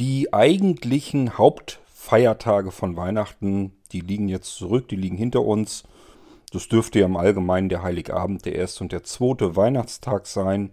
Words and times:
Die 0.00 0.32
eigentlichen 0.32 1.36
Hauptfeiertage 1.36 2.70
von 2.70 2.96
Weihnachten, 2.96 3.76
die 3.92 4.00
liegen 4.00 4.30
jetzt 4.30 4.56
zurück, 4.56 4.88
die 4.88 4.96
liegen 4.96 5.18
hinter 5.18 5.44
uns. 5.44 5.82
Das 6.52 6.68
dürfte 6.68 7.00
ja 7.00 7.04
im 7.04 7.18
Allgemeinen 7.18 7.68
der 7.68 7.82
Heiligabend, 7.82 8.46
der 8.46 8.54
erste 8.54 8.82
und 8.82 8.92
der 8.92 9.04
zweite 9.04 9.56
Weihnachtstag 9.56 10.26
sein. 10.26 10.72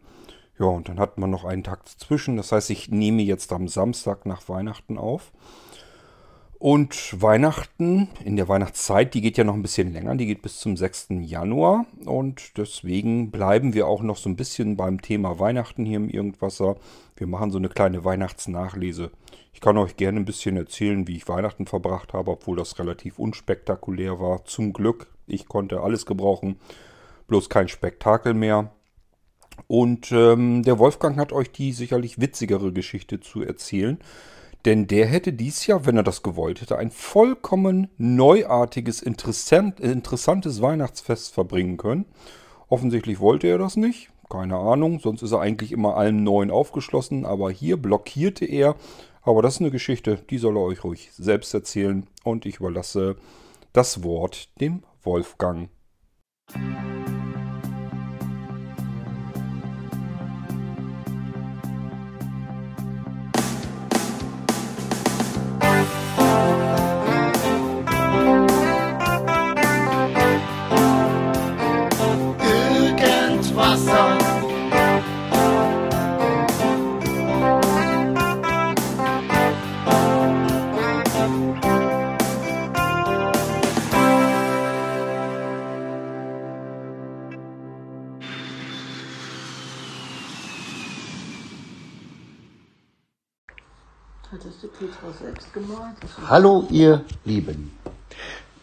Ja, 0.58 0.68
und 0.68 0.88
dann 0.88 0.98
hat 0.98 1.18
man 1.18 1.30
noch 1.30 1.44
einen 1.44 1.66
Tag 1.66 1.84
dazwischen. 1.84 2.38
Das 2.38 2.54
heißt, 2.54 2.70
ich 2.70 2.88
nehme 2.88 3.22
jetzt 3.22 3.52
am 3.52 3.68
Samstag 3.68 4.26
nach 4.26 4.48
Weihnachten 4.48 4.98
auf. 4.98 5.34
Und 6.60 7.22
Weihnachten, 7.22 8.10
in 8.26 8.36
der 8.36 8.48
Weihnachtszeit, 8.48 9.14
die 9.14 9.22
geht 9.22 9.38
ja 9.38 9.44
noch 9.44 9.54
ein 9.54 9.62
bisschen 9.62 9.94
länger, 9.94 10.16
die 10.16 10.26
geht 10.26 10.42
bis 10.42 10.60
zum 10.60 10.76
6. 10.76 11.10
Januar. 11.22 11.86
Und 12.04 12.58
deswegen 12.58 13.30
bleiben 13.30 13.76
wir 13.76 13.88
auch 13.88 14.02
noch 14.02 14.18
so 14.18 14.28
ein 14.28 14.36
bisschen 14.36 14.76
beim 14.76 15.00
Thema 15.00 15.38
Weihnachten 15.38 15.86
hier 15.86 15.98
im 15.98 16.10
Irgendwasser. 16.10 16.78
Wir 17.16 17.28
machen 17.28 17.52
so 17.52 17.60
eine 17.60 17.70
kleine 17.70 18.04
Weihnachtsnachlese. 18.04 19.12
Ich 19.54 19.62
kann 19.62 19.78
euch 19.78 19.98
gerne 19.98 20.20
ein 20.20 20.26
bisschen 20.26 20.58
erzählen, 20.58 21.08
wie 21.08 21.18
ich 21.18 21.28
Weihnachten 21.28 21.68
verbracht 21.68 22.14
habe, 22.14 22.32
obwohl 22.32 22.58
das 22.58 22.80
relativ 22.80 23.20
unspektakulär 23.20 24.20
war. 24.20 24.44
Zum 24.46 24.74
Glück, 24.74 25.08
ich 25.28 25.48
konnte 25.48 25.82
alles 25.82 26.08
gebrauchen, 26.08 26.60
bloß 27.28 27.50
kein 27.50 27.68
Spektakel 27.68 28.34
mehr. 28.34 28.72
Und 29.68 30.12
ähm, 30.12 30.64
der 30.64 30.80
Wolfgang 30.80 31.18
hat 31.18 31.34
euch 31.34 31.52
die 31.52 31.72
sicherlich 31.72 32.20
witzigere 32.20 32.72
Geschichte 32.74 33.20
zu 33.20 33.44
erzählen. 33.44 34.00
Denn 34.68 34.86
der 34.86 35.06
hätte 35.06 35.32
dies 35.32 35.66
Jahr, 35.66 35.86
wenn 35.86 35.96
er 35.96 36.04
das 36.04 36.24
gewollt 36.24 36.60
hätte, 36.60 36.78
ein 36.78 36.92
vollkommen 36.92 37.88
neuartiges, 37.98 39.02
interessant, 39.02 39.80
interessantes 39.80 40.62
Weihnachtsfest 40.62 41.34
verbringen 41.34 41.78
können. 41.78 42.04
Offensichtlich 42.68 43.22
wollte 43.22 43.48
er 43.48 43.60
das 43.60 43.78
nicht. 43.78 44.10
Keine 44.30 44.58
Ahnung, 44.58 45.00
sonst 45.00 45.22
ist 45.22 45.32
er 45.32 45.40
eigentlich 45.40 45.72
immer 45.72 45.96
allem 45.96 46.22
Neuen 46.22 46.52
aufgeschlossen. 46.52 47.26
Aber 47.26 47.50
hier 47.50 47.78
blockierte 47.78 48.44
er. 48.44 48.76
Aber 49.22 49.42
das 49.42 49.54
ist 49.54 49.62
eine 49.62 49.72
Geschichte, 49.72 50.18
die 50.30 50.38
soll 50.38 50.58
er 50.58 50.64
euch 50.64 50.84
ruhig 50.84 51.12
selbst 51.14 51.54
erzählen. 51.54 52.06
Und 52.26 52.46
ich 52.46 52.58
überlasse 52.58 53.16
das 53.72 54.04
Wort 54.04 54.50
dem 54.60 54.84
Wolfgang. 55.02 55.70
Hallo 96.28 96.68
ihr 96.70 97.06
Lieben. 97.24 97.72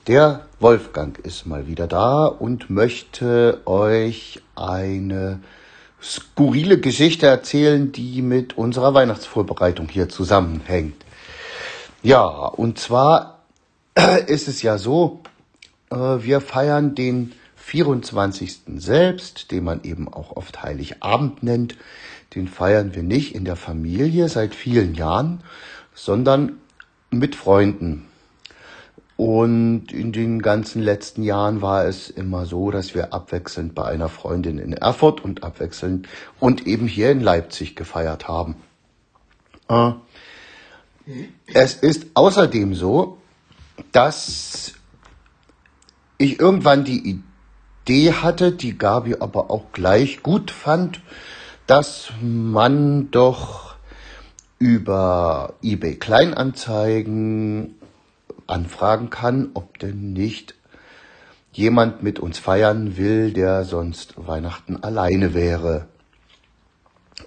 Der 0.06 0.46
Wolfgang 0.60 1.18
ist 1.18 1.46
mal 1.46 1.66
wieder 1.66 1.86
da 1.86 2.26
und 2.26 2.68
möchte 2.68 3.62
euch 3.64 4.42
eine 4.54 5.40
skurrile 6.02 6.78
Geschichte 6.78 7.26
erzählen, 7.26 7.92
die 7.92 8.20
mit 8.20 8.58
unserer 8.58 8.92
Weihnachtsvorbereitung 8.92 9.88
hier 9.88 10.10
zusammenhängt. 10.10 11.02
Ja, 12.02 12.26
und 12.26 12.78
zwar 12.78 13.38
ist 14.26 14.48
es 14.48 14.60
ja 14.60 14.76
so, 14.76 15.20
äh, 15.90 15.96
wir 15.96 16.42
feiern 16.42 16.94
den 16.94 17.32
24. 17.56 18.60
selbst, 18.76 19.50
den 19.50 19.64
man 19.64 19.82
eben 19.84 20.12
auch 20.12 20.36
oft 20.36 20.62
Heiligabend 20.62 21.42
nennt. 21.42 21.76
Den 22.34 22.48
feiern 22.48 22.94
wir 22.94 23.02
nicht 23.02 23.34
in 23.34 23.46
der 23.46 23.56
Familie 23.56 24.28
seit 24.28 24.54
vielen 24.54 24.94
Jahren, 24.94 25.42
sondern 25.94 26.58
mit 27.10 27.36
Freunden. 27.36 28.06
Und 29.16 29.92
in 29.92 30.10
den 30.12 30.42
ganzen 30.42 30.82
letzten 30.82 31.22
Jahren 31.22 31.62
war 31.62 31.86
es 31.86 32.10
immer 32.10 32.46
so, 32.46 32.72
dass 32.72 32.94
wir 32.94 33.14
abwechselnd 33.14 33.74
bei 33.74 33.84
einer 33.84 34.08
Freundin 34.08 34.58
in 34.58 34.72
Erfurt 34.72 35.22
und 35.22 35.44
abwechselnd 35.44 36.08
und 36.40 36.66
eben 36.66 36.88
hier 36.88 37.12
in 37.12 37.20
Leipzig 37.20 37.76
gefeiert 37.76 38.26
haben. 38.26 38.56
Äh, 39.68 39.92
es 41.52 41.74
ist 41.74 42.06
außerdem 42.14 42.74
so, 42.74 43.18
dass 43.92 44.74
ich 46.18 46.40
irgendwann 46.40 46.84
die 46.84 47.22
Idee 47.86 48.12
hatte, 48.14 48.50
die 48.50 48.76
Gabi 48.76 49.16
aber 49.20 49.50
auch 49.50 49.72
gleich 49.72 50.22
gut 50.22 50.50
fand, 50.50 51.00
dass 51.66 52.10
man 52.20 53.10
doch 53.10 53.73
über 54.64 55.52
eBay 55.60 55.96
Kleinanzeigen 55.96 57.74
anfragen 58.46 59.10
kann, 59.10 59.50
ob 59.52 59.78
denn 59.78 60.14
nicht 60.14 60.54
jemand 61.52 62.02
mit 62.02 62.18
uns 62.18 62.38
feiern 62.38 62.96
will, 62.96 63.34
der 63.34 63.64
sonst 63.64 64.14
Weihnachten 64.16 64.82
alleine 64.82 65.34
wäre. 65.34 65.86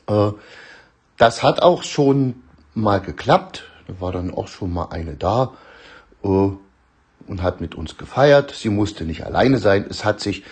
Äh, 0.08 0.32
das 1.18 1.44
hat 1.44 1.62
auch 1.62 1.84
schon 1.84 2.42
mal 2.74 3.02
geklappt. 3.02 3.66
Da 3.86 4.02
war 4.02 4.12
dann 4.12 4.34
auch 4.34 4.48
schon 4.48 4.74
mal 4.74 4.88
eine 4.90 5.14
da 5.14 5.54
äh, 6.24 6.28
und 6.28 7.44
hat 7.44 7.62
mit 7.62 7.76
uns 7.76 8.00
gefeiert. 8.00 8.50
Sie 8.50 8.70
musste 8.70 9.04
nicht 9.06 9.28
alleine 9.28 9.60
sein. 9.60 9.86
Es 9.88 10.04
hat 10.04 10.22
sich 10.22 10.44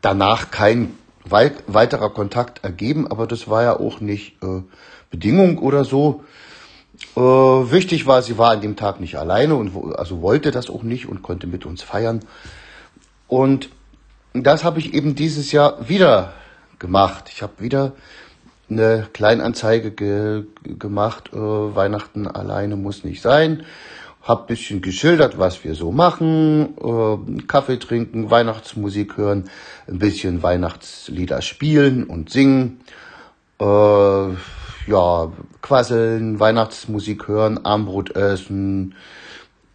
danach 0.00 0.52
kein 0.52 0.94
weiterer 1.24 2.10
Kontakt 2.10 2.62
ergeben, 2.62 3.08
aber 3.10 3.26
das 3.26 3.48
war 3.48 3.64
ja 3.64 3.80
auch 3.80 4.00
nicht 4.00 4.40
äh, 4.44 4.62
Bedingung 5.10 5.58
oder 5.58 5.84
so. 5.84 6.24
Äh, 7.16 7.20
wichtig 7.20 8.06
war, 8.06 8.22
sie 8.22 8.38
war 8.38 8.52
an 8.52 8.60
dem 8.60 8.76
Tag 8.76 9.00
nicht 9.00 9.16
alleine 9.16 9.56
und 9.56 9.72
also 9.96 10.22
wollte 10.22 10.50
das 10.50 10.70
auch 10.70 10.82
nicht 10.82 11.08
und 11.08 11.22
konnte 11.22 11.46
mit 11.46 11.66
uns 11.66 11.82
feiern. 11.82 12.20
Und 13.26 13.70
das 14.32 14.64
habe 14.64 14.78
ich 14.78 14.94
eben 14.94 15.14
dieses 15.14 15.52
Jahr 15.52 15.88
wieder 15.88 16.32
gemacht. 16.78 17.30
Ich 17.32 17.42
habe 17.42 17.54
wieder 17.58 17.92
eine 18.68 19.08
Kleinanzeige 19.12 19.90
ge 19.90 20.44
gemacht. 20.62 21.30
Äh, 21.32 21.36
Weihnachten 21.36 22.26
alleine 22.26 22.76
muss 22.76 23.04
nicht 23.04 23.22
sein. 23.22 23.64
Hab 24.22 24.48
bisschen 24.48 24.82
geschildert, 24.82 25.38
was 25.38 25.64
wir 25.64 25.74
so 25.74 25.92
machen. 25.92 26.76
Äh, 26.78 27.42
Kaffee 27.46 27.78
trinken, 27.78 28.30
Weihnachtsmusik 28.30 29.16
hören, 29.16 29.48
ein 29.88 29.98
bisschen 29.98 30.42
Weihnachtslieder 30.42 31.42
spielen 31.42 32.04
und 32.04 32.30
singen. 32.30 32.80
Äh, 33.58 34.34
ja, 34.90 35.32
quasseln, 35.62 36.40
Weihnachtsmusik 36.40 37.28
hören, 37.28 37.64
Armbrot 37.64 38.16
essen, 38.16 38.94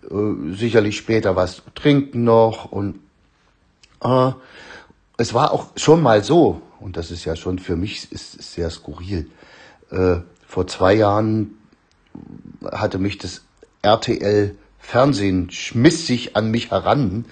äh, 0.04 0.54
sicherlich 0.54 0.98
später 0.98 1.36
was 1.36 1.64
trinken 1.74 2.24
noch 2.24 2.72
und 2.72 3.00
äh, 4.04 4.32
es 5.18 5.34
war 5.34 5.52
auch 5.52 5.68
schon 5.78 6.02
mal 6.02 6.24
so, 6.24 6.62
und 6.80 6.98
das 6.98 7.12
ist 7.12 7.26
ja 7.26 7.36
schon 7.36 7.60
für 7.60 7.76
mich 7.76 8.12
ist, 8.12 8.36
ist 8.36 8.54
sehr 8.54 8.70
skurril. 8.70 9.30
Äh, 9.90 10.18
vor 10.46 10.68
zwei 10.68 10.94
Jahren 10.94 11.58
hatte 12.72 12.98
mich 12.98 13.18
das 13.18 13.42
RTL 13.82 14.56
Fernsehen 14.80 15.50
schmiss 15.50 16.06
sich 16.06 16.36
an 16.36 16.52
mich 16.52 16.70
heran, 16.72 17.26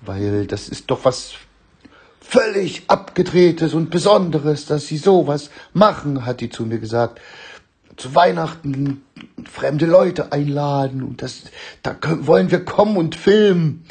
weil 0.00 0.46
das 0.46 0.68
ist 0.68 0.90
doch 0.90 1.04
was 1.04 1.34
völlig 2.32 2.84
abgedrehtes 2.88 3.74
und 3.74 3.90
Besonderes, 3.90 4.64
dass 4.64 4.86
sie 4.86 4.96
sowas 4.96 5.50
machen, 5.74 6.24
hat 6.24 6.40
die 6.40 6.48
zu 6.48 6.64
mir 6.64 6.78
gesagt. 6.78 7.20
Zu 7.96 8.14
Weihnachten 8.14 9.02
fremde 9.44 9.84
Leute 9.84 10.32
einladen 10.32 11.02
und 11.02 11.20
das, 11.20 11.42
da 11.82 11.92
können, 11.92 12.26
wollen 12.26 12.50
wir 12.50 12.64
kommen 12.64 12.96
und 12.96 13.16
filmen. 13.16 13.84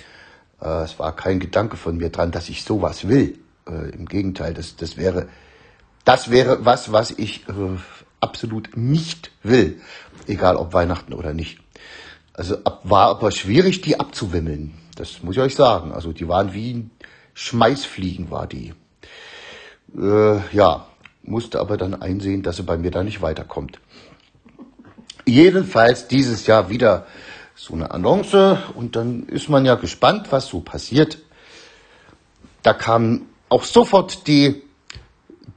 Äh, 0.60 0.86
es 0.86 0.98
war 0.98 1.16
kein 1.16 1.40
Gedanke 1.40 1.78
von 1.78 1.98
mir 1.98 2.10
dran, 2.10 2.32
dass 2.32 2.50
ich 2.50 2.64
sowas 2.64 3.08
will. 3.08 3.38
Äh, 3.70 3.92
Im 3.92 4.08
Gegenteil, 4.08 4.56
das, 4.56 4.76
das 4.76 4.98
wäre, 4.98 5.28
das 6.04 6.32
wäre 6.32 6.66
was, 6.66 6.92
was 6.92 7.12
ich 7.12 7.48
äh, 7.48 7.54
absolut 8.22 8.76
nicht 8.76 9.30
will. 9.44 9.80
Egal 10.26 10.56
ob 10.56 10.74
Weihnachten 10.74 11.14
oder 11.14 11.36
nicht. 11.36 11.60
Also 12.34 12.58
ab, 12.64 12.82
war 12.86 13.10
aber 13.10 13.30
schwierig, 13.30 13.82
die 13.82 14.00
abzuwimmeln. 14.00 14.74
Das 14.96 15.22
muss 15.22 15.36
ich 15.36 15.42
euch 15.44 15.56
sagen. 15.56 15.92
Also 15.92 16.12
die 16.12 16.28
waren 16.28 16.54
wie 16.54 16.90
Schmeißfliegen 17.34 18.32
war 18.32 18.48
die. 18.48 18.74
Äh, 19.98 20.40
ja, 20.56 20.88
musste 21.24 21.60
aber 21.60 21.78
dann 21.78 22.02
einsehen, 22.02 22.44
dass 22.44 22.58
sie 22.58 22.64
bei 22.64 22.78
mir 22.78 22.92
da 22.92 23.04
nicht 23.04 23.22
weiterkommt. 23.22 23.80
Jedenfalls 25.26 26.08
dieses 26.08 26.48
Jahr 26.48 26.70
wieder 26.70 27.06
so 27.56 27.74
eine 27.74 27.92
Annonce 27.92 28.58
und 28.76 28.96
dann 28.96 29.28
ist 29.28 29.50
man 29.50 29.66
ja 29.66 29.76
gespannt, 29.76 30.32
was 30.32 30.48
so 30.48 30.62
passiert. 30.62 31.20
Da 32.64 32.74
kam 32.74 33.28
auch 33.50 33.64
sofort 33.64 34.28
die, 34.28 34.64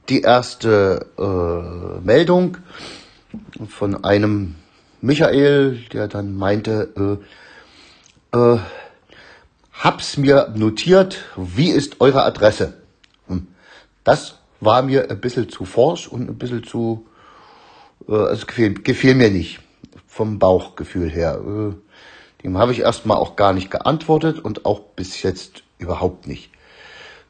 die 0.09 0.21
erste 0.21 1.07
äh, 1.17 2.05
Meldung 2.05 2.57
von 3.67 4.03
einem 4.03 4.55
Michael, 5.01 5.83
der 5.93 6.07
dann 6.07 6.35
meinte, 6.35 7.19
äh, 8.33 8.37
äh, 8.37 8.59
hab's 9.79 10.17
mir 10.17 10.53
notiert, 10.55 11.23
wie 11.35 11.69
ist 11.69 12.01
eure 12.01 12.23
Adresse? 12.23 12.73
Hm. 13.27 13.47
Das 14.03 14.39
war 14.59 14.81
mir 14.81 15.09
ein 15.09 15.19
bisschen 15.19 15.49
zu 15.49 15.65
forsch 15.65 16.07
und 16.07 16.29
ein 16.29 16.37
bisschen 16.37 16.63
zu, 16.63 17.05
äh, 18.07 18.13
also 18.13 18.45
gefiel, 18.45 18.73
gefiel 18.75 19.15
mir 19.15 19.31
nicht 19.31 19.59
vom 20.07 20.39
Bauchgefühl 20.39 21.09
her. 21.09 21.41
Äh, 21.45 22.43
dem 22.43 22.57
habe 22.57 22.71
ich 22.71 22.79
erstmal 22.79 23.17
auch 23.17 23.35
gar 23.35 23.53
nicht 23.53 23.71
geantwortet 23.71 24.39
und 24.39 24.65
auch 24.65 24.79
bis 24.79 25.21
jetzt 25.23 25.63
überhaupt 25.77 26.27
nicht. 26.27 26.51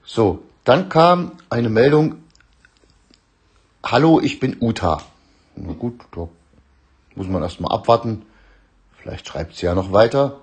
So, 0.03 0.43
dann 0.63 0.89
kam 0.89 1.33
eine 1.49 1.69
Meldung, 1.69 2.23
hallo, 3.83 4.19
ich 4.21 4.39
bin 4.39 4.57
Uta. 4.59 5.01
Na 5.55 5.73
gut, 5.73 6.01
da 6.11 6.27
muss 7.15 7.27
man 7.27 7.41
erstmal 7.41 7.71
abwarten. 7.71 8.23
Vielleicht 8.97 9.27
schreibt 9.27 9.55
sie 9.55 9.65
ja 9.65 9.73
noch 9.73 9.91
weiter. 9.91 10.41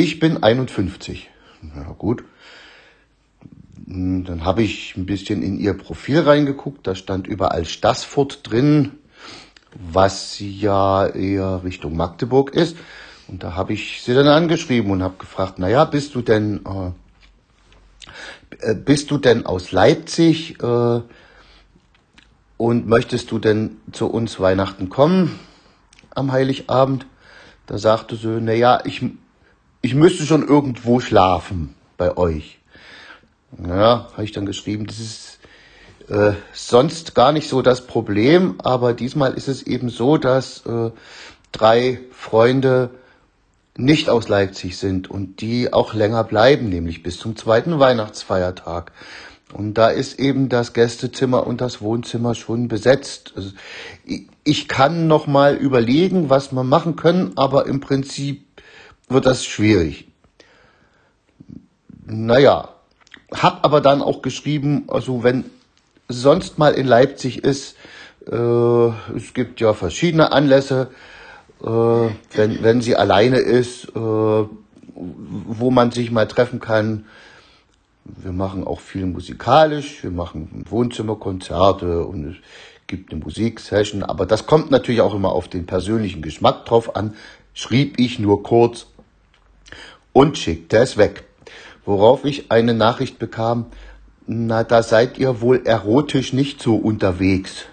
Ich 0.00 0.20
bin 0.20 0.44
51. 0.44 1.28
Na 1.60 1.82
gut. 1.98 2.22
Dann 3.84 4.44
habe 4.44 4.62
ich 4.62 4.96
ein 4.96 5.06
bisschen 5.06 5.42
in 5.42 5.58
ihr 5.58 5.74
Profil 5.74 6.20
reingeguckt. 6.20 6.86
Da 6.86 6.94
stand 6.94 7.26
überall 7.26 7.64
Stassfurt 7.64 8.48
drin, 8.48 8.92
was 9.74 10.36
ja 10.38 11.04
eher 11.04 11.64
Richtung 11.64 11.96
Magdeburg 11.96 12.54
ist. 12.54 12.76
Und 13.26 13.42
da 13.42 13.56
habe 13.56 13.72
ich 13.72 14.04
sie 14.04 14.14
dann 14.14 14.28
angeschrieben 14.28 14.92
und 14.92 15.02
habe 15.02 15.16
gefragt, 15.18 15.58
naja, 15.58 15.84
bist 15.84 16.14
du 16.14 16.22
denn, 16.22 16.60
äh, 18.60 18.74
bist 18.76 19.10
du 19.10 19.18
denn 19.18 19.46
aus 19.46 19.72
Leipzig 19.72 20.62
äh, 20.62 21.00
und 22.56 22.86
möchtest 22.86 23.32
du 23.32 23.40
denn 23.40 23.78
zu 23.90 24.06
uns 24.06 24.38
Weihnachten 24.38 24.90
kommen 24.90 25.40
am 26.14 26.30
Heiligabend? 26.30 27.04
Da 27.66 27.78
sagte 27.78 28.14
sie, 28.14 28.40
naja, 28.40 28.80
ich, 28.84 29.04
ich 29.80 29.94
müsste 29.94 30.26
schon 30.26 30.46
irgendwo 30.46 31.00
schlafen 31.00 31.74
bei 31.96 32.16
euch. 32.16 32.58
Ja, 33.64 34.08
habe 34.12 34.24
ich 34.24 34.32
dann 34.32 34.46
geschrieben, 34.46 34.86
das 34.86 34.98
ist 34.98 35.38
äh, 36.08 36.32
sonst 36.52 37.14
gar 37.14 37.32
nicht 37.32 37.48
so 37.48 37.62
das 37.62 37.86
Problem, 37.86 38.56
aber 38.62 38.92
diesmal 38.92 39.34
ist 39.34 39.48
es 39.48 39.62
eben 39.62 39.88
so, 39.88 40.16
dass 40.16 40.64
äh, 40.66 40.90
drei 41.52 42.00
Freunde 42.12 42.90
nicht 43.76 44.10
aus 44.10 44.28
Leipzig 44.28 44.76
sind 44.76 45.08
und 45.08 45.40
die 45.40 45.72
auch 45.72 45.94
länger 45.94 46.24
bleiben, 46.24 46.68
nämlich 46.68 47.02
bis 47.02 47.18
zum 47.18 47.36
zweiten 47.36 47.78
Weihnachtsfeiertag. 47.78 48.92
Und 49.52 49.74
da 49.74 49.88
ist 49.88 50.18
eben 50.18 50.48
das 50.48 50.74
Gästezimmer 50.74 51.46
und 51.46 51.60
das 51.60 51.80
Wohnzimmer 51.80 52.34
schon 52.34 52.68
besetzt. 52.68 53.32
Also 53.34 53.50
ich 54.44 54.68
kann 54.68 55.06
noch 55.06 55.26
mal 55.26 55.54
überlegen, 55.54 56.28
was 56.28 56.52
wir 56.52 56.64
machen 56.64 56.96
können, 56.96 57.32
aber 57.36 57.66
im 57.66 57.80
Prinzip 57.80 58.47
wird 59.08 59.26
das 59.26 59.44
schwierig. 59.44 60.08
Naja, 62.06 62.68
hab 63.32 63.64
aber 63.64 63.80
dann 63.80 64.02
auch 64.02 64.22
geschrieben, 64.22 64.84
also 64.88 65.22
wenn 65.22 65.44
sonst 66.08 66.58
mal 66.58 66.72
in 66.72 66.86
Leipzig 66.86 67.44
ist, 67.44 67.76
äh, 68.30 68.88
es 69.16 69.34
gibt 69.34 69.60
ja 69.60 69.74
verschiedene 69.74 70.32
Anlässe, 70.32 70.88
äh, 71.62 71.66
wenn, 71.66 72.62
wenn 72.62 72.80
sie 72.80 72.96
alleine 72.96 73.38
ist, 73.38 73.88
äh, 73.88 73.90
wo 73.94 75.70
man 75.70 75.90
sich 75.90 76.10
mal 76.10 76.26
treffen 76.26 76.60
kann. 76.60 77.06
Wir 78.04 78.32
machen 78.32 78.66
auch 78.66 78.80
viel 78.80 79.04
musikalisch, 79.04 80.02
wir 80.02 80.10
machen 80.10 80.64
Wohnzimmerkonzerte 80.68 82.06
und 82.06 82.30
es 82.30 82.36
gibt 82.86 83.12
eine 83.12 83.22
Musiksession, 83.22 84.02
aber 84.02 84.24
das 84.24 84.46
kommt 84.46 84.70
natürlich 84.70 85.02
auch 85.02 85.14
immer 85.14 85.32
auf 85.32 85.48
den 85.48 85.66
persönlichen 85.66 86.22
Geschmack 86.22 86.64
drauf 86.64 86.96
an. 86.96 87.14
Schrieb 87.52 87.98
ich 87.98 88.18
nur 88.18 88.42
kurz 88.42 88.86
und 90.18 90.36
schickte 90.36 90.78
es 90.78 90.96
weg. 90.96 91.22
Worauf 91.84 92.24
ich 92.24 92.50
eine 92.50 92.74
Nachricht 92.74 93.20
bekam, 93.20 93.66
na, 94.26 94.64
da 94.64 94.82
seid 94.82 95.16
ihr 95.16 95.40
wohl 95.40 95.64
erotisch 95.64 96.32
nicht 96.32 96.60
so 96.60 96.74
unterwegs. 96.74 97.66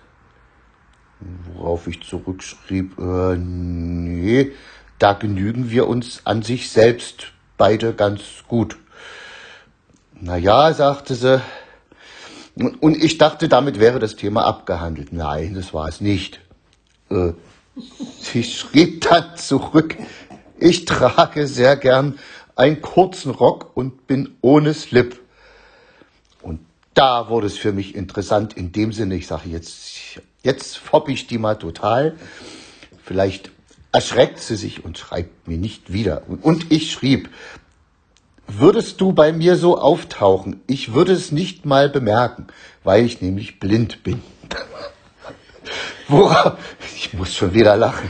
Worauf 1.55 1.87
ich 1.87 2.03
zurückschrieb, 2.03 2.99
äh, 2.99 3.35
nee, 3.35 4.51
da 4.99 5.13
genügen 5.13 5.71
wir 5.71 5.87
uns 5.87 6.21
an 6.25 6.43
sich 6.43 6.69
selbst 6.69 7.31
beide 7.57 7.93
ganz 7.93 8.21
gut. 8.47 8.77
Na 10.13 10.37
ja, 10.37 10.71
sagte 10.71 11.15
sie. 11.15 11.41
Und 12.79 13.03
ich 13.03 13.17
dachte, 13.17 13.49
damit 13.49 13.79
wäre 13.79 13.97
das 13.97 14.15
Thema 14.15 14.45
abgehandelt. 14.45 15.11
Nein, 15.11 15.55
das 15.55 15.73
war 15.73 15.87
es 15.87 15.99
nicht. 15.99 16.41
Äh, 17.09 17.33
sie 18.21 18.43
schrieb 18.43 19.01
dann 19.01 19.35
zurück, 19.35 19.95
ich 20.59 20.85
trage 20.85 21.47
sehr 21.47 21.75
gern 21.75 22.17
einen 22.55 22.81
kurzen 22.81 23.31
Rock 23.31 23.71
und 23.75 24.07
bin 24.07 24.35
ohne 24.41 24.73
Slip 24.73 25.19
da 26.95 27.29
wurde 27.29 27.47
es 27.47 27.57
für 27.57 27.73
mich 27.73 27.93
interessant 27.93 28.53
in 28.53 28.71
dem 28.71 28.91
Sinne, 28.91 29.15
ich 29.15 29.27
sage 29.27 29.49
jetzt, 29.49 30.21
jetzt 30.41 30.77
fopp 30.77 31.09
ich 31.09 31.27
die 31.27 31.37
mal 31.37 31.55
total. 31.55 32.15
Vielleicht 33.03 33.51
erschreckt 33.91 34.39
sie 34.39 34.55
sich 34.55 34.83
und 34.83 34.97
schreibt 34.97 35.47
mir 35.47 35.57
nicht 35.57 35.93
wieder. 35.93 36.23
Und 36.41 36.71
ich 36.71 36.91
schrieb, 36.91 37.29
würdest 38.47 39.01
du 39.01 39.11
bei 39.11 39.33
mir 39.33 39.57
so 39.57 39.77
auftauchen? 39.77 40.61
Ich 40.67 40.93
würde 40.93 41.11
es 41.11 41.31
nicht 41.31 41.65
mal 41.65 41.89
bemerken, 41.89 42.47
weil 42.83 43.05
ich 43.05 43.21
nämlich 43.21 43.59
blind 43.59 44.03
bin. 44.03 44.21
Worauf, 46.07 46.57
ich 46.95 47.13
muss 47.13 47.35
schon 47.35 47.53
wieder 47.53 47.75
lachen. 47.75 48.09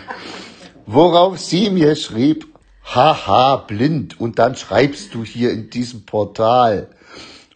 Worauf 0.85 1.39
sie 1.39 1.71
mir 1.71 1.95
schrieb, 1.95 2.47
haha, 2.85 3.57
blind. 3.57 4.19
Und 4.19 4.39
dann 4.39 4.55
schreibst 4.55 5.13
du 5.13 5.23
hier 5.23 5.51
in 5.51 5.69
diesem 5.69 6.05
Portal. 6.05 6.87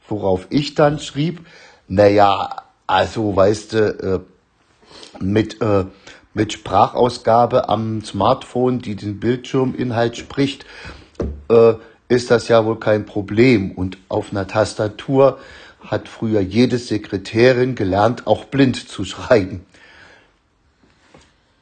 Worauf 0.07 0.47
ich 0.49 0.75
dann 0.75 0.99
schrieb, 0.99 1.45
naja, 1.87 2.63
also 2.87 3.35
weißt 3.35 3.73
du, 3.73 3.77
äh, 3.77 5.23
mit, 5.23 5.61
äh, 5.61 5.85
mit 6.33 6.53
Sprachausgabe 6.53 7.69
am 7.69 8.03
Smartphone, 8.03 8.79
die 8.79 8.95
den 8.95 9.19
Bildschirminhalt 9.19 10.17
spricht, 10.17 10.65
äh, 11.49 11.73
ist 12.07 12.31
das 12.31 12.47
ja 12.47 12.65
wohl 12.65 12.79
kein 12.79 13.05
Problem. 13.05 13.71
Und 13.71 13.97
auf 14.09 14.31
einer 14.31 14.47
Tastatur 14.47 15.39
hat 15.81 16.07
früher 16.07 16.41
jede 16.41 16.77
Sekretärin 16.77 17.75
gelernt, 17.75 18.27
auch 18.27 18.45
blind 18.45 18.89
zu 18.89 19.05
schreiben. 19.05 19.65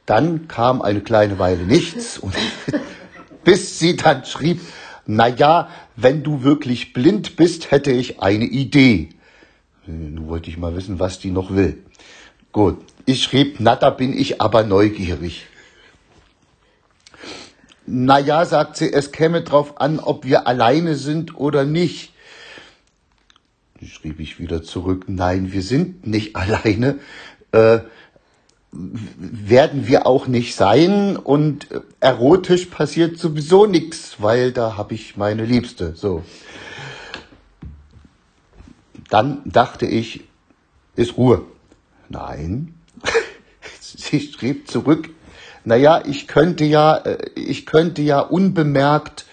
Dann 0.06 0.48
kam 0.48 0.80
eine 0.80 1.02
kleine 1.02 1.38
Weile 1.38 1.64
nichts 1.64 2.16
und 2.18 2.34
bis 3.44 3.78
sie 3.78 3.96
dann 3.96 4.24
schrieb, 4.24 4.60
na 5.06 5.26
ja, 5.26 5.68
wenn 5.96 6.22
du 6.22 6.42
wirklich 6.42 6.92
blind 6.92 7.36
bist, 7.36 7.70
hätte 7.70 7.90
ich 7.90 8.20
eine 8.20 8.44
Idee. 8.44 9.08
Nun 9.86 10.28
wollte 10.28 10.50
ich 10.50 10.58
mal 10.58 10.76
wissen, 10.76 10.98
was 10.98 11.18
die 11.18 11.30
noch 11.30 11.54
will. 11.54 11.82
Gut, 12.52 12.78
ich 13.06 13.22
schrieb, 13.22 13.56
na, 13.58 13.74
da 13.74 13.90
bin 13.90 14.16
ich 14.16 14.40
aber 14.40 14.64
neugierig. 14.64 15.46
Na 17.86 18.18
ja, 18.18 18.44
sagt 18.44 18.76
sie, 18.76 18.92
es 18.92 19.12
käme 19.12 19.42
drauf 19.42 19.80
an, 19.80 19.98
ob 19.98 20.26
wir 20.26 20.46
alleine 20.46 20.94
sind 20.94 21.36
oder 21.36 21.64
nicht. 21.64 22.12
Schrieb 23.82 24.20
ich 24.20 24.38
wieder 24.38 24.62
zurück, 24.62 25.04
nein, 25.06 25.52
wir 25.52 25.62
sind 25.62 26.06
nicht 26.06 26.36
alleine. 26.36 26.98
Äh, 27.52 27.78
werden 28.70 29.86
wir 29.86 30.06
auch 30.06 30.26
nicht 30.26 30.54
sein 30.54 31.16
und 31.16 31.70
äh, 31.70 31.80
erotisch 32.00 32.66
passiert 32.66 33.18
sowieso 33.18 33.66
nichts, 33.66 34.16
weil 34.18 34.52
da 34.52 34.76
habe 34.76 34.94
ich 34.94 35.16
meine 35.16 35.44
Liebste. 35.44 35.94
So. 35.96 36.22
Dann 39.08 39.40
dachte 39.46 39.86
ich, 39.86 40.24
ist 40.96 41.16
Ruhe. 41.16 41.44
Nein. 42.08 42.74
Sie 43.80 44.20
schrieb 44.20 44.68
zurück, 44.68 45.10
naja, 45.64 46.02
ich 46.06 46.28
könnte 46.28 46.64
ja, 46.64 46.96
äh, 46.96 47.30
ich 47.34 47.64
könnte 47.64 48.02
ja 48.02 48.20
unbemerkt, 48.20 49.24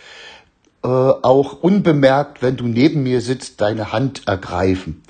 äh, 0.84 0.88
auch 0.88 1.62
unbemerkt, 1.62 2.42
wenn 2.42 2.56
du 2.56 2.68
neben 2.68 3.04
mir 3.04 3.22
sitzt, 3.22 3.60
deine 3.60 3.92
Hand 3.92 4.28
ergreifen. 4.28 5.04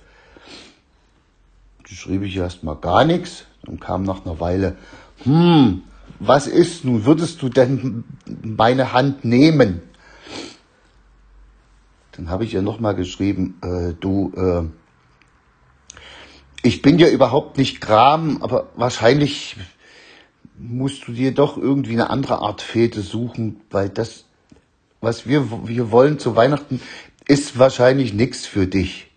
Schrieb 1.85 2.23
ich 2.23 2.35
erst 2.35 2.63
mal 2.63 2.75
gar 2.75 3.05
nichts. 3.05 3.45
Und 3.69 3.81
kam 3.81 4.03
nach 4.03 4.25
einer 4.25 4.39
Weile, 4.39 4.77
hm, 5.23 5.83
was 6.19 6.47
ist 6.47 6.85
nun, 6.85 7.05
würdest 7.05 7.41
du 7.41 7.49
denn 7.49 8.03
meine 8.43 8.93
Hand 8.93 9.25
nehmen? 9.25 9.81
Dann 12.13 12.29
habe 12.29 12.45
ich 12.45 12.53
ihr 12.53 12.61
nochmal 12.61 12.95
geschrieben, 12.95 13.59
äh, 13.61 13.93
du, 13.99 14.31
äh, 14.37 14.63
ich 16.61 16.81
bin 16.81 16.97
ja 16.97 17.09
überhaupt 17.09 17.57
nicht 17.57 17.81
Gram, 17.81 18.41
aber 18.41 18.69
wahrscheinlich 18.75 19.57
musst 20.57 21.07
du 21.07 21.11
dir 21.11 21.33
doch 21.33 21.57
irgendwie 21.57 21.93
eine 21.93 22.09
andere 22.09 22.39
Art 22.39 22.61
Fete 22.61 23.01
suchen, 23.01 23.61
weil 23.69 23.89
das, 23.89 24.25
was 25.01 25.27
wir, 25.27 25.67
wir 25.67 25.91
wollen 25.91 26.17
zu 26.17 26.35
Weihnachten, 26.35 26.79
ist 27.27 27.59
wahrscheinlich 27.59 28.13
nichts 28.13 28.45
für 28.45 28.67
dich. 28.67 29.07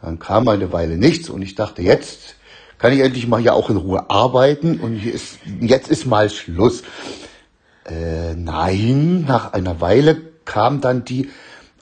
Dann 0.00 0.18
kam 0.18 0.48
eine 0.48 0.72
Weile 0.72 0.96
nichts 0.96 1.28
und 1.28 1.42
ich 1.42 1.54
dachte, 1.54 1.82
jetzt 1.82 2.36
kann 2.82 2.92
ich 2.92 2.98
endlich 2.98 3.28
mal 3.28 3.40
hier 3.40 3.54
auch 3.54 3.70
in 3.70 3.76
Ruhe 3.76 4.10
arbeiten 4.10 4.80
und 4.80 4.96
hier 4.96 5.14
ist, 5.14 5.38
jetzt 5.60 5.88
ist 5.88 6.04
mal 6.04 6.28
Schluss. 6.28 6.82
Äh, 7.84 8.34
nein, 8.34 9.24
nach 9.24 9.52
einer 9.52 9.80
Weile 9.80 10.20
kam 10.44 10.80
dann 10.80 11.04
die 11.04 11.30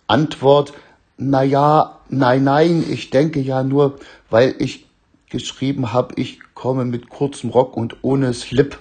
Antwort, 0.06 0.74
na 1.16 1.42
ja, 1.42 2.00
nein, 2.10 2.44
nein, 2.44 2.84
ich 2.86 3.08
denke 3.08 3.40
ja 3.40 3.62
nur, 3.62 3.98
weil 4.28 4.54
ich 4.58 4.88
geschrieben 5.30 5.94
habe, 5.94 6.20
ich 6.20 6.40
komme 6.52 6.84
mit 6.84 7.08
kurzem 7.08 7.48
Rock 7.48 7.78
und 7.78 7.96
ohne 8.02 8.34
Slip, 8.34 8.78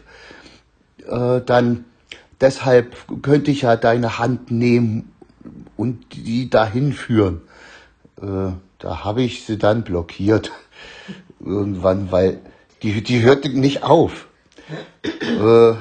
äh, 1.07 1.39
dann 1.39 1.85
deshalb 2.41 2.97
könnte 3.21 3.49
ich 3.51 3.61
ja 3.61 3.77
deine 3.77 4.19
Hand 4.19 4.51
nehmen 4.51 5.09
und 5.77 6.03
die 6.15 6.49
dahin 6.49 6.91
führen. 6.91 7.39
Äh, 8.21 8.51
da 8.79 9.05
habe 9.05 9.21
ich 9.21 9.45
sie 9.45 9.57
dann 9.57 9.83
blockiert 9.83 10.51
irgendwann, 11.39 12.11
weil 12.11 12.39
die, 12.83 13.01
die 13.01 13.21
hörte 13.21 13.49
nicht 13.49 13.83
auf. 13.83 14.27
Äh, 15.03 15.73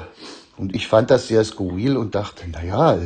und 0.56 0.74
ich 0.74 0.88
fand 0.88 1.10
das 1.10 1.28
sehr 1.28 1.44
skurril 1.44 1.96
und 1.96 2.14
dachte, 2.14 2.44
na 2.50 2.64
ja, 2.64 2.98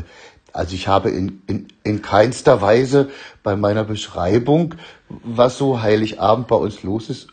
also 0.53 0.75
ich 0.75 0.89
habe 0.89 1.11
in, 1.11 1.43
in, 1.47 1.69
in 1.83 2.03
keinster 2.03 2.61
Weise 2.61 3.11
bei 3.43 3.57
meiner 3.57 3.85
Beschreibung, 3.85 4.75
was 5.09 5.59
so 5.59 5.83
Heiligabend 5.83 6.49
bei 6.49 6.57
uns 6.57 6.83
los 6.83 7.11
ist, 7.11 7.29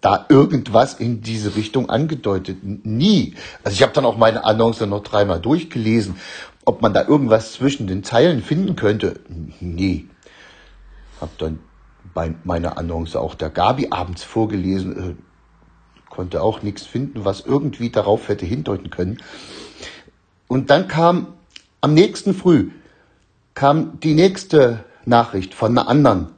da 0.00 0.26
irgendwas 0.28 0.94
in 0.94 1.22
diese 1.22 1.54
Richtung 1.54 1.88
angedeutet. 1.88 2.58
Nie. 2.62 3.34
Also 3.62 3.76
ich 3.76 3.82
habe 3.82 3.92
dann 3.92 4.04
auch 4.04 4.16
meine 4.16 4.44
Annonce 4.44 4.86
noch 4.86 5.02
dreimal 5.02 5.40
durchgelesen, 5.40 6.16
ob 6.64 6.82
man 6.82 6.92
da 6.92 7.06
irgendwas 7.06 7.52
zwischen 7.52 7.86
den 7.86 8.02
Zeilen 8.04 8.42
finden 8.42 8.74
könnte. 8.74 9.20
Nie. 9.60 10.08
Hab 11.20 11.38
dann 11.38 11.60
bei 12.14 12.34
meiner 12.44 12.78
Annonce 12.78 13.16
auch 13.16 13.34
der 13.34 13.50
Gabi 13.50 13.88
abends 13.90 14.22
vorgelesen, 14.22 15.10
äh, 15.10 15.14
konnte 16.10 16.42
auch 16.42 16.62
nichts 16.62 16.82
finden, 16.82 17.24
was 17.24 17.40
irgendwie 17.40 17.90
darauf 17.90 18.28
hätte 18.28 18.44
hindeuten 18.44 18.90
können. 18.90 19.18
Und 20.46 20.70
dann 20.70 20.88
kam 20.88 21.28
am 21.80 21.94
nächsten 21.94 22.34
Früh 22.34 22.70
kam 23.54 24.00
die 24.00 24.14
nächste 24.14 24.84
Nachricht 25.04 25.54
von 25.54 25.76
einer 25.76 25.88
anderen. 25.88 26.28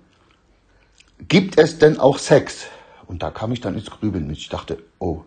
Gibt 1.29 1.59
es 1.59 1.79
denn 1.79 1.99
auch 1.99 2.19
Sex? 2.19 2.67
Und 3.07 3.23
da 3.23 3.31
kam 3.31 3.53
ich 3.53 3.61
dann 3.61 3.75
ins 3.75 3.91
Grübeln 3.91 4.27
mit. 4.27 4.39
Ich 4.39 4.49
dachte, 4.49 4.79
oh, 4.99 5.23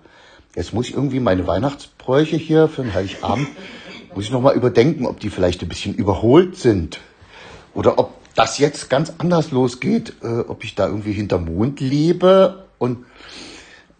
jetzt 0.55 0.73
muss 0.73 0.89
ich 0.89 0.95
irgendwie 0.95 1.19
meine 1.19 1.47
Weihnachtsbräuche 1.47 2.35
hier 2.35 2.67
für 2.67 2.83
den 2.83 2.93
Heiligabend, 2.93 3.47
muss 4.13 4.25
ich 4.25 4.31
nochmal 4.31 4.55
überdenken, 4.55 5.05
ob 5.05 5.19
die 5.19 5.29
vielleicht 5.29 5.61
ein 5.61 5.69
bisschen 5.69 5.93
überholt 5.93 6.57
sind. 6.57 6.99
Oder 7.73 7.99
ob 7.99 8.16
das 8.37 8.59
jetzt 8.59 8.89
ganz 8.89 9.13
anders 9.17 9.51
losgeht, 9.51 10.13
äh, 10.21 10.39
ob 10.41 10.63
ich 10.63 10.75
da 10.75 10.87
irgendwie 10.87 11.11
hinter 11.11 11.39
Mond 11.39 11.79
lebe 11.79 12.65
und 12.77 13.05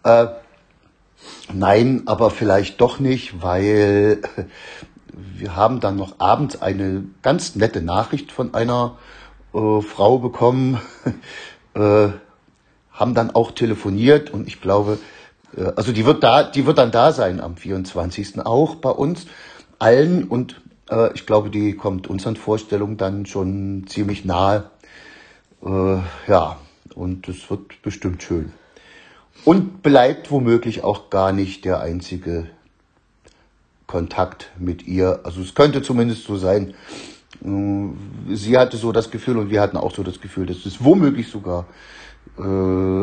äh, 0.04 0.26
nein, 1.52 2.04
aber 2.06 2.30
vielleicht 2.30 2.80
doch 2.80 3.00
nicht, 3.00 3.42
weil 3.42 4.22
wir 5.12 5.56
haben 5.56 5.80
dann 5.80 5.96
noch 5.96 6.20
abends 6.20 6.62
eine 6.62 7.04
ganz 7.20 7.56
nette 7.56 7.82
Nachricht 7.82 8.30
von 8.30 8.54
einer 8.54 8.96
äh, 9.52 9.80
Frau 9.80 10.18
bekommen, 10.18 10.80
äh, 11.74 12.08
haben 12.92 13.14
dann 13.14 13.32
auch 13.34 13.50
telefoniert 13.50 14.30
und 14.30 14.46
ich 14.46 14.60
glaube, 14.60 14.98
äh, 15.56 15.72
also 15.74 15.90
die 15.90 16.06
wird 16.06 16.22
da, 16.22 16.44
die 16.44 16.64
wird 16.64 16.78
dann 16.78 16.92
da 16.92 17.12
sein 17.12 17.40
am 17.40 17.56
24. 17.56 18.46
auch 18.46 18.76
bei 18.76 18.90
uns 18.90 19.26
allen 19.80 20.22
und 20.22 20.60
äh, 20.90 21.12
ich 21.14 21.26
glaube, 21.26 21.50
die 21.50 21.74
kommt 21.74 22.06
unseren 22.06 22.36
Vorstellungen 22.36 22.96
dann 22.96 23.26
schon 23.26 23.86
ziemlich 23.86 24.24
nahe. 24.24 24.70
Äh, 25.64 25.98
ja, 26.26 26.58
und 26.94 27.28
es 27.28 27.50
wird 27.50 27.82
bestimmt 27.82 28.22
schön. 28.22 28.52
Und 29.44 29.82
bleibt 29.82 30.30
womöglich 30.30 30.82
auch 30.82 31.10
gar 31.10 31.32
nicht 31.32 31.64
der 31.64 31.80
einzige 31.80 32.50
Kontakt 33.86 34.50
mit 34.58 34.86
ihr. 34.86 35.20
Also 35.24 35.40
es 35.40 35.54
könnte 35.54 35.82
zumindest 35.82 36.24
so 36.24 36.36
sein. 36.36 36.74
Äh, 37.44 38.34
sie 38.34 38.58
hatte 38.58 38.76
so 38.76 38.92
das 38.92 39.10
Gefühl 39.10 39.38
und 39.38 39.50
wir 39.50 39.60
hatten 39.60 39.76
auch 39.76 39.94
so 39.94 40.02
das 40.02 40.20
Gefühl, 40.20 40.46
dass 40.46 40.66
es 40.66 40.84
womöglich 40.84 41.28
sogar 41.28 41.66
äh, 42.38 42.42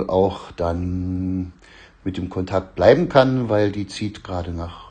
auch 0.07 0.51
dann 0.51 1.53
mit 2.03 2.17
dem 2.17 2.29
Kontakt 2.29 2.75
bleiben 2.75 3.09
kann, 3.09 3.49
weil 3.49 3.71
die 3.71 3.87
zieht 3.87 4.23
gerade 4.23 4.51
nach 4.51 4.84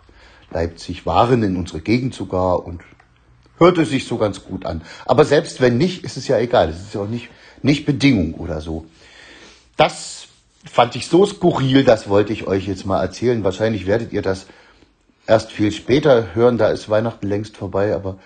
Leipzig, 0.55 1.05
waren 1.05 1.43
in 1.43 1.57
unsere 1.57 1.81
Gegend 1.81 2.15
sogar 2.15 2.65
und 2.65 2.81
hörte 3.59 3.85
sich 3.85 4.07
so 4.07 4.17
ganz 4.17 4.45
gut 4.45 4.65
an. 4.65 4.83
Aber 5.05 5.25
selbst 5.25 5.61
wenn 5.61 5.77
nicht, 5.77 6.05
ist 6.05 6.17
es 6.17 6.29
ja 6.29 6.39
egal. 6.39 6.71
Es 6.71 6.81
ist 6.81 6.95
ja 6.95 7.03
auch 7.03 7.09
nicht, 7.09 7.29
nicht 7.63 7.85
Bedingung 7.85 8.35
oder 8.35 8.61
so. 8.61 8.87
Das 9.77 10.29
fand 10.65 10.97
ich 10.97 11.07
so 11.09 11.27
skurril, 11.27 11.85
das 11.85 12.09
wollte 12.09 12.33
ich 12.33 12.47
euch 12.47 12.67
jetzt 12.67 12.87
mal 12.87 13.03
erzählen. 13.03 13.45
Wahrscheinlich 13.45 13.87
werdet 13.87 14.13
ihr 14.13 14.23
das 14.23 14.47
erst 15.27 15.53
viel 15.53 15.73
später 15.73 16.35
hören, 16.35 16.59
da 16.59 16.69
ist 16.69 16.89
Weihnachten 16.89 17.27
längst 17.27 17.57
vorbei, 17.57 17.95
aber 17.95 18.19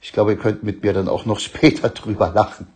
ich 0.00 0.12
glaube, 0.12 0.32
ihr 0.32 0.38
könnt 0.38 0.62
mit 0.62 0.82
mir 0.82 0.92
dann 0.92 1.08
auch 1.08 1.24
noch 1.24 1.40
später 1.40 1.88
drüber 1.90 2.32
lachen. 2.34 2.68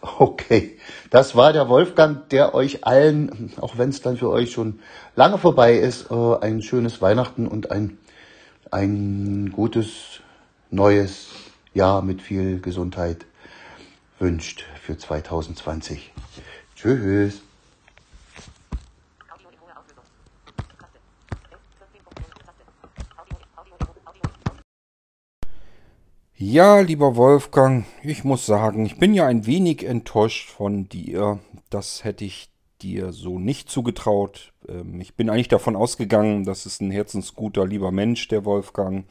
Okay, 0.00 0.78
das 1.10 1.34
war 1.34 1.52
der 1.52 1.68
Wolfgang, 1.68 2.28
der 2.28 2.54
euch 2.54 2.84
allen, 2.84 3.52
auch 3.60 3.78
wenn 3.78 3.88
es 3.88 4.00
dann 4.00 4.16
für 4.16 4.30
euch 4.30 4.52
schon 4.52 4.78
lange 5.16 5.38
vorbei 5.38 5.74
ist, 5.74 6.10
äh, 6.10 6.36
ein 6.40 6.62
schönes 6.62 7.02
Weihnachten 7.02 7.48
und 7.48 7.72
ein, 7.72 7.98
ein 8.70 9.50
gutes 9.52 10.20
neues 10.70 11.28
Jahr 11.74 12.02
mit 12.02 12.22
viel 12.22 12.60
Gesundheit 12.60 13.26
wünscht 14.18 14.64
für 14.82 14.98
2020. 14.98 16.12
Tschüss. 16.74 17.42
Ja, 26.40 26.78
lieber 26.78 27.16
Wolfgang, 27.16 27.84
ich 28.02 28.22
muss 28.22 28.46
sagen, 28.46 28.86
ich 28.86 28.98
bin 28.98 29.12
ja 29.12 29.26
ein 29.26 29.44
wenig 29.44 29.84
enttäuscht 29.84 30.48
von 30.50 30.88
dir. 30.88 31.40
Das 31.68 32.04
hätte 32.04 32.24
ich 32.24 32.48
dir 32.82 33.12
so 33.12 33.38
nicht 33.38 33.70
zugetraut. 33.70 34.52
Ähm, 34.68 35.00
ich 35.00 35.14
bin 35.14 35.30
eigentlich 35.30 35.48
davon 35.48 35.76
ausgegangen, 35.76 36.44
das 36.44 36.66
ist 36.66 36.80
ein 36.80 36.90
herzensguter, 36.90 37.66
lieber 37.66 37.90
Mensch, 37.90 38.28
der 38.28 38.44
Wolfgang. 38.44 39.04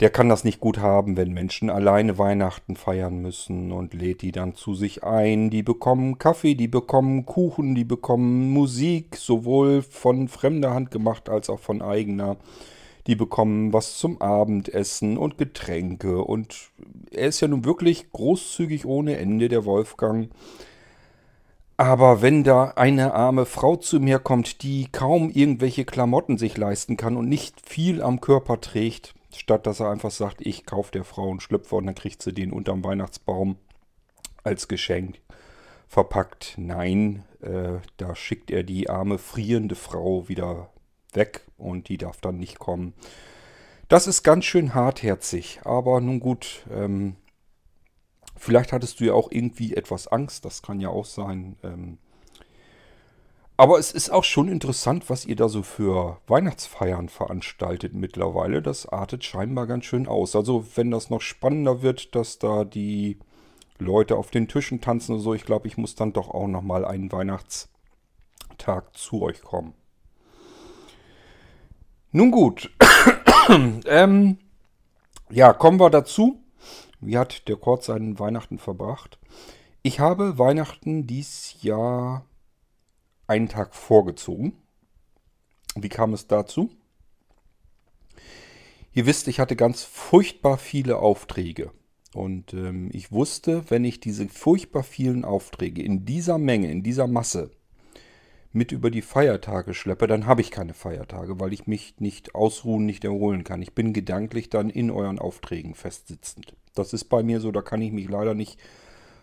Der 0.00 0.10
kann 0.10 0.28
das 0.28 0.44
nicht 0.44 0.60
gut 0.60 0.78
haben, 0.78 1.16
wenn 1.16 1.32
Menschen 1.32 1.70
alleine 1.70 2.18
Weihnachten 2.18 2.76
feiern 2.76 3.22
müssen 3.22 3.72
und 3.72 3.94
lädt 3.94 4.20
die 4.20 4.30
dann 4.30 4.54
zu 4.54 4.74
sich 4.74 5.04
ein. 5.04 5.48
Die 5.48 5.62
bekommen 5.62 6.18
Kaffee, 6.18 6.54
die 6.54 6.68
bekommen 6.68 7.24
Kuchen, 7.24 7.74
die 7.74 7.84
bekommen 7.84 8.50
Musik, 8.50 9.16
sowohl 9.16 9.80
von 9.80 10.28
fremder 10.28 10.74
Hand 10.74 10.90
gemacht 10.90 11.30
als 11.30 11.48
auch 11.48 11.60
von 11.60 11.80
eigener. 11.80 12.36
Die 13.06 13.14
bekommen 13.14 13.72
was 13.72 13.96
zum 13.96 14.20
Abendessen 14.20 15.16
und 15.16 15.38
Getränke. 15.38 16.22
Und 16.22 16.72
er 17.10 17.28
ist 17.28 17.40
ja 17.40 17.48
nun 17.48 17.64
wirklich 17.64 18.12
großzügig 18.12 18.84
ohne 18.84 19.16
Ende, 19.16 19.48
der 19.48 19.64
Wolfgang. 19.64 20.28
Aber 21.76 22.22
wenn 22.22 22.42
da 22.42 22.72
eine 22.76 23.12
arme 23.12 23.44
Frau 23.44 23.76
zu 23.76 24.00
mir 24.00 24.18
kommt, 24.18 24.62
die 24.62 24.88
kaum 24.90 25.30
irgendwelche 25.30 25.84
Klamotten 25.84 26.38
sich 26.38 26.56
leisten 26.56 26.96
kann 26.96 27.16
und 27.16 27.28
nicht 27.28 27.68
viel 27.68 28.02
am 28.02 28.20
Körper 28.20 28.60
trägt, 28.60 29.14
statt 29.34 29.66
dass 29.66 29.80
er 29.80 29.90
einfach 29.90 30.10
sagt, 30.10 30.40
ich 30.40 30.64
kaufe 30.64 30.92
der 30.92 31.04
Frau 31.04 31.30
einen 31.30 31.40
Schlüpfer 31.40 31.76
und 31.76 31.86
dann 31.86 31.94
kriegt 31.94 32.22
sie 32.22 32.32
den 32.32 32.52
unterm 32.52 32.82
Weihnachtsbaum 32.82 33.56
als 34.42 34.68
Geschenk 34.68 35.20
verpackt. 35.86 36.54
Nein, 36.56 37.24
äh, 37.42 37.80
da 37.98 38.14
schickt 38.14 38.50
er 38.50 38.62
die 38.62 38.88
arme 38.88 39.18
frierende 39.18 39.74
Frau 39.74 40.28
wieder 40.28 40.70
weg 41.12 41.42
und 41.58 41.88
die 41.88 41.98
darf 41.98 42.20
dann 42.20 42.38
nicht 42.38 42.58
kommen. 42.58 42.94
Das 43.88 44.06
ist 44.06 44.22
ganz 44.22 44.46
schön 44.46 44.74
hartherzig, 44.74 45.60
aber 45.64 46.00
nun 46.00 46.20
gut, 46.20 46.64
ähm, 46.72 47.16
vielleicht 48.36 48.72
hattest 48.72 49.00
du 49.00 49.04
ja 49.04 49.12
auch 49.14 49.30
irgendwie 49.30 49.74
etwas 49.74 50.08
Angst, 50.08 50.44
das 50.44 50.62
kann 50.62 50.80
ja 50.80 50.88
auch 50.88 51.04
sein. 51.04 51.56
Ähm, 51.62 51.98
aber 53.58 53.78
es 53.78 53.90
ist 53.90 54.10
auch 54.10 54.24
schon 54.24 54.48
interessant, 54.48 55.08
was 55.08 55.24
ihr 55.24 55.36
da 55.36 55.48
so 55.48 55.62
für 55.62 56.18
Weihnachtsfeiern 56.26 57.08
veranstaltet 57.08 57.94
mittlerweile. 57.94 58.60
Das 58.60 58.86
artet 58.86 59.24
scheinbar 59.24 59.66
ganz 59.66 59.86
schön 59.86 60.06
aus. 60.06 60.36
Also 60.36 60.66
wenn 60.74 60.90
das 60.90 61.08
noch 61.08 61.22
spannender 61.22 61.80
wird, 61.80 62.14
dass 62.14 62.38
da 62.38 62.64
die 62.64 63.18
Leute 63.78 64.16
auf 64.16 64.30
den 64.30 64.46
Tischen 64.46 64.82
tanzen 64.82 65.14
und 65.14 65.20
so, 65.20 65.32
ich 65.32 65.44
glaube, 65.44 65.68
ich 65.68 65.78
muss 65.78 65.94
dann 65.94 66.12
doch 66.12 66.28
auch 66.28 66.48
nochmal 66.48 66.84
einen 66.84 67.10
Weihnachtstag 67.10 68.94
zu 68.94 69.22
euch 69.22 69.42
kommen. 69.42 69.72
Nun 72.12 72.30
gut. 72.30 72.70
ähm, 73.86 74.38
ja, 75.30 75.54
kommen 75.54 75.80
wir 75.80 75.90
dazu. 75.90 76.42
Wie 77.00 77.18
hat 77.18 77.48
der 77.48 77.56
Kord 77.56 77.84
seinen 77.84 78.18
Weihnachten 78.18 78.58
verbracht? 78.58 79.18
Ich 79.82 80.00
habe 80.00 80.38
Weihnachten 80.38 81.06
dies 81.06 81.56
Jahr 81.62 82.24
einen 83.26 83.48
Tag 83.48 83.74
vorgezogen. 83.74 84.54
Wie 85.74 85.88
kam 85.88 86.12
es 86.14 86.26
dazu? 86.26 86.70
Ihr 88.92 89.06
wisst, 89.06 89.28
ich 89.28 89.40
hatte 89.40 89.56
ganz 89.56 89.82
furchtbar 89.82 90.56
viele 90.56 90.98
Aufträge. 90.98 91.70
Und 92.14 92.54
ähm, 92.54 92.88
ich 92.92 93.12
wusste, 93.12 93.68
wenn 93.68 93.84
ich 93.84 94.00
diese 94.00 94.26
furchtbar 94.26 94.82
vielen 94.82 95.24
Aufträge 95.24 95.82
in 95.82 96.06
dieser 96.06 96.38
Menge, 96.38 96.70
in 96.70 96.82
dieser 96.82 97.06
Masse 97.06 97.50
mit 98.52 98.72
über 98.72 98.90
die 98.90 99.02
Feiertage 99.02 99.74
schleppe, 99.74 100.06
dann 100.06 100.24
habe 100.24 100.40
ich 100.40 100.50
keine 100.50 100.72
Feiertage, 100.72 101.38
weil 101.38 101.52
ich 101.52 101.66
mich 101.66 102.00
nicht 102.00 102.34
ausruhen, 102.34 102.86
nicht 102.86 103.04
erholen 103.04 103.44
kann. 103.44 103.60
Ich 103.60 103.74
bin 103.74 103.92
gedanklich 103.92 104.48
dann 104.48 104.70
in 104.70 104.90
euren 104.90 105.18
Aufträgen 105.18 105.74
festsitzend. 105.74 106.56
Das 106.78 106.92
ist 106.92 107.04
bei 107.04 107.22
mir 107.22 107.40
so, 107.40 107.50
da 107.50 107.62
kann 107.62 107.82
ich 107.82 107.92
mich 107.92 108.08
leider 108.08 108.34
nicht 108.34 108.58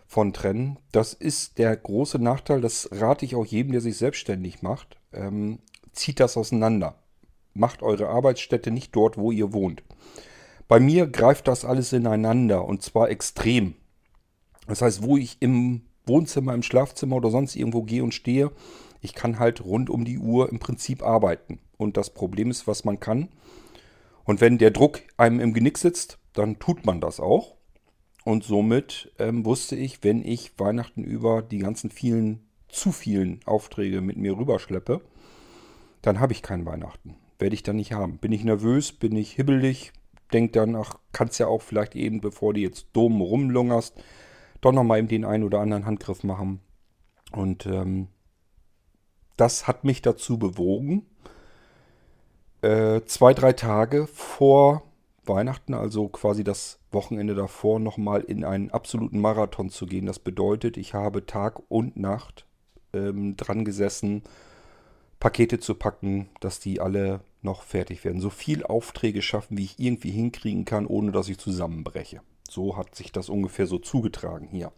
von 0.06 0.32
trennen. 0.32 0.78
Das 0.92 1.14
ist 1.14 1.58
der 1.58 1.74
große 1.76 2.18
Nachteil, 2.18 2.60
das 2.60 2.88
rate 2.92 3.24
ich 3.24 3.34
auch 3.34 3.46
jedem, 3.46 3.72
der 3.72 3.80
sich 3.80 3.96
selbstständig 3.96 4.62
macht. 4.62 4.98
Ähm, 5.12 5.58
zieht 5.92 6.20
das 6.20 6.36
auseinander. 6.36 6.96
Macht 7.54 7.82
eure 7.82 8.08
Arbeitsstätte 8.08 8.70
nicht 8.70 8.94
dort, 8.94 9.16
wo 9.16 9.30
ihr 9.30 9.52
wohnt. 9.52 9.82
Bei 10.66 10.80
mir 10.80 11.06
greift 11.06 11.46
das 11.46 11.64
alles 11.64 11.92
ineinander 11.92 12.64
und 12.64 12.82
zwar 12.82 13.10
extrem. 13.10 13.74
Das 14.66 14.82
heißt, 14.82 15.02
wo 15.02 15.16
ich 15.16 15.36
im 15.40 15.82
Wohnzimmer, 16.06 16.54
im 16.54 16.62
Schlafzimmer 16.62 17.16
oder 17.16 17.30
sonst 17.30 17.54
irgendwo 17.54 17.82
gehe 17.82 18.02
und 18.02 18.14
stehe, 18.14 18.50
ich 19.00 19.14
kann 19.14 19.38
halt 19.38 19.64
rund 19.64 19.90
um 19.90 20.04
die 20.04 20.18
Uhr 20.18 20.50
im 20.50 20.58
Prinzip 20.58 21.02
arbeiten. 21.02 21.60
Und 21.76 21.96
das 21.96 22.10
Problem 22.10 22.50
ist, 22.50 22.66
was 22.66 22.84
man 22.84 23.00
kann. 23.00 23.28
Und 24.24 24.40
wenn 24.40 24.58
der 24.58 24.70
Druck 24.70 25.02
einem 25.16 25.40
im 25.40 25.52
Genick 25.54 25.78
sitzt, 25.78 26.18
dann 26.32 26.58
tut 26.58 26.84
man 26.86 27.00
das 27.00 27.20
auch. 27.20 27.56
Und 28.24 28.42
somit 28.42 29.12
ähm, 29.18 29.44
wusste 29.44 29.76
ich, 29.76 30.02
wenn 30.02 30.24
ich 30.24 30.58
Weihnachten 30.58 31.04
über 31.04 31.42
die 31.42 31.58
ganzen 31.58 31.90
vielen, 31.90 32.48
zu 32.68 32.90
vielen 32.90 33.40
Aufträge 33.44 34.00
mit 34.00 34.16
mir 34.16 34.36
rüberschleppe, 34.36 35.02
dann 36.00 36.20
habe 36.20 36.32
ich 36.32 36.42
kein 36.42 36.64
Weihnachten. 36.64 37.16
Werde 37.38 37.54
ich 37.54 37.62
dann 37.62 37.76
nicht 37.76 37.92
haben. 37.92 38.18
Bin 38.18 38.32
ich 38.32 38.44
nervös, 38.44 38.92
bin 38.92 39.14
ich 39.14 39.32
hibbelig, 39.32 39.92
denk 40.32 40.54
dann, 40.54 40.74
ach, 40.74 40.98
kannst 41.12 41.38
ja 41.38 41.46
auch 41.46 41.62
vielleicht 41.62 41.94
eben, 41.94 42.20
bevor 42.20 42.54
du 42.54 42.60
jetzt 42.60 42.88
dumm 42.94 43.20
rumlungerst, 43.20 43.94
doch 44.60 44.72
nochmal 44.72 44.98
eben 44.98 45.08
den 45.08 45.24
einen 45.24 45.44
oder 45.44 45.60
anderen 45.60 45.84
Handgriff 45.84 46.24
machen. 46.24 46.60
Und 47.32 47.66
ähm, 47.66 48.08
das 49.36 49.66
hat 49.66 49.84
mich 49.84 50.00
dazu 50.00 50.38
bewogen, 50.38 51.06
äh, 52.64 53.04
zwei, 53.04 53.34
drei 53.34 53.52
Tage 53.52 54.06
vor 54.06 54.82
Weihnachten, 55.26 55.74
also 55.74 56.08
quasi 56.08 56.44
das 56.44 56.78
Wochenende 56.92 57.34
davor, 57.34 57.78
nochmal 57.78 58.22
in 58.22 58.44
einen 58.44 58.70
absoluten 58.70 59.20
Marathon 59.20 59.68
zu 59.68 59.86
gehen. 59.86 60.06
Das 60.06 60.18
bedeutet, 60.18 60.76
ich 60.76 60.94
habe 60.94 61.26
Tag 61.26 61.60
und 61.68 61.96
Nacht 61.96 62.46
ähm, 62.92 63.36
dran 63.36 63.64
gesessen, 63.64 64.22
Pakete 65.20 65.58
zu 65.58 65.74
packen, 65.74 66.28
dass 66.40 66.58
die 66.58 66.80
alle 66.80 67.20
noch 67.42 67.62
fertig 67.62 68.04
werden. 68.04 68.20
So 68.20 68.30
viel 68.30 68.64
Aufträge 68.64 69.22
schaffen, 69.22 69.58
wie 69.58 69.64
ich 69.64 69.78
irgendwie 69.78 70.10
hinkriegen 70.10 70.64
kann, 70.64 70.86
ohne 70.86 71.12
dass 71.12 71.28
ich 71.28 71.38
zusammenbreche. 71.38 72.20
So 72.48 72.76
hat 72.76 72.94
sich 72.94 73.12
das 73.12 73.28
ungefähr 73.28 73.66
so 73.66 73.78
zugetragen 73.78 74.48
hier. 74.50 74.72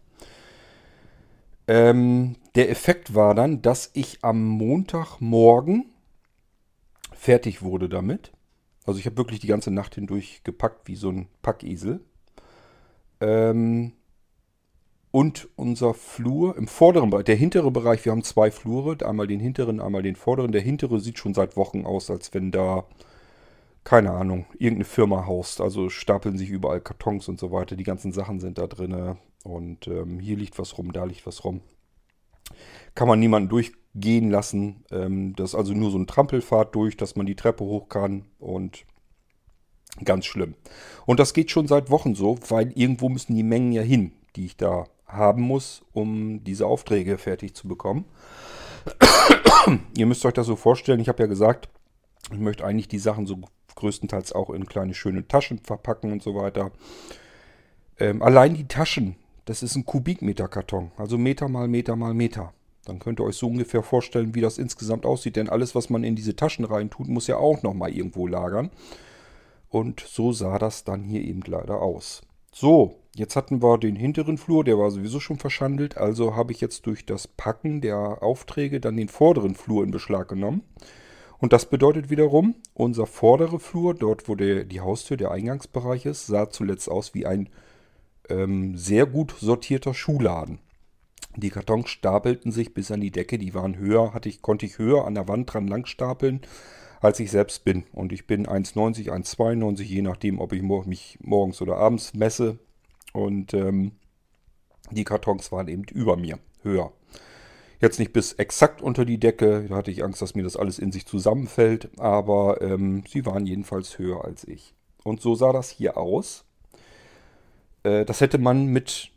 Ähm, 1.67 2.35
der 2.55 2.69
Effekt 2.69 3.13
war 3.13 3.35
dann, 3.35 3.61
dass 3.61 3.91
ich 3.93 4.19
am 4.23 4.43
Montagmorgen 4.43 5.85
fertig 7.17 7.61
wurde 7.61 7.89
damit. 7.89 8.31
Also 8.85 8.99
ich 8.99 9.05
habe 9.05 9.17
wirklich 9.17 9.39
die 9.39 9.47
ganze 9.47 9.71
Nacht 9.71 9.95
hindurch 9.95 10.41
gepackt 10.43 10.87
wie 10.87 10.95
so 10.95 11.09
ein 11.09 11.27
Packesel. 11.41 11.99
Ähm, 13.19 13.93
und 15.11 15.49
unser 15.55 15.93
Flur 15.93 16.55
im 16.57 16.67
vorderen 16.67 17.09
Bereich, 17.09 17.25
der 17.25 17.35
hintere 17.35 17.71
Bereich, 17.71 18.05
wir 18.05 18.11
haben 18.11 18.23
zwei 18.23 18.51
Flure, 18.51 18.97
einmal 19.05 19.27
den 19.27 19.39
hinteren, 19.39 19.81
einmal 19.81 20.03
den 20.03 20.15
vorderen. 20.15 20.51
Der 20.51 20.61
hintere 20.61 20.99
sieht 20.99 21.17
schon 21.17 21.33
seit 21.33 21.57
Wochen 21.57 21.85
aus, 21.85 22.09
als 22.11 22.33
wenn 22.33 22.51
da, 22.51 22.85
keine 23.83 24.11
Ahnung, 24.11 24.45
irgendeine 24.53 24.85
Firma 24.85 25.25
haust. 25.25 25.59
Also 25.59 25.89
stapeln 25.89 26.37
sich 26.37 26.49
überall 26.49 26.81
Kartons 26.81 27.27
und 27.27 27.39
so 27.39 27.51
weiter. 27.51 27.75
Die 27.75 27.83
ganzen 27.83 28.11
Sachen 28.11 28.39
sind 28.39 28.57
da 28.57 28.67
drin. 28.67 29.17
Und 29.43 29.87
ähm, 29.87 30.19
hier 30.19 30.37
liegt 30.37 30.59
was 30.59 30.77
rum, 30.77 30.93
da 30.93 31.05
liegt 31.05 31.25
was 31.25 31.43
rum. 31.43 31.61
Kann 32.95 33.07
man 33.07 33.19
niemanden 33.19 33.49
durchgehen 33.49 34.29
lassen. 34.29 34.83
Ähm, 34.91 35.35
das 35.35 35.51
ist 35.51 35.55
also 35.55 35.73
nur 35.73 35.91
so 35.91 35.97
ein 35.97 36.07
Trampelfahrt 36.07 36.75
durch, 36.75 36.97
dass 36.97 37.15
man 37.15 37.25
die 37.25 37.35
Treppe 37.35 37.63
hoch 37.63 37.89
kann. 37.89 38.25
Und 38.39 38.85
ganz 40.03 40.25
schlimm. 40.25 40.55
Und 41.05 41.19
das 41.19 41.33
geht 41.33 41.51
schon 41.51 41.67
seit 41.67 41.89
Wochen 41.89 42.15
so, 42.15 42.37
weil 42.49 42.71
irgendwo 42.73 43.09
müssen 43.09 43.35
die 43.35 43.43
Mengen 43.43 43.71
ja 43.71 43.81
hin, 43.81 44.11
die 44.35 44.45
ich 44.45 44.57
da 44.57 44.85
haben 45.05 45.41
muss, 45.41 45.83
um 45.93 46.43
diese 46.43 46.67
Aufträge 46.67 47.17
fertig 47.17 47.55
zu 47.55 47.67
bekommen. 47.67 48.05
Ihr 49.97 50.05
müsst 50.05 50.25
euch 50.25 50.33
das 50.33 50.47
so 50.47 50.55
vorstellen, 50.55 50.99
ich 50.99 51.09
habe 51.09 51.23
ja 51.23 51.27
gesagt, 51.27 51.69
ich 52.31 52.39
möchte 52.39 52.65
eigentlich 52.65 52.87
die 52.87 52.99
Sachen 52.99 53.25
so 53.25 53.39
größtenteils 53.75 54.33
auch 54.33 54.49
in 54.49 54.65
kleine 54.65 54.93
schöne 54.93 55.27
Taschen 55.27 55.59
verpacken 55.59 56.11
und 56.11 56.21
so 56.21 56.35
weiter. 56.35 56.71
Ähm, 57.99 58.21
allein 58.21 58.53
die 58.53 58.67
Taschen, 58.67 59.15
das 59.47 59.63
ist 59.63 59.75
ein 59.77 59.85
Kubikmeter 59.85 60.49
Karton, 60.49 60.91
also 60.97 61.17
Meter 61.17 61.47
mal 61.47 61.69
Meter 61.69 61.95
mal 61.95 62.13
Meter. 62.13 62.53
Dann 62.83 62.99
könnt 62.99 63.19
ihr 63.19 63.23
euch 63.23 63.37
so 63.37 63.47
ungefähr 63.47 63.81
vorstellen, 63.81 64.35
wie 64.35 64.41
das 64.41 64.57
insgesamt 64.57 65.05
aussieht, 65.05 65.37
denn 65.37 65.49
alles, 65.49 65.73
was 65.73 65.89
man 65.89 66.03
in 66.03 66.15
diese 66.15 66.35
Taschen 66.35 66.65
rein 66.65 66.89
tut, 66.89 67.07
muss 67.07 67.27
ja 67.27 67.37
auch 67.37 67.63
nochmal 67.63 67.91
irgendwo 67.91 68.27
lagern. 68.27 68.69
Und 69.69 70.01
so 70.01 70.31
sah 70.31 70.59
das 70.59 70.83
dann 70.83 71.03
hier 71.03 71.21
eben 71.21 71.41
leider 71.45 71.81
aus. 71.81 72.21
So, 72.53 72.95
jetzt 73.15 73.35
hatten 73.35 73.61
wir 73.61 73.77
den 73.77 73.95
hinteren 73.95 74.37
Flur, 74.37 74.63
der 74.63 74.77
war 74.77 74.91
sowieso 74.91 75.19
schon 75.19 75.37
verschandelt. 75.37 75.97
Also 75.97 76.35
habe 76.35 76.51
ich 76.51 76.61
jetzt 76.61 76.85
durch 76.85 77.05
das 77.05 77.27
Packen 77.27 77.81
der 77.81 78.21
Aufträge 78.21 78.79
dann 78.79 78.97
den 78.97 79.09
vorderen 79.09 79.55
Flur 79.55 79.83
in 79.83 79.91
Beschlag 79.91 80.27
genommen. 80.27 80.63
Und 81.39 81.53
das 81.53 81.69
bedeutet 81.69 82.09
wiederum, 82.09 82.55
unser 82.73 83.05
vorderer 83.05 83.59
Flur, 83.59 83.93
dort 83.93 84.27
wo 84.27 84.35
der, 84.35 84.63
die 84.65 84.81
Haustür, 84.81 85.17
der 85.17 85.31
Eingangsbereich 85.31 86.05
ist, 86.05 86.27
sah 86.27 86.49
zuletzt 86.49 86.89
aus 86.89 87.13
wie 87.13 87.25
ein 87.25 87.49
ähm, 88.29 88.77
sehr 88.77 89.05
gut 89.05 89.35
sortierter 89.39 89.93
Schuhladen. 89.93 90.59
Die 91.35 91.49
Kartons 91.49 91.89
stapelten 91.89 92.51
sich 92.51 92.73
bis 92.73 92.91
an 92.91 93.01
die 93.01 93.11
Decke, 93.11 93.37
die 93.37 93.53
waren 93.53 93.77
höher, 93.77 94.13
hatte 94.13 94.29
ich, 94.29 94.41
konnte 94.41 94.65
ich 94.65 94.79
höher 94.79 95.05
an 95.05 95.15
der 95.15 95.27
Wand 95.27 95.53
dran 95.53 95.67
lang 95.67 95.85
stapeln 95.85 96.41
als 97.01 97.19
ich 97.19 97.31
selbst 97.31 97.63
bin. 97.63 97.83
Und 97.93 98.11
ich 98.11 98.27
bin 98.27 98.47
1,90, 98.47 99.09
1,92, 99.09 99.83
je 99.83 100.01
nachdem, 100.01 100.39
ob 100.39 100.53
ich 100.53 100.61
mich 100.61 101.17
morgens 101.21 101.61
oder 101.61 101.77
abends 101.77 102.13
messe. 102.13 102.57
Und 103.13 103.53
ähm, 103.53 103.93
die 104.91 105.03
Kartons 105.03 105.51
waren 105.51 105.67
eben 105.67 105.83
über 105.83 106.17
mir, 106.17 106.39
höher. 106.63 106.91
Jetzt 107.79 107.99
nicht 107.99 108.13
bis 108.13 108.33
exakt 108.33 108.81
unter 108.81 109.05
die 109.05 109.19
Decke, 109.19 109.67
da 109.69 109.75
hatte 109.75 109.91
ich 109.91 110.03
Angst, 110.03 110.21
dass 110.21 110.33
mir 110.33 110.43
das 110.43 110.57
alles 110.57 110.79
in 110.79 110.91
sich 110.91 111.05
zusammenfällt, 111.05 111.89
aber 111.99 112.59
ähm, 112.61 113.03
sie 113.07 113.25
waren 113.25 113.45
jedenfalls 113.45 113.99
höher 113.99 114.25
als 114.25 114.47
ich. 114.47 114.73
Und 115.03 115.21
so 115.21 115.35
sah 115.35 115.53
das 115.53 115.69
hier 115.69 115.97
aus. 115.97 116.43
Äh, 117.83 118.05
das 118.05 118.21
hätte 118.21 118.37
man 118.37 118.67
mit 118.67 119.11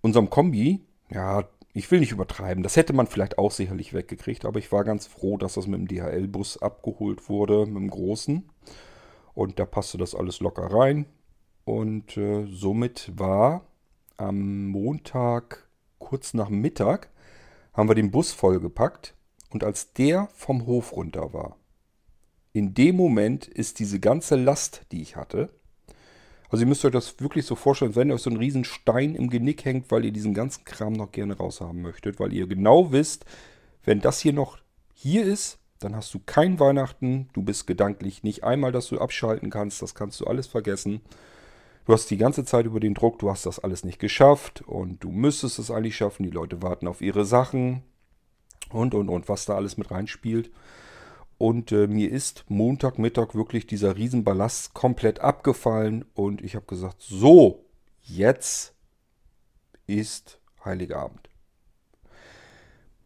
unserem 0.00 0.30
Kombi, 0.30 0.80
ja, 1.10 1.44
ich 1.72 1.90
will 1.90 2.00
nicht 2.00 2.12
übertreiben. 2.12 2.62
Das 2.62 2.76
hätte 2.76 2.94
man 2.94 3.06
vielleicht 3.06 3.38
auch 3.38 3.50
sicherlich 3.50 3.92
weggekriegt, 3.92 4.46
aber 4.46 4.58
ich 4.58 4.72
war 4.72 4.84
ganz 4.84 5.06
froh, 5.06 5.36
dass 5.36 5.54
das 5.54 5.66
mit 5.66 5.78
dem 5.78 5.88
DHL-Bus 5.88 6.62
abgeholt 6.62 7.28
wurde, 7.28 7.66
mit 7.66 7.76
dem 7.76 7.90
großen. 7.90 8.48
Und 9.34 9.58
da 9.58 9.66
passte 9.66 9.98
das 9.98 10.14
alles 10.14 10.40
locker 10.40 10.72
rein. 10.72 11.04
Und 11.64 12.16
äh, 12.16 12.46
somit 12.46 13.12
war 13.16 13.66
am 14.16 14.68
Montag 14.68 15.68
kurz 15.98 16.32
nach 16.32 16.48
Mittag 16.48 17.10
haben 17.74 17.90
wir 17.90 17.94
den 17.94 18.10
Bus 18.10 18.32
vollgepackt. 18.32 19.14
Und 19.50 19.62
als 19.62 19.92
der 19.92 20.28
vom 20.32 20.66
Hof 20.66 20.96
runter 20.96 21.32
war, 21.32 21.58
in 22.52 22.72
dem 22.72 22.96
Moment 22.96 23.46
ist 23.46 23.78
diese 23.78 24.00
ganze 24.00 24.36
Last, 24.36 24.86
die 24.92 25.02
ich 25.02 25.16
hatte, 25.16 25.50
also 26.50 26.62
ihr 26.62 26.68
müsst 26.68 26.84
euch 26.84 26.92
das 26.92 27.18
wirklich 27.20 27.46
so 27.46 27.54
vorstellen, 27.54 27.96
wenn 27.96 28.12
euch 28.12 28.22
so 28.22 28.30
ein 28.30 28.36
riesen 28.36 28.64
Stein 28.64 29.14
im 29.14 29.30
Genick 29.30 29.64
hängt, 29.64 29.90
weil 29.90 30.04
ihr 30.04 30.12
diesen 30.12 30.34
ganzen 30.34 30.64
Kram 30.64 30.92
noch 30.92 31.12
gerne 31.12 31.36
raushaben 31.36 31.82
möchtet, 31.82 32.20
weil 32.20 32.32
ihr 32.32 32.46
genau 32.46 32.92
wisst, 32.92 33.24
wenn 33.84 34.00
das 34.00 34.20
hier 34.20 34.32
noch 34.32 34.58
hier 34.94 35.24
ist, 35.24 35.58
dann 35.78 35.94
hast 35.94 36.12
du 36.14 36.20
kein 36.24 36.58
Weihnachten, 36.58 37.28
du 37.32 37.42
bist 37.42 37.66
gedanklich 37.66 38.22
nicht 38.22 38.44
einmal, 38.44 38.72
dass 38.72 38.88
du 38.88 38.98
abschalten 38.98 39.50
kannst, 39.50 39.82
das 39.82 39.94
kannst 39.94 40.20
du 40.20 40.24
alles 40.26 40.46
vergessen. 40.46 41.00
Du 41.84 41.92
hast 41.92 42.10
die 42.10 42.16
ganze 42.16 42.44
Zeit 42.44 42.66
über 42.66 42.80
den 42.80 42.94
Druck, 42.94 43.18
du 43.20 43.30
hast 43.30 43.46
das 43.46 43.60
alles 43.60 43.84
nicht 43.84 44.00
geschafft 44.00 44.62
und 44.62 45.04
du 45.04 45.10
müsstest 45.10 45.58
es 45.58 45.70
eigentlich 45.70 45.96
schaffen, 45.96 46.24
die 46.24 46.30
Leute 46.30 46.62
warten 46.62 46.88
auf 46.88 47.00
ihre 47.00 47.24
Sachen 47.24 47.82
und 48.70 48.94
und 48.94 49.08
und, 49.08 49.28
was 49.28 49.44
da 49.44 49.54
alles 49.54 49.76
mit 49.76 49.90
reinspielt. 49.90 50.50
Und 51.38 51.70
äh, 51.72 51.86
mir 51.86 52.10
ist 52.10 52.44
Montagmittag 52.48 53.34
wirklich 53.34 53.66
dieser 53.66 53.96
Riesenballast 53.96 54.72
komplett 54.74 55.20
abgefallen. 55.20 56.04
Und 56.14 56.42
ich 56.42 56.54
habe 56.54 56.66
gesagt, 56.66 57.02
so, 57.02 57.64
jetzt 58.02 58.74
ist 59.86 60.40
Heiligabend. 60.64 61.28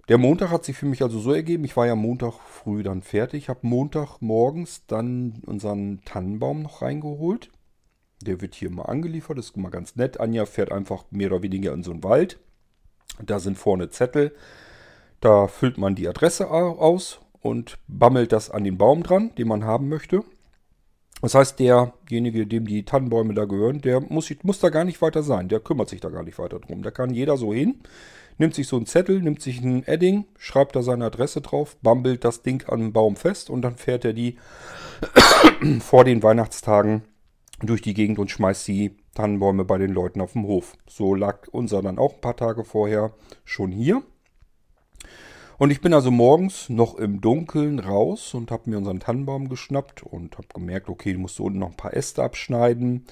Der 0.09 0.19
Montag 0.19 0.51
hat 0.51 0.65
sich 0.65 0.77
für 0.77 0.87
mich 0.87 1.03
also 1.03 1.21
so 1.21 1.33
ergeben, 1.33 1.65
ich 1.65 1.77
war 1.77 1.87
ja 1.87 1.95
Montag 1.95 2.35
früh 2.35 2.83
dann 2.83 3.01
fertig, 3.03 3.49
habe 3.49 3.61
Montag 3.63 4.21
morgens 4.21 4.85
dann 4.87 5.41
unseren 5.47 6.03
Tannenbaum 6.05 6.63
noch 6.63 6.83
reingeholt. 6.83 7.51
Der 8.21 8.41
wird 8.41 8.55
hier 8.55 8.71
mal 8.71 8.87
angeliefert, 8.87 9.39
das 9.39 9.47
ist 9.47 9.57
mal 9.57 9.71
ganz 9.71 9.97
nett. 9.97 10.19
Anja 10.19 10.47
fährt 10.47 10.73
einfach 10.73 11.05
mehr 11.11 11.29
oder 11.31 11.43
weniger 11.43 11.73
in 11.73 11.85
so 11.85 11.93
einen 11.93 12.03
Wald. 12.03 12.41
Da 13.25 13.39
sind 13.39 13.57
vorne 13.57 13.91
Zettel. 13.91 14.35
Da 15.21 15.47
füllt 15.47 15.79
man 15.79 15.95
die 15.95 16.09
Adresse 16.09 16.51
aus 16.51 17.21
und 17.41 17.79
bammelt 17.89 18.33
das 18.33 18.51
an 18.51 18.65
den 18.65 18.79
Baum 18.79 19.03
dran, 19.03 19.35
den 19.37 19.49
man 19.49 19.65
haben 19.65 19.89
möchte. 19.89 20.23
Das 21.23 21.35
heißt, 21.35 21.59
derjenige, 21.59 22.47
dem 22.47 22.67
die 22.67 22.85
Tannenbäume 22.85 23.35
da 23.35 23.45
gehören, 23.45 23.81
der 23.81 24.01
muss, 24.01 24.33
muss 24.43 24.61
da 24.61 24.71
gar 24.71 24.85
nicht 24.85 25.03
weiter 25.03 25.23
sein. 25.23 25.49
Der 25.49 25.61
kümmert 25.61 25.89
sich 25.89 26.01
da 26.01 26.09
gar 26.09 26.23
nicht 26.23 26.39
weiter 26.39 26.59
drum. 26.59 26.83
Da 26.83 26.91
kann 26.91 27.13
jeder 27.13 27.37
so 27.37 27.53
hin, 27.53 27.81
nimmt 28.39 28.55
sich 28.55 28.67
so 28.67 28.77
einen 28.77 28.87
Zettel, 28.87 29.21
nimmt 29.21 29.43
sich 29.43 29.61
ein 29.61 29.87
Edding, 29.87 30.25
schreibt 30.39 30.77
da 30.77 30.83
seine 30.83 31.07
Adresse 31.07 31.43
drauf, 31.43 31.77
bambelt 31.83 32.25
das 32.25 32.43
Ding 32.43 32.67
an 32.69 32.81
den 32.81 32.93
Baum 32.93 33.17
fest 33.17 33.51
und 33.51 33.63
dann 33.63 33.77
fährt 33.77 34.05
er 34.07 34.15
die 34.15 34.39
vor 35.81 36.05
den 36.05 36.23
Weihnachtstagen 36.23 37.03
durch 37.63 37.83
die 37.83 37.95
Gegend 37.95 38.19
und 38.19 38.31
schmeißt 38.31 38.67
die 38.69 38.97
Tannenbäume 39.15 39.67
bei 39.67 39.77
den 39.77 39.93
Leuten 39.93 40.23
auf 40.23 40.33
dem 40.33 40.47
Hof. 40.47 40.77
So 40.89 41.15
lag 41.15 41.49
unser 41.51 41.83
dann 41.83 41.99
auch 41.99 42.15
ein 42.15 42.21
paar 42.23 42.37
Tage 42.37 42.65
vorher 42.65 43.13
schon 43.45 43.71
hier. 43.71 44.03
Und 45.61 45.71
ich 45.71 45.83
bin 45.83 45.93
also 45.93 46.11
morgens 46.11 46.71
noch 46.71 46.95
im 46.95 47.21
Dunkeln 47.21 47.81
raus 47.81 48.33
und 48.33 48.51
habe 48.51 48.71
mir 48.71 48.79
unseren 48.79 48.99
Tannenbaum 48.99 49.51
geschnappt 49.51 50.03
und 50.03 50.39
habe 50.39 50.49
gemerkt, 50.55 50.89
okay, 50.89 51.13
du 51.13 51.19
musst 51.19 51.39
unten 51.39 51.59
noch 51.59 51.73
ein 51.73 51.77
paar 51.77 51.93
Äste 51.93 52.23
abschneiden. 52.23 53.05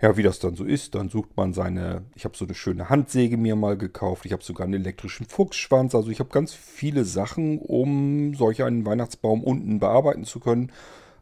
Ja, 0.00 0.16
wie 0.16 0.22
das 0.22 0.38
dann 0.38 0.56
so 0.56 0.64
ist, 0.64 0.94
dann 0.94 1.10
sucht 1.10 1.36
man 1.36 1.52
seine, 1.52 2.06
ich 2.14 2.24
habe 2.24 2.34
so 2.34 2.46
eine 2.46 2.54
schöne 2.54 2.88
Handsäge 2.88 3.36
mir 3.36 3.56
mal 3.56 3.76
gekauft, 3.76 4.24
ich 4.24 4.32
habe 4.32 4.42
sogar 4.42 4.64
einen 4.64 4.72
elektrischen 4.72 5.26
Fuchsschwanz, 5.26 5.94
also 5.94 6.10
ich 6.10 6.18
habe 6.18 6.30
ganz 6.30 6.54
viele 6.54 7.04
Sachen, 7.04 7.58
um 7.58 8.32
solch 8.32 8.62
einen 8.62 8.86
Weihnachtsbaum 8.86 9.44
unten 9.44 9.78
bearbeiten 9.78 10.24
zu 10.24 10.40
können. 10.40 10.72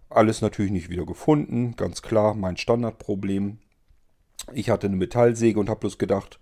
Alles 0.09 0.41
natürlich 0.41 0.71
nicht 0.71 0.89
wieder 0.89 1.05
gefunden, 1.05 1.75
ganz 1.75 2.01
klar, 2.01 2.35
mein 2.35 2.57
Standardproblem. 2.57 3.59
Ich 4.53 4.71
hatte 4.71 4.87
eine 4.87 4.95
Metallsäge 4.95 5.59
und 5.59 5.69
habe 5.69 5.81
bloß 5.81 5.99
gedacht, 5.99 6.39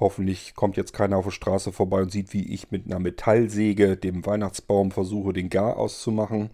Hoffentlich 0.00 0.54
kommt 0.54 0.76
jetzt 0.76 0.92
keiner 0.92 1.16
auf 1.16 1.24
der 1.24 1.32
Straße 1.32 1.72
vorbei 1.72 2.02
und 2.02 2.12
sieht, 2.12 2.32
wie 2.32 2.52
ich 2.52 2.70
mit 2.70 2.86
einer 2.86 3.00
Metallsäge 3.00 3.96
dem 3.96 4.24
Weihnachtsbaum 4.24 4.92
versuche, 4.92 5.32
den 5.32 5.50
Gar 5.50 5.76
auszumachen. 5.76 6.50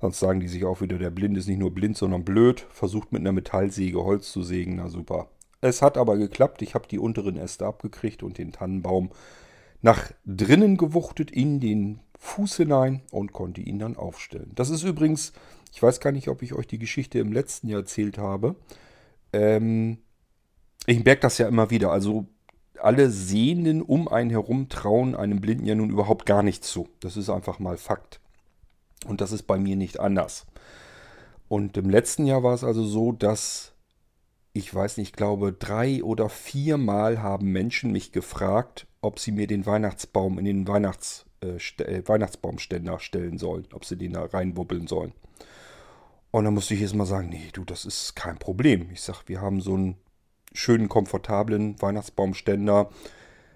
Sonst 0.00 0.20
sagen 0.20 0.38
die 0.38 0.48
sich 0.48 0.64
auch 0.64 0.80
wieder, 0.80 0.96
der 0.96 1.10
Blind 1.10 1.36
ist 1.36 1.48
nicht 1.48 1.58
nur 1.58 1.74
blind, 1.74 1.96
sondern 1.96 2.24
blöd. 2.24 2.66
Versucht 2.70 3.12
mit 3.12 3.20
einer 3.20 3.32
Metallsäge 3.32 4.04
Holz 4.04 4.30
zu 4.30 4.42
sägen, 4.42 4.76
na 4.76 4.88
super. 4.88 5.28
Es 5.60 5.82
hat 5.82 5.98
aber 5.98 6.16
geklappt. 6.16 6.62
Ich 6.62 6.74
habe 6.74 6.86
die 6.88 7.00
unteren 7.00 7.36
Äste 7.36 7.66
abgekriegt 7.66 8.22
und 8.22 8.38
den 8.38 8.52
Tannenbaum 8.52 9.10
nach 9.82 10.12
drinnen 10.24 10.76
gewuchtet 10.76 11.30
in 11.30 11.58
den 11.60 12.00
Fuß 12.18 12.56
hinein 12.56 13.02
und 13.10 13.32
konnte 13.32 13.60
ihn 13.60 13.78
dann 13.78 13.96
aufstellen. 13.96 14.52
Das 14.54 14.70
ist 14.70 14.82
übrigens, 14.84 15.32
ich 15.72 15.82
weiß 15.82 16.00
gar 16.00 16.12
nicht, 16.12 16.28
ob 16.28 16.42
ich 16.42 16.54
euch 16.54 16.66
die 16.66 16.78
Geschichte 16.78 17.18
im 17.18 17.32
letzten 17.32 17.68
Jahr 17.68 17.80
erzählt 17.80 18.18
habe. 18.18 18.56
Ähm, 19.32 19.98
ich 20.86 21.04
merke 21.04 21.22
das 21.22 21.38
ja 21.38 21.48
immer 21.48 21.70
wieder. 21.70 21.90
Also 21.90 22.26
alle 22.80 23.10
Sehenden 23.10 23.82
um 23.82 24.08
einen 24.08 24.30
herum 24.30 24.68
trauen 24.68 25.14
einem 25.14 25.40
Blinden 25.40 25.66
ja 25.66 25.74
nun 25.74 25.90
überhaupt 25.90 26.26
gar 26.26 26.42
nicht 26.42 26.64
zu. 26.64 26.88
Das 27.00 27.16
ist 27.16 27.30
einfach 27.30 27.58
mal 27.58 27.76
Fakt. 27.76 28.20
Und 29.06 29.20
das 29.20 29.32
ist 29.32 29.44
bei 29.44 29.58
mir 29.58 29.76
nicht 29.76 30.00
anders. 30.00 30.46
Und 31.48 31.76
im 31.76 31.88
letzten 31.88 32.26
Jahr 32.26 32.42
war 32.42 32.54
es 32.54 32.64
also 32.64 32.84
so, 32.84 33.12
dass 33.12 33.72
ich 34.58 34.74
weiß 34.74 34.96
nicht, 34.96 35.10
ich 35.10 35.12
glaube, 35.12 35.52
drei 35.52 36.02
oder 36.02 36.28
viermal 36.28 37.22
haben 37.22 37.52
Menschen 37.52 37.92
mich 37.92 38.12
gefragt, 38.12 38.86
ob 39.00 39.18
sie 39.18 39.30
mir 39.30 39.46
den 39.46 39.66
Weihnachtsbaum 39.66 40.38
in 40.38 40.44
den 40.44 40.66
Weihnachts, 40.66 41.26
äh, 41.42 41.58
äh, 41.82 42.06
Weihnachtsbaumständer 42.06 42.98
stellen 42.98 43.38
sollen, 43.38 43.68
ob 43.72 43.84
sie 43.84 43.96
den 43.96 44.14
da 44.14 44.24
reinwubbeln 44.24 44.86
sollen. 44.88 45.12
Und 46.30 46.44
dann 46.44 46.54
musste 46.54 46.74
ich 46.74 46.80
jetzt 46.80 46.94
mal 46.94 47.06
sagen, 47.06 47.28
nee, 47.28 47.48
du, 47.52 47.64
das 47.64 47.84
ist 47.84 48.16
kein 48.16 48.38
Problem. 48.38 48.90
Ich 48.92 49.00
sag, 49.00 49.28
wir 49.28 49.40
haben 49.40 49.60
so 49.60 49.76
ein 49.76 49.96
schönen, 50.52 50.88
komfortablen 50.88 51.80
Weihnachtsbaumständer. 51.80 52.90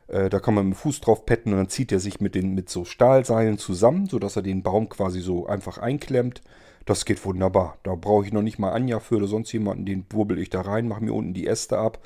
Äh, 0.08 0.28
da 0.30 0.40
kann 0.40 0.54
man 0.54 0.68
mit 0.68 0.74
dem 0.74 0.78
Fuß 0.78 1.00
drauf 1.00 1.26
petten 1.26 1.52
und 1.52 1.58
dann 1.58 1.68
zieht 1.68 1.92
er 1.92 2.00
sich 2.00 2.20
mit, 2.20 2.34
den, 2.34 2.54
mit 2.54 2.68
so 2.68 2.84
Stahlseilen 2.84 3.58
zusammen, 3.58 4.06
sodass 4.06 4.36
er 4.36 4.42
den 4.42 4.62
Baum 4.62 4.88
quasi 4.88 5.20
so 5.20 5.46
einfach 5.46 5.78
einklemmt. 5.78 6.42
Das 6.84 7.04
geht 7.04 7.24
wunderbar. 7.24 7.78
Da 7.84 7.94
brauche 7.94 8.26
ich 8.26 8.32
noch 8.32 8.42
nicht 8.42 8.58
mal 8.58 8.72
Anja 8.72 9.00
für 9.00 9.16
oder 9.16 9.28
sonst 9.28 9.52
jemanden. 9.52 9.86
Den 9.86 10.04
wurbel 10.10 10.38
ich 10.38 10.50
da 10.50 10.62
rein, 10.62 10.88
mache 10.88 11.04
mir 11.04 11.12
unten 11.12 11.34
die 11.34 11.46
Äste 11.46 11.78
ab 11.78 11.98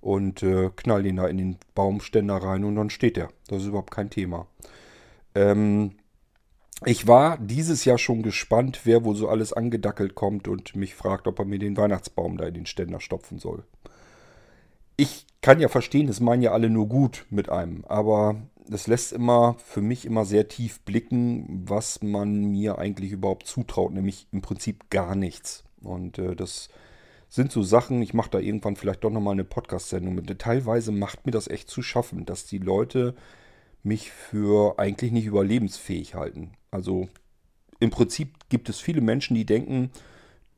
und 0.00 0.42
äh, 0.42 0.70
knall 0.76 1.02
den 1.02 1.16
da 1.16 1.26
in 1.26 1.38
den 1.38 1.56
Baumständer 1.74 2.36
rein 2.36 2.64
und 2.64 2.76
dann 2.76 2.90
steht 2.90 3.18
er. 3.18 3.30
Das 3.48 3.62
ist 3.62 3.68
überhaupt 3.68 3.90
kein 3.90 4.10
Thema. 4.10 4.46
Ähm, 5.34 5.92
ich 6.84 7.06
war 7.06 7.36
dieses 7.38 7.84
Jahr 7.84 7.98
schon 7.98 8.22
gespannt, 8.22 8.80
wer 8.84 9.04
wohl 9.04 9.14
so 9.14 9.28
alles 9.28 9.52
angedackelt 9.52 10.14
kommt 10.14 10.48
und 10.48 10.74
mich 10.76 10.94
fragt, 10.94 11.26
ob 11.26 11.38
er 11.38 11.44
mir 11.44 11.58
den 11.58 11.76
Weihnachtsbaum 11.76 12.38
da 12.38 12.46
in 12.46 12.54
den 12.54 12.66
Ständer 12.66 13.00
stopfen 13.00 13.38
soll 13.38 13.64
ich 15.00 15.26
kann 15.40 15.60
ja 15.60 15.68
verstehen, 15.68 16.06
das 16.06 16.20
meinen 16.20 16.42
ja 16.42 16.52
alle 16.52 16.68
nur 16.68 16.86
gut 16.86 17.24
mit 17.30 17.48
einem, 17.48 17.84
aber 17.86 18.36
das 18.68 18.86
lässt 18.86 19.12
immer 19.12 19.56
für 19.64 19.80
mich 19.80 20.04
immer 20.04 20.26
sehr 20.26 20.46
tief 20.48 20.80
blicken, 20.80 21.64
was 21.66 22.02
man 22.02 22.44
mir 22.44 22.78
eigentlich 22.78 23.12
überhaupt 23.12 23.46
zutraut, 23.46 23.92
nämlich 23.92 24.28
im 24.30 24.42
Prinzip 24.42 24.90
gar 24.90 25.14
nichts. 25.14 25.64
Und 25.80 26.18
äh, 26.18 26.36
das 26.36 26.68
sind 27.28 27.50
so 27.50 27.62
Sachen, 27.62 28.02
ich 28.02 28.12
mache 28.12 28.30
da 28.30 28.38
irgendwann 28.38 28.76
vielleicht 28.76 29.02
doch 29.02 29.10
nochmal 29.10 29.32
eine 29.32 29.44
Podcast-Sendung 29.44 30.14
mit. 30.14 30.38
Teilweise 30.38 30.92
macht 30.92 31.24
mir 31.24 31.32
das 31.32 31.48
echt 31.48 31.70
zu 31.70 31.80
schaffen, 31.80 32.26
dass 32.26 32.44
die 32.44 32.58
Leute 32.58 33.14
mich 33.82 34.10
für 34.10 34.78
eigentlich 34.78 35.12
nicht 35.12 35.26
überlebensfähig 35.26 36.14
halten. 36.14 36.52
Also 36.70 37.08
im 37.78 37.90
Prinzip 37.90 38.34
gibt 38.50 38.68
es 38.68 38.78
viele 38.78 39.00
Menschen, 39.00 39.34
die 39.34 39.46
denken, 39.46 39.90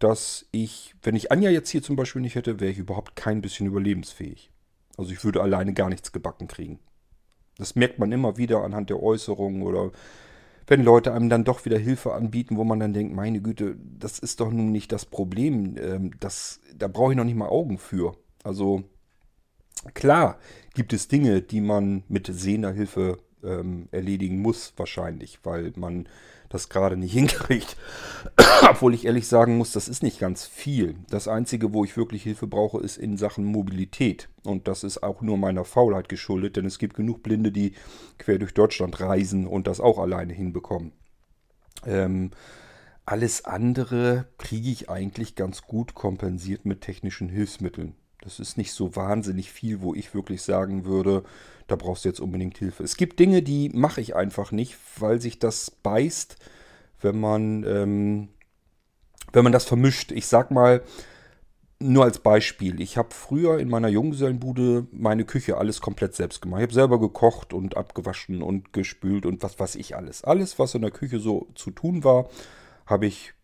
dass 0.03 0.47
ich, 0.51 0.95
wenn 1.03 1.17
ich 1.17 1.31
Anja 1.31 1.51
jetzt 1.51 1.71
hier 1.71 1.83
zum 1.83 1.97
Beispiel 1.97 2.23
nicht 2.23 2.35
hätte, 2.35 2.61
wäre 2.61 2.73
ich 2.73 2.79
überhaupt 2.79 3.17
kein 3.17 3.41
bisschen 3.41 3.67
überlebensfähig. 3.67 4.51
Also 4.97 5.13
ich 5.13 5.25
würde 5.25 5.43
alleine 5.43 5.73
gar 5.73 5.89
nichts 5.89 6.13
gebacken 6.13 6.49
kriegen. 6.49 6.79
Das 7.57 7.77
merkt 7.77 7.99
man 7.99 8.11
immer 8.13 8.37
wieder 8.37 8.63
anhand 8.65 8.91
der 8.91 9.03
Äußerungen 9.03 9.63
oder 9.63 9.93
wenn 10.67 10.83
Leute 10.85 11.13
einem 11.13 11.29
dann 11.29 11.45
doch 11.45 11.65
wieder 11.65 11.79
Hilfe 11.79 12.15
anbieten, 12.15 12.57
wo 12.57 12.65
man 12.65 12.81
dann 12.81 12.93
denkt, 12.93 13.15
meine 13.15 13.41
Güte, 13.41 13.77
das 13.99 14.19
ist 14.19 14.41
doch 14.41 14.51
nun 14.51 14.73
nicht 14.73 14.93
das 14.93 15.05
Problem. 15.05 15.77
Ähm, 15.79 16.13
das, 16.21 16.61
da 16.75 16.89
brauche 16.89 17.13
ich 17.13 17.17
noch 17.17 17.25
nicht 17.25 17.37
mal 17.37 17.49
Augen 17.49 17.79
für. 17.79 18.17
Also 18.43 18.85
klar 19.95 20.39
gibt 20.75 20.93
es 20.93 21.09
Dinge, 21.09 21.43
die 21.43 21.61
man 21.61 22.05
mit 22.09 22.27
sehender 22.27 22.73
Hilfe 22.73 23.19
ähm, 23.43 23.89
erledigen 23.91 24.41
muss, 24.41 24.73
wahrscheinlich, 24.77 25.41
weil 25.43 25.73
man 25.77 26.09
das 26.53 26.69
gerade 26.69 26.97
nicht 26.97 27.13
hinkriegt. 27.15 27.77
Obwohl 28.69 28.95
ich 28.95 29.07
ehrlich 29.07 29.27
sagen 29.27 29.57
muss, 29.59 29.73
das 29.73 29.89
ist 29.89 30.03
nicht 30.03 30.21
ganz 30.21 30.47
viel. 30.47 30.97
Das 31.11 31.29
Einzige, 31.29 31.73
wo 31.73 31.85
ich 31.85 31.97
wirklich 31.97 32.23
Hilfe 32.23 32.47
brauche, 32.47 32.81
ist 32.81 32.97
in 32.97 33.17
Sachen 33.17 33.45
Mobilität. 33.45 34.29
Und 34.45 34.69
das 34.69 34.85
ist 34.85 35.03
auch 35.03 35.23
nur 35.23 35.37
meiner 35.37 35.65
Faulheit 35.65 36.09
geschuldet, 36.09 36.57
denn 36.57 36.67
es 36.67 36.79
gibt 36.79 36.95
genug 36.95 37.23
Blinde, 37.23 37.53
die 37.53 37.75
quer 38.19 38.39
durch 38.39 38.55
Deutschland 38.55 39.01
reisen 39.01 39.47
und 39.47 39.67
das 39.67 39.81
auch 39.81 39.99
alleine 39.99 40.33
hinbekommen. 40.33 40.93
Ähm, 41.85 42.31
alles 43.05 43.45
andere 43.45 44.27
kriege 44.39 44.71
ich 44.71 44.89
eigentlich 44.89 45.35
ganz 45.35 45.63
gut 45.63 45.95
kompensiert 45.95 46.65
mit 46.65 46.83
technischen 46.83 47.29
Hilfsmitteln. 47.29 47.97
Das 48.23 48.41
ist 48.41 48.57
nicht 48.57 48.73
so 48.73 48.97
wahnsinnig 48.97 49.53
viel, 49.53 49.81
wo 49.83 49.95
ich 49.95 50.15
wirklich 50.15 50.43
sagen 50.43 50.85
würde, 50.85 51.25
da 51.67 51.77
brauchst 51.77 52.05
du 52.05 52.09
jetzt 52.09 52.21
unbedingt 52.21 52.59
Hilfe. 52.59 52.83
Es 52.83 52.97
gibt 52.97 53.19
Dinge, 53.19 53.43
die 53.43 53.69
mache 53.71 54.01
ich 54.01 54.15
einfach 54.15 54.53
nicht, 54.53 54.77
weil 54.99 55.21
sich 55.21 55.39
das 55.39 55.71
beißt, 55.71 56.37
wenn 57.01 57.21
man, 57.21 57.65
ähm, 57.65 58.29
wenn 59.33 59.45
man 59.45 59.53
das 59.53 59.65
vermischt. 59.65 60.13
Ich 60.13 60.27
sag 60.27 60.51
mal, 60.51 60.83
nur 61.83 62.05
als 62.05 62.21
Beispiel, 62.21 62.81
ich 62.81 62.97
habe 62.97 63.09
früher 63.13 63.59
in 63.59 63.69
meiner 63.69 63.89
Junggesellenbude 63.89 64.87
meine 64.93 65.25
Küche 65.25 65.59
alles 65.59 65.81
komplett 65.81 66.15
selbst 66.15 66.41
gemacht. 66.41 66.61
Ich 66.61 66.65
habe 66.65 66.75
selber 66.75 67.01
gekocht 67.01 67.53
und 67.53 67.77
abgewaschen 67.77 68.41
und 68.43 68.73
gespült 68.73 69.27
und 69.27 69.43
was 69.43 69.59
weiß 69.59 69.75
ich 69.75 69.97
alles. 69.97 70.23
Alles, 70.23 70.59
was 70.59 70.75
in 70.75 70.83
der 70.83 70.93
Küche 70.93 71.19
so 71.19 71.49
zu 71.55 71.73
tun 71.73 72.05
war, 72.05 72.29
habe 72.87 73.07
ich 73.07 73.35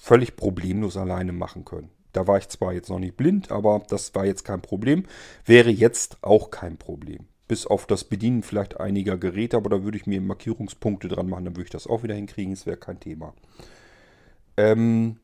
völlig 0.00 0.36
problemlos 0.36 0.96
alleine 0.96 1.32
machen 1.32 1.64
können. 1.64 1.90
Da 2.16 2.26
war 2.26 2.38
ich 2.38 2.48
zwar 2.48 2.72
jetzt 2.72 2.88
noch 2.88 2.98
nicht 2.98 3.18
blind, 3.18 3.50
aber 3.52 3.82
das 3.90 4.14
war 4.14 4.24
jetzt 4.24 4.42
kein 4.42 4.62
Problem. 4.62 5.04
Wäre 5.44 5.68
jetzt 5.68 6.16
auch 6.22 6.50
kein 6.50 6.78
Problem. 6.78 7.26
Bis 7.46 7.66
auf 7.66 7.86
das 7.86 8.04
Bedienen 8.04 8.42
vielleicht 8.42 8.80
einiger 8.80 9.18
Geräte, 9.18 9.58
aber 9.58 9.68
da 9.68 9.84
würde 9.84 9.98
ich 9.98 10.06
mir 10.06 10.22
Markierungspunkte 10.22 11.08
dran 11.08 11.28
machen, 11.28 11.44
dann 11.44 11.56
würde 11.56 11.66
ich 11.66 11.70
das 11.70 11.86
auch 11.86 12.02
wieder 12.02 12.14
hinkriegen, 12.14 12.54
es 12.54 12.64
wäre 12.64 12.78
kein 12.78 13.00
Thema. 13.00 13.34
Ähm, 14.56 15.20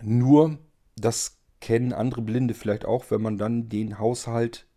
nur, 0.00 0.58
das 0.96 1.38
kennen 1.60 1.92
andere 1.92 2.22
Blinde 2.22 2.54
vielleicht 2.54 2.84
auch, 2.84 3.10
wenn 3.10 3.20
man 3.20 3.36
dann 3.36 3.68
den 3.68 3.98
Haushalt 3.98 4.68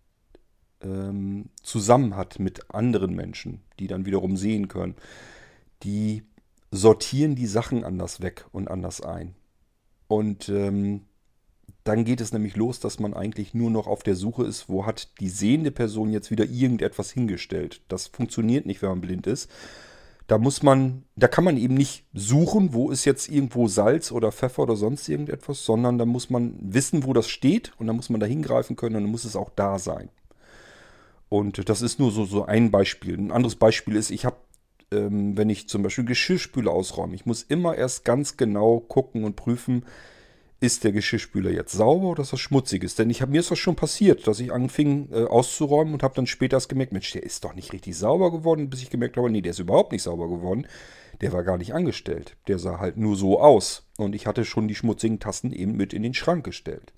ähm, 0.81 1.51
zusammen 1.61 2.15
hat 2.15 2.39
mit 2.39 2.73
anderen 2.73 3.13
Menschen, 3.13 3.61
die 3.77 3.85
dann 3.85 4.07
wiederum 4.07 4.37
sehen 4.37 4.69
können. 4.69 4.95
Die 5.83 6.23
sortieren 6.71 7.35
die 7.35 7.45
Sachen 7.45 7.83
anders 7.83 8.21
weg 8.21 8.45
und 8.51 8.69
anders 8.71 9.01
ein. 9.01 9.35
Und 10.07 10.49
ähm, 10.49 11.03
dann 11.83 12.05
geht 12.05 12.21
es 12.21 12.31
nämlich 12.31 12.55
los, 12.55 12.79
dass 12.79 12.99
man 12.99 13.13
eigentlich 13.13 13.53
nur 13.53 13.71
noch 13.71 13.87
auf 13.87 14.03
der 14.03 14.15
Suche 14.15 14.45
ist, 14.45 14.69
wo 14.69 14.85
hat 14.85 15.19
die 15.19 15.29
sehende 15.29 15.71
Person 15.71 16.11
jetzt 16.11 16.29
wieder 16.31 16.45
irgendetwas 16.45 17.11
hingestellt. 17.11 17.81
Das 17.87 18.07
funktioniert 18.07 18.65
nicht, 18.65 18.81
wenn 18.81 18.89
man 18.89 19.01
blind 19.01 19.27
ist. 19.27 19.49
Da 20.27 20.37
muss 20.37 20.63
man, 20.63 21.03
da 21.15 21.27
kann 21.27 21.43
man 21.43 21.57
eben 21.57 21.73
nicht 21.73 22.05
suchen, 22.13 22.73
wo 22.73 22.91
ist 22.91 23.05
jetzt 23.05 23.27
irgendwo 23.29 23.67
Salz 23.67 24.11
oder 24.11 24.31
Pfeffer 24.31 24.63
oder 24.63 24.75
sonst 24.75 25.09
irgendetwas, 25.09 25.65
sondern 25.65 25.97
da 25.97 26.05
muss 26.05 26.29
man 26.29 26.55
wissen, 26.61 27.03
wo 27.03 27.13
das 27.13 27.27
steht 27.27 27.73
und 27.79 27.87
dann 27.87 27.95
muss 27.95 28.09
man 28.09 28.19
da 28.19 28.27
hingreifen 28.27 28.75
können 28.75 28.95
und 28.95 29.03
dann 29.03 29.11
muss 29.11 29.25
es 29.25 29.35
auch 29.35 29.49
da 29.49 29.79
sein. 29.79 30.09
Und 31.27 31.67
das 31.67 31.81
ist 31.81 31.99
nur 31.99 32.11
so, 32.11 32.25
so 32.25 32.45
ein 32.45 32.71
Beispiel. 32.71 33.17
Ein 33.17 33.31
anderes 33.31 33.55
Beispiel 33.55 33.95
ist, 33.95 34.11
ich 34.11 34.25
habe 34.25 34.37
ähm, 34.91 35.37
wenn 35.37 35.49
ich 35.49 35.69
zum 35.69 35.83
Beispiel 35.83 36.05
Geschirrspüler 36.05 36.71
ausräume. 36.71 37.15
Ich 37.15 37.25
muss 37.25 37.43
immer 37.43 37.75
erst 37.75 38.05
ganz 38.05 38.37
genau 38.37 38.79
gucken 38.79 39.23
und 39.23 39.35
prüfen, 39.35 39.85
ist 40.61 40.83
der 40.83 40.91
Geschirrspüler 40.91 41.49
jetzt 41.49 41.73
sauber 41.73 42.09
oder 42.09 42.21
ist 42.21 42.33
das 42.33 42.39
schmutzig 42.39 42.83
ist. 42.83 42.99
Denn 42.99 43.09
ich 43.09 43.23
hab, 43.23 43.29
mir 43.29 43.39
ist 43.39 43.49
das 43.49 43.57
schon 43.57 43.75
passiert, 43.75 44.27
dass 44.27 44.39
ich 44.39 44.53
anfing 44.53 45.09
äh, 45.11 45.23
auszuräumen 45.23 45.93
und 45.93 46.03
habe 46.03 46.13
dann 46.13 46.27
später 46.27 46.57
erst 46.57 46.69
gemerkt, 46.69 46.93
Mensch, 46.93 47.11
der 47.11 47.23
ist 47.23 47.43
doch 47.43 47.55
nicht 47.55 47.73
richtig 47.73 47.97
sauber 47.97 48.31
geworden, 48.31 48.69
bis 48.69 48.83
ich 48.83 48.91
gemerkt 48.91 49.17
habe, 49.17 49.31
nee, 49.31 49.41
der 49.41 49.51
ist 49.51 49.59
überhaupt 49.59 49.91
nicht 49.91 50.03
sauber 50.03 50.29
geworden. 50.29 50.67
Der 51.19 51.33
war 51.33 51.43
gar 51.43 51.57
nicht 51.57 51.73
angestellt. 51.73 52.37
Der 52.47 52.59
sah 52.59 52.77
halt 52.77 52.95
nur 52.95 53.15
so 53.15 53.41
aus. 53.41 53.87
Und 53.97 54.13
ich 54.13 54.27
hatte 54.27 54.45
schon 54.45 54.67
die 54.67 54.75
schmutzigen 54.75 55.19
Tassen 55.19 55.51
eben 55.51 55.75
mit 55.75 55.93
in 55.93 56.03
den 56.03 56.13
Schrank 56.13 56.43
gestellt. 56.45 56.93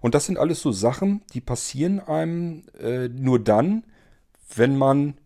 Und 0.00 0.14
das 0.14 0.24
sind 0.24 0.38
alles 0.38 0.62
so 0.62 0.72
Sachen, 0.72 1.22
die 1.34 1.42
passieren 1.42 2.00
einem 2.00 2.64
äh, 2.80 3.08
nur 3.08 3.38
dann, 3.38 3.84
wenn 4.56 4.78
man 4.78 5.18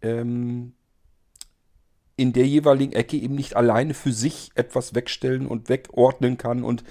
ähm, 0.00 0.72
in 2.16 2.32
der 2.32 2.46
jeweiligen 2.46 2.92
Ecke 2.92 3.16
eben 3.16 3.34
nicht 3.34 3.56
alleine 3.56 3.94
für 3.94 4.12
sich 4.12 4.50
etwas 4.54 4.94
wegstellen 4.94 5.46
und 5.46 5.68
wegordnen 5.68 6.38
kann 6.38 6.62
und 6.62 6.84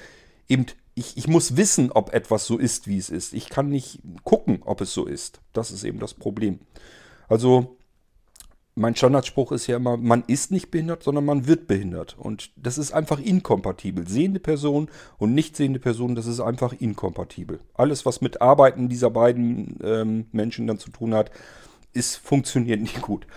eben 0.48 0.66
ich, 0.96 1.18
ich 1.18 1.28
muss 1.28 1.58
wissen, 1.58 1.92
ob 1.92 2.14
etwas 2.14 2.46
so 2.46 2.58
ist, 2.58 2.88
wie 2.88 2.98
es 2.98 3.10
ist. 3.10 3.34
Ich 3.34 3.50
kann 3.50 3.70
nicht 3.70 4.00
gucken, 4.24 4.60
ob 4.64 4.82
es 4.82 4.94
so 4.94 5.06
ist. 5.06 5.42
Das 5.52 5.72
ist 5.72 5.84
eben 5.84 6.00
das 6.00 6.14
Problem. 6.14 6.60
Also 7.28 7.78
mein 8.76 8.96
Standardspruch 8.96 9.52
ist 9.52 9.68
ja 9.68 9.78
immer, 9.78 9.98
man 9.98 10.24
ist 10.28 10.52
nicht 10.52 10.72
behindert, 10.72 11.04
sondern 11.04 11.26
man 11.26 11.48
wird 11.48 11.68
behindert. 11.68 12.16
Und 12.18 12.52
das 12.56 12.78
ist 12.78 12.92
einfach 12.92 13.20
inkompatibel. 13.20 14.08
Sehende 14.08 14.40
Person 14.40 14.90
und 15.18 15.34
nicht 15.34 15.56
sehende 15.56 15.80
Person, 15.80 16.16
das 16.16 16.26
ist 16.26 16.40
einfach 16.40 16.74
inkompatibel. 16.74 17.60
Alles, 17.74 18.06
was 18.06 18.22
mit 18.22 18.42
Arbeiten 18.42 18.90
dieser 18.90 19.12
beiden 19.12 19.80
ähm, 19.84 20.26
Menschen 20.32 20.68
dann 20.68 20.80
zu 20.80 20.90
tun 20.90 21.14
hat, 21.14 21.32
ist, 21.94 22.18
funktioniert 22.18 22.82
nicht 22.82 23.02
gut. 23.02 23.28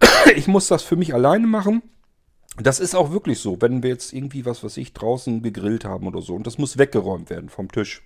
Ich 0.36 0.46
muss 0.46 0.68
das 0.68 0.82
für 0.82 0.96
mich 0.96 1.14
alleine 1.14 1.46
machen. 1.46 1.82
Das 2.60 2.80
ist 2.80 2.94
auch 2.94 3.12
wirklich 3.12 3.38
so, 3.38 3.56
wenn 3.60 3.82
wir 3.82 3.90
jetzt 3.90 4.12
irgendwie 4.12 4.44
was, 4.44 4.62
was 4.62 4.76
ich 4.76 4.92
draußen 4.92 5.42
gegrillt 5.42 5.84
haben 5.84 6.06
oder 6.06 6.20
so 6.20 6.34
und 6.34 6.46
das 6.46 6.58
muss 6.58 6.76
weggeräumt 6.76 7.30
werden 7.30 7.48
vom 7.48 7.70
Tisch. 7.70 8.02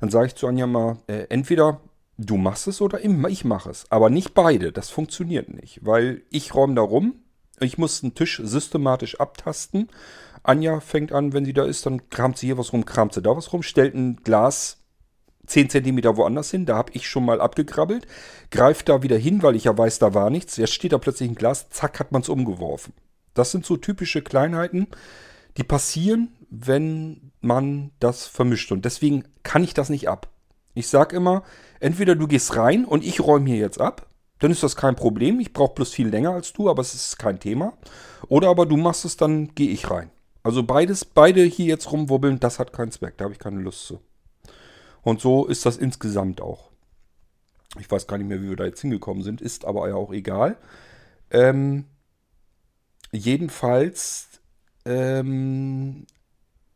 Dann 0.00 0.10
sage 0.10 0.26
ich 0.26 0.34
zu 0.34 0.46
Anja 0.46 0.66
mal, 0.66 0.98
äh, 1.06 1.26
entweder 1.30 1.80
du 2.18 2.36
machst 2.36 2.68
es 2.68 2.80
oder 2.80 3.00
ich 3.04 3.44
mache 3.44 3.70
es. 3.70 3.86
Aber 3.90 4.10
nicht 4.10 4.34
beide, 4.34 4.72
das 4.72 4.90
funktioniert 4.90 5.48
nicht, 5.48 5.84
weil 5.84 6.22
ich 6.30 6.54
räume 6.54 6.74
da 6.74 6.82
rum, 6.82 7.14
ich 7.60 7.78
muss 7.78 8.00
den 8.00 8.14
Tisch 8.14 8.40
systematisch 8.44 9.20
abtasten. 9.20 9.88
Anja 10.42 10.80
fängt 10.80 11.12
an, 11.12 11.32
wenn 11.32 11.44
sie 11.44 11.52
da 11.52 11.64
ist, 11.64 11.86
dann 11.86 12.10
kramt 12.10 12.36
sie 12.36 12.46
hier 12.46 12.58
was 12.58 12.72
rum, 12.72 12.84
kramt 12.84 13.14
sie 13.14 13.22
da 13.22 13.36
was 13.36 13.52
rum, 13.52 13.62
stellt 13.62 13.94
ein 13.94 14.16
Glas 14.16 14.81
10 15.46 15.70
cm 15.70 16.16
woanders 16.16 16.50
hin, 16.50 16.66
da 16.66 16.76
habe 16.76 16.92
ich 16.94 17.08
schon 17.08 17.24
mal 17.24 17.40
abgekrabbelt, 17.40 18.06
greift 18.50 18.88
da 18.88 19.02
wieder 19.02 19.16
hin, 19.16 19.42
weil 19.42 19.56
ich 19.56 19.64
ja 19.64 19.76
weiß, 19.76 19.98
da 19.98 20.14
war 20.14 20.30
nichts. 20.30 20.56
Jetzt 20.56 20.72
steht 20.72 20.92
da 20.92 20.98
plötzlich 20.98 21.28
ein 21.28 21.34
Glas, 21.34 21.68
zack, 21.70 21.98
hat 21.98 22.12
man 22.12 22.22
es 22.22 22.28
umgeworfen. 22.28 22.92
Das 23.34 23.50
sind 23.50 23.66
so 23.66 23.76
typische 23.76 24.22
Kleinheiten, 24.22 24.88
die 25.56 25.64
passieren, 25.64 26.32
wenn 26.50 27.32
man 27.40 27.90
das 27.98 28.26
vermischt. 28.26 28.72
Und 28.72 28.84
deswegen 28.84 29.24
kann 29.42 29.64
ich 29.64 29.74
das 29.74 29.88
nicht 29.88 30.08
ab. 30.08 30.28
Ich 30.74 30.88
sage 30.88 31.16
immer, 31.16 31.42
entweder 31.80 32.14
du 32.14 32.26
gehst 32.26 32.56
rein 32.56 32.84
und 32.84 33.04
ich 33.04 33.20
räume 33.20 33.48
hier 33.48 33.58
jetzt 33.58 33.80
ab, 33.80 34.06
dann 34.38 34.50
ist 34.50 34.62
das 34.62 34.76
kein 34.76 34.96
Problem. 34.96 35.40
Ich 35.40 35.52
brauche 35.52 35.74
bloß 35.74 35.92
viel 35.92 36.08
länger 36.08 36.32
als 36.32 36.52
du, 36.52 36.70
aber 36.70 36.82
es 36.82 36.94
ist 36.94 37.18
kein 37.18 37.40
Thema. 37.40 37.74
Oder 38.28 38.48
aber 38.48 38.66
du 38.66 38.76
machst 38.76 39.04
es, 39.04 39.16
dann 39.16 39.54
gehe 39.54 39.70
ich 39.70 39.90
rein. 39.90 40.10
Also 40.42 40.62
beides, 40.62 41.04
beide 41.04 41.42
hier 41.42 41.66
jetzt 41.66 41.92
rumwubbeln, 41.92 42.40
das 42.40 42.58
hat 42.58 42.72
keinen 42.72 42.90
Zweck. 42.90 43.16
Da 43.16 43.24
habe 43.24 43.34
ich 43.34 43.38
keine 43.38 43.60
Lust 43.60 43.86
zu. 43.86 44.00
Und 45.02 45.20
so 45.20 45.46
ist 45.46 45.66
das 45.66 45.76
insgesamt 45.76 46.40
auch. 46.40 46.70
Ich 47.78 47.90
weiß 47.90 48.06
gar 48.06 48.18
nicht 48.18 48.28
mehr, 48.28 48.42
wie 48.42 48.50
wir 48.50 48.56
da 48.56 48.64
jetzt 48.64 48.80
hingekommen 48.80 49.22
sind, 49.22 49.40
ist 49.40 49.64
aber 49.64 49.88
ja 49.88 49.94
auch 49.94 50.12
egal. 50.12 50.56
Ähm, 51.30 51.86
jedenfalls 53.10 54.40
ähm, 54.84 56.06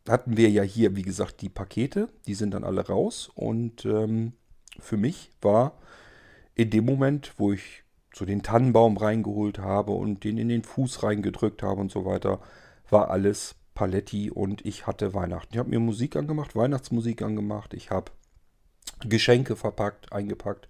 hatten 0.08 0.36
wir 0.36 0.50
ja 0.50 0.62
hier, 0.62 0.96
wie 0.96 1.02
gesagt, 1.02 1.42
die 1.42 1.48
Pakete. 1.48 2.08
Die 2.26 2.34
sind 2.34 2.52
dann 2.52 2.64
alle 2.64 2.86
raus. 2.86 3.30
Und 3.34 3.84
ähm, 3.84 4.32
für 4.78 4.96
mich 4.96 5.30
war 5.40 5.78
in 6.54 6.70
dem 6.70 6.84
Moment, 6.84 7.34
wo 7.36 7.52
ich 7.52 7.84
so 8.14 8.24
den 8.24 8.42
Tannenbaum 8.42 8.96
reingeholt 8.96 9.58
habe 9.58 9.92
und 9.92 10.24
den 10.24 10.38
in 10.38 10.48
den 10.48 10.62
Fuß 10.62 11.02
reingedrückt 11.02 11.62
habe 11.62 11.80
und 11.82 11.92
so 11.92 12.06
weiter, 12.06 12.40
war 12.88 13.10
alles 13.10 13.56
Paletti 13.74 14.30
und 14.30 14.64
ich 14.64 14.86
hatte 14.86 15.12
Weihnachten. 15.12 15.52
Ich 15.52 15.58
habe 15.58 15.68
mir 15.68 15.80
Musik 15.80 16.16
angemacht, 16.16 16.56
Weihnachtsmusik 16.56 17.20
angemacht. 17.20 17.74
Ich 17.74 17.90
habe 17.90 18.10
Geschenke 19.00 19.56
verpackt, 19.56 20.12
eingepackt. 20.12 20.68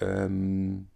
Ähm, 0.00 0.88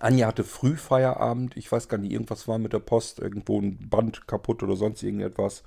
Anja 0.00 0.26
hatte 0.26 0.44
früh 0.44 0.76
Feierabend. 0.76 1.56
Ich 1.56 1.70
weiß 1.70 1.88
gar 1.88 1.98
nicht, 1.98 2.12
irgendwas 2.12 2.48
war 2.48 2.58
mit 2.58 2.72
der 2.72 2.80
Post, 2.80 3.20
irgendwo 3.20 3.60
ein 3.60 3.88
Band 3.88 4.26
kaputt 4.26 4.62
oder 4.62 4.76
sonst 4.76 5.02
irgendetwas. 5.02 5.62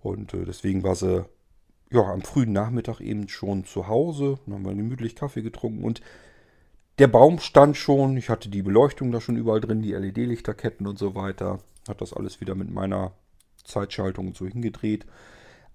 Und 0.00 0.32
äh, 0.34 0.44
deswegen 0.44 0.82
war 0.82 0.94
sie 0.94 1.24
ja 1.90 2.02
am 2.02 2.22
frühen 2.22 2.52
Nachmittag 2.52 3.00
eben 3.00 3.28
schon 3.28 3.64
zu 3.64 3.88
Hause. 3.88 4.38
Dann 4.46 4.56
haben 4.56 4.64
wir 4.64 4.74
gemütlich 4.74 5.16
Kaffee 5.16 5.42
getrunken 5.42 5.84
und 5.84 6.00
der 6.98 7.08
Baum 7.08 7.38
stand 7.38 7.76
schon. 7.76 8.16
Ich 8.16 8.28
hatte 8.28 8.48
die 8.48 8.62
Beleuchtung 8.62 9.12
da 9.12 9.20
schon 9.20 9.36
überall 9.36 9.60
drin, 9.60 9.82
die 9.82 9.92
LED-Lichterketten 9.92 10.86
und 10.86 10.98
so 10.98 11.14
weiter. 11.14 11.58
Hat 11.88 12.00
das 12.00 12.12
alles 12.12 12.40
wieder 12.40 12.54
mit 12.54 12.70
meiner 12.70 13.12
Zeitschaltung 13.64 14.28
und 14.28 14.36
so 14.36 14.46
hingedreht. 14.46 15.06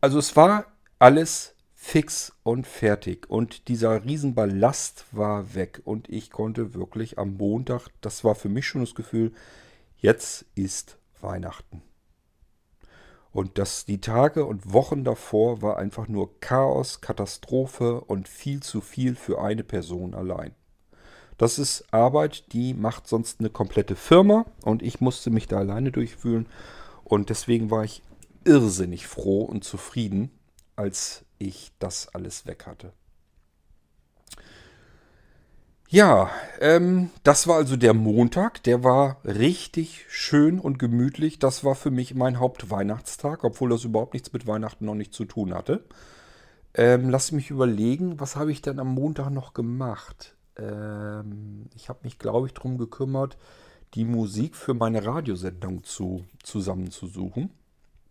Also 0.01 0.19
es 0.19 0.35
war 0.35 0.65
alles 0.99 1.52
fix 1.85 2.31
und 2.43 2.65
fertig. 2.65 3.29
Und 3.29 3.67
dieser 3.67 4.05
Riesenballast 4.05 5.03
war 5.11 5.53
weg. 5.53 5.81
Und 5.83 6.07
ich 6.07 6.31
konnte 6.31 6.73
wirklich 6.73 7.19
am 7.19 7.35
Montag, 7.35 7.89
das 7.99 8.23
war 8.23 8.35
für 8.35 8.47
mich 8.47 8.65
schon 8.65 8.81
das 8.81 8.95
Gefühl, 8.95 9.33
jetzt 9.97 10.45
ist 10.55 10.97
Weihnachten. 11.19 11.81
Und 13.31 13.57
das, 13.57 13.83
die 13.83 13.99
Tage 13.99 14.45
und 14.45 14.71
Wochen 14.71 15.03
davor 15.03 15.61
war 15.61 15.77
einfach 15.77 16.07
nur 16.07 16.39
Chaos, 16.39 17.01
Katastrophe 17.01 17.99
und 17.99 18.29
viel 18.29 18.63
zu 18.63 18.79
viel 18.79 19.15
für 19.15 19.41
eine 19.41 19.65
Person 19.65 20.13
allein. 20.15 20.55
Das 21.37 21.59
ist 21.59 21.83
Arbeit, 21.91 22.53
die 22.53 22.73
macht 22.73 23.07
sonst 23.07 23.41
eine 23.41 23.49
komplette 23.49 23.97
Firma 23.97 24.45
und 24.63 24.81
ich 24.81 25.01
musste 25.01 25.31
mich 25.31 25.47
da 25.47 25.57
alleine 25.57 25.91
durchfühlen. 25.91 26.47
Und 27.03 27.29
deswegen 27.29 27.69
war 27.71 27.83
ich 27.83 28.03
irrsinnig 28.45 29.05
froh 29.05 29.41
und 29.41 29.65
zufrieden, 29.65 30.31
als 30.75 31.25
ich 31.47 31.71
das 31.79 32.13
alles 32.13 32.45
weg 32.45 32.65
hatte. 32.65 32.93
Ja, 35.93 36.31
ähm, 36.59 37.11
das 37.23 37.47
war 37.47 37.57
also 37.57 37.77
der 37.77 37.93
Montag. 37.93 38.63
Der 38.63 38.83
war 38.83 39.17
richtig 39.25 40.05
schön 40.09 40.59
und 40.59 40.79
gemütlich. 40.79 41.37
Das 41.37 41.63
war 41.63 41.75
für 41.75 41.91
mich 41.91 42.15
mein 42.15 42.39
Hauptweihnachtstag, 42.39 43.43
obwohl 43.43 43.69
das 43.69 43.83
überhaupt 43.83 44.13
nichts 44.13 44.33
mit 44.33 44.47
Weihnachten 44.47 44.85
noch 44.85 44.95
nicht 44.95 45.13
zu 45.13 45.25
tun 45.25 45.53
hatte. 45.53 45.83
Ähm, 46.73 47.09
lass 47.11 47.31
mich 47.31 47.51
überlegen, 47.51 48.19
was 48.19 48.35
habe 48.35 48.51
ich 48.51 48.63
denn 48.63 48.79
am 48.79 48.87
Montag 48.87 49.29
noch 49.29 49.53
gemacht? 49.53 50.35
Ähm, 50.57 51.67
ich 51.75 51.89
habe 51.89 51.99
mich, 52.01 52.17
glaube 52.17 52.47
ich, 52.47 52.55
darum 52.55 52.79
gekümmert, 52.79 53.37
die 53.93 54.05
Musik 54.05 54.55
für 54.55 54.73
meine 54.73 55.05
Radiosendung 55.05 55.83
zu, 55.83 56.25
zusammenzusuchen. 56.41 57.51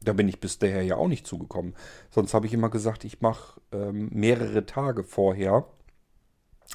Da 0.04 0.12
bin 0.12 0.28
ich 0.28 0.40
bis 0.40 0.58
daher 0.58 0.82
ja 0.82 0.96
auch 0.96 1.08
nicht 1.08 1.26
zugekommen. 1.26 1.74
Sonst 2.10 2.34
habe 2.34 2.46
ich 2.46 2.54
immer 2.54 2.70
gesagt, 2.70 3.04
ich 3.04 3.20
mache 3.20 3.60
ähm, 3.72 4.08
mehrere 4.12 4.66
Tage 4.66 5.04
vorher, 5.04 5.66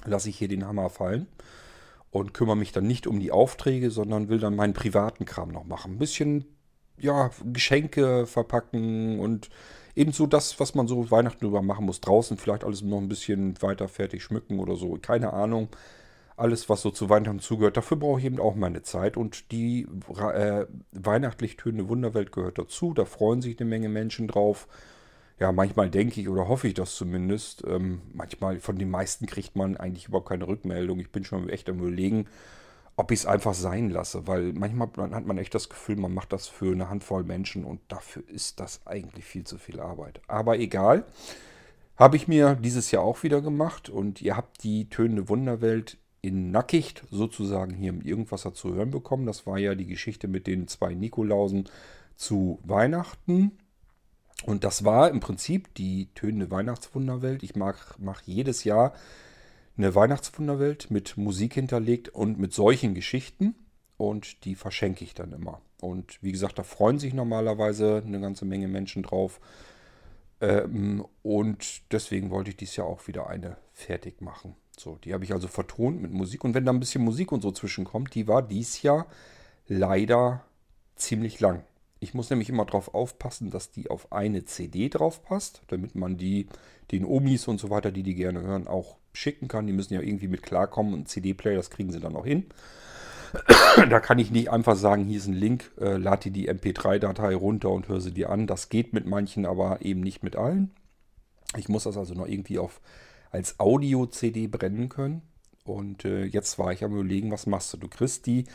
lasse 0.06 0.30
ich 0.30 0.38
hier 0.38 0.48
den 0.48 0.66
Hammer 0.66 0.90
fallen 0.90 1.28
und 2.12 2.34
kümmere 2.34 2.58
mich 2.58 2.72
dann 2.72 2.88
nicht 2.88 3.08
um 3.08 3.20
die 3.20 3.32
Aufträge, 3.32 3.92
sondern 3.92 4.30
will 4.30 4.40
dann 4.40 4.56
meinen 4.56 4.74
privaten 4.74 5.26
Kram 5.26 5.50
noch 5.50 5.66
machen. 5.66 5.94
Ein 5.94 6.00
bisschen, 6.00 6.46
ja, 6.98 7.32
Geschenke 7.52 8.26
verpacken 8.26 9.20
und 9.20 9.50
ebenso 9.96 10.28
das, 10.28 10.60
was 10.60 10.76
man 10.76 10.88
so 10.88 11.10
Weihnachten 11.12 11.46
über 11.46 11.62
machen 11.62 11.86
muss. 11.86 12.02
Draußen 12.02 12.38
vielleicht 12.38 12.64
alles 12.64 12.82
noch 12.82 13.00
ein 13.00 13.10
bisschen 13.10 13.62
weiter 13.62 13.88
fertig 13.88 14.24
schmücken 14.24 14.60
oder 14.60 14.76
so. 14.76 14.98
Keine 15.02 15.34
Ahnung 15.34 15.70
alles, 16.38 16.70
was 16.70 16.84
so 16.84 16.92
zu 16.92 17.10
Weihnachten 17.10 17.40
zugehört. 17.40 17.78
Dafür 17.78 17.98
brauche 17.98 18.20
ich 18.20 18.26
eben 18.26 18.40
auch 18.40 18.56
meine 18.56 18.84
Zeit. 18.84 19.18
Und 19.18 19.52
die 19.52 19.88
äh, 20.18 20.66
weihnachtlich 20.92 21.58
tönende 21.58 21.90
Wunderwelt 21.90 22.32
gehört 22.32 22.60
dazu. 22.60 22.94
Da 22.94 23.06
freuen 23.06 23.42
sich 23.42 23.60
eine 23.60 23.68
Menge 23.68 23.90
Menschen 23.90 24.28
drauf. 24.28 24.68
Ja, 25.40 25.52
manchmal 25.52 25.90
denke 25.90 26.22
ich 26.22 26.30
oder 26.30 26.48
hoffe 26.48 26.68
ich 26.68 26.76
das 26.76 26.96
zumindest. 26.96 27.64
Ähm, 27.68 28.02
manchmal, 28.14 28.60
von 28.60 28.78
den 28.78 28.90
meisten 28.90 29.26
kriegt 29.26 29.56
man 29.56 29.78
eigentlich 29.78 30.08
überhaupt 30.08 30.30
keine 30.30 30.48
Rückmeldung. 30.48 31.00
Ich 31.00 31.12
bin 31.12 31.26
schon 31.26 31.50
echt 31.50 31.70
am 31.70 31.80
Überlegen, 31.80 32.28
ob 32.96 33.12
ich 33.12 33.20
es 33.20 33.26
einfach 33.26 33.56
sein 33.56 33.90
lasse. 33.90 34.28
Weil 34.28 34.54
manchmal 34.54 34.90
hat 35.12 35.26
man 35.26 35.40
echt 35.40 35.56
das 35.56 35.70
Gefühl, 35.70 35.96
man 35.96 36.14
macht 36.14 36.34
das 36.34 36.48
für 36.48 36.72
eine 36.72 36.90
Handvoll 36.90 37.24
Menschen 37.24 37.66
und 37.66 37.82
dafür 37.88 38.24
ist 38.28 38.60
das 38.60 38.86
eigentlich 38.86 39.26
viel 39.26 39.44
zu 39.44 39.58
viel 39.58 39.80
Arbeit. 39.80 40.22
Aber 40.28 40.60
egal. 40.60 41.04
Habe 41.96 42.16
ich 42.16 42.28
mir 42.28 42.54
dieses 42.54 42.92
Jahr 42.92 43.02
auch 43.02 43.24
wieder 43.24 43.42
gemacht 43.42 43.90
und 43.90 44.22
ihr 44.22 44.38
habt 44.38 44.64
die 44.64 44.88
tönende 44.88 45.30
Wunderwelt 45.30 45.98
in 46.22 46.52
Nackicht 46.52 47.04
sozusagen 47.12 47.76
hier 47.76 47.90
im 47.90 48.02
Irgendwasser 48.02 48.54
zu 48.54 48.74
hören 48.74 48.92
bekommen. 48.92 49.26
Das 49.26 49.46
war 49.46 49.58
ja 49.58 49.76
die 49.76 49.86
Geschichte 49.86 50.28
mit 50.28 50.48
den 50.48 50.68
zwei 50.68 50.94
Nikolausen 50.94 51.70
zu 52.16 52.60
Weihnachten. 52.64 53.52
Und 54.46 54.64
das 54.64 54.84
war 54.84 55.10
im 55.10 55.20
Prinzip 55.20 55.74
die 55.76 56.10
tönende 56.14 56.52
Weihnachtswunderwelt. 56.52 57.44
Ich 57.44 57.56
mache 57.56 57.96
jedes 58.26 58.64
Jahr 58.64 58.94
eine 59.78 59.94
Weihnachtswunderwelt 59.94 60.90
mit 60.90 61.18
Musik 61.18 61.54
hinterlegt 61.54 62.10
und 62.10 62.40
mit 62.40 62.54
solchen 62.54 62.94
Geschichten. 62.94 63.56
und 63.98 64.46
die 64.46 64.54
verschenke 64.54 65.04
ich 65.04 65.16
dann 65.16 65.34
immer. 65.34 65.60
Und 65.82 66.22
wie 66.22 66.32
gesagt, 66.32 66.60
da 66.60 66.64
freuen 66.64 67.00
sich 67.00 67.16
normalerweise 67.16 68.04
eine 68.06 68.20
ganze 68.20 68.46
Menge 68.46 68.68
Menschen 68.68 69.02
drauf. 69.02 69.40
Ähm, 70.40 71.04
und 71.24 71.82
deswegen 71.92 72.30
wollte 72.30 72.52
ich 72.52 72.58
dies 72.58 72.76
Jahr 72.76 72.86
auch 72.86 73.08
wieder 73.08 73.28
eine 73.28 73.58
fertig 73.74 74.22
machen. 74.22 74.56
So, 74.80 74.98
die 75.04 75.14
habe 75.14 75.24
ich 75.24 75.34
also 75.34 75.48
vertont 75.48 76.02
mit 76.02 76.12
Musik. 76.12 76.44
Und 76.44 76.54
wenn 76.54 76.66
da 76.66 76.72
ein 76.72 76.80
bisschen 76.80 77.04
Musik 77.04 77.32
und 77.32 77.42
so 77.42 77.52
zwischenkommt, 77.52 78.14
die 78.14 78.28
war 78.28 78.42
dies 78.42 78.82
Jahr 78.82 79.08
leider 79.68 80.44
ziemlich 80.96 81.40
lang. 81.40 81.64
Ich 82.00 82.14
muss 82.14 82.30
nämlich 82.30 82.50
immer 82.50 82.66
darauf 82.66 82.94
aufpassen, 82.94 83.50
dass 83.50 83.72
die 83.72 83.90
auf 83.90 84.12
eine 84.12 84.46
CD 84.46 84.90
drauf 84.90 85.24
passt, 85.24 85.62
damit 85.68 85.96
man 85.96 86.18
die 86.18 86.48
den 86.92 87.06
Omis 87.06 87.48
und 87.48 87.60
so 87.60 87.70
weiter, 87.70 87.92
die 87.92 88.04
die 88.04 88.16
gerne 88.16 88.42
hören, 88.42 88.68
auch 88.68 88.98
schicken 89.14 89.48
kann. 89.48 89.66
Die 89.66 89.74
müssen 89.74 89.96
ja 89.96 90.02
irgendwie 90.02 90.28
mit 90.28 90.44
klarkommen 90.44 90.94
und 90.94 91.10
CD-Player, 91.10 91.58
das 91.58 91.72
kriegen 91.72 91.92
sie 91.92 92.00
dann 92.00 92.16
auch 92.16 92.26
hin. 92.26 92.46
da 93.90 94.00
kann 94.00 94.20
ich 94.20 94.32
nicht 94.32 94.52
einfach 94.52 94.76
sagen, 94.76 95.06
hier 95.06 95.18
ist 95.18 95.28
ein 95.28 95.34
Link, 95.34 95.72
äh, 95.80 95.98
lad 95.98 96.24
dir 96.24 96.32
die 96.32 96.50
MP3-Datei 96.50 97.36
runter 97.36 97.72
und 97.72 97.88
hör 97.88 98.00
sie 98.00 98.14
dir 98.14 98.30
an. 98.30 98.46
Das 98.46 98.70
geht 98.70 98.94
mit 98.94 99.08
manchen, 99.08 99.46
aber 99.46 99.82
eben 99.82 100.02
nicht 100.02 100.24
mit 100.24 100.36
allen. 100.36 100.72
Ich 101.58 101.68
muss 101.68 101.84
das 101.84 101.98
also 101.98 102.14
noch 102.14 102.28
irgendwie 102.28 102.60
auf, 102.60 102.80
als 103.32 103.60
Audio-CD 103.60 104.48
brennen 104.48 104.90
können. 104.90 105.22
Und 105.64 106.06
äh, 106.06 106.24
jetzt 106.24 106.58
war 106.60 106.72
ich 106.72 106.84
am 106.84 106.94
überlegen, 106.94 107.32
was 107.32 107.46
machst 107.46 107.74
du? 107.74 107.78
Du 107.78 107.88
kriegst 107.88 108.26
die 108.26 108.46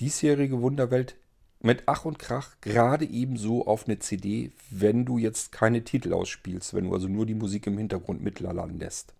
diesjährige 0.00 0.60
Wunderwelt 0.60 1.16
mit 1.60 1.84
Ach 1.86 2.04
und 2.04 2.18
Krach 2.18 2.56
gerade 2.60 3.04
ebenso 3.04 3.66
auf 3.66 3.86
eine 3.86 3.98
CD, 3.98 4.52
wenn 4.70 5.04
du 5.04 5.18
jetzt 5.18 5.52
keine 5.52 5.82
Titel 5.82 6.12
ausspielst, 6.12 6.74
wenn 6.74 6.84
du 6.84 6.94
also 6.94 7.08
nur 7.08 7.26
die 7.26 7.34
Musik 7.34 7.66
im 7.66 7.78
Hintergrund 7.78 8.22
mitlallern 8.22 8.78
lässt. 8.78 9.14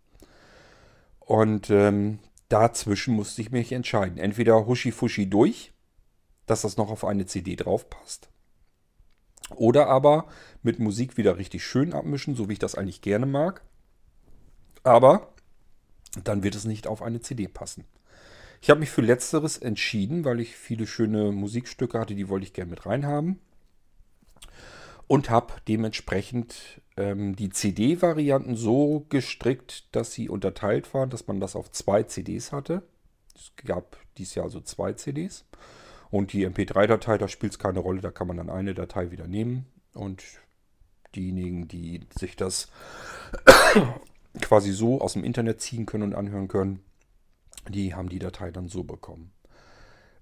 Und 1.21 1.69
ähm, 1.71 2.21
dazwischen 2.49 3.15
musste 3.15 3.43
ich 3.43 3.51
mich 3.51 3.73
entscheiden. 3.73 4.19
Entweder 4.19 4.67
Huschi 4.67 4.93
Fuschi 4.93 5.29
durch, 5.29 5.73
dass 6.47 6.63
das 6.63 6.77
noch 6.77 6.91
auf 6.91 7.05
eine 7.05 7.27
CD 7.27 7.57
drauf 7.57 7.91
passt. 7.91 8.29
Oder 9.57 9.89
aber 9.89 10.27
mit 10.63 10.79
Musik 10.79 11.17
wieder 11.17 11.39
richtig 11.39 11.65
schön 11.65 11.93
abmischen, 11.93 12.35
so 12.35 12.49
wie 12.49 12.55
ich 12.55 12.59
das 12.59 12.75
eigentlich 12.75 13.03
gerne 13.03 13.27
mag. 13.27 13.63
Aber 14.89 15.29
dann 16.25 16.43
wird 16.43 16.55
es 16.55 16.65
nicht 16.65 16.87
auf 16.87 17.03
eine 17.03 17.21
CD 17.21 17.47
passen. 17.47 17.85
Ich 18.63 18.71
habe 18.71 18.81
mich 18.81 18.89
für 18.89 19.03
letzteres 19.03 19.59
entschieden, 19.59 20.25
weil 20.25 20.41
ich 20.41 20.57
viele 20.57 20.87
schöne 20.87 21.31
Musikstücke 21.31 22.01
hatte, 22.01 22.15
die 22.15 22.31
wollte 22.31 22.47
ich 22.47 22.55
gerne 22.55 22.71
mit 22.71 22.87
reinhaben. 22.87 23.39
Und 25.07 25.29
habe 25.29 25.53
dementsprechend 25.69 26.81
ähm, 26.97 27.37
die 27.37 27.51
CD-Varianten 27.51 28.57
so 28.57 29.05
gestrickt, 29.11 29.95
dass 29.95 30.13
sie 30.13 30.31
unterteilt 30.31 30.95
waren, 30.95 31.11
dass 31.11 31.27
man 31.27 31.39
das 31.39 31.55
auf 31.55 31.71
zwei 31.71 32.05
CDs 32.05 32.51
hatte. 32.53 32.83
Es 33.35 33.53
gab 33.57 33.99
dieses 34.17 34.37
Jahr 34.37 34.47
also 34.47 34.63
zwei 34.63 34.95
CDs. 34.95 35.45
Und 36.11 36.33
die 36.33 36.49
MP3-Datei, 36.49 37.19
da 37.19 37.29
spielt 37.29 37.53
es 37.53 37.59
keine 37.59 37.81
Rolle, 37.81 38.01
da 38.01 38.11
kann 38.11 38.27
man 38.27 38.39
dann 38.39 38.49
eine 38.49 38.73
Datei 38.73 39.11
wieder 39.11 39.27
nehmen. 39.27 39.67
Und 39.93 40.25
diejenigen, 41.15 41.69
die 41.69 42.01
sich 42.19 42.37
das 42.37 42.69
quasi 44.41 44.73
so 44.73 45.01
aus 45.01 45.15
dem 45.15 45.25
Internet 45.25 45.61
ziehen 45.61 45.87
können 45.87 46.05
und 46.05 46.15
anhören 46.15 46.49
können, 46.49 46.81
die 47.69 47.95
haben 47.95 48.09
die 48.09 48.19
Datei 48.19 48.51
dann 48.51 48.69
so 48.69 48.85
bekommen. 48.85 49.33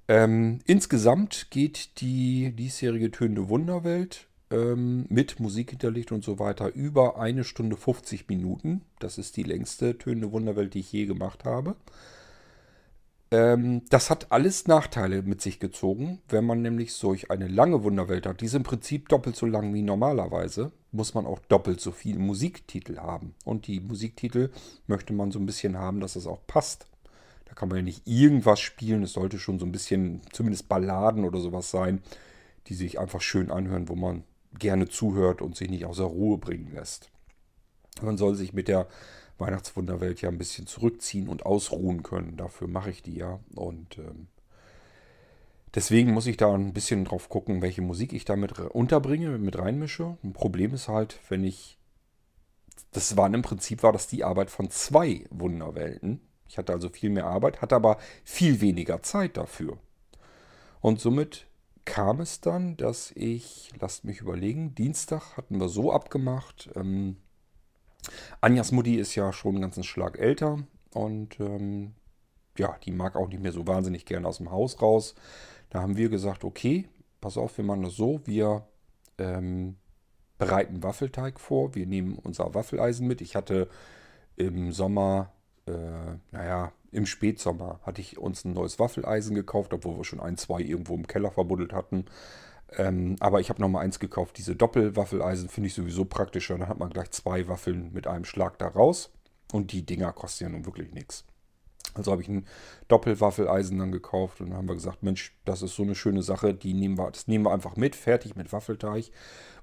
Ähm, 0.09 0.61
insgesamt 0.67 1.51
geht 1.51 2.01
die 2.01 2.53
diesjährige 2.53 3.11
Tönende 3.11 3.49
Wunderwelt 3.49 4.29
ähm, 4.51 5.07
mit 5.09 5.41
Musik 5.41 5.71
hinterlegt 5.71 6.13
und 6.13 6.23
so 6.23 6.39
weiter 6.39 6.73
über 6.75 7.19
eine 7.19 7.45
Stunde 7.45 7.77
50 7.77 8.29
Minuten. 8.29 8.83
Das 9.01 9.19
ist 9.19 9.37
die 9.37 9.43
längste 9.43 9.99
Tönende 9.99 10.31
Wunderwelt, 10.31 10.75
die 10.75 10.81
ich 10.81 10.93
je 10.93 11.07
gemacht 11.07 11.45
habe. 11.45 11.77
Ähm, 13.31 13.83
das 13.91 14.11
hat 14.11 14.31
alles 14.31 14.67
Nachteile 14.67 15.23
mit 15.23 15.41
sich 15.41 15.59
gezogen, 15.59 16.21
wenn 16.29 16.45
man 16.45 16.63
nämlich 16.63 16.93
solch 16.95 17.31
eine 17.31 17.49
lange 17.49 17.83
Wunderwelt 17.83 18.27
hat. 18.27 18.41
Die 18.41 18.47
ist 18.47 18.55
im 18.55 18.63
Prinzip 18.63 19.09
doppelt 19.09 19.37
so 19.37 19.47
lang 19.47 19.75
wie 19.75 19.83
normalerweise. 19.83 20.73
Muss 20.93 21.15
man 21.15 21.27
auch 21.27 21.41
doppelt 21.41 21.81
so 21.81 21.91
viel 21.91 22.19
Musiktitel 22.19 22.99
haben. 22.99 23.35
Und 23.45 23.67
die 23.67 23.81
Musiktitel 23.81 24.51
möchte 24.87 25.13
man 25.13 25.31
so 25.31 25.39
ein 25.39 25.47
bisschen 25.47 25.77
haben, 25.77 26.01
dass 26.01 26.17
es 26.17 26.27
auch 26.27 26.47
passt 26.47 26.87
da 27.47 27.55
kann 27.55 27.69
man 27.69 27.79
ja 27.79 27.85
nicht 27.85 28.07
irgendwas 28.07 28.61
spielen. 28.61 29.05
Es 29.05 29.15
sollte 29.15 29.39
schon 29.39 29.59
so 29.59 29.65
ein 29.65 29.73
bisschen, 29.73 30.21
zumindest 30.33 30.69
Balladen 30.69 31.25
oder 31.25 31.41
sowas 31.41 31.71
sein, 31.71 32.03
die 32.67 32.75
sich 32.75 32.99
einfach 32.99 33.21
schön 33.21 33.51
anhören, 33.51 33.89
wo 33.89 33.95
man 33.95 34.25
gerne 34.59 34.89
zuhört 34.89 35.41
und 35.41 35.57
sich 35.57 35.71
nicht 35.71 35.87
außer 35.87 36.05
Ruhe 36.05 36.39
bringen 36.39 36.73
lässt. 36.75 37.09
Man 38.03 38.19
soll 38.19 38.35
sich 38.35 38.53
mit 38.53 38.69
der 38.69 38.89
Weihnachtswunderwelt 39.39 40.23
ja 40.23 40.29
ein 40.29 40.39
bisschen 40.39 40.67
zurückziehen 40.67 41.29
und 41.29 41.45
ausruhen 41.45 42.03
können. 42.03 42.37
Dafür 42.37 42.69
mache 42.69 42.91
ich 42.91 43.03
die 43.03 43.17
ja. 43.17 43.41
Und 43.55 43.99
ähm, 43.99 44.29
deswegen 45.75 46.13
muss 46.13 46.27
ich 46.27 46.37
da 46.37 46.53
ein 46.53 46.73
bisschen 46.73 47.05
drauf 47.05 47.29
gucken, 47.29 47.63
welche 47.63 47.83
Musik 47.83 48.13
ich 48.13 48.25
damit 48.25 48.59
unterbringe, 48.59 49.39
mit 49.39 49.59
reinmische. 49.59 50.17
Ein 50.25 50.33
Problem 50.33 50.75
ist 50.75 50.89
halt, 50.89 51.19
wenn 51.29 51.45
ich. 51.45 51.79
Das 52.93 53.17
waren 53.17 53.35
im 53.35 53.43
Prinzip 53.43 53.83
war 53.83 53.93
das 53.93 54.07
die 54.07 54.25
Arbeit 54.25 54.51
von 54.51 54.71
zwei 54.71 55.25
Wunderwelten. 55.31 56.21
Ich 56.49 56.57
hatte 56.57 56.73
also 56.73 56.89
viel 56.89 57.11
mehr 57.11 57.27
Arbeit, 57.27 57.61
hatte 57.61 57.75
aber 57.75 57.99
viel 58.25 58.61
weniger 58.61 59.03
Zeit 59.03 59.37
dafür. 59.37 59.79
Und 60.81 61.01
somit 61.01 61.47
kam 61.85 62.21
es 62.21 62.41
dann, 62.41 62.77
dass 62.77 63.13
ich, 63.13 63.71
lasst 63.81 64.05
mich 64.05 64.21
überlegen, 64.21 64.75
Dienstag 64.75 65.37
hatten 65.37 65.59
wir 65.59 65.69
so 65.69 65.93
abgemacht. 65.93 66.71
Ähm, 66.75 67.17
Anjas 68.41 68.73
Mutti 68.73 68.97
ist 68.97 69.15
ja 69.15 69.33
schon 69.33 69.55
einen 69.55 69.63
ganzen 69.63 69.85
Schlag 69.85 70.19
älter 70.19 70.59
und 70.93 71.39
ähm, 71.41 71.93
ja, 72.59 72.77
die 72.85 72.93
mag 72.93 73.17
auch 73.17 73.29
nicht 73.29 73.43
mehr 73.43 73.53
so 73.53 73.67
wahnsinnig 73.67 74.07
gerne 74.07 74.29
aus 74.29 74.39
dem 74.39 74.51
Haus 74.51 74.81
raus. 74.81 75.15
Da 75.71 75.83
haben 75.83 75.97
wir 75.97 76.09
gesagt, 76.09 76.45
okay, 76.45 76.89
pass 77.21 77.37
auf, 77.37 77.57
wir 77.59 77.65
machen 77.65 77.83
das 77.83 77.95
so, 77.95 78.21
wir 78.25 78.67
ähm, 79.19 79.77
bereiten 80.39 80.83
Waffelteig 80.83 81.41
vor, 81.41 81.75
wir 81.75 81.87
nehmen 81.87 82.19
unser 82.23 82.55
Waffeleisen 82.55 83.07
mit. 83.07 83.21
Ich 83.21 83.37
hatte 83.37 83.69
im 84.37 84.73
Sommer 84.73 85.33
äh, 85.67 86.19
naja, 86.31 86.73
im 86.93 87.07
Spätsommer 87.07 87.81
hatte 87.83 88.01
ich 88.01 88.19
uns 88.19 88.45
ein 88.45 88.53
neues 88.53 88.79
Waffeleisen 88.79 89.35
gekauft, 89.35 89.75
obwohl 89.75 89.97
wir 89.97 90.05
schon 90.05 90.21
ein, 90.21 90.37
zwei 90.37 90.61
irgendwo 90.61 90.95
im 90.95 91.07
Keller 91.07 91.31
verbuddelt 91.31 91.73
hatten. 91.73 92.07
Ähm, 92.73 93.17
aber 93.21 93.41
ich 93.41 93.49
habe 93.49 93.61
nochmal 93.61 93.85
eins 93.85 93.99
gekauft. 93.99 94.39
Diese 94.39 94.57
Doppelwaffeleisen 94.57 95.49
finde 95.49 95.69
ich 95.69 95.75
sowieso 95.75 96.05
praktischer. 96.05 96.59
Dann 96.59 96.69
hat 96.69 96.79
man 96.79 96.91
gleich 96.91 97.11
zwei 97.11 97.47
Waffeln 97.49 97.93
mit 97.93 98.07
einem 98.07 98.25
Schlag 98.25 98.59
da 98.59 98.69
raus. 98.69 99.11
Und 99.53 99.73
die 99.73 99.87
Dinger 99.87 100.13
kosten 100.13 100.45
ja 100.45 100.51
nun 100.51 100.67
wirklich 100.67 100.93
nichts. 100.93 101.25
Also 101.95 102.13
habe 102.13 102.23
ich 102.23 102.29
ein 102.29 102.47
Doppelwaffeleisen 102.89 103.79
dann 103.79 103.93
gekauft 103.93 104.41
und 104.41 104.51
dann 104.51 104.59
haben 104.59 104.69
wir 104.69 104.75
gesagt, 104.75 105.03
Mensch, 105.03 105.35
das 105.45 105.63
ist 105.63 105.77
so 105.77 105.83
eine 105.83 105.95
schöne 105.95 106.23
Sache, 106.23 106.53
die 106.53 106.75
nehmen 106.75 106.99
wir, 106.99 107.11
das 107.11 107.27
nehmen 107.27 107.47
wir 107.47 107.53
einfach 107.53 107.77
mit, 107.77 107.97
fertig 107.97 108.37
mit 108.37 108.53
Waffelteig. 108.53 109.11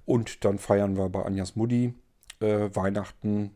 Und 0.06 0.44
dann 0.44 0.58
feiern 0.58 0.98
wir 0.98 1.10
bei 1.10 1.24
Anjas 1.24 1.56
Mutti 1.56 1.94
äh, 2.39 2.70
Weihnachten 2.74 3.52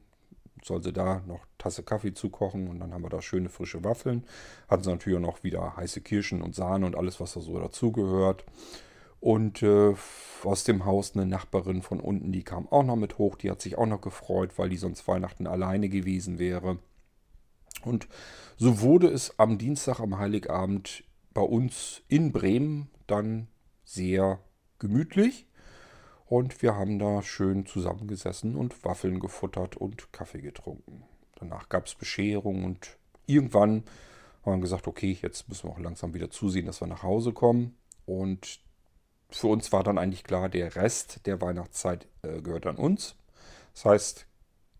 soll 0.64 0.84
sie 0.84 0.94
da 0.94 1.22
noch 1.28 1.46
Tasse 1.58 1.84
Kaffee 1.84 2.14
zukochen 2.14 2.68
und 2.68 2.80
dann 2.80 2.94
haben 2.94 3.04
wir 3.04 3.10
da 3.10 3.22
schöne 3.22 3.50
frische 3.50 3.84
Waffeln. 3.84 4.26
Hatten 4.68 4.84
sie 4.84 4.90
natürlich 4.90 5.18
auch 5.18 5.22
noch 5.22 5.44
wieder 5.44 5.76
heiße 5.78 6.02
Kirschen 6.02 6.42
und 6.42 6.56
Sahne 6.56 6.86
und 6.86 6.96
alles, 6.96 7.20
was 7.20 7.34
da 7.34 7.42
so 7.42 7.60
dazugehört. 7.60 8.44
Und 9.28 9.62
äh, 9.62 9.94
aus 10.46 10.64
dem 10.64 10.86
Haus 10.86 11.14
eine 11.14 11.26
Nachbarin 11.26 11.82
von 11.82 12.00
unten, 12.00 12.32
die 12.32 12.44
kam 12.44 12.66
auch 12.70 12.84
noch 12.84 12.96
mit 12.96 13.18
hoch. 13.18 13.36
Die 13.36 13.52
hat 13.52 13.60
sich 13.60 13.78
auch 13.78 13.86
noch 13.86 14.00
gefreut, 14.00 14.52
weil 14.56 14.70
die 14.70 14.78
sonst 14.78 15.06
Weihnachten 15.06 15.48
alleine 15.48 15.90
gewesen 15.90 16.40
wäre. 16.40 16.80
Und 17.84 18.08
so 18.56 18.80
wurde 18.80 19.10
es 19.10 19.38
am 19.38 19.58
Dienstag, 19.58 20.00
am 20.00 20.18
Heiligabend 20.18 21.04
bei 21.34 21.42
uns 21.42 22.04
in 22.08 22.32
Bremen 22.32 22.90
dann 23.06 23.50
sehr 23.84 24.40
gemütlich. 24.80 25.46
Und 26.26 26.62
wir 26.62 26.76
haben 26.76 26.98
da 26.98 27.22
schön 27.22 27.66
zusammengesessen 27.66 28.56
und 28.56 28.86
Waffeln 28.86 29.20
gefuttert 29.20 29.76
und 29.76 30.14
Kaffee 30.14 30.40
getrunken. 30.40 31.04
Danach 31.36 31.68
gab 31.68 31.88
es 31.88 31.96
Bescherung 31.96 32.64
und 32.64 32.98
irgendwann 33.26 33.84
haben 34.46 34.60
wir 34.60 34.62
gesagt, 34.62 34.88
okay, 34.88 35.18
jetzt 35.22 35.50
müssen 35.50 35.68
wir 35.68 35.74
auch 35.74 35.80
langsam 35.80 36.14
wieder 36.14 36.30
zusehen, 36.32 36.66
dass 36.66 36.80
wir 36.80 36.88
nach 36.88 37.04
Hause 37.04 37.34
kommen. 37.34 37.76
Und 38.06 38.66
für 39.30 39.48
uns 39.48 39.72
war 39.72 39.84
dann 39.84 39.98
eigentlich 39.98 40.24
klar, 40.24 40.50
der 40.50 40.76
Rest 40.76 41.26
der 41.26 41.42
Weihnachtszeit 41.42 42.08
äh, 42.22 42.42
gehört 42.42 42.66
an 42.66 42.78
uns. 42.78 43.16
Das 43.74 43.86
heißt, 43.86 44.28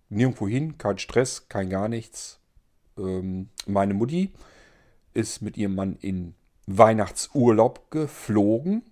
nirgendwo 0.10 0.48
hin, 0.48 0.78
kein 0.78 0.98
Stress, 0.98 1.50
kein 1.50 1.70
gar 1.70 1.88
nichts. 1.88 2.40
Ähm, 2.98 3.50
meine 3.66 3.94
Mutti 3.94 4.34
ist 5.14 5.42
mit 5.42 5.58
ihrem 5.58 5.76
Mann 5.76 5.98
in 6.00 6.36
Weihnachtsurlaub 6.66 7.92
geflogen 7.92 8.84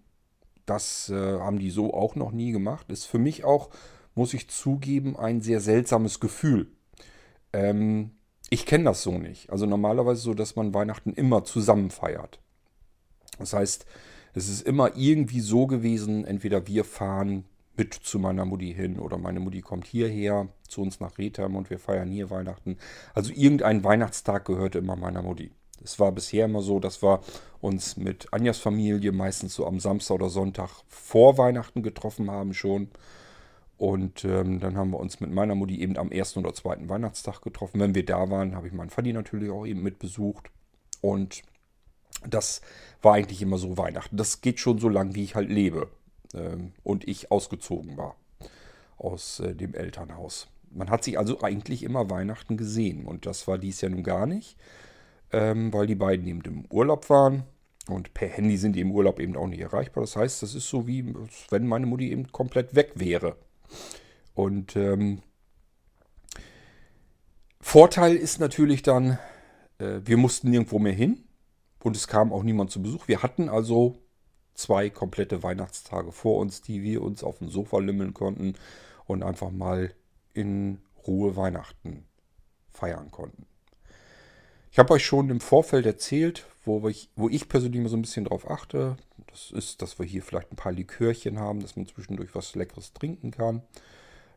das 0.66 1.10
äh, 1.10 1.40
haben 1.40 1.60
die 1.60 1.70
so 1.70 1.94
auch 1.94 2.16
noch 2.16 2.32
nie 2.32 2.52
gemacht. 2.52 2.90
Ist 2.90 3.06
für 3.06 3.20
mich 3.20 3.44
auch, 3.44 3.70
muss 4.16 4.34
ich 4.34 4.50
zugeben, 4.50 5.16
ein 5.16 5.42
sehr 5.42 5.60
seltsames 5.60 6.20
Gefühl. 6.20 6.68
Ähm, 7.54 8.12
ich 8.50 8.66
kenne 8.66 8.86
das 8.86 9.04
so 9.04 9.18
nicht. 9.18 9.50
Also 9.50 9.66
normalerweise 9.66 10.22
so, 10.22 10.34
dass 10.34 10.56
man 10.56 10.74
Weihnachten 10.74 11.14
immer 11.14 11.44
zusammen 11.44 11.92
feiert. 11.92 12.40
Das 13.38 13.54
heißt, 13.54 13.86
es 14.36 14.50
ist 14.50 14.62
immer 14.62 14.96
irgendwie 14.96 15.40
so 15.40 15.66
gewesen, 15.66 16.26
entweder 16.26 16.68
wir 16.68 16.84
fahren 16.84 17.46
mit 17.78 17.94
zu 17.94 18.20
meiner 18.20 18.46
Mutti 18.46 18.74
hin 18.74 19.00
oder 19.00 19.18
meine 19.18 19.40
Mutti 19.40 19.62
kommt 19.62 19.86
hierher 19.86 20.48
zu 20.68 20.82
uns 20.82 21.00
nach 21.00 21.18
Retham 21.18 21.56
und 21.56 21.70
wir 21.70 21.80
feiern 21.80 22.10
hier 22.10 22.30
Weihnachten. 22.30 22.78
Also 23.14 23.34
irgendein 23.34 23.84
Weihnachtstag 23.84 24.46
gehörte 24.46 24.80
immer 24.80 24.96
meiner 24.96 25.22
Mutti. 25.22 25.52
Es 25.84 26.00
war 26.00 26.12
bisher 26.12 26.46
immer 26.46 26.62
so, 26.62 26.80
dass 26.80 27.02
wir 27.04 27.22
uns 27.62 27.98
mit 27.98 28.32
Anjas 28.32 28.60
Familie 28.60 29.12
meistens 29.12 29.56
so 29.56 29.66
am 29.66 29.80
Samstag 29.80 30.16
oder 30.16 30.30
Sonntag 30.30 30.70
vor 30.88 31.38
Weihnachten 31.38 31.84
getroffen 31.84 32.32
haben 32.32 32.54
schon. 32.54 32.90
Und 33.78 34.24
ähm, 34.24 34.62
dann 34.62 34.78
haben 34.78 34.92
wir 34.92 35.00
uns 35.00 35.20
mit 35.20 35.32
meiner 35.32 35.54
Mutti 35.54 35.82
eben 35.82 35.98
am 35.98 36.12
ersten 36.12 36.40
oder 36.40 36.54
zweiten 36.54 36.88
Weihnachtstag 36.88 37.42
getroffen. 37.42 37.82
Wenn 37.82 37.94
wir 37.94 38.06
da 38.06 38.30
waren, 38.30 38.56
habe 38.56 38.68
ich 38.68 38.74
meinen 38.74 38.90
Fanny 38.90 39.12
natürlich 39.12 39.52
auch 39.52 39.66
eben 39.66 39.84
mit 39.84 40.00
besucht. 40.00 40.50
Und 41.02 41.44
das 42.28 42.62
war 43.02 43.14
eigentlich 43.14 43.42
immer 43.42 43.58
so 43.58 43.78
Weihnachten. 43.78 44.18
Das 44.18 44.42
geht 44.42 44.60
schon 44.60 44.80
so 44.80 44.90
lang, 44.90 45.16
wie 45.16 45.24
ich 45.24 45.36
halt 45.36 45.50
lebe. 45.50 45.90
Ähm, 46.34 46.74
und 46.84 47.08
ich 47.08 47.32
ausgezogen 47.32 47.98
war 47.98 48.16
aus 48.98 49.40
äh, 49.40 49.56
dem 49.56 49.74
Elternhaus. 49.74 50.48
Man 50.72 50.90
hat 50.90 51.04
sich 51.04 51.18
also 51.18 51.42
eigentlich 51.42 51.84
immer 51.84 52.10
Weihnachten 52.10 52.58
gesehen. 52.58 53.06
Und 53.06 53.26
das 53.26 53.48
war 53.48 53.58
dies 53.58 53.82
Jahr 53.82 53.92
nun 53.92 54.04
gar 54.04 54.26
nicht, 54.26 54.58
ähm, 55.32 55.72
weil 55.74 55.88
die 55.88 55.96
beiden 55.96 56.28
eben 56.28 56.42
im 56.42 56.66
Urlaub 56.70 57.10
waren. 57.10 57.44
Und 57.88 58.14
per 58.14 58.28
Handy 58.28 58.58
sind 58.58 58.76
die 58.76 58.82
im 58.82 58.92
Urlaub 58.92 59.20
eben 59.20 59.38
auch 59.38 59.48
nicht 59.48 59.62
erreichbar. 59.62 60.02
Das 60.02 60.16
heißt, 60.16 60.42
das 60.42 60.56
ist 60.56 60.68
so 60.68 60.88
wie, 60.88 61.14
wenn 61.50 61.68
meine 61.68 61.86
Mutti 61.86 62.12
eben 62.12 62.32
komplett 62.32 62.74
weg 62.74 62.94
wäre. 62.96 63.36
Und 64.34 64.76
ähm, 64.76 65.22
Vorteil 67.62 68.16
ist 68.16 68.40
natürlich 68.40 68.82
dann, 68.82 69.20
äh, 69.78 70.00
wir 70.04 70.18
mussten 70.18 70.50
nirgendwo 70.50 70.80
mehr 70.80 70.94
hin 70.94 71.25
und 71.86 71.96
es 71.96 72.08
kam 72.08 72.34
auch 72.34 72.42
niemand 72.42 72.72
zu 72.72 72.82
Besuch. 72.82 73.08
Wir 73.08 73.22
hatten 73.22 73.48
also 73.48 74.00
zwei 74.56 74.90
komplette 74.90 75.44
Weihnachtstage 75.44 76.12
vor 76.12 76.40
uns, 76.40 76.64
die 76.64 76.82
wir 76.82 77.04
uns 77.04 77.24
auf 77.24 77.38
dem 77.38 77.50
Sofa 77.50 77.78
lümmeln 77.78 78.16
konnten 78.16 78.56
und 79.06 79.22
einfach 79.22 79.52
mal 79.52 79.94
in 80.34 80.80
Ruhe 81.06 81.36
Weihnachten 81.36 82.08
feiern 82.72 83.12
konnten. 83.12 83.46
Ich 84.72 84.80
habe 84.80 84.96
euch 84.96 85.06
schon 85.06 85.30
im 85.30 85.40
Vorfeld 85.40 85.86
erzählt, 85.86 86.48
wo 86.66 86.88
ich, 86.88 87.12
wo 87.16 87.30
ich 87.30 87.48
persönlich 87.48 87.80
mal 87.84 87.90
so 87.90 87.98
ein 87.98 88.02
bisschen 88.02 88.26
drauf 88.26 88.50
achte. 88.50 88.98
Das 89.28 89.52
ist, 89.52 89.84
dass 89.84 90.00
wir 90.00 90.08
hier 90.08 90.24
vielleicht 90.24 90.52
ein 90.52 90.58
paar 90.58 90.72
Likörchen 90.72 91.38
haben, 91.38 91.60
dass 91.60 91.76
man 91.76 91.86
zwischendurch 91.86 92.34
was 92.34 92.56
Leckeres 92.56 92.94
trinken 92.94 93.30
kann. 93.30 93.62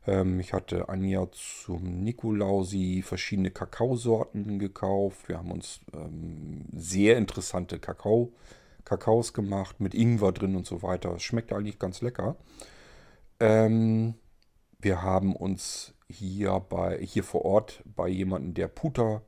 Ähm, 0.09 0.41
ich 0.41 0.55
hatte 0.55 0.89
Anja 0.89 1.29
zum 1.33 2.03
Nikolausi 2.03 3.03
verschiedene 3.05 3.51
Kakaosorten 3.51 4.59
gekauft. 4.59 5.29
Wir 5.29 5.39
haben 5.39 5.53
uns 5.53 5.81
ähm, 5.93 6.65
sehr 6.73 7.19
interessante 7.19 7.79
Kakao, 7.79 8.33
Kakaos 8.85 9.35
gemacht 9.35 9.81
mit 9.81 9.95
Ingwer 9.95 10.33
drin 10.33 10.57
und 10.57 10.67
so 10.67 10.83
weiter. 10.83 11.15
Es 11.17 11.23
schmeckt 11.23 11.53
eigentlich 11.53 11.79
ganz 11.79 12.01
lecker. 12.01 12.37
Ähm, 13.39 14.15
wir 14.81 15.03
haben 15.03 15.37
uns 15.37 15.93
hier 16.09 16.59
bei 16.59 16.99
hier 17.03 17.23
vor 17.23 17.45
Ort 17.45 17.83
bei 17.85 18.09
jemandem, 18.09 18.55
der 18.55 18.69
Puter 18.69 19.21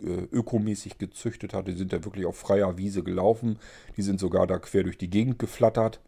äh, 0.00 0.28
ökomäßig 0.30 0.98
gezüchtet 0.98 1.54
hat. 1.54 1.66
Die 1.66 1.72
sind 1.72 1.92
ja 1.92 2.04
wirklich 2.04 2.24
auf 2.26 2.36
freier 2.36 2.78
Wiese 2.78 3.02
gelaufen. 3.02 3.58
Die 3.96 4.02
sind 4.02 4.20
sogar 4.20 4.46
da 4.46 4.60
quer 4.60 4.84
durch 4.84 4.98
die 4.98 5.10
Gegend 5.10 5.40
geflattert. 5.40 6.00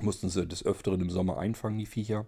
Mussten 0.00 0.30
sie 0.30 0.46
des 0.46 0.64
Öfteren 0.64 1.02
im 1.02 1.10
Sommer 1.10 1.36
einfangen, 1.36 1.78
die 1.78 1.84
Viecher. 1.84 2.24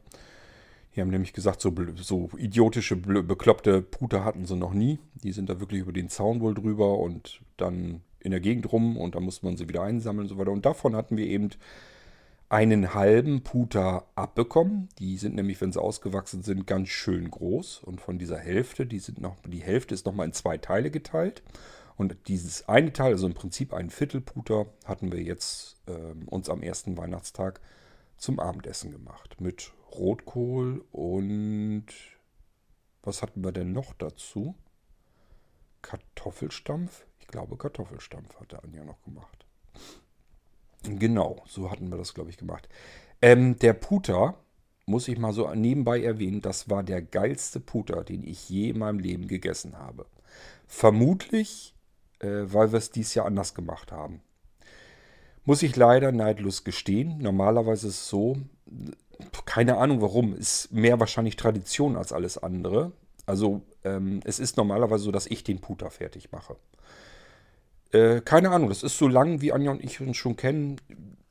Die 0.95 1.01
haben 1.01 1.11
nämlich 1.11 1.33
gesagt, 1.33 1.61
so, 1.61 1.75
so 1.97 2.31
idiotische, 2.37 2.97
bekloppte 2.97 3.83
Puter 3.83 4.25
hatten 4.25 4.47
sie 4.47 4.57
noch 4.57 4.73
nie. 4.73 5.01
Die 5.15 5.33
sind 5.33 5.51
da 5.51 5.59
wirklich 5.61 5.81
über 5.81 5.93
den 5.93 6.09
Zaun 6.09 6.41
wohl 6.41 6.55
drüber 6.55 6.99
und 6.99 7.41
dann 7.57 8.03
in 8.21 8.31
der 8.31 8.41
Gegend 8.41 8.73
rum 8.73 8.97
und 8.97 9.15
dann 9.15 9.25
musste 9.25 9.45
man 9.45 9.57
sie 9.57 9.69
wieder 9.69 9.83
einsammeln 9.83 10.27
und 10.27 10.29
so 10.29 10.39
weiter. 10.39 10.53
Und 10.53 10.65
davon 10.65 10.95
hatten 10.97 11.17
wir 11.17 11.27
eben 11.27 11.51
einen 12.49 12.95
halben 12.95 13.43
Puter 13.43 14.07
abbekommen. 14.15 14.89
Die 14.99 15.17
sind 15.17 15.35
nämlich, 15.35 15.61
wenn 15.61 15.73
sie 15.73 15.83
ausgewachsen 15.83 16.43
sind, 16.43 16.67
ganz 16.67 16.89
schön 16.89 17.31
groß. 17.31 17.81
Und 17.83 18.01
von 18.01 18.19
dieser 18.19 18.39
Hälfte, 18.39 18.87
die, 18.87 19.01
sind 19.01 19.21
noch, 19.21 19.37
die 19.47 19.63
Hälfte 19.63 19.95
ist 19.95 20.07
nochmal 20.07 20.27
in 20.27 20.33
zwei 20.33 20.59
Teile 20.59 20.91
geteilt. 20.91 21.43
Und 21.97 22.17
dieses 22.29 22.69
eine 22.69 22.93
Teil, 22.93 23.13
also 23.13 23.27
im 23.27 23.35
Prinzip 23.35 23.73
ein 23.73 23.91
Viertelputer, 23.91 24.67
hatten 24.85 25.13
wir 25.13 25.23
jetzt 25.23 25.77
äh, 25.87 26.15
uns 26.27 26.49
am 26.49 26.63
ersten 26.63 26.97
Weihnachtstag 26.97 27.61
zum 28.17 28.41
Abendessen 28.41 28.91
gemacht. 28.91 29.37
Mit 29.41 29.73
Rotkohl 29.99 30.85
und 30.93 31.87
was 33.03 33.23
hatten 33.23 33.45
wir 33.45 33.53
denn 33.53 33.73
noch 33.73 33.93
dazu? 33.95 34.55
Kartoffelstampf? 35.83 37.07
Ich 37.19 37.27
glaube, 37.27 37.57
Kartoffelstampf 37.57 38.41
hat 38.41 38.53
der 38.53 38.65
Anja 38.65 38.85
noch 38.85 39.03
gemacht. 39.03 39.47
Genau, 40.83 41.43
so 41.47 41.71
hatten 41.71 41.91
wir 41.91 41.97
das, 41.97 42.15
glaube 42.15 42.31
ich, 42.31 42.37
gemacht. 42.37 42.69
Ähm, 43.23 43.59
der 43.59 43.73
Puter, 43.73 44.39
muss 44.87 45.09
ich 45.09 45.19
mal 45.19 45.33
so 45.33 45.53
nebenbei 45.55 46.03
erwähnen, 46.03 46.41
das 46.41 46.69
war 46.69 46.83
der 46.83 47.01
geilste 47.01 47.61
Puter, 47.61 48.05
den 48.05 48.23
ich 48.23 48.49
je 48.49 48.71
in 48.71 48.79
meinem 48.79 48.99
Leben 48.99 49.29
gegessen 49.29 49.79
habe. 49.79 50.07
Vermutlich, 50.67 51.75
äh, 52.21 52.43
weil 52.45 52.73
wir 52.73 52.79
es 52.79 52.91
dieses 52.91 53.15
Jahr 53.15 53.27
anders 53.27 53.55
gemacht 53.55 53.93
haben. 53.93 54.23
Muss 55.45 55.63
ich 55.63 55.77
leider 55.77 56.13
neidlos 56.13 56.65
gestehen. 56.65 57.19
Normalerweise 57.19 57.89
ist 57.89 58.01
es 58.01 58.09
so, 58.09 58.37
keine 59.47 59.77
Ahnung 59.77 60.01
warum, 60.01 60.35
ist 60.35 60.73
mehr 60.73 61.01
wahrscheinlich 61.01 61.37
Tradition 61.37 61.97
als 61.97 62.13
alles 62.13 62.39
andere. 62.39 62.93
Also 63.27 63.63
ähm, 63.85 64.21
es 64.25 64.39
ist 64.39 64.57
normalerweise 64.57 65.05
so, 65.05 65.13
dass 65.13 65.27
ich 65.27 65.45
den 65.45 65.61
Puter 65.61 65.91
fertig 65.91 66.33
mache. 66.33 66.57
Äh, 67.93 68.21
keine 68.21 68.51
Ahnung, 68.51 68.69
das 68.69 68.83
ist 68.83 68.99
so 68.99 69.09
lang, 69.09 69.41
wie 69.41 69.53
Anja 69.53 69.71
und 69.71 69.83
ich 69.83 70.01
uns 70.01 70.17
schon 70.17 70.37
kennen. 70.37 70.81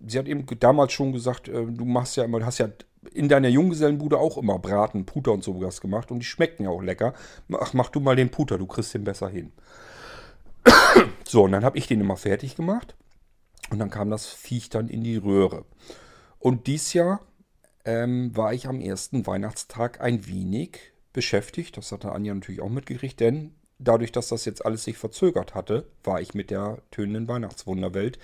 Sie 0.06 0.18
hat 0.18 0.28
eben 0.28 0.46
damals 0.60 0.94
schon 0.94 1.12
gesagt, 1.12 1.48
äh, 1.48 1.66
du 1.66 1.86
machst 1.86 2.18
ja 2.18 2.24
immer, 2.24 2.46
hast 2.46 2.60
ja 2.60 2.70
in 3.12 3.28
deiner 3.28 3.50
Junggesellenbude 3.50 4.18
auch 4.18 4.38
immer 4.38 4.60
Braten, 4.60 5.06
Puter 5.06 5.34
und 5.34 5.44
sowas 5.44 5.82
gemacht 5.82 6.10
und 6.12 6.20
die 6.20 6.26
schmecken 6.26 6.64
ja 6.64 6.70
auch 6.70 6.82
lecker. 6.82 7.14
Ach, 7.60 7.74
mach 7.74 7.90
du 7.90 8.00
mal 8.00 8.16
den 8.16 8.30
Puter, 8.30 8.58
du 8.58 8.66
kriegst 8.66 8.94
den 8.94 9.04
besser 9.04 9.30
hin. 9.30 9.52
so, 11.28 11.44
und 11.44 11.52
dann 11.52 11.66
habe 11.66 11.78
ich 11.78 11.88
den 11.88 12.00
immer 12.00 12.16
fertig 12.16 12.56
gemacht 12.56 12.96
und 13.70 13.80
dann 13.80 13.90
kam 13.90 14.10
das 14.10 14.28
Viech 14.28 14.70
dann 14.70 14.88
in 14.88 15.04
die 15.04 15.18
Röhre. 15.18 15.66
Und 16.40 16.68
dies 16.68 16.94
Jahr 16.94 17.22
ähm, 17.86 18.36
war 18.36 18.54
ich 18.54 18.68
am 18.68 18.82
ersten 18.82 19.26
Weihnachtstag 19.26 20.02
ein 20.02 20.28
wenig 20.28 20.80
beschäftigt. 21.12 21.78
Das 21.78 21.92
hatte 21.92 22.12
Anja 22.12 22.34
natürlich 22.34 22.62
auch 22.62 22.70
mitgekriegt, 22.70 23.20
denn 23.20 23.54
dadurch, 23.80 24.12
dass 24.12 24.30
das 24.30 24.46
jetzt 24.46 24.66
alles 24.66 24.84
sich 24.84 24.98
verzögert 24.98 25.56
hatte, 25.56 25.88
war 26.04 26.22
ich 26.22 26.34
mit 26.34 26.50
der 26.50 26.80
tönenden 26.92 27.28
Weihnachtswunderwelt 27.28 28.20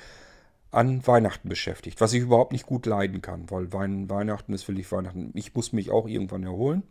an 0.72 1.06
Weihnachten 1.08 1.50
beschäftigt, 1.50 2.00
was 2.00 2.14
ich 2.14 2.22
überhaupt 2.22 2.52
nicht 2.52 2.66
gut 2.66 2.86
leiden 2.86 3.22
kann, 3.22 3.50
weil 3.50 3.74
Weihnachten 3.74 4.54
ist 4.54 4.68
wirklich 4.68 4.92
Weihnachten. 4.92 5.32
Ich 5.34 5.56
muss 5.56 5.74
mich 5.74 5.90
auch 5.90 6.08
irgendwann 6.08 6.44
erholen. 6.44 6.84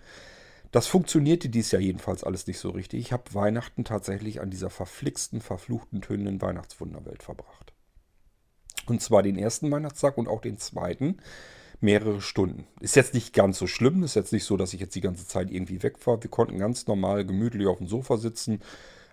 Das 0.72 0.86
funktionierte 0.86 1.48
dies 1.48 1.70
Jahr 1.70 1.80
jedenfalls 1.80 2.24
alles 2.24 2.46
nicht 2.46 2.58
so 2.58 2.70
richtig. 2.70 3.00
Ich 3.00 3.12
habe 3.12 3.32
Weihnachten 3.32 3.84
tatsächlich 3.84 4.40
an 4.40 4.50
dieser 4.50 4.68
verflixten, 4.68 5.40
verfluchten, 5.40 6.02
tönenden 6.02 6.42
Weihnachtswunderwelt 6.42 7.22
verbracht. 7.22 7.72
Und 8.86 9.00
zwar 9.00 9.22
den 9.22 9.38
ersten 9.38 9.70
Weihnachtstag 9.70 10.18
und 10.18 10.28
auch 10.28 10.40
den 10.40 10.58
zweiten 10.58 11.18
mehrere 11.80 12.20
Stunden. 12.20 12.66
Ist 12.80 12.96
jetzt 12.96 13.14
nicht 13.14 13.32
ganz 13.32 13.58
so 13.58 13.66
schlimm, 13.66 14.02
ist 14.02 14.16
jetzt 14.16 14.32
nicht 14.32 14.44
so, 14.44 14.56
dass 14.56 14.74
ich 14.74 14.80
jetzt 14.80 14.94
die 14.94 15.00
ganze 15.00 15.26
Zeit 15.26 15.50
irgendwie 15.50 15.82
weg 15.82 16.04
war. 16.06 16.22
Wir 16.22 16.30
konnten 16.30 16.58
ganz 16.58 16.86
normal 16.86 17.24
gemütlich 17.24 17.66
auf 17.66 17.78
dem 17.78 17.86
Sofa 17.86 18.16
sitzen. 18.16 18.60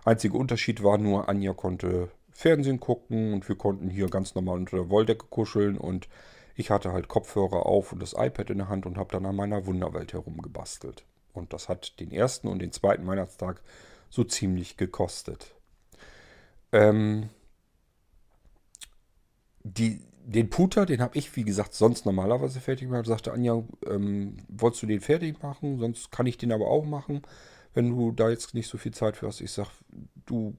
Einziger 0.03 0.35
Unterschied 0.35 0.83
war 0.83 0.97
nur, 0.97 1.29
Anja 1.29 1.53
konnte 1.53 2.09
Fernsehen 2.31 2.79
gucken 2.79 3.33
und 3.33 3.47
wir 3.47 3.55
konnten 3.55 3.89
hier 3.89 4.07
ganz 4.07 4.35
normal 4.35 4.57
unter 4.57 4.77
der 4.77 4.89
Wolldecke 4.89 5.25
kuscheln 5.29 5.77
und 5.77 6.07
ich 6.55 6.69
hatte 6.69 6.91
halt 6.91 7.07
Kopfhörer 7.07 7.65
auf 7.65 7.91
und 7.91 8.01
das 8.01 8.13
iPad 8.13 8.49
in 8.49 8.59
der 8.59 8.69
Hand 8.69 8.85
und 8.85 8.97
habe 8.97 9.11
dann 9.11 9.25
an 9.25 9.35
meiner 9.35 9.65
Wunderwelt 9.65 10.13
herumgebastelt. 10.13 11.05
Und 11.33 11.53
das 11.53 11.69
hat 11.69 11.99
den 11.99 12.11
ersten 12.11 12.47
und 12.47 12.59
den 12.59 12.71
zweiten 12.71 13.05
Weihnachtstag 13.05 13.61
so 14.09 14.23
ziemlich 14.23 14.77
gekostet. 14.77 15.53
Ähm, 16.71 17.29
die, 19.63 20.01
den 20.25 20.49
Puter, 20.49 20.85
den 20.85 21.01
habe 21.01 21.17
ich, 21.17 21.35
wie 21.35 21.43
gesagt, 21.43 21.73
sonst 21.73 22.05
normalerweise 22.05 22.59
fertig 22.59 22.87
gemacht. 22.89 23.05
Sagte 23.05 23.31
Anja, 23.31 23.63
ähm, 23.87 24.37
wolltest 24.47 24.83
du 24.83 24.87
den 24.87 25.01
fertig 25.01 25.41
machen? 25.41 25.79
Sonst 25.79 26.11
kann 26.11 26.25
ich 26.25 26.37
den 26.37 26.51
aber 26.51 26.67
auch 26.67 26.85
machen, 26.85 27.21
wenn 27.73 27.89
du 27.89 28.11
da 28.11 28.29
jetzt 28.29 28.53
nicht 28.53 28.67
so 28.67 28.77
viel 28.77 28.93
Zeit 28.93 29.17
für 29.17 29.27
hast. 29.27 29.41
Ich 29.41 29.51
sage, 29.51 29.69
du, 30.25 30.55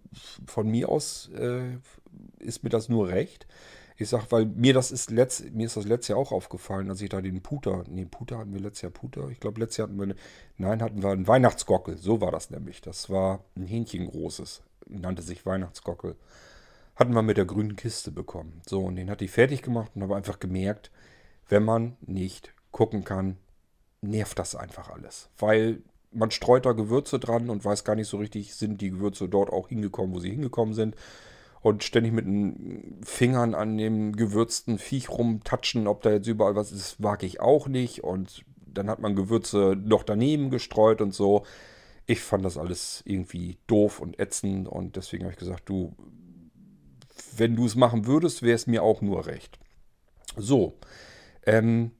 von 0.47 0.71
mir 0.71 0.89
aus 0.89 1.31
äh, 1.37 1.79
ist 2.39 2.63
mir 2.63 2.71
das 2.71 2.89
nur 2.89 3.09
recht. 3.09 3.47
Ich 3.99 4.09
sage, 4.09 4.27
weil 4.29 4.47
mir 4.47 4.75
das 4.75 4.91
ist 4.91 5.11
letzt, 5.11 5.53
mir 5.53 5.67
ist 5.67 5.77
das 5.77 5.87
letztes 5.87 6.09
Jahr 6.09 6.19
auch 6.19 6.31
aufgefallen, 6.31 6.91
als 6.91 7.01
ich 7.01 7.09
da 7.09 7.21
den 7.21 7.41
Puter, 7.41 7.85
nee, 7.89 8.05
Puter 8.05 8.39
hatten 8.39 8.53
wir 8.53 8.61
letztes 8.61 8.83
Jahr 8.83 8.93
Puter. 8.93 9.31
Ich 9.31 9.41
glaube, 9.41 9.59
letztes 9.59 9.79
Jahr 9.79 9.89
hatten 9.89 9.99
wir, 9.99 10.05
eine, 10.05 10.17
nein, 10.59 10.83
hatten 10.83 11.03
wir 11.03 11.11
einen 11.11 11.27
Weihnachtsgockel. 11.27 11.97
So 11.97 12.21
war 12.21 12.31
das 12.31 12.51
nämlich. 12.51 12.83
Das 12.83 13.11
war 13.11 13.43
ein 13.57 13.65
Hähnchen 13.65 14.07
großes, 14.07 14.63
nannte 14.87 15.23
sich 15.23 15.45
Weihnachtsgockel 15.47 16.17
hatten 16.97 17.15
wir 17.15 17.23
mit 17.23 17.37
der 17.37 17.45
grünen 17.45 17.77
Kiste 17.77 18.11
bekommen. 18.11 18.61
So, 18.67 18.85
und 18.85 18.97
den 18.97 19.11
hatte 19.11 19.25
ich 19.25 19.31
fertig 19.31 19.63
gemacht 19.63 19.93
und 19.95 20.03
habe 20.03 20.17
einfach 20.17 20.41
gemerkt, 20.41 20.91
wenn 21.49 21.63
man 21.63 21.97
nicht 22.01 22.53
gucken 22.73 23.05
kann, 23.05 23.37
nervt 24.01 24.39
das 24.39 24.57
einfach 24.57 24.91
alles. 24.91 25.31
Weil 25.39 25.83
man 26.11 26.31
streut 26.31 26.67
da 26.67 26.73
Gewürze 26.73 27.19
dran 27.19 27.51
und 27.51 27.65
weiß 27.65 27.85
gar 27.85 27.95
nicht 27.95 28.09
so 28.09 28.17
richtig, 28.17 28.55
sind 28.55 28.81
die 28.81 28.91
Gewürze 28.91 29.29
dort 29.29 29.51
auch 29.51 29.69
hingekommen, 29.69 30.15
wo 30.15 30.19
sie 30.19 30.31
hingekommen 30.31 30.75
sind. 30.75 30.97
Und 31.61 31.83
ständig 31.85 32.13
mit 32.13 32.27
den 32.27 33.01
Fingern 33.03 33.55
an 33.55 33.77
dem 33.77 34.15
gewürzten 34.15 34.79
Viech 34.79 35.11
rumtatschen, 35.11 35.87
ob 35.89 36.03
da 36.03 36.11
jetzt 36.11 36.29
überall 36.29 36.55
was 36.55 36.71
ist, 36.71 37.03
wage 37.03 37.27
ich 37.27 37.41
auch 37.41 37.67
nicht. 37.67 38.05
Und 38.05 38.45
dann 38.67 38.89
hat 38.89 39.01
man 39.01 39.17
Gewürze 39.17 39.77
noch 39.77 40.05
daneben 40.05 40.51
gestreut 40.51 41.01
und 41.01 41.13
so. 41.13 41.45
Ich 42.07 42.21
fand 42.21 42.45
das 42.45 42.57
alles 42.57 43.03
irgendwie 43.05 43.59
doof 43.67 44.01
und 44.01 44.21
ätzend 44.21 44.69
und 44.69 44.95
deswegen 44.95 45.25
habe 45.25 45.33
ich 45.33 45.39
gesagt, 45.39 45.69
du, 45.69 45.97
wenn 47.37 47.57
du 47.57 47.67
es 47.67 47.75
machen 47.75 48.07
würdest, 48.07 48.43
wäre 48.43 48.55
es 48.55 48.67
mir 48.67 48.83
auch 48.83 49.01
nur 49.01 49.27
recht. 49.27 49.59
So. 50.37 50.79
Ähm, 51.45 51.93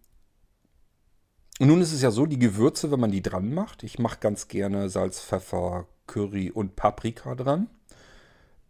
nun 1.59 1.81
ist 1.81 1.93
es 1.93 2.03
ja 2.03 2.11
so, 2.11 2.27
die 2.27 2.39
Gewürze, 2.39 2.91
wenn 2.91 3.01
man 3.01 3.11
die 3.11 3.23
dran 3.23 3.55
macht, 3.55 3.83
ich 3.83 3.99
mache 3.99 4.19
ganz 4.21 4.49
gerne 4.49 4.89
Salz, 4.91 5.21
Pfeffer, 5.23 5.87
Curry 6.07 6.51
und 6.51 6.77
Paprika 6.77 7.35
dran. 7.35 7.69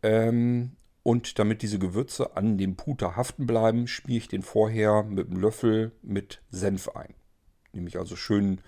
Ähm, 0.03 0.76
und 1.03 1.38
damit 1.38 1.62
diese 1.62 1.78
Gewürze 1.78 2.36
an 2.36 2.59
dem 2.59 2.76
Puter 2.76 3.16
haften 3.16 3.47
bleiben, 3.47 3.86
schmiere 3.86 4.18
ich 4.18 4.28
den 4.28 4.42
vorher 4.42 5.03
mit 5.05 5.28
einem 5.28 5.40
Löffel 5.40 5.92
mit 6.03 6.42
Senf 6.51 6.88
ein. 6.90 7.14
Nehme 7.72 7.88
ich 7.88 7.99
also 7.99 8.16
schön 8.16 8.61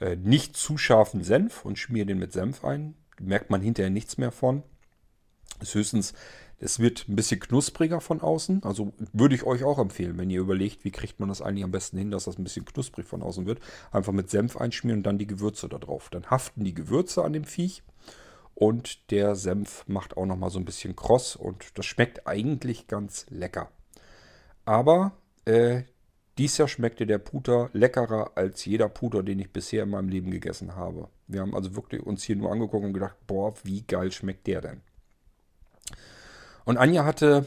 äh, 0.00 0.16
nicht 0.16 0.56
zu 0.56 0.78
scharfen 0.78 1.22
Senf 1.22 1.64
und 1.64 1.78
schmiere 1.78 2.06
den 2.06 2.18
mit 2.18 2.32
Senf 2.32 2.64
ein. 2.64 2.94
Merkt 3.20 3.50
man 3.50 3.60
hinterher 3.60 3.90
nichts 3.90 4.18
mehr 4.18 4.32
von. 4.32 4.62
Ist 5.60 5.74
höchstens 5.74 6.14
es 6.60 6.80
wird 6.80 7.08
ein 7.08 7.16
bisschen 7.16 7.40
knuspriger 7.40 8.00
von 8.00 8.20
außen. 8.20 8.62
Also 8.64 8.92
würde 9.12 9.34
ich 9.34 9.44
euch 9.44 9.64
auch 9.64 9.78
empfehlen, 9.78 10.18
wenn 10.18 10.30
ihr 10.30 10.40
überlegt, 10.40 10.84
wie 10.84 10.90
kriegt 10.90 11.20
man 11.20 11.28
das 11.28 11.40
eigentlich 11.40 11.64
am 11.64 11.70
besten 11.70 11.98
hin, 11.98 12.10
dass 12.10 12.24
das 12.24 12.38
ein 12.38 12.44
bisschen 12.44 12.64
knusprig 12.64 13.06
von 13.06 13.22
außen 13.22 13.46
wird. 13.46 13.60
Einfach 13.92 14.12
mit 14.12 14.30
Senf 14.30 14.56
einschmieren 14.56 15.00
und 15.00 15.04
dann 15.04 15.18
die 15.18 15.26
Gewürze 15.26 15.68
da 15.68 15.78
drauf. 15.78 16.08
Dann 16.10 16.26
haften 16.26 16.64
die 16.64 16.74
Gewürze 16.74 17.24
an 17.24 17.32
dem 17.32 17.44
Viech. 17.44 17.82
Und 18.54 19.12
der 19.12 19.36
Senf 19.36 19.84
macht 19.86 20.16
auch 20.16 20.26
nochmal 20.26 20.50
so 20.50 20.58
ein 20.58 20.64
bisschen 20.64 20.96
kross. 20.96 21.36
Und 21.36 21.78
das 21.78 21.86
schmeckt 21.86 22.26
eigentlich 22.26 22.88
ganz 22.88 23.26
lecker. 23.28 23.70
Aber 24.64 25.12
äh, 25.44 25.82
dies 26.38 26.58
Jahr 26.58 26.68
schmeckte 26.68 27.06
der 27.06 27.18
Puter 27.18 27.70
leckerer 27.72 28.32
als 28.34 28.64
jeder 28.64 28.88
Puter, 28.88 29.22
den 29.22 29.38
ich 29.38 29.52
bisher 29.52 29.84
in 29.84 29.90
meinem 29.90 30.08
Leben 30.08 30.32
gegessen 30.32 30.74
habe. 30.74 31.08
Wir 31.28 31.40
haben 31.40 31.54
also 31.54 31.76
wirklich 31.76 32.02
uns 32.04 32.24
hier 32.24 32.36
nur 32.36 32.50
angeguckt 32.50 32.84
und 32.84 32.92
gedacht, 32.92 33.16
boah, 33.28 33.54
wie 33.62 33.82
geil 33.82 34.10
schmeckt 34.10 34.48
der 34.48 34.60
denn? 34.60 34.80
Und 36.64 36.76
Anja 36.76 37.04
hatte 37.04 37.46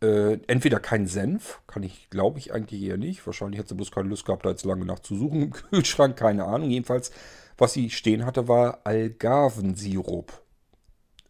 äh, 0.00 0.38
entweder 0.46 0.80
keinen 0.80 1.06
Senf, 1.06 1.60
kann 1.66 1.82
ich, 1.82 2.10
glaube 2.10 2.38
ich, 2.38 2.52
eigentlich 2.52 2.82
eher 2.82 2.96
nicht. 2.96 3.26
Wahrscheinlich 3.26 3.60
hat 3.60 3.68
sie 3.68 3.74
bloß 3.74 3.92
keine 3.92 4.08
Lust 4.08 4.24
gehabt, 4.24 4.44
da 4.44 4.50
jetzt 4.50 4.64
lange 4.64 4.84
nachzusuchen 4.84 5.42
im 5.42 5.52
Kühlschrank, 5.70 6.16
keine 6.16 6.44
Ahnung. 6.44 6.70
Jedenfalls, 6.70 7.12
was 7.58 7.72
sie 7.72 7.90
stehen 7.90 8.24
hatte, 8.24 8.48
war 8.48 8.80
Algarvensirup. 8.84 10.42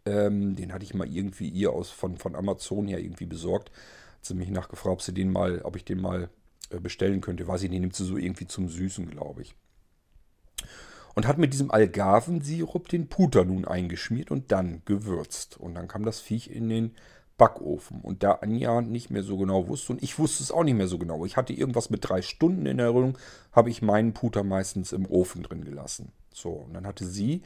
Ähm, 0.04 0.56
den 0.56 0.72
hatte 0.72 0.84
ich 0.84 0.94
mal 0.94 1.06
irgendwie 1.06 1.48
ihr 1.48 1.72
aus 1.72 1.90
von, 1.90 2.16
von 2.16 2.34
Amazon 2.34 2.88
her 2.88 2.98
irgendwie 2.98 3.26
besorgt. 3.26 3.70
Hat 4.16 4.24
sie 4.24 4.34
mich 4.34 4.50
nachgefragt, 4.50 4.92
ob 4.92 5.02
sie 5.02 5.14
den 5.14 5.30
mal, 5.30 5.60
ob 5.62 5.76
ich 5.76 5.84
den 5.84 6.00
mal 6.00 6.28
äh, 6.70 6.80
bestellen 6.80 7.20
könnte. 7.20 7.46
Weiß 7.46 7.62
ich 7.62 7.70
nicht, 7.70 7.80
nimmt 7.80 7.94
sie 7.94 8.04
so 8.04 8.16
irgendwie 8.16 8.46
zum 8.46 8.68
Süßen, 8.68 9.10
glaube 9.10 9.42
ich 9.42 9.54
und 11.14 11.26
hat 11.26 11.38
mit 11.38 11.52
diesem 11.52 11.70
Algarvensirup 11.70 12.88
den 12.88 13.08
Puter 13.08 13.44
nun 13.44 13.64
eingeschmiert 13.64 14.30
und 14.30 14.52
dann 14.52 14.82
gewürzt. 14.84 15.58
Und 15.58 15.74
dann 15.74 15.88
kam 15.88 16.04
das 16.04 16.20
Viech 16.20 16.50
in 16.50 16.68
den 16.68 16.94
Backofen. 17.36 18.00
Und 18.00 18.22
da 18.22 18.32
Anja 18.32 18.80
nicht 18.80 19.10
mehr 19.10 19.22
so 19.22 19.36
genau 19.36 19.68
wusste, 19.68 19.92
und 19.92 20.02
ich 20.02 20.18
wusste 20.18 20.42
es 20.42 20.52
auch 20.52 20.64
nicht 20.64 20.76
mehr 20.76 20.88
so 20.88 20.98
genau, 20.98 21.24
ich 21.24 21.36
hatte 21.36 21.52
irgendwas 21.52 21.90
mit 21.90 22.08
drei 22.08 22.22
Stunden 22.22 22.66
in 22.66 22.78
Erinnerung, 22.78 23.18
habe 23.52 23.70
ich 23.70 23.82
meinen 23.82 24.14
Puter 24.14 24.44
meistens 24.44 24.92
im 24.92 25.06
Ofen 25.06 25.42
drin 25.42 25.64
gelassen. 25.64 26.12
So, 26.32 26.50
und 26.50 26.74
dann 26.74 26.86
hatte 26.86 27.06
sie 27.06 27.42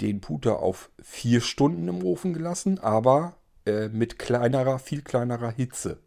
den 0.00 0.20
Puter 0.20 0.60
auf 0.60 0.90
vier 1.00 1.40
Stunden 1.40 1.88
im 1.88 2.04
Ofen 2.04 2.32
gelassen, 2.32 2.78
aber 2.78 3.36
äh, 3.66 3.88
mit 3.88 4.18
kleinerer, 4.18 4.78
viel 4.78 5.02
kleinerer 5.02 5.50
Hitze. 5.50 5.98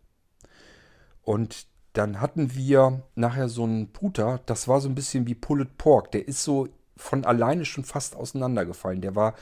Und 1.22 1.68
dann 1.94 2.20
hatten 2.20 2.56
wir 2.56 3.04
nachher 3.16 3.50
so 3.50 3.64
einen 3.64 3.91
Puter, 3.94 4.41
das 4.46 4.68
war 4.68 4.82
so 4.82 4.89
ein 4.89 4.96
bisschen 4.96 5.28
wie 5.28 5.36
Pulled 5.36 5.78
Pork. 5.78 6.12
Der 6.12 6.28
ist 6.28 6.44
so 6.44 6.68
von 6.98 7.26
alleine 7.26 7.66
schon 7.66 7.84
fast 7.84 8.16
auseinandergefallen. 8.16 9.02
Der 9.02 9.16
war 9.16 9.36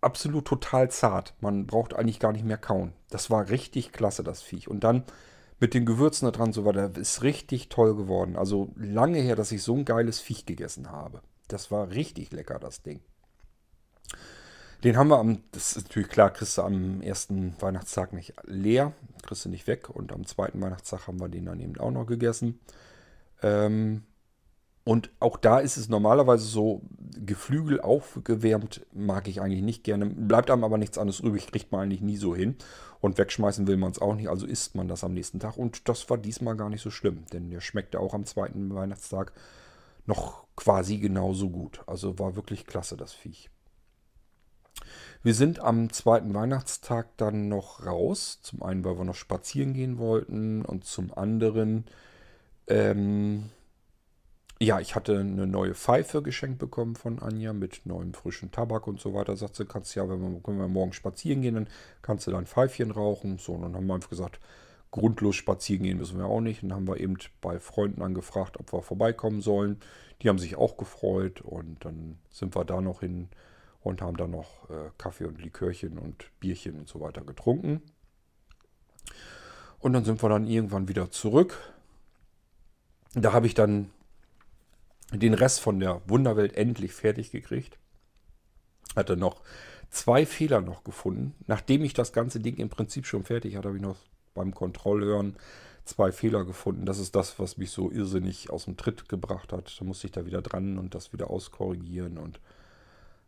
absolut 0.00 0.46
total 0.46 0.90
zart. 0.90 1.34
Man 1.40 1.66
braucht 1.66 1.94
eigentlich 1.94 2.20
gar 2.20 2.32
nicht 2.32 2.44
mehr 2.44 2.58
kauen. 2.58 2.92
Das 3.10 3.30
war 3.30 3.48
richtig 3.50 3.92
klasse, 3.92 4.22
das 4.22 4.42
Viech. 4.42 4.68
Und 4.68 4.84
dann 4.84 5.04
mit 5.58 5.74
den 5.74 5.86
Gewürzen 5.86 6.26
da 6.26 6.32
dran, 6.32 6.52
so 6.52 6.64
war 6.64 6.72
der 6.72 6.96
ist 6.96 7.22
richtig 7.22 7.68
toll 7.68 7.94
geworden. 7.94 8.36
Also 8.36 8.72
lange 8.76 9.18
her, 9.18 9.36
dass 9.36 9.52
ich 9.52 9.62
so 9.62 9.76
ein 9.76 9.84
geiles 9.84 10.20
Viech 10.20 10.46
gegessen 10.46 10.90
habe. 10.90 11.22
Das 11.48 11.70
war 11.70 11.90
richtig 11.90 12.32
lecker, 12.32 12.58
das 12.58 12.82
Ding. 12.82 13.00
Den 14.84 14.96
haben 14.96 15.08
wir 15.08 15.18
am, 15.18 15.38
das 15.52 15.76
ist 15.76 15.88
natürlich 15.88 16.08
klar, 16.08 16.30
kriegst 16.30 16.58
du 16.58 16.62
am 16.62 17.00
ersten 17.02 17.54
Weihnachtstag 17.60 18.12
nicht 18.12 18.34
leer, 18.44 18.92
kriegst 19.22 19.44
du 19.44 19.48
nicht 19.48 19.66
weg. 19.68 19.88
Und 19.88 20.12
am 20.12 20.26
zweiten 20.26 20.60
Weihnachtstag 20.60 21.06
haben 21.06 21.20
wir 21.20 21.28
den 21.28 21.46
dann 21.46 21.60
eben 21.60 21.78
auch 21.78 21.92
noch 21.92 22.06
gegessen. 22.06 22.58
Ähm, 23.42 24.02
und 24.84 25.10
auch 25.20 25.36
da 25.36 25.60
ist 25.60 25.76
es 25.76 25.88
normalerweise 25.88 26.44
so, 26.44 26.82
Geflügel 27.24 27.80
aufgewärmt 27.80 28.84
mag 28.92 29.28
ich 29.28 29.40
eigentlich 29.40 29.62
nicht 29.62 29.84
gerne. 29.84 30.06
Bleibt 30.06 30.50
einem 30.50 30.64
aber 30.64 30.78
nichts 30.78 30.98
anderes 30.98 31.20
übrig, 31.20 31.46
kriegt 31.46 31.70
man 31.70 31.82
eigentlich 31.82 32.00
nie 32.00 32.16
so 32.16 32.34
hin. 32.34 32.56
Und 33.00 33.18
wegschmeißen 33.18 33.68
will 33.68 33.76
man 33.76 33.92
es 33.92 34.00
auch 34.00 34.16
nicht, 34.16 34.28
also 34.28 34.46
isst 34.46 34.74
man 34.74 34.88
das 34.88 35.04
am 35.04 35.14
nächsten 35.14 35.38
Tag. 35.38 35.56
Und 35.56 35.88
das 35.88 36.10
war 36.10 36.18
diesmal 36.18 36.56
gar 36.56 36.68
nicht 36.68 36.82
so 36.82 36.90
schlimm, 36.90 37.24
denn 37.32 37.50
der 37.50 37.60
schmeckte 37.60 38.00
auch 38.00 38.14
am 38.14 38.26
zweiten 38.26 38.74
Weihnachtstag 38.74 39.32
noch 40.06 40.46
quasi 40.56 40.98
genauso 40.98 41.50
gut. 41.50 41.82
Also 41.86 42.18
war 42.18 42.34
wirklich 42.34 42.66
klasse, 42.66 42.96
das 42.96 43.12
Viech. 43.12 43.51
Wir 45.22 45.34
sind 45.34 45.60
am 45.60 45.92
zweiten 45.92 46.34
Weihnachtstag 46.34 47.16
dann 47.16 47.48
noch 47.48 47.86
raus. 47.86 48.40
Zum 48.42 48.62
einen, 48.62 48.84
weil 48.84 48.98
wir 48.98 49.04
noch 49.04 49.14
spazieren 49.14 49.72
gehen 49.74 49.98
wollten 49.98 50.64
und 50.64 50.84
zum 50.84 51.12
anderen, 51.16 51.84
ähm, 52.66 53.50
ja, 54.60 54.80
ich 54.80 54.94
hatte 54.94 55.18
eine 55.18 55.46
neue 55.46 55.74
Pfeife 55.74 56.22
geschenkt 56.22 56.58
bekommen 56.58 56.94
von 56.94 57.18
Anja 57.18 57.52
mit 57.52 57.82
neuem 57.84 58.14
frischen 58.14 58.52
Tabak 58.52 58.86
und 58.86 59.00
so 59.00 59.12
weiter. 59.14 59.36
Sagt 59.36 59.56
sie, 59.56 59.64
kannst 59.64 59.94
ja, 59.94 60.08
wenn 60.08 60.20
wir, 60.20 60.40
können 60.40 60.58
wir 60.58 60.68
morgen 60.68 60.92
spazieren 60.92 61.42
gehen, 61.42 61.54
dann 61.54 61.68
kannst 62.00 62.26
du 62.26 62.30
dein 62.30 62.46
Pfeifchen 62.46 62.90
rauchen. 62.90 63.38
So, 63.38 63.54
und 63.54 63.62
dann 63.62 63.74
haben 63.74 63.86
wir 63.86 63.94
einfach 63.94 64.10
gesagt, 64.10 64.40
grundlos 64.92 65.34
spazieren 65.36 65.82
gehen 65.82 65.98
müssen 65.98 66.18
wir 66.18 66.26
auch 66.26 66.40
nicht. 66.40 66.62
Und 66.62 66.68
dann 66.68 66.78
haben 66.78 66.88
wir 66.88 67.00
eben 67.00 67.16
bei 67.40 67.58
Freunden 67.58 68.02
angefragt, 68.02 68.60
ob 68.60 68.72
wir 68.72 68.82
vorbeikommen 68.82 69.40
sollen. 69.40 69.80
Die 70.20 70.28
haben 70.28 70.38
sich 70.38 70.56
auch 70.56 70.76
gefreut 70.76 71.40
und 71.40 71.84
dann 71.84 72.18
sind 72.30 72.54
wir 72.54 72.64
da 72.64 72.80
noch 72.80 73.00
hin 73.00 73.28
und 73.82 74.02
haben 74.02 74.16
dann 74.16 74.30
noch 74.30 74.70
äh, 74.70 74.90
Kaffee 74.98 75.24
und 75.24 75.40
Likörchen 75.40 75.98
und 75.98 76.30
Bierchen 76.40 76.78
und 76.78 76.88
so 76.88 77.00
weiter 77.00 77.22
getrunken. 77.22 77.82
Und 79.78 79.92
dann 79.92 80.04
sind 80.04 80.22
wir 80.22 80.28
dann 80.28 80.46
irgendwann 80.46 80.88
wieder 80.88 81.10
zurück. 81.10 81.58
Da 83.14 83.32
habe 83.32 83.46
ich 83.46 83.54
dann 83.54 83.90
den 85.12 85.34
Rest 85.34 85.60
von 85.60 85.80
der 85.80 86.00
Wunderwelt 86.08 86.54
endlich 86.56 86.92
fertig 86.92 87.30
gekriegt. 87.30 87.78
Hatte 88.94 89.16
noch 89.16 89.42
zwei 89.90 90.24
Fehler 90.24 90.60
noch 90.60 90.84
gefunden. 90.84 91.34
Nachdem 91.46 91.84
ich 91.84 91.94
das 91.94 92.12
ganze 92.12 92.40
Ding 92.40 92.56
im 92.56 92.68
Prinzip 92.68 93.06
schon 93.06 93.24
fertig 93.24 93.56
hatte, 93.56 93.68
habe 93.68 93.78
ich 93.78 93.82
noch 93.82 93.98
beim 94.34 94.54
Kontrollhören 94.54 95.36
zwei 95.84 96.12
Fehler 96.12 96.44
gefunden. 96.44 96.86
Das 96.86 96.98
ist 96.98 97.16
das, 97.16 97.38
was 97.38 97.56
mich 97.56 97.70
so 97.70 97.90
irrsinnig 97.90 98.50
aus 98.50 98.64
dem 98.64 98.76
Tritt 98.76 99.08
gebracht 99.08 99.52
hat. 99.52 99.76
Da 99.78 99.84
musste 99.84 100.06
ich 100.06 100.12
da 100.12 100.24
wieder 100.24 100.40
dran 100.40 100.78
und 100.78 100.94
das 100.94 101.12
wieder 101.12 101.28
auskorrigieren 101.28 102.18
und 102.18 102.40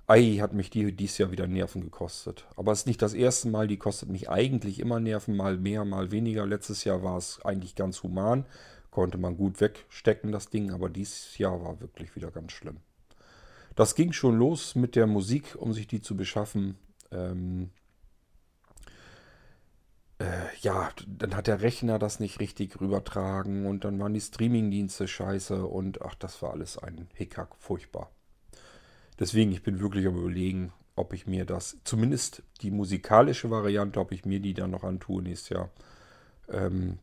Ei, 0.07 0.37
hat 0.39 0.53
mich 0.53 0.69
die 0.69 0.95
dieses 0.95 1.17
Jahr 1.17 1.31
wieder 1.31 1.47
Nerven 1.47 1.81
gekostet. 1.81 2.47
Aber 2.57 2.73
es 2.73 2.81
ist 2.81 2.87
nicht 2.87 3.01
das 3.01 3.15
erste 3.15 3.49
Mal, 3.49 3.67
die 3.67 3.79
kostet 3.79 4.11
mich 4.11 4.29
eigentlich 4.29 4.79
immer 4.79 5.01
Nerven, 5.01 5.35
mal 5.35 5.57
mehr, 5.57 5.87
mal 5.87 6.11
weniger. 6.11 6.47
Letztes 6.47 6.85
Jahr 6.85 7.03
war 7.03 7.17
es 7.17 7.41
eigentlich 7.43 7.75
ganz 7.75 8.03
human, 8.03 8.45
konnte 8.91 9.17
man 9.17 9.39
gut 9.39 9.63
wegstecken, 9.63 10.31
das 10.31 10.51
Ding, 10.51 10.73
aber 10.73 10.91
dieses 10.91 11.39
Jahr 11.39 11.63
war 11.63 11.81
wirklich 11.81 12.15
wieder 12.17 12.31
ganz 12.31 12.53
schlimm. 12.53 12.81
Das 13.77 13.95
ging 13.95 14.13
schon 14.13 14.39
los 14.39 14.75
mit 14.75 14.95
der 14.95 15.07
Musik, 15.07 15.57
um 15.59 15.73
sich 15.73 15.87
die 15.87 16.03
zu 16.03 16.17
beschaffen. 16.17 16.77
Ähm, 17.11 17.71
äh, 20.19 20.55
ja, 20.61 20.91
dann 21.09 21.35
hat 21.35 21.47
der 21.47 21.63
Rechner 21.63 21.99
das 21.99 22.21
nicht 22.21 22.41
richtig 22.41 22.79
rübertragen 22.79 23.67
und 23.67 23.85
dann 23.85 23.99
waren 23.99 24.15
die 24.15 24.21
Streamingdienste 24.21 25.09
scheiße 25.09 25.65
und 25.65 26.03
ach, 26.03 26.15
das 26.15 26.43
war 26.43 26.53
alles 26.53 26.77
ein 26.77 27.09
Hickhack, 27.15 27.57
furchtbar. 27.57 28.14
Deswegen, 29.19 29.53
ich 29.53 29.63
bin 29.63 29.81
wirklich 29.81 30.07
am 30.07 30.17
überlegen, 30.17 30.73
ob 30.97 31.13
ich 31.13 31.27
mir 31.27 31.45
das, 31.45 31.79
zumindest 31.85 32.43
die 32.63 32.71
musikalische 32.71 33.51
Variante, 33.51 34.01
ob 34.01 34.13
ich 34.13 34.25
mir 34.25 34.41
die 34.41 34.55
dann 34.55 34.71
noch 34.71 34.85
antue 34.85 35.23
nächstes 35.23 35.51
Jahr. 35.51 35.71
Ähm, 36.49 36.99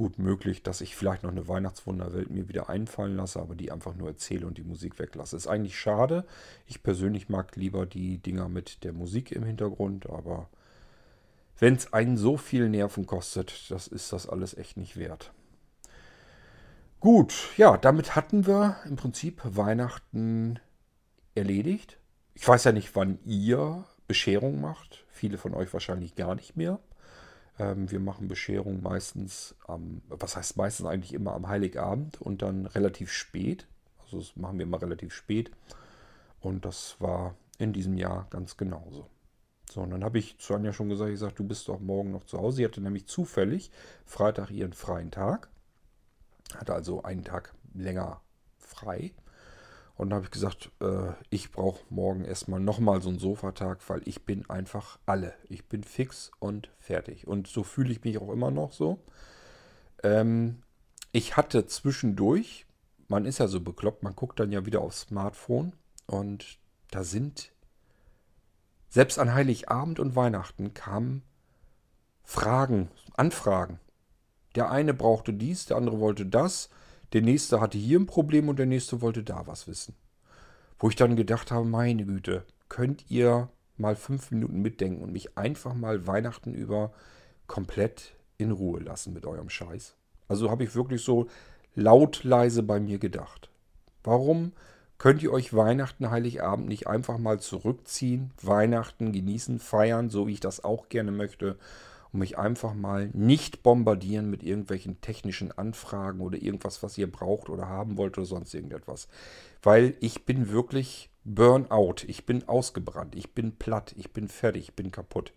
gut 0.00 0.18
möglich, 0.18 0.62
dass 0.62 0.80
ich 0.80 0.96
vielleicht 0.96 1.22
noch 1.22 1.30
eine 1.30 1.46
Weihnachtswunderwelt 1.46 2.30
mir 2.30 2.48
wieder 2.48 2.70
einfallen 2.70 3.16
lasse, 3.16 3.40
aber 3.40 3.54
die 3.54 3.70
einfach 3.70 3.94
nur 3.94 4.08
erzähle 4.08 4.46
und 4.46 4.56
die 4.56 4.62
Musik 4.62 4.98
weglasse. 4.98 5.36
Ist 5.36 5.46
eigentlich 5.46 5.78
schade. 5.78 6.24
Ich 6.66 6.82
persönlich 6.82 7.28
mag 7.28 7.54
lieber 7.56 7.84
die 7.84 8.18
Dinger 8.18 8.48
mit 8.48 8.82
der 8.84 8.94
Musik 8.94 9.30
im 9.32 9.44
Hintergrund, 9.44 10.08
aber 10.08 10.48
wenn 11.58 11.74
es 11.74 11.92
einen 11.92 12.16
so 12.16 12.38
viel 12.38 12.70
Nerven 12.70 13.06
kostet, 13.06 13.70
das 13.70 13.86
ist 13.86 14.12
das 14.14 14.26
alles 14.26 14.56
echt 14.56 14.78
nicht 14.78 14.96
wert. 14.96 15.32
Gut, 17.00 17.50
ja, 17.58 17.76
damit 17.76 18.16
hatten 18.16 18.46
wir 18.46 18.76
im 18.86 18.96
Prinzip 18.96 19.42
Weihnachten 19.44 20.58
erledigt. 21.34 21.98
Ich 22.34 22.46
weiß 22.46 22.64
ja 22.64 22.72
nicht, 22.72 22.94
wann 22.96 23.18
ihr 23.24 23.84
Bescherung 24.06 24.60
macht. 24.60 25.04
Viele 25.10 25.38
von 25.38 25.54
euch 25.54 25.72
wahrscheinlich 25.72 26.14
gar 26.14 26.34
nicht 26.34 26.56
mehr. 26.56 26.80
Ähm, 27.58 27.90
wir 27.90 28.00
machen 28.00 28.28
Bescherung 28.28 28.82
meistens 28.82 29.54
am, 29.66 30.02
was 30.08 30.36
heißt 30.36 30.56
meistens 30.56 30.86
eigentlich 30.86 31.12
immer 31.12 31.34
am 31.34 31.48
Heiligabend 31.48 32.20
und 32.20 32.42
dann 32.42 32.66
relativ 32.66 33.12
spät. 33.12 33.66
Also 34.02 34.18
das 34.18 34.36
machen 34.36 34.58
wir 34.58 34.64
immer 34.64 34.80
relativ 34.80 35.14
spät. 35.14 35.50
Und 36.40 36.64
das 36.64 36.96
war 36.98 37.34
in 37.58 37.72
diesem 37.72 37.96
Jahr 37.98 38.26
ganz 38.30 38.56
genauso. 38.56 39.06
So, 39.70 39.82
und 39.82 39.90
dann 39.90 40.02
habe 40.02 40.18
ich 40.18 40.38
zu 40.38 40.54
Anja 40.54 40.72
schon 40.72 40.88
gesagt, 40.88 41.12
ich 41.12 41.20
sage, 41.20 41.34
du 41.34 41.44
bist 41.44 41.68
doch 41.68 41.78
morgen 41.78 42.10
noch 42.10 42.24
zu 42.24 42.38
Hause. 42.38 42.56
Sie 42.56 42.64
hatte 42.64 42.80
nämlich 42.80 43.06
zufällig 43.06 43.70
Freitag 44.04 44.50
ihren 44.50 44.72
freien 44.72 45.12
Tag. 45.12 45.48
Hatte 46.56 46.74
also 46.74 47.04
einen 47.04 47.22
Tag 47.22 47.54
länger 47.74 48.20
frei. 48.58 49.12
Und 50.00 50.08
dann 50.08 50.16
habe 50.16 50.24
ich 50.24 50.30
gesagt, 50.30 50.70
äh, 50.80 51.12
ich 51.28 51.52
brauche 51.52 51.84
morgen 51.90 52.24
erstmal 52.24 52.58
nochmal 52.58 53.02
so 53.02 53.10
einen 53.10 53.18
Sofatag, 53.18 53.86
weil 53.88 54.00
ich 54.06 54.24
bin 54.24 54.48
einfach 54.48 54.98
alle. 55.04 55.34
Ich 55.50 55.68
bin 55.68 55.84
fix 55.84 56.30
und 56.38 56.70
fertig. 56.78 57.26
Und 57.26 57.48
so 57.48 57.64
fühle 57.64 57.92
ich 57.92 58.02
mich 58.02 58.16
auch 58.16 58.32
immer 58.32 58.50
noch 58.50 58.72
so. 58.72 58.98
Ähm, 60.02 60.62
ich 61.12 61.36
hatte 61.36 61.66
zwischendurch, 61.66 62.64
man 63.08 63.26
ist 63.26 63.40
ja 63.40 63.46
so 63.46 63.60
bekloppt, 63.60 64.02
man 64.02 64.16
guckt 64.16 64.40
dann 64.40 64.52
ja 64.52 64.64
wieder 64.64 64.80
aufs 64.80 65.02
Smartphone 65.02 65.74
und 66.06 66.58
da 66.90 67.04
sind 67.04 67.52
selbst 68.88 69.18
an 69.18 69.34
Heiligabend 69.34 70.00
und 70.00 70.16
Weihnachten 70.16 70.72
kamen 70.72 71.20
Fragen, 72.22 72.88
Anfragen. 73.18 73.80
Der 74.54 74.70
eine 74.70 74.94
brauchte 74.94 75.34
dies, 75.34 75.66
der 75.66 75.76
andere 75.76 76.00
wollte 76.00 76.24
das, 76.24 76.70
der 77.12 77.22
nächste 77.22 77.60
hatte 77.60 77.78
hier 77.78 77.98
ein 77.98 78.06
Problem 78.06 78.48
und 78.48 78.58
der 78.58 78.66
nächste 78.66 79.00
wollte 79.00 79.22
da 79.22 79.46
was 79.46 79.66
wissen. 79.66 79.94
Wo 80.78 80.88
ich 80.88 80.96
dann 80.96 81.16
gedacht 81.16 81.50
habe, 81.50 81.64
meine 81.64 82.04
Güte, 82.04 82.44
könnt 82.68 83.10
ihr 83.10 83.48
mal 83.76 83.96
fünf 83.96 84.30
Minuten 84.30 84.62
mitdenken 84.62 85.02
und 85.02 85.12
mich 85.12 85.36
einfach 85.36 85.74
mal 85.74 86.06
Weihnachten 86.06 86.54
über 86.54 86.92
komplett 87.46 88.14
in 88.38 88.50
Ruhe 88.50 88.80
lassen 88.80 89.12
mit 89.12 89.26
eurem 89.26 89.50
Scheiß. 89.50 89.94
Also 90.28 90.50
habe 90.50 90.64
ich 90.64 90.74
wirklich 90.74 91.02
so 91.02 91.28
laut 91.74 92.24
leise 92.24 92.62
bei 92.62 92.80
mir 92.80 92.98
gedacht. 92.98 93.50
Warum 94.02 94.52
Könnt 95.00 95.22
ihr 95.22 95.32
euch 95.32 95.54
Weihnachten, 95.54 96.10
Heiligabend 96.10 96.68
nicht 96.68 96.86
einfach 96.86 97.16
mal 97.16 97.40
zurückziehen, 97.40 98.32
Weihnachten 98.42 99.12
genießen, 99.12 99.58
feiern, 99.58 100.10
so 100.10 100.26
wie 100.26 100.34
ich 100.34 100.40
das 100.40 100.62
auch 100.62 100.90
gerne 100.90 101.10
möchte, 101.10 101.56
und 102.12 102.20
mich 102.20 102.38
einfach 102.38 102.74
mal 102.74 103.10
nicht 103.12 103.62
bombardieren 103.62 104.30
mit 104.30 104.42
irgendwelchen 104.42 105.00
technischen 105.00 105.52
Anfragen 105.52 106.20
oder 106.20 106.40
irgendwas, 106.40 106.82
was 106.82 106.98
ihr 106.98 107.10
braucht 107.10 107.48
oder 107.48 107.68
haben 107.68 107.96
wollt 107.96 108.18
oder 108.18 108.26
sonst 108.26 108.54
irgendetwas. 108.54 109.08
Weil 109.62 109.94
ich 110.00 110.24
bin 110.24 110.50
wirklich 110.50 111.10
Burnout, 111.24 111.96
ich 112.06 112.24
bin 112.24 112.48
ausgebrannt, 112.48 113.14
ich 113.14 113.34
bin 113.34 113.56
platt, 113.56 113.94
ich 113.96 114.12
bin 114.12 114.28
fertig, 114.28 114.62
ich 114.70 114.74
bin 114.74 114.90
kaputt. 114.90 115.34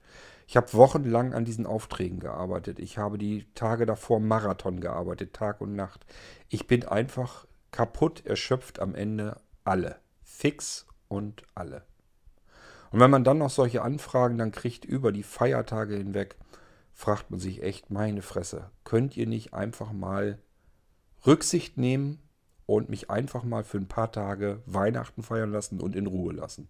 Ich 0.47 0.55
habe 0.57 0.73
wochenlang 0.73 1.33
an 1.33 1.45
diesen 1.45 1.65
Aufträgen 1.65 2.19
gearbeitet. 2.19 2.79
Ich 2.79 2.97
habe 2.97 3.17
die 3.17 3.45
Tage 3.53 3.85
davor 3.85 4.19
Marathon 4.19 4.79
gearbeitet, 4.79 5.33
Tag 5.33 5.61
und 5.61 5.75
Nacht. 5.75 6.05
Ich 6.49 6.67
bin 6.67 6.85
einfach 6.85 7.45
kaputt, 7.71 8.25
erschöpft 8.25 8.79
am 8.79 8.95
Ende 8.95 9.39
alle. 9.63 9.97
Fix 10.23 10.85
und 11.07 11.43
alle. 11.55 11.83
Und 12.91 12.99
wenn 12.99 13.11
man 13.11 13.23
dann 13.23 13.39
noch 13.39 13.49
solche 13.49 13.81
Anfragen 13.81 14.37
dann 14.37 14.51
kriegt 14.51 14.85
über 14.85 15.11
die 15.11 15.23
Feiertage 15.23 15.95
hinweg, 15.95 16.35
fragt 16.93 17.31
man 17.31 17.39
sich 17.39 17.63
echt, 17.63 17.89
meine 17.89 18.21
Fresse, 18.21 18.69
könnt 18.83 19.17
ihr 19.17 19.27
nicht 19.27 19.53
einfach 19.53 19.91
mal 19.91 20.39
Rücksicht 21.25 21.77
nehmen 21.77 22.19
und 22.65 22.89
mich 22.89 23.09
einfach 23.09 23.43
mal 23.43 23.63
für 23.63 23.77
ein 23.77 23.87
paar 23.87 24.11
Tage 24.11 24.61
Weihnachten 24.65 25.23
feiern 25.23 25.51
lassen 25.51 25.79
und 25.79 25.95
in 25.95 26.07
Ruhe 26.07 26.33
lassen? 26.33 26.67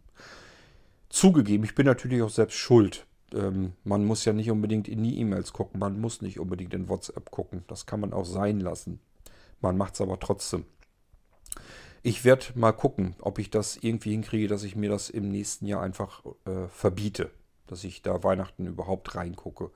Zugegeben, 1.10 1.64
ich 1.64 1.76
bin 1.76 1.86
natürlich 1.86 2.22
auch 2.24 2.30
selbst 2.30 2.58
schuld. 2.58 3.06
Ähm, 3.34 3.74
man 3.84 4.06
muss 4.06 4.26
ja 4.26 4.34
nicht 4.34 4.50
unbedingt 4.50 4.88
in 4.88 5.04
die 5.04 5.20
E-Mails 5.20 5.54
gucken, 5.54 5.80
man 5.80 6.00
muss 6.00 6.22
nicht 6.22 6.40
unbedingt 6.40 6.74
in 6.74 6.90
WhatsApp 6.90 7.30
gucken. 7.30 7.64
Das 7.68 7.86
kann 7.86 8.00
man 8.00 8.14
auch 8.14 8.26
sein 8.26 8.60
lassen. 8.60 9.00
Man 9.62 9.78
macht 9.78 9.94
es 9.94 10.02
aber 10.02 10.20
trotzdem. 10.20 10.66
Ich 12.02 12.26
werde 12.26 12.48
mal 12.56 12.74
gucken, 12.74 13.16
ob 13.20 13.40
ich 13.40 13.50
das 13.50 13.78
irgendwie 13.78 14.12
hinkriege, 14.12 14.48
dass 14.48 14.64
ich 14.64 14.76
mir 14.76 14.90
das 14.90 15.10
im 15.10 15.30
nächsten 15.30 15.68
Jahr 15.68 15.82
einfach 15.82 16.24
äh, 16.46 16.68
verbiete. 16.68 17.32
Dass 17.68 17.84
ich 17.84 18.02
da 18.02 18.24
Weihnachten 18.24 18.68
überhaupt 18.68 19.16
reingucke. 19.16 19.72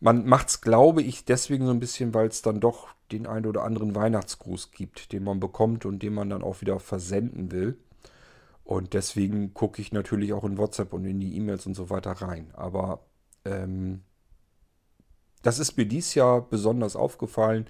Man 0.00 0.26
macht 0.26 0.48
es, 0.48 0.60
glaube 0.60 1.02
ich, 1.02 1.24
deswegen 1.24 1.66
so 1.66 1.72
ein 1.72 1.80
bisschen, 1.80 2.12
weil 2.12 2.28
es 2.28 2.42
dann 2.42 2.60
doch 2.60 2.88
den 3.12 3.26
einen 3.26 3.46
oder 3.46 3.62
anderen 3.62 3.94
Weihnachtsgruß 3.94 4.70
gibt, 4.72 5.12
den 5.12 5.24
man 5.24 5.40
bekommt 5.40 5.86
und 5.86 6.02
den 6.02 6.14
man 6.14 6.30
dann 6.30 6.42
auch 6.42 6.60
wieder 6.60 6.80
versenden 6.80 7.52
will. 7.52 7.78
Und 8.64 8.94
deswegen 8.94 9.52
gucke 9.54 9.80
ich 9.80 9.92
natürlich 9.92 10.32
auch 10.32 10.44
in 10.44 10.58
WhatsApp 10.58 10.92
und 10.92 11.04
in 11.04 11.20
die 11.20 11.36
E-Mails 11.36 11.66
und 11.66 11.74
so 11.74 11.90
weiter 11.90 12.12
rein. 12.12 12.50
Aber 12.54 13.04
ähm, 13.44 14.02
das 15.42 15.58
ist 15.58 15.76
mir 15.76 15.86
dieses 15.86 16.14
Jahr 16.14 16.40
besonders 16.40 16.96
aufgefallen, 16.96 17.66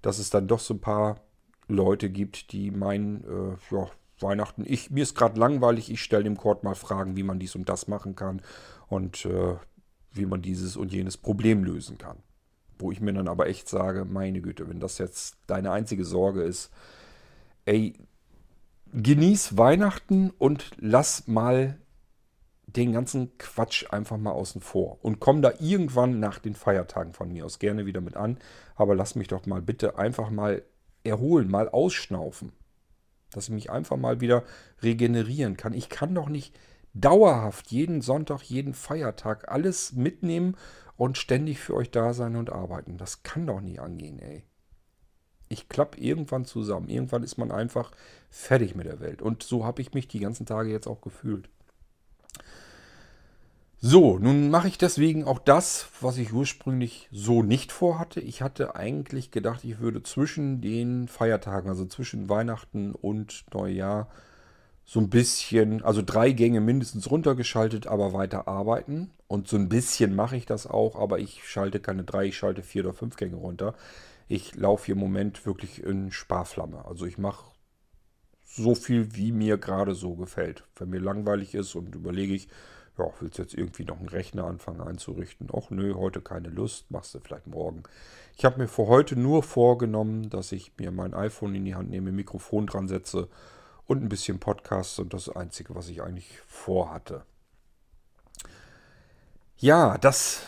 dass 0.00 0.18
es 0.18 0.30
dann 0.30 0.46
doch 0.46 0.60
so 0.60 0.74
ein 0.74 0.80
paar 0.80 1.20
Leute 1.66 2.08
gibt, 2.08 2.52
die 2.52 2.70
meinen, 2.70 3.24
äh, 3.24 3.74
ja, 3.74 3.90
Weihnachten, 4.22 4.64
ich, 4.66 4.90
mir 4.90 5.02
ist 5.02 5.14
gerade 5.14 5.38
langweilig, 5.38 5.90
ich 5.90 6.02
stelle 6.02 6.24
dem 6.24 6.36
Kord 6.36 6.64
mal 6.64 6.74
Fragen, 6.74 7.16
wie 7.16 7.22
man 7.22 7.38
dies 7.38 7.54
und 7.54 7.68
das 7.68 7.88
machen 7.88 8.16
kann 8.16 8.42
und 8.88 9.24
äh, 9.24 9.56
wie 10.12 10.26
man 10.26 10.42
dieses 10.42 10.76
und 10.76 10.92
jenes 10.92 11.16
Problem 11.16 11.64
lösen 11.64 11.98
kann. 11.98 12.18
Wo 12.78 12.92
ich 12.92 13.00
mir 13.00 13.12
dann 13.12 13.28
aber 13.28 13.48
echt 13.48 13.68
sage, 13.68 14.04
meine 14.04 14.40
Güte, 14.40 14.68
wenn 14.68 14.80
das 14.80 14.98
jetzt 14.98 15.36
deine 15.46 15.72
einzige 15.72 16.04
Sorge 16.04 16.42
ist, 16.42 16.70
ey, 17.64 17.94
genieß 18.92 19.56
Weihnachten 19.56 20.30
und 20.30 20.70
lass 20.78 21.26
mal 21.26 21.78
den 22.66 22.92
ganzen 22.92 23.36
Quatsch 23.38 23.86
einfach 23.90 24.18
mal 24.18 24.32
außen 24.32 24.60
vor. 24.60 24.98
Und 25.02 25.20
komm 25.20 25.42
da 25.42 25.52
irgendwann 25.58 26.20
nach 26.20 26.38
den 26.38 26.54
Feiertagen 26.54 27.12
von 27.12 27.32
mir 27.32 27.46
aus 27.46 27.58
gerne 27.58 27.86
wieder 27.86 28.00
mit 28.00 28.16
an. 28.16 28.38
Aber 28.76 28.94
lass 28.94 29.14
mich 29.14 29.28
doch 29.28 29.46
mal 29.46 29.62
bitte 29.62 29.98
einfach 29.98 30.30
mal 30.30 30.62
erholen, 31.02 31.50
mal 31.50 31.68
ausschnaufen. 31.68 32.52
Dass 33.32 33.44
ich 33.44 33.54
mich 33.54 33.70
einfach 33.70 33.96
mal 33.96 34.20
wieder 34.20 34.44
regenerieren 34.82 35.56
kann. 35.56 35.74
Ich 35.74 35.88
kann 35.88 36.14
doch 36.14 36.28
nicht 36.28 36.54
dauerhaft 36.94 37.70
jeden 37.70 38.00
Sonntag, 38.00 38.42
jeden 38.42 38.74
Feiertag 38.74 39.50
alles 39.50 39.92
mitnehmen 39.92 40.56
und 40.96 41.18
ständig 41.18 41.60
für 41.60 41.74
euch 41.74 41.90
da 41.90 42.12
sein 42.12 42.36
und 42.36 42.50
arbeiten. 42.50 42.98
Das 42.98 43.22
kann 43.22 43.46
doch 43.46 43.60
nie 43.60 43.78
angehen, 43.78 44.18
ey. 44.18 44.44
Ich 45.48 45.68
klappe 45.68 45.98
irgendwann 45.98 46.44
zusammen. 46.44 46.88
Irgendwann 46.88 47.22
ist 47.22 47.38
man 47.38 47.50
einfach 47.50 47.90
fertig 48.30 48.74
mit 48.74 48.86
der 48.86 49.00
Welt. 49.00 49.22
Und 49.22 49.42
so 49.42 49.64
habe 49.64 49.80
ich 49.80 49.94
mich 49.94 50.08
die 50.08 50.20
ganzen 50.20 50.44
Tage 50.44 50.70
jetzt 50.70 50.86
auch 50.86 51.00
gefühlt. 51.00 51.48
So, 53.80 54.18
nun 54.18 54.50
mache 54.50 54.66
ich 54.66 54.76
deswegen 54.76 55.22
auch 55.22 55.38
das, 55.38 55.88
was 56.00 56.18
ich 56.18 56.32
ursprünglich 56.32 57.08
so 57.12 57.44
nicht 57.44 57.70
vorhatte. 57.70 58.20
Ich 58.20 58.42
hatte 58.42 58.74
eigentlich 58.74 59.30
gedacht, 59.30 59.62
ich 59.62 59.78
würde 59.78 60.02
zwischen 60.02 60.60
den 60.60 61.06
Feiertagen, 61.06 61.68
also 61.68 61.86
zwischen 61.86 62.28
Weihnachten 62.28 62.92
und 62.92 63.44
Neujahr, 63.54 64.08
so 64.84 64.98
ein 64.98 65.10
bisschen, 65.10 65.84
also 65.84 66.02
drei 66.04 66.32
Gänge 66.32 66.60
mindestens 66.60 67.08
runtergeschaltet, 67.08 67.86
aber 67.86 68.12
weiter 68.12 68.48
arbeiten. 68.48 69.12
Und 69.28 69.46
so 69.46 69.56
ein 69.56 69.68
bisschen 69.68 70.16
mache 70.16 70.36
ich 70.36 70.44
das 70.46 70.66
auch, 70.66 70.96
aber 70.96 71.20
ich 71.20 71.48
schalte 71.48 71.78
keine 71.78 72.02
drei, 72.02 72.24
ich 72.26 72.36
schalte 72.36 72.64
vier 72.64 72.84
oder 72.84 72.94
fünf 72.94 73.14
Gänge 73.14 73.36
runter. 73.36 73.74
Ich 74.26 74.56
laufe 74.56 74.86
hier 74.86 74.96
im 74.96 75.00
Moment 75.00 75.46
wirklich 75.46 75.84
in 75.84 76.10
Sparflamme. 76.10 76.84
Also 76.84 77.06
ich 77.06 77.16
mache 77.16 77.44
so 78.44 78.74
viel, 78.74 79.14
wie 79.14 79.30
mir 79.30 79.56
gerade 79.56 79.94
so 79.94 80.16
gefällt. 80.16 80.64
Wenn 80.74 80.88
mir 80.88 81.00
langweilig 81.00 81.54
ist 81.54 81.76
und 81.76 81.94
überlege 81.94 82.34
ich, 82.34 82.48
ja, 82.98 83.04
willst 83.20 83.38
jetzt 83.38 83.54
irgendwie 83.54 83.84
noch 83.84 83.98
einen 83.98 84.08
Rechner 84.08 84.44
anfangen 84.44 84.80
einzurichten? 84.80 85.48
Och 85.50 85.70
nö, 85.70 85.94
heute 85.94 86.20
keine 86.20 86.48
Lust, 86.48 86.90
machst 86.90 87.14
du 87.14 87.20
vielleicht 87.20 87.46
morgen. 87.46 87.84
Ich 88.36 88.44
habe 88.44 88.58
mir 88.58 88.68
für 88.68 88.86
heute 88.86 89.16
nur 89.16 89.42
vorgenommen, 89.42 90.30
dass 90.30 90.52
ich 90.52 90.72
mir 90.78 90.90
mein 90.90 91.14
iPhone 91.14 91.54
in 91.54 91.64
die 91.64 91.74
Hand 91.74 91.90
nehme, 91.90 92.12
Mikrofon 92.12 92.66
dran 92.66 92.88
setze 92.88 93.28
und 93.86 94.02
ein 94.02 94.08
bisschen 94.08 94.38
Podcast 94.38 94.98
und 95.00 95.14
das 95.14 95.28
Einzige, 95.28 95.74
was 95.74 95.88
ich 95.88 96.02
eigentlich 96.02 96.40
vorhatte. 96.46 97.22
Ja, 99.56 99.98
das 99.98 100.42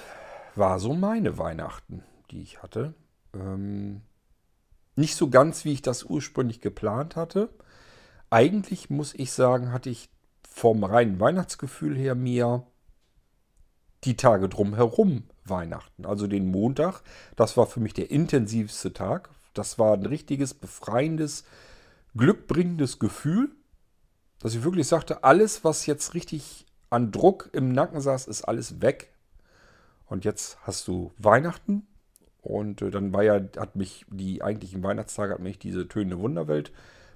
war 0.55 0.79
so 0.79 0.95
meine 0.95 1.39
Weihnachten, 1.39 2.05
die 2.31 2.43
ich 2.43 2.63
hatte. 2.63 2.95
Ähm, 3.35 4.03
nicht 4.97 5.17
so 5.17 5.31
ganz, 5.31 5.65
wie 5.65 5.73
ich 5.73 5.83
das 5.83 6.05
ursprünglich 6.05 6.61
geplant 6.61 7.17
hatte. 7.17 7.49
Eigentlich 8.29 8.91
muss 8.91 9.15
ich 9.15 9.33
sagen, 9.33 9.73
hatte 9.73 9.91
ich 9.91 10.11
vom 10.51 10.85
reinen 10.85 11.19
Weihnachtsgefühl 11.21 11.97
her 11.97 12.15
mir 12.15 12.67
die 14.05 14.17
Tage 14.17 14.49
drumherum 14.49 15.25
Weihnachten. 15.45 16.05
Also 16.05 16.27
den 16.27 16.51
Montag, 16.51 17.03
das 17.37 17.57
war 17.57 17.67
für 17.67 17.81
mich 17.81 17.95
der 17.95 18.11
intensivste 18.11 18.93
Tag. 18.93 19.31
Das 19.55 19.79
war 19.79 19.95
ein 19.95 20.07
richtiges, 20.07 20.55
befreiendes, 20.55 21.45
glückbringendes 22.17 22.99
Gefühl, 22.99 23.51
dass 24.41 24.55
ich 24.55 24.65
wirklich 24.65 24.89
sagte, 24.89 25.25
alles, 25.25 25.65
was 25.65 25.87
jetzt 25.87 26.15
richtig 26.15 26.67
an 26.89 27.13
Druck 27.13 27.51
im 27.53 27.73
Nacken 27.73 28.01
saß, 28.01 28.27
ist 28.27 28.43
alles 28.43 28.81
weg. 28.81 29.13
Und 30.07 30.25
jetzt 30.25 30.59
hast 30.63 30.89
du 30.89 31.13
Weihnachten. 31.19 31.87
Und 32.43 32.83
äh, 32.83 32.91
dann 32.91 33.13
war 33.13 33.23
ja, 33.23 33.41
hat 33.57 33.77
mich 33.77 34.07
die 34.11 34.43
eigentlichen 34.43 34.83
Weihnachtstage, 34.83 35.35
hat 35.35 35.41
mich 35.41 35.59
diese 35.59 35.87
tönende 35.89 36.19
Wunderwelt 36.19 36.73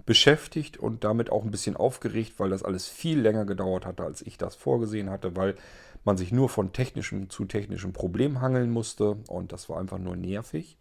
beschäftigt 0.07 0.77
und 0.77 1.05
damit 1.05 1.31
auch 1.31 1.45
ein 1.45 1.51
bisschen 1.51 1.77
aufgeregt, 1.77 2.35
weil 2.39 2.51
das 2.51 2.63
alles 2.63 2.89
viel 2.89 3.21
länger 3.21 3.45
gedauert 3.45 3.87
hatte, 3.87 4.05
als 4.05 4.23
ich 4.23 4.37
das 4.37 4.55
vorgesehen 4.55 5.11
hatte, 5.11 5.35
weil 5.37 5.57
man 6.05 6.17
sich 6.17 6.33
nur 6.33 6.49
von 6.49 6.73
technischem 6.73 7.31
zu 7.31 7.47
technischem 7.47 7.93
Problem 7.93 8.41
hangeln 8.41 8.71
musste 8.71 9.17
und 9.29 9.53
das 9.53 9.69
war 9.69 9.79
einfach 9.79 9.99
nur 9.99 10.17
nervig. 10.17 10.77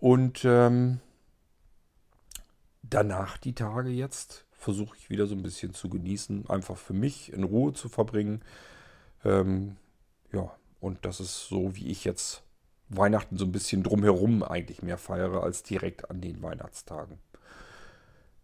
Und 0.00 0.44
ähm, 0.44 1.00
danach 2.82 3.38
die 3.38 3.54
Tage 3.54 3.90
jetzt 3.90 4.44
versuche 4.52 4.96
ich 4.96 5.10
wieder 5.10 5.26
so 5.26 5.34
ein 5.34 5.42
bisschen 5.42 5.74
zu 5.74 5.88
genießen, 5.88 6.48
einfach 6.48 6.76
für 6.76 6.94
mich 6.94 7.32
in 7.32 7.44
Ruhe 7.44 7.72
zu 7.72 7.88
verbringen. 7.88 8.42
Ähm, 9.24 9.76
ja, 10.32 10.50
und 10.80 11.04
das 11.04 11.20
ist 11.20 11.48
so, 11.48 11.76
wie 11.76 11.88
ich 11.88 12.04
jetzt 12.04 12.42
Weihnachten 12.88 13.36
so 13.36 13.44
ein 13.44 13.52
bisschen 13.52 13.82
drumherum 13.82 14.42
eigentlich 14.42 14.82
mehr 14.82 14.98
feiere 14.98 15.42
als 15.42 15.62
direkt 15.62 16.10
an 16.10 16.20
den 16.20 16.42
Weihnachtstagen. 16.42 17.18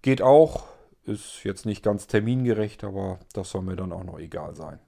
Geht 0.03 0.23
auch, 0.23 0.67
ist 1.05 1.45
jetzt 1.45 1.67
nicht 1.67 1.83
ganz 1.83 2.07
termingerecht, 2.07 2.85
aber 2.85 3.19
das 3.33 3.51
soll 3.51 3.63
mir 3.63 3.77
dann 3.77 3.93
auch 3.93 4.05
noch 4.05 4.19
egal 4.19 4.55
sein. 4.55 4.79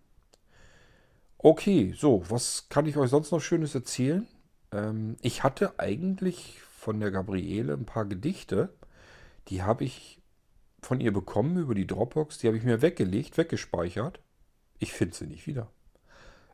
Okay, 1.38 1.92
so, 1.96 2.22
was 2.30 2.68
kann 2.68 2.86
ich 2.86 2.96
euch 2.96 3.10
sonst 3.10 3.32
noch 3.32 3.40
Schönes 3.40 3.74
erzählen? 3.74 4.26
Ähm, 4.72 5.16
ich 5.20 5.42
hatte 5.42 5.78
eigentlich 5.78 6.60
von 6.60 7.00
der 7.00 7.10
Gabriele 7.10 7.74
ein 7.74 7.84
paar 7.84 8.04
Gedichte. 8.04 8.72
Die 9.48 9.62
habe 9.62 9.84
ich 9.84 10.22
von 10.80 11.00
ihr 11.00 11.12
bekommen 11.12 11.56
über 11.58 11.74
die 11.74 11.86
Dropbox. 11.86 12.38
Die 12.38 12.46
habe 12.46 12.56
ich 12.56 12.64
mir 12.64 12.80
weggelegt, 12.80 13.36
weggespeichert. 13.38 14.20
Ich 14.78 14.92
finde 14.92 15.14
sie 15.14 15.26
nicht 15.26 15.46
wieder. 15.46 15.68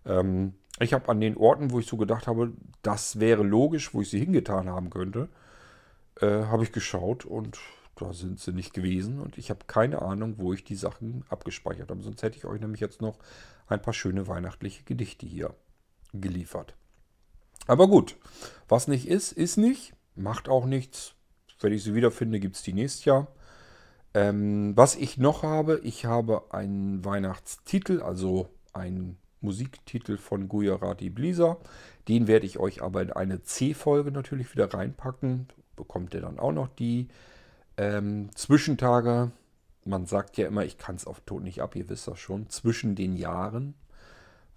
Ähm, 0.04 0.54
ich 0.80 0.92
habe 0.92 1.08
an 1.08 1.20
den 1.20 1.36
Orten, 1.36 1.70
wo 1.70 1.80
ich 1.80 1.86
so 1.86 1.96
gedacht 1.96 2.26
habe, 2.26 2.52
das 2.82 3.20
wäre 3.20 3.42
logisch, 3.42 3.94
wo 3.94 4.00
ich 4.00 4.10
sie 4.10 4.20
hingetan 4.20 4.68
haben 4.68 4.90
könnte, 4.90 5.28
äh, 6.20 6.44
habe 6.44 6.62
ich 6.62 6.72
geschaut 6.72 7.24
und 7.24 7.58
da 7.98 8.12
sind 8.12 8.40
sie 8.40 8.52
nicht 8.52 8.72
gewesen 8.72 9.20
und 9.20 9.38
ich 9.38 9.50
habe 9.50 9.60
keine 9.66 10.02
Ahnung, 10.02 10.34
wo 10.38 10.52
ich 10.52 10.64
die 10.64 10.76
Sachen 10.76 11.24
abgespeichert 11.28 11.90
habe. 11.90 12.02
Sonst 12.02 12.22
hätte 12.22 12.38
ich 12.38 12.44
euch 12.44 12.60
nämlich 12.60 12.80
jetzt 12.80 13.00
noch 13.00 13.18
ein 13.66 13.82
paar 13.82 13.94
schöne 13.94 14.26
weihnachtliche 14.26 14.84
Gedichte 14.84 15.26
hier 15.26 15.54
geliefert. 16.12 16.74
Aber 17.66 17.88
gut, 17.88 18.16
was 18.68 18.88
nicht 18.88 19.08
ist, 19.08 19.32
ist 19.32 19.56
nicht. 19.56 19.92
Macht 20.14 20.48
auch 20.48 20.64
nichts. 20.64 21.14
Wenn 21.60 21.72
ich 21.72 21.82
sie 21.82 21.94
wiederfinde, 21.94 22.40
gibt 22.40 22.56
es 22.56 22.62
die 22.62 22.72
nächstes 22.72 23.04
Jahr. 23.04 23.28
Ähm, 24.14 24.72
was 24.76 24.96
ich 24.96 25.18
noch 25.18 25.42
habe, 25.42 25.80
ich 25.82 26.06
habe 26.06 26.52
einen 26.52 27.04
Weihnachtstitel, 27.04 28.00
also 28.00 28.48
einen 28.72 29.18
Musiktitel 29.40 30.16
von 30.16 30.48
Gujarati 30.48 31.10
Blisa. 31.10 31.58
Den 32.08 32.26
werde 32.26 32.46
ich 32.46 32.58
euch 32.58 32.82
aber 32.82 33.02
in 33.02 33.12
eine 33.12 33.42
C-Folge 33.42 34.12
natürlich 34.12 34.52
wieder 34.52 34.72
reinpacken. 34.72 35.48
Bekommt 35.76 36.14
ihr 36.14 36.20
dann 36.20 36.38
auch 36.38 36.52
noch 36.52 36.68
die 36.68 37.08
ähm, 37.78 38.28
Zwischentage. 38.34 39.30
Man 39.84 40.04
sagt 40.04 40.36
ja 40.36 40.46
immer, 40.46 40.64
ich 40.64 40.76
kann 40.76 40.96
es 40.96 41.06
auf 41.06 41.20
Ton 41.20 41.44
nicht 41.44 41.62
ab, 41.62 41.74
ihr 41.74 41.88
wisst 41.88 42.08
das 42.08 42.18
schon, 42.18 42.50
zwischen 42.50 42.94
den 42.94 43.16
Jahren. 43.16 43.74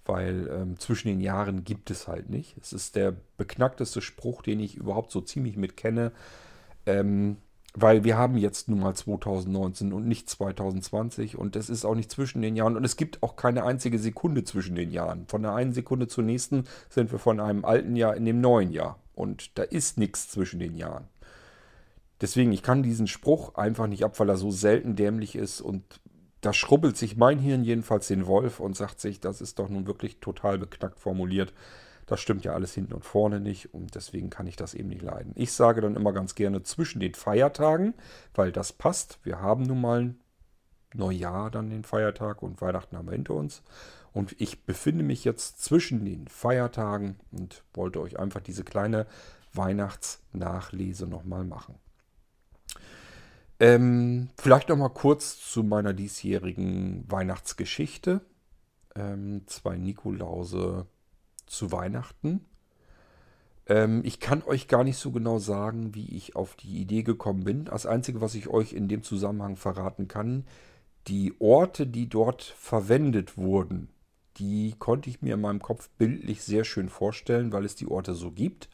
Weil 0.03 0.49
ähm, 0.51 0.80
zwischen 0.80 1.07
den 1.09 1.22
Jahren 1.22 1.63
gibt 1.63 1.91
es 1.91 2.07
halt 2.07 2.30
nicht. 2.30 2.57
Es 2.57 2.74
ist 2.74 2.95
der 2.95 3.15
beknackteste 3.38 4.01
Spruch, 4.01 4.41
den 4.41 4.59
ich 4.59 4.76
überhaupt 4.76 5.11
so 5.11 5.22
ziemlich 5.22 5.57
mit 5.57 5.78
kenne. 5.78 6.11
Ähm, 6.88 7.38
weil 7.74 8.03
wir 8.03 8.17
haben 8.17 8.36
jetzt 8.36 8.67
nun 8.67 8.80
mal 8.80 8.93
2019 8.93 9.93
und 9.93 10.07
nicht 10.07 10.30
2020 10.30 11.38
und 11.38 11.55
es 11.55 11.69
ist 11.69 11.86
auch 11.86 11.95
nicht 11.95 12.11
zwischen 12.11 12.41
den 12.41 12.55
Jahren 12.55 12.76
und 12.76 12.84
es 12.84 12.97
gibt 12.97 13.24
auch 13.24 13.38
keine 13.38 13.63
einzige 13.63 13.97
Sekunde 13.97 14.43
zwischen 14.43 14.76
den 14.76 14.91
Jahren. 14.91 15.26
Von 15.28 15.43
der 15.43 15.53
einen 15.53 15.72
Sekunde 15.72 16.07
zur 16.07 16.26
nächsten 16.26 16.65
sind 16.89 17.11
wir 17.11 17.19
von 17.19 17.39
einem 17.39 17.63
alten 17.63 17.95
Jahr 17.95 18.15
in 18.15 18.26
dem 18.26 18.41
neuen 18.41 18.72
Jahr 18.72 18.99
und 19.15 19.57
da 19.57 19.63
ist 19.63 19.97
nichts 19.97 20.30
zwischen 20.30 20.59
den 20.59 20.76
Jahren. 20.76 21.05
Deswegen, 22.22 22.51
ich 22.51 22.61
kann 22.61 22.84
diesen 22.84 23.07
Spruch 23.07 23.55
einfach 23.55 23.88
nicht 23.88 24.05
ab, 24.05 24.19
weil 24.19 24.30
er 24.30 24.38
so 24.38 24.51
selten 24.51 24.95
dämlich 24.95 25.36
ist 25.36 25.59
und 25.59 25.84
da 26.41 26.53
schrubbelt 26.53 26.97
sich 26.97 27.17
mein 27.17 27.39
Hirn 27.39 27.63
jedenfalls 27.63 28.07
den 28.07 28.26
Wolf 28.26 28.59
und 28.59 28.76
sagt 28.76 28.99
sich, 28.99 29.19
das 29.19 29.41
ist 29.41 29.59
doch 29.59 29.69
nun 29.69 29.88
wirklich 29.88 30.19
total 30.19 30.57
beknackt 30.57 30.99
formuliert. 30.99 31.53
Das 32.07 32.19
stimmt 32.19 32.43
ja 32.43 32.53
alles 32.53 32.74
hinten 32.74 32.93
und 32.93 33.05
vorne 33.05 33.39
nicht 33.39 33.74
und 33.74 33.95
deswegen 33.95 34.30
kann 34.30 34.47
ich 34.47 34.55
das 34.55 34.74
eben 34.74 34.89
nicht 34.89 35.03
leiden. 35.03 35.34
Ich 35.36 35.53
sage 35.53 35.82
dann 35.82 35.95
immer 35.95 36.13
ganz 36.13 36.36
gerne 36.36 36.63
zwischen 36.63 36.99
den 36.99 37.13
Feiertagen, 37.13 37.93
weil 38.34 38.51
das 38.51 38.74
passt. 38.74 39.19
Wir 39.24 39.39
haben 39.39 39.63
nun 39.63 39.82
mal 39.82 40.15
Neujahr 40.93 41.51
dann 41.51 41.69
den 41.69 41.84
Feiertag 41.84 42.43
und 42.43 42.59
Weihnachten 42.61 42.97
haben 42.97 43.07
wir 43.07 43.13
hinter 43.13 43.36
uns. 43.36 43.63
Und 44.13 44.36
ich 44.39 44.65
befinde 44.65 45.05
mich 45.05 45.24
jetzt 45.24 45.63
zwischen 45.63 46.03
den 46.03 46.28
Feiertagen 46.28 47.15
und 47.32 47.63
wollte 47.74 48.01
euch 48.01 48.19
einfach 48.19 48.41
diese 48.41 48.63
kleine 48.63 49.05
Weihnachtsnachlese 49.53 51.07
nochmal 51.07 51.45
machen. 51.45 51.76
Ähm, 53.62 54.30
vielleicht 54.39 54.70
nochmal 54.70 54.89
kurz 54.89 55.39
zu 55.39 55.62
meiner 55.62 55.93
diesjährigen 55.93 57.05
Weihnachtsgeschichte. 57.07 58.22
Ähm, 58.95 59.43
zwei 59.45 59.78
Nikolause 59.78 60.88
zu 61.45 61.72
Weihnachten. 61.72 62.43
Ähm, 63.68 64.01
ich 64.03 64.20
kann 64.20 64.41
euch 64.41 64.68
gar 64.68 64.84
nicht 64.84 64.97
so 64.97 65.12
genau 65.12 65.38
sagen, 65.38 65.93
wie 65.93 66.09
ich 66.16 66.36
auf 66.36 66.55
die 66.55 66.82
Idee 66.82 67.03
gekommen 67.03 67.43
bin. 67.43 67.66
Das 67.66 67.86
Einzige, 67.86 68.20
was 68.20 68.34
ich 68.34 68.47
euch 68.47 68.74
in 68.74 68.88
dem 68.88 69.03
Zusammenhang 69.03 69.57
verraten 69.57 70.07
kann, 70.07 70.47
die 71.07 71.36
Orte, 71.39 71.86
die 71.86 72.09
dort 72.09 72.41
verwendet 72.41 73.38
wurden, 73.38 73.89
die 74.38 74.74
konnte 74.80 75.07
ich 75.12 75.22
mir 75.22 75.36
in 75.36 75.41
meinem 75.41 75.62
Kopf 75.62 75.88
bildlich 75.99 76.41
sehr 76.41 76.64
schön 76.64 76.89
vorstellen, 76.89 77.53
weil 77.53 77.66
es 77.66 77.76
die 77.76 77.88
Orte 77.88 78.16
so 78.16 78.32
gibt. 78.32 78.70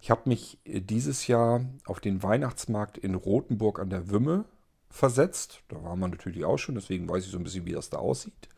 Ich 0.00 0.10
habe 0.10 0.28
mich 0.28 0.58
äh, 0.64 0.80
dieses 0.80 1.26
Jahr 1.26 1.64
auf 1.84 2.00
den 2.00 2.22
Weihnachtsmarkt 2.22 2.98
in 2.98 3.14
Rothenburg 3.14 3.80
an 3.80 3.90
der 3.90 4.10
Wümme 4.10 4.44
versetzt. 4.90 5.62
Da 5.68 5.82
war 5.82 5.96
man 5.96 6.10
natürlich 6.10 6.44
auch 6.44 6.58
schon, 6.58 6.74
deswegen 6.74 7.08
weiß 7.08 7.24
ich 7.24 7.30
so 7.30 7.38
ein 7.38 7.44
bisschen, 7.44 7.66
wie 7.66 7.72
das 7.72 7.90
da 7.90 7.98
aussieht. 7.98 8.48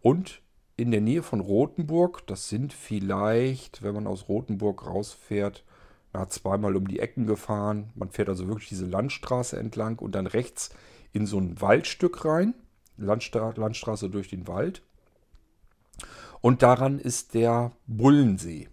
Und 0.00 0.42
in 0.76 0.90
der 0.90 1.00
Nähe 1.00 1.22
von 1.22 1.40
Rothenburg. 1.40 2.26
Das 2.26 2.48
sind 2.48 2.72
vielleicht, 2.72 3.82
wenn 3.82 3.94
man 3.94 4.06
aus 4.06 4.28
Rothenburg 4.28 4.86
rausfährt, 4.86 5.64
na, 6.12 6.28
zweimal 6.28 6.76
um 6.76 6.88
die 6.88 6.98
Ecken 6.98 7.26
gefahren. 7.26 7.90
Man 7.94 8.10
fährt 8.10 8.28
also 8.28 8.48
wirklich 8.48 8.68
diese 8.68 8.86
Landstraße 8.86 9.58
entlang 9.58 9.98
und 9.98 10.14
dann 10.14 10.26
rechts 10.26 10.70
in 11.12 11.26
so 11.26 11.38
ein 11.38 11.60
Waldstück 11.60 12.24
rein. 12.24 12.54
Landstra 12.96 13.54
Landstraße 13.56 14.10
durch 14.10 14.28
den 14.28 14.46
Wald. 14.46 14.82
Und 16.40 16.62
daran 16.62 16.98
ist 16.98 17.34
der 17.34 17.72
Bullensee. 17.86 18.68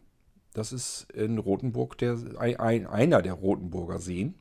Das 0.53 0.73
ist 0.73 1.07
in 1.13 1.37
Rothenburg 1.37 1.97
der, 1.97 2.17
ein, 2.39 2.87
einer 2.87 3.21
der 3.21 3.33
Rothenburger 3.33 3.99
Seen. 3.99 4.35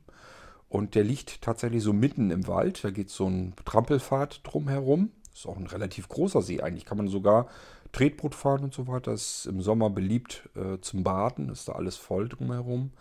Und 0.67 0.93
der 0.95 1.03
liegt 1.03 1.41
tatsächlich 1.41 1.83
so 1.83 1.93
mitten 1.93 2.29
im 2.31 2.47
Wald. 2.47 2.83
Da 2.83 2.91
geht 2.91 3.09
so 3.09 3.27
ein 3.27 3.53
Trampelpfad 3.65 4.41
drumherum. 4.43 5.11
Ist 5.33 5.47
auch 5.47 5.57
ein 5.57 5.67
relativ 5.67 6.09
großer 6.09 6.41
See 6.41 6.61
eigentlich. 6.61 6.85
Kann 6.85 6.97
man 6.97 7.07
sogar 7.07 7.47
Tretboot 7.91 8.35
fahren 8.35 8.63
und 8.63 8.73
so 8.73 8.87
weiter. 8.87 9.11
Ist 9.13 9.47
im 9.47 9.61
Sommer 9.61 9.89
beliebt 9.89 10.47
äh, 10.55 10.79
zum 10.81 11.03
Baden. 11.03 11.49
Ist 11.49 11.67
da 11.67 11.73
alles 11.73 11.95
voll 11.97 12.29
drumherum. 12.29 12.91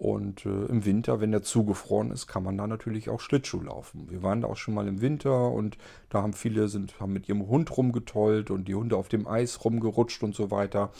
Und 0.00 0.46
äh, 0.46 0.64
im 0.64 0.86
Winter, 0.86 1.20
wenn 1.20 1.30
der 1.30 1.42
zugefroren 1.42 2.10
ist, 2.10 2.26
kann 2.26 2.42
man 2.42 2.56
da 2.56 2.66
natürlich 2.66 3.10
auch 3.10 3.20
Schlittschuh 3.20 3.60
laufen. 3.60 4.10
Wir 4.10 4.22
waren 4.22 4.40
da 4.40 4.48
auch 4.48 4.56
schon 4.56 4.72
mal 4.72 4.88
im 4.88 5.02
Winter 5.02 5.50
und 5.50 5.76
da 6.08 6.22
haben 6.22 6.32
viele 6.32 6.68
sind, 6.68 6.98
haben 7.00 7.12
mit 7.12 7.28
ihrem 7.28 7.46
Hund 7.48 7.76
rumgetollt 7.76 8.50
und 8.50 8.66
die 8.66 8.74
Hunde 8.74 8.96
auf 8.96 9.08
dem 9.08 9.26
Eis 9.26 9.62
rumgerutscht 9.62 10.22
und 10.22 10.34
so 10.34 10.50
weiter. 10.50 10.90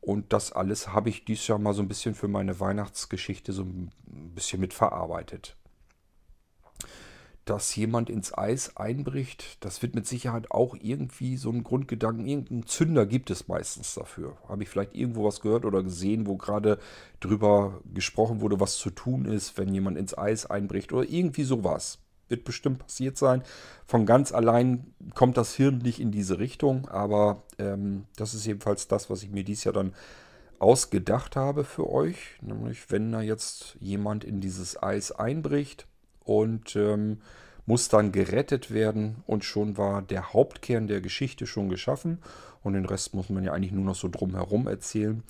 Und 0.00 0.32
das 0.32 0.52
alles 0.52 0.88
habe 0.88 1.08
ich 1.08 1.24
dieses 1.24 1.46
Jahr 1.48 1.58
mal 1.58 1.74
so 1.74 1.82
ein 1.82 1.88
bisschen 1.88 2.14
für 2.14 2.28
meine 2.28 2.60
Weihnachtsgeschichte 2.60 3.52
so 3.52 3.62
ein 3.62 3.90
bisschen 4.34 4.60
mit 4.60 4.72
verarbeitet 4.72 5.56
dass 7.48 7.74
jemand 7.76 8.10
ins 8.10 8.36
Eis 8.36 8.76
einbricht, 8.76 9.64
das 9.64 9.80
wird 9.80 9.94
mit 9.94 10.06
Sicherheit 10.06 10.50
auch 10.50 10.76
irgendwie 10.78 11.38
so 11.38 11.50
ein 11.50 11.64
Grundgedanken, 11.64 12.26
irgendein 12.26 12.66
Zünder 12.66 13.06
gibt 13.06 13.30
es 13.30 13.48
meistens 13.48 13.94
dafür. 13.94 14.36
Habe 14.48 14.62
ich 14.62 14.68
vielleicht 14.68 14.94
irgendwo 14.94 15.24
was 15.24 15.40
gehört 15.40 15.64
oder 15.64 15.82
gesehen, 15.82 16.26
wo 16.26 16.36
gerade 16.36 16.78
drüber 17.20 17.80
gesprochen 17.94 18.42
wurde, 18.42 18.60
was 18.60 18.76
zu 18.76 18.90
tun 18.90 19.24
ist, 19.24 19.56
wenn 19.56 19.72
jemand 19.72 19.96
ins 19.96 20.16
Eis 20.16 20.44
einbricht 20.44 20.92
oder 20.92 21.08
irgendwie 21.08 21.44
sowas. 21.44 21.98
Wird 22.28 22.44
bestimmt 22.44 22.78
passiert 22.80 23.16
sein. 23.16 23.42
Von 23.86 24.06
ganz 24.06 24.32
allein 24.32 24.92
kommt 25.14 25.36
das 25.36 25.54
Hirn 25.54 25.78
nicht 25.78 26.00
in 26.00 26.10
diese 26.10 26.38
Richtung, 26.38 26.88
aber 26.88 27.42
ähm, 27.58 28.04
das 28.16 28.34
ist 28.34 28.46
jedenfalls 28.46 28.88
das, 28.88 29.10
was 29.10 29.22
ich 29.22 29.30
mir 29.30 29.44
dieses 29.44 29.64
Jahr 29.64 29.74
dann 29.74 29.94
ausgedacht 30.58 31.36
habe 31.36 31.64
für 31.64 31.90
euch. 31.90 32.38
Nämlich, 32.40 32.90
wenn 32.90 33.12
da 33.12 33.20
jetzt 33.20 33.76
jemand 33.80 34.24
in 34.24 34.40
dieses 34.40 34.82
Eis 34.82 35.12
einbricht, 35.12 35.86
und 36.28 36.76
ähm, 36.76 37.18
muss 37.66 37.88
dann 37.88 38.12
gerettet 38.12 38.70
werden 38.70 39.22
und 39.26 39.44
schon 39.44 39.76
war 39.76 40.02
der 40.02 40.32
Hauptkern 40.32 40.86
der 40.86 41.00
Geschichte 41.00 41.46
schon 41.46 41.68
geschaffen 41.68 42.18
und 42.62 42.74
den 42.74 42.84
Rest 42.84 43.14
muss 43.14 43.30
man 43.30 43.44
ja 43.44 43.52
eigentlich 43.52 43.72
nur 43.72 43.84
noch 43.84 43.94
so 43.94 44.08
drumherum 44.08 44.66
erzählen. 44.66 45.22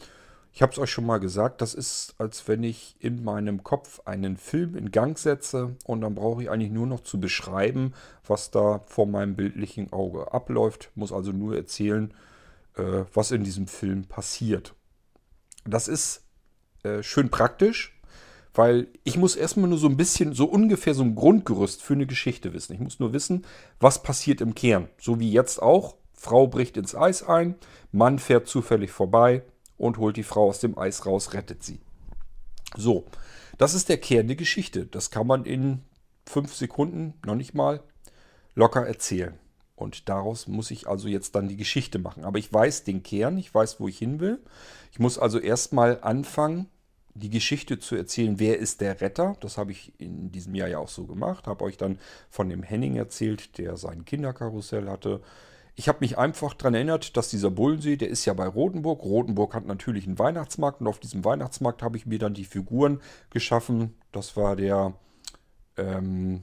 Ich 0.53 0.63
habe 0.63 0.73
es 0.73 0.79
euch 0.79 0.91
schon 0.91 1.07
mal 1.07 1.19
gesagt, 1.19 1.61
das 1.61 1.75
ist, 1.75 2.15
als 2.19 2.49
wenn 2.49 2.63
ich 2.63 2.97
in 2.99 3.23
meinem 3.23 3.63
Kopf 3.63 4.01
einen 4.07 4.37
Film 4.37 4.77
in 4.77 4.91
Gang 4.91 5.19
setze 5.19 5.77
und 5.85 6.01
dann 6.01 6.15
brauche 6.15 6.43
ich 6.43 6.51
eigentlich 6.51 6.73
nur 6.73 6.87
noch 6.87 7.01
zu 7.01 7.21
beschreiben, 7.21 7.93
was 8.27 8.51
da 8.51 8.81
vor 8.87 9.07
meinem 9.07 9.37
bildlichen 9.37 9.93
Auge 9.93 10.33
abläuft, 10.33 10.91
muss 10.95 11.13
also 11.13 11.33
nur 11.33 11.57
erzählen, 11.57 12.13
äh, 12.77 13.05
was 13.13 13.31
in 13.31 13.45
diesem 13.45 13.69
Film 13.69 14.07
passiert. 14.07 14.75
Das 15.65 15.87
ist 15.87 16.25
äh, 16.83 17.03
schön 17.03 17.31
praktisch, 17.31 18.01
weil 18.55 18.89
ich 19.05 19.17
muss 19.17 19.37
erstmal 19.37 19.69
nur 19.69 19.79
so 19.79 19.89
ein 19.89 19.97
bisschen, 19.97 20.33
so 20.33 20.47
ungefähr 20.47 20.95
so 20.95 21.05
ein 21.05 21.15
Grundgerüst 21.15 21.83
für 21.83 21.95
eine 21.95 22.07
Geschichte 22.07 22.53
wissen. 22.53 22.73
Ich 22.73 22.81
muss 22.81 22.99
nur 22.99 23.13
wissen, 23.13 23.45
was 23.79 24.03
passiert 24.03 24.41
im 24.41 24.55
Kern. 24.55 24.89
So 24.99 25.21
wie 25.21 25.31
jetzt 25.31 25.63
auch. 25.63 25.97
Frau 26.15 26.49
bricht 26.49 26.77
ins 26.77 26.97
Eis 26.97 27.23
ein, 27.23 27.55
Mann 27.93 28.19
fährt 28.19 28.49
zufällig 28.49 28.91
vorbei 28.91 29.45
und 29.79 29.99
holt 29.99 30.17
die 30.17 30.23
Frau 30.23 30.49
aus 30.49 30.61
dem 30.61 30.77
Eis 30.77 31.07
raus, 31.07 31.33
rettet 31.33 31.63
sie. 31.63 31.81
So, 32.77 33.07
das 33.57 33.75
ist 33.75 33.89
der 33.89 33.99
Kern 33.99 34.27
der 34.27 34.37
Geschichte. 34.37 34.87
Das 34.87 35.11
kann 35.11 35.27
man 35.27 35.45
in 35.45 35.81
fünf 36.27 36.55
Sekunden, 36.55 37.15
noch 37.25 37.35
nicht 37.35 37.55
mal, 37.55 37.81
locker 38.55 38.87
erzählen. 38.87 39.39
Und 39.75 40.09
daraus 40.09 40.49
muss 40.49 40.71
ich 40.71 40.89
also 40.89 41.09
jetzt 41.09 41.35
dann 41.35 41.49
die 41.49 41.57
Geschichte 41.57 41.99
machen. 41.99 42.25
Aber 42.25 42.39
ich 42.39 42.53
weiß 42.53 42.85
den 42.85 43.03
Kern, 43.03 43.39
ich 43.39 43.55
weiß, 43.55 43.79
wo 43.81 43.89
ich 43.89 43.99
hin 43.99 44.19
will. 44.21 44.41
Ich 44.91 44.99
muss 44.99 45.19
also 45.19 45.39
erstmal 45.39 46.01
anfangen, 46.03 46.67
die 47.15 47.31
Geschichte 47.31 47.79
zu 47.79 47.95
erzählen, 47.95 48.39
wer 48.39 48.59
ist 48.59 48.81
der 48.81 49.01
Retter. 49.01 49.37
Das 49.41 49.57
habe 49.57 49.73
ich 49.73 49.93
in 49.99 50.31
diesem 50.33 50.55
Jahr 50.55 50.69
ja 50.69 50.79
auch 50.79 50.89
so 50.89 51.07
gemacht. 51.07 51.47
Habe 51.47 51.65
euch 51.65 51.77
dann 51.77 51.99
von 52.29 52.49
dem 52.49 52.63
Henning 52.63 52.97
erzählt, 52.97 53.59
der 53.59 53.77
sein 53.77 54.05
Kinderkarussell 54.05 54.89
hatte. 54.89 55.21
Ich 55.79 55.87
habe 55.87 55.99
mich 56.01 56.19
einfach 56.19 56.55
daran 56.55 56.75
erinnert, 56.75 57.17
dass 57.17 57.29
dieser 57.29 57.53
Bullensee, 57.53 57.97
der 57.97 58.09
ist 58.09 58.25
ja 58.25 58.35
bei 58.35 58.49
Rotenburg. 58.49 59.01
Rotenburg 59.05 59.55
hat 59.55 59.65
natürlich 59.65 60.09
einen 60.09 60.19
Weihnachtsmarkt 60.19 60.81
und 60.81 60.89
auf 60.89 60.99
diesem 60.99 61.25
Weihnachtsmarkt 61.25 61.85
habe 61.85 61.97
ich 61.97 62.05
mir 62.05 62.19
dann 62.19 62.35
die 62.35 62.47
Figuren 62.47 63.01
geschaffen. 63.31 63.95
Das 64.11 64.37
war 64.37 64.57
der, 64.57 64.95
ähm, 65.77 66.43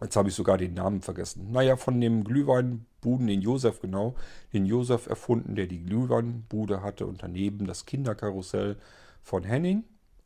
jetzt 0.00 0.16
habe 0.16 0.30
ich 0.30 0.34
sogar 0.34 0.56
den 0.56 0.72
Namen 0.72 1.02
vergessen. 1.02 1.52
Naja, 1.52 1.76
von 1.76 2.00
dem 2.00 2.24
Glühweinbuden, 2.24 3.26
den 3.26 3.42
Josef 3.42 3.82
genau, 3.82 4.14
den 4.54 4.64
Josef 4.64 5.06
erfunden, 5.06 5.54
der 5.54 5.66
die 5.66 5.84
Glühweinbude 5.84 6.80
hatte 6.80 7.04
und 7.04 7.22
daneben 7.22 7.66
das 7.66 7.84
Kinderkarussell 7.84 8.78
von 9.22 9.44
Henning. 9.44 9.84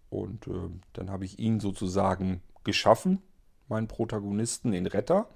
Und 0.08 0.46
äh, 0.46 0.70
dann 0.92 1.10
habe 1.10 1.24
ich 1.24 1.40
ihn 1.40 1.58
sozusagen 1.58 2.42
geschaffen, 2.62 3.22
meinen 3.66 3.88
Protagonisten, 3.88 4.70
den 4.70 4.86
Retter. 4.86 5.28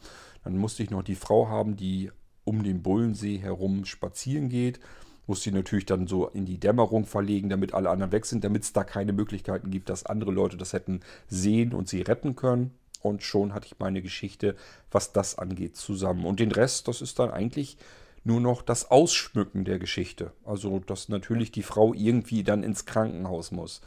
Dann 0.45 0.57
musste 0.57 0.85
ich 0.85 0.91
noch 0.91 1.03
die 1.03 1.17
Frau 1.17 1.49
haben, 1.49 1.75
die 1.75 2.13
um 2.45 2.63
den 2.63 2.83
Bullensee 2.83 3.39
herum 3.39 3.85
spazieren 3.85 4.49
geht. 4.49 4.81
Muss 5.27 5.43
sie 5.43 5.53
natürlich 5.53 5.87
dann 5.87 6.07
so 6.07 6.29
in 6.29 6.47
die 6.47 6.59
Dämmerung 6.59 7.07
verlegen, 7.07 7.49
damit 7.49 7.75
alle 7.75 7.91
anderen 7.91 8.13
weg 8.13 8.27
sind, 8.27 8.43
damit 8.45 8.65
es 8.65 8.73
da 8.73 8.83
keine 8.83 9.13
Möglichkeiten 9.13 9.71
gibt, 9.71 9.89
dass 9.89 10.05
andere 10.05 10.33
Leute 10.33 10.57
das 10.57 10.73
hätten 10.73 11.01
sehen 11.29 11.73
und 11.73 11.89
sie 11.89 12.03
retten 12.03 12.35
können. 12.35 12.73
Und 13.03 13.23
schon 13.23 13.53
hatte 13.55 13.67
ich 13.67 13.79
meine 13.79 14.03
Geschichte, 14.03 14.57
was 14.91 15.13
das 15.13 15.39
angeht, 15.39 15.77
zusammen. 15.77 16.25
Und 16.25 16.41
den 16.41 16.53
Rest, 16.53 16.89
das 16.89 17.01
ist 17.03 17.19
dann 17.19 17.31
eigentlich 17.31 17.77
nur 18.25 18.41
noch 18.41 18.63
das 18.63 18.91
Ausschmücken 18.91 19.65
der 19.65 19.79
Geschichte. 19.79 20.33
Also, 20.45 20.79
dass 20.79 21.09
natürlich 21.09 21.51
die 21.51 21.65
Frau 21.65 21.93
irgendwie 21.93 22.45
dann 22.45 22.63
ins 22.63 22.85
Krankenhaus 22.85 23.51
muss. 23.51 23.81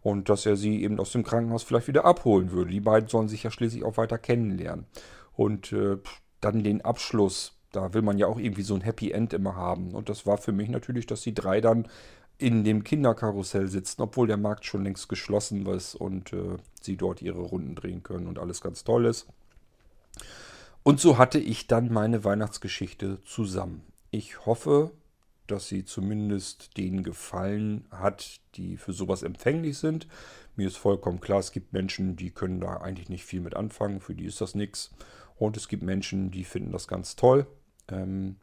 Und 0.00 0.28
dass 0.28 0.46
er 0.46 0.56
sie 0.56 0.82
eben 0.82 1.00
aus 1.00 1.12
dem 1.12 1.24
Krankenhaus 1.24 1.62
vielleicht 1.62 1.88
wieder 1.88 2.04
abholen 2.04 2.50
würde. 2.50 2.70
Die 2.70 2.80
beiden 2.80 3.08
sollen 3.08 3.28
sich 3.28 3.42
ja 3.42 3.50
schließlich 3.50 3.84
auch 3.84 3.96
weiter 3.96 4.18
kennenlernen. 4.18 4.86
Und 5.34 5.72
äh, 5.72 5.98
dann 6.40 6.62
den 6.62 6.82
Abschluss 6.82 7.57
da 7.72 7.92
will 7.94 8.02
man 8.02 8.18
ja 8.18 8.26
auch 8.26 8.38
irgendwie 8.38 8.62
so 8.62 8.74
ein 8.74 8.80
Happy 8.80 9.10
End 9.10 9.32
immer 9.32 9.56
haben. 9.56 9.94
Und 9.94 10.08
das 10.08 10.26
war 10.26 10.38
für 10.38 10.52
mich 10.52 10.68
natürlich, 10.68 11.06
dass 11.06 11.22
die 11.22 11.34
drei 11.34 11.60
dann 11.60 11.88
in 12.38 12.62
dem 12.62 12.84
Kinderkarussell 12.84 13.68
sitzen, 13.68 14.00
obwohl 14.02 14.28
der 14.28 14.36
Markt 14.36 14.64
schon 14.64 14.84
längst 14.84 15.08
geschlossen 15.08 15.66
ist 15.66 15.94
und 15.96 16.32
äh, 16.32 16.56
sie 16.80 16.96
dort 16.96 17.20
ihre 17.20 17.40
Runden 17.40 17.74
drehen 17.74 18.02
können 18.02 18.28
und 18.28 18.38
alles 18.38 18.60
ganz 18.60 18.84
toll 18.84 19.06
ist. 19.06 19.26
Und 20.84 21.00
so 21.00 21.18
hatte 21.18 21.38
ich 21.38 21.66
dann 21.66 21.92
meine 21.92 22.24
Weihnachtsgeschichte 22.24 23.18
zusammen. 23.24 23.82
Ich 24.10 24.46
hoffe, 24.46 24.92
dass 25.48 25.66
sie 25.66 25.84
zumindest 25.84 26.76
denen 26.76 27.02
gefallen 27.02 27.86
hat, 27.90 28.40
die 28.54 28.76
für 28.76 28.92
sowas 28.92 29.22
empfänglich 29.22 29.78
sind. 29.78 30.06
Mir 30.56 30.68
ist 30.68 30.76
vollkommen 30.76 31.20
klar, 31.20 31.40
es 31.40 31.52
gibt 31.52 31.72
Menschen, 31.72 32.16
die 32.16 32.30
können 32.30 32.60
da 32.60 32.76
eigentlich 32.78 33.08
nicht 33.08 33.24
viel 33.24 33.40
mit 33.40 33.56
anfangen, 33.56 34.00
für 34.00 34.14
die 34.14 34.26
ist 34.26 34.40
das 34.40 34.54
nichts. 34.54 34.90
Und 35.38 35.56
es 35.56 35.68
gibt 35.68 35.82
Menschen, 35.82 36.30
die 36.30 36.44
finden 36.44 36.72
das 36.72 36.88
ganz 36.88 37.16
toll. 37.16 37.46
Ähm, 37.88 38.36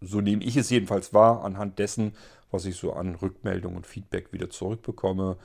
so 0.00 0.20
nehme 0.20 0.44
ich 0.44 0.56
es 0.56 0.70
jedenfalls 0.70 1.12
wahr, 1.12 1.44
anhand 1.44 1.78
dessen, 1.78 2.12
was 2.50 2.64
ich 2.64 2.76
so 2.76 2.92
an 2.92 3.14
Rückmeldung 3.14 3.76
und 3.76 3.86
Feedback 3.86 4.32
wieder 4.32 4.50
zurückbekomme. 4.50 5.36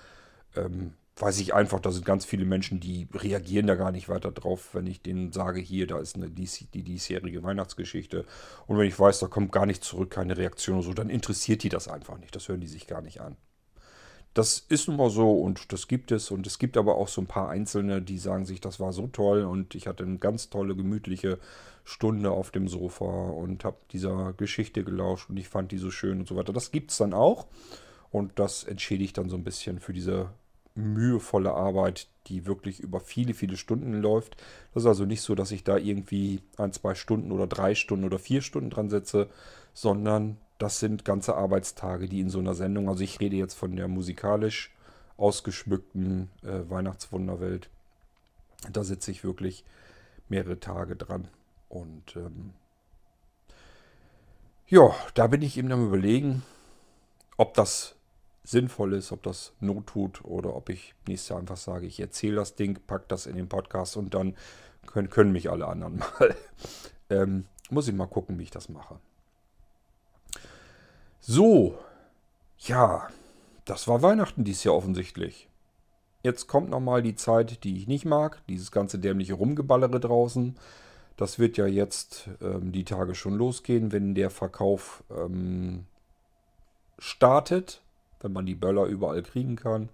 Ähm, 0.55 0.93
weiß 1.17 1.39
ich 1.39 1.53
einfach, 1.53 1.79
da 1.79 1.91
sind 1.91 2.05
ganz 2.05 2.25
viele 2.25 2.45
Menschen, 2.45 2.79
die 2.79 3.07
reagieren 3.13 3.67
da 3.67 3.75
gar 3.75 3.91
nicht 3.91 4.09
weiter 4.09 4.31
drauf, 4.31 4.73
wenn 4.73 4.87
ich 4.87 5.01
denen 5.01 5.31
sage, 5.31 5.61
hier, 5.61 5.87
da 5.87 5.99
ist 5.99 6.15
eine, 6.15 6.29
die, 6.29 6.49
die 6.73 6.83
diesjährige 6.83 7.41
Weihnachtsgeschichte. 7.43 8.25
Und 8.67 8.77
wenn 8.77 8.87
ich 8.87 8.99
weiß, 8.99 9.19
da 9.19 9.27
kommt 9.27 9.51
gar 9.51 9.65
nichts 9.65 9.87
zurück, 9.87 10.11
keine 10.11 10.37
Reaktion 10.37 10.77
oder 10.77 10.85
so, 10.85 10.93
dann 10.93 11.09
interessiert 11.09 11.63
die 11.63 11.69
das 11.69 11.87
einfach 11.87 12.17
nicht. 12.17 12.35
Das 12.35 12.49
hören 12.49 12.61
die 12.61 12.67
sich 12.67 12.87
gar 12.87 13.01
nicht 13.01 13.21
an. 13.21 13.37
Das 14.35 14.65
ist 14.67 14.89
nun 14.89 14.97
mal 14.97 15.09
so 15.09 15.31
und 15.31 15.71
das 15.71 15.87
gibt 15.87 16.11
es. 16.11 16.29
Und 16.29 16.45
es 16.45 16.59
gibt 16.59 16.75
aber 16.75 16.95
auch 16.97 17.07
so 17.07 17.21
ein 17.21 17.25
paar 17.25 17.47
Einzelne, 17.47 18.01
die 18.01 18.17
sagen 18.17 18.45
sich, 18.45 18.59
das 18.59 18.81
war 18.81 18.91
so 18.91 19.07
toll 19.07 19.45
und 19.45 19.75
ich 19.75 19.87
hatte 19.87 20.03
eine 20.03 20.17
ganz 20.17 20.49
tolle, 20.49 20.75
gemütliche 20.75 21.39
Stunde 21.85 22.31
auf 22.31 22.51
dem 22.51 22.67
Sofa 22.67 23.05
und 23.05 23.63
habe 23.63 23.77
dieser 23.91 24.33
Geschichte 24.33 24.83
gelauscht 24.83 25.29
und 25.29 25.37
ich 25.37 25.47
fand 25.47 25.71
die 25.71 25.77
so 25.77 25.89
schön 25.89 26.19
und 26.19 26.27
so 26.27 26.35
weiter. 26.35 26.51
Das 26.51 26.71
gibt 26.71 26.91
es 26.91 26.97
dann 26.97 27.13
auch. 27.13 27.47
Und 28.11 28.37
das 28.37 28.65
entschädigt 28.65 29.17
dann 29.17 29.29
so 29.29 29.37
ein 29.37 29.45
bisschen 29.45 29.79
für 29.79 29.93
diese 29.93 30.29
mühevolle 30.73 31.53
Arbeit, 31.53 32.09
die 32.27 32.45
wirklich 32.45 32.81
über 32.81 32.99
viele, 32.99 33.33
viele 33.33 33.55
Stunden 33.55 33.93
läuft. 33.93 34.35
Das 34.73 34.83
ist 34.83 34.87
also 34.87 35.05
nicht 35.05 35.21
so, 35.21 35.33
dass 35.35 35.51
ich 35.51 35.63
da 35.63 35.77
irgendwie 35.77 36.41
ein, 36.57 36.73
zwei 36.73 36.93
Stunden 36.93 37.31
oder 37.31 37.47
drei 37.47 37.73
Stunden 37.73 38.03
oder 38.03 38.19
vier 38.19 38.41
Stunden 38.41 38.69
dran 38.69 38.89
setze, 38.89 39.29
sondern 39.73 40.35
das 40.57 40.79
sind 40.79 41.05
ganze 41.05 41.35
Arbeitstage, 41.35 42.07
die 42.07 42.21
in 42.21 42.29
so 42.29 42.39
einer 42.39 42.53
Sendung, 42.53 42.89
also 42.89 43.03
ich 43.03 43.19
rede 43.19 43.35
jetzt 43.35 43.55
von 43.55 43.75
der 43.75 43.87
musikalisch 43.87 44.73
ausgeschmückten 45.17 46.29
äh, 46.43 46.69
Weihnachtswunderwelt, 46.69 47.69
da 48.71 48.83
sitze 48.83 49.11
ich 49.11 49.23
wirklich 49.23 49.65
mehrere 50.29 50.59
Tage 50.59 50.95
dran. 50.95 51.27
Und 51.69 52.15
ähm, 52.15 52.53
ja, 54.67 54.95
da 55.13 55.27
bin 55.27 55.41
ich 55.41 55.57
eben 55.57 55.71
am 55.71 55.85
überlegen, 55.85 56.43
ob 57.37 57.53
das 57.53 57.95
sinnvoll 58.43 58.93
ist, 58.93 59.11
ob 59.11 59.23
das 59.23 59.53
Not 59.59 59.87
tut 59.87 60.23
oder 60.23 60.55
ob 60.55 60.69
ich 60.69 60.95
nächstes 61.07 61.29
Jahr 61.29 61.39
einfach 61.39 61.57
sage, 61.57 61.85
ich 61.87 61.99
erzähle 61.99 62.35
das 62.35 62.55
Ding, 62.55 62.79
pack 62.87 63.07
das 63.09 63.25
in 63.25 63.35
den 63.35 63.49
Podcast 63.49 63.97
und 63.97 64.13
dann 64.13 64.35
können, 64.85 65.09
können 65.09 65.31
mich 65.31 65.49
alle 65.49 65.67
anderen 65.67 65.97
mal. 66.19 66.35
ähm, 67.09 67.45
muss 67.69 67.87
ich 67.87 67.95
mal 67.95 68.07
gucken, 68.07 68.37
wie 68.39 68.43
ich 68.43 68.51
das 68.51 68.69
mache. 68.69 68.99
So, 71.27 71.75
ja, 72.59 73.07
das 73.65 73.87
war 73.87 74.03
Weihnachten 74.03 74.43
dieses 74.43 74.63
Jahr 74.63 74.75
offensichtlich. 74.75 75.49
Jetzt 76.21 76.45
kommt 76.45 76.69
nochmal 76.69 77.01
die 77.01 77.15
Zeit, 77.15 77.63
die 77.63 77.77
ich 77.77 77.87
nicht 77.87 78.05
mag, 78.05 78.43
dieses 78.47 78.71
ganze 78.71 78.99
dämliche 78.99 79.33
Rumgeballere 79.33 79.99
draußen. 79.99 80.55
Das 81.17 81.39
wird 81.39 81.57
ja 81.57 81.65
jetzt 81.65 82.29
ähm, 82.43 82.71
die 82.71 82.83
Tage 82.83 83.15
schon 83.15 83.33
losgehen, 83.33 83.91
wenn 83.91 84.13
der 84.13 84.29
Verkauf 84.29 85.03
ähm, 85.09 85.85
startet, 86.99 87.81
wenn 88.19 88.31
man 88.31 88.45
die 88.45 88.53
Böller 88.53 88.85
überall 88.85 89.23
kriegen 89.23 89.55
kann. 89.55 89.89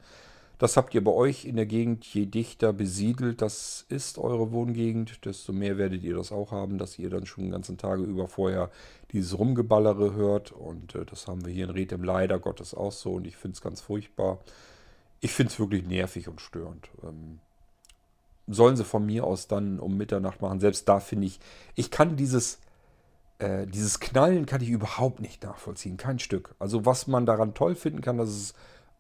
Das 0.62 0.78
habt 0.78 0.94
ihr 0.94 1.04
bei 1.04 1.12
euch 1.12 1.46
in 1.46 1.56
der 1.56 1.66
Gegend, 1.66 2.06
je 2.06 2.28
dichter 2.28 2.72
besiedelt 2.72 3.42
das 3.42 3.84
ist 3.90 4.20
eure 4.20 4.52
Wohngegend, 4.52 5.26
desto 5.26 5.54
mehr 5.54 5.80
werdet 5.80 6.04
ihr 6.04 6.16
das 6.16 6.32
auch 6.32 6.52
haben, 6.52 6.78
dass 6.78 7.00
ihr 7.00 7.10
dann 7.10 7.26
schon 7.26 7.46
den 7.46 7.52
ganzen 7.52 7.80
Tage 7.80 8.04
über 8.04 8.28
vorher 8.28 8.70
dieses 9.12 9.40
Rumgeballere 9.40 10.14
hört. 10.14 10.52
Und 10.52 10.94
äh, 10.94 11.04
das 11.04 11.28
haben 11.28 11.44
wir 11.44 11.52
hier 11.52 11.64
in 11.64 11.72
Rethem 11.72 12.04
leider 12.04 12.38
Gottes 12.38 12.76
auch 12.76 12.92
so 12.92 13.14
und 13.14 13.26
ich 13.26 13.38
finde 13.38 13.56
es 13.56 13.62
ganz 13.62 13.82
furchtbar. 13.82 14.38
Ich 15.20 15.32
finde 15.32 15.52
es 15.52 15.60
wirklich 15.60 15.84
nervig 15.84 16.28
und 16.28 16.40
störend. 16.40 16.92
Ähm, 17.02 17.40
sollen 18.46 18.78
sie 18.78 18.86
von 18.86 19.04
mir 19.04 19.24
aus 19.24 19.48
dann 19.48 19.80
um 19.80 19.98
Mitternacht 19.98 20.44
machen. 20.44 20.60
Selbst 20.60 20.88
da 20.88 21.00
finde 21.00 21.26
ich, 21.26 21.40
ich 21.74 21.90
kann 21.90 22.18
dieses, 22.18 22.60
äh, 23.40 23.66
dieses 23.66 24.00
Knallen 24.00 24.46
kann 24.46 24.62
ich 24.62 24.70
überhaupt 24.70 25.22
nicht 25.22 25.42
nachvollziehen. 25.42 25.98
Kein 25.98 26.20
Stück. 26.20 26.54
Also 26.60 26.86
was 26.86 27.08
man 27.08 27.26
daran 27.26 27.56
toll 27.56 27.74
finden 27.74 28.02
kann, 28.02 28.20
dass 28.20 28.30
es 28.30 28.54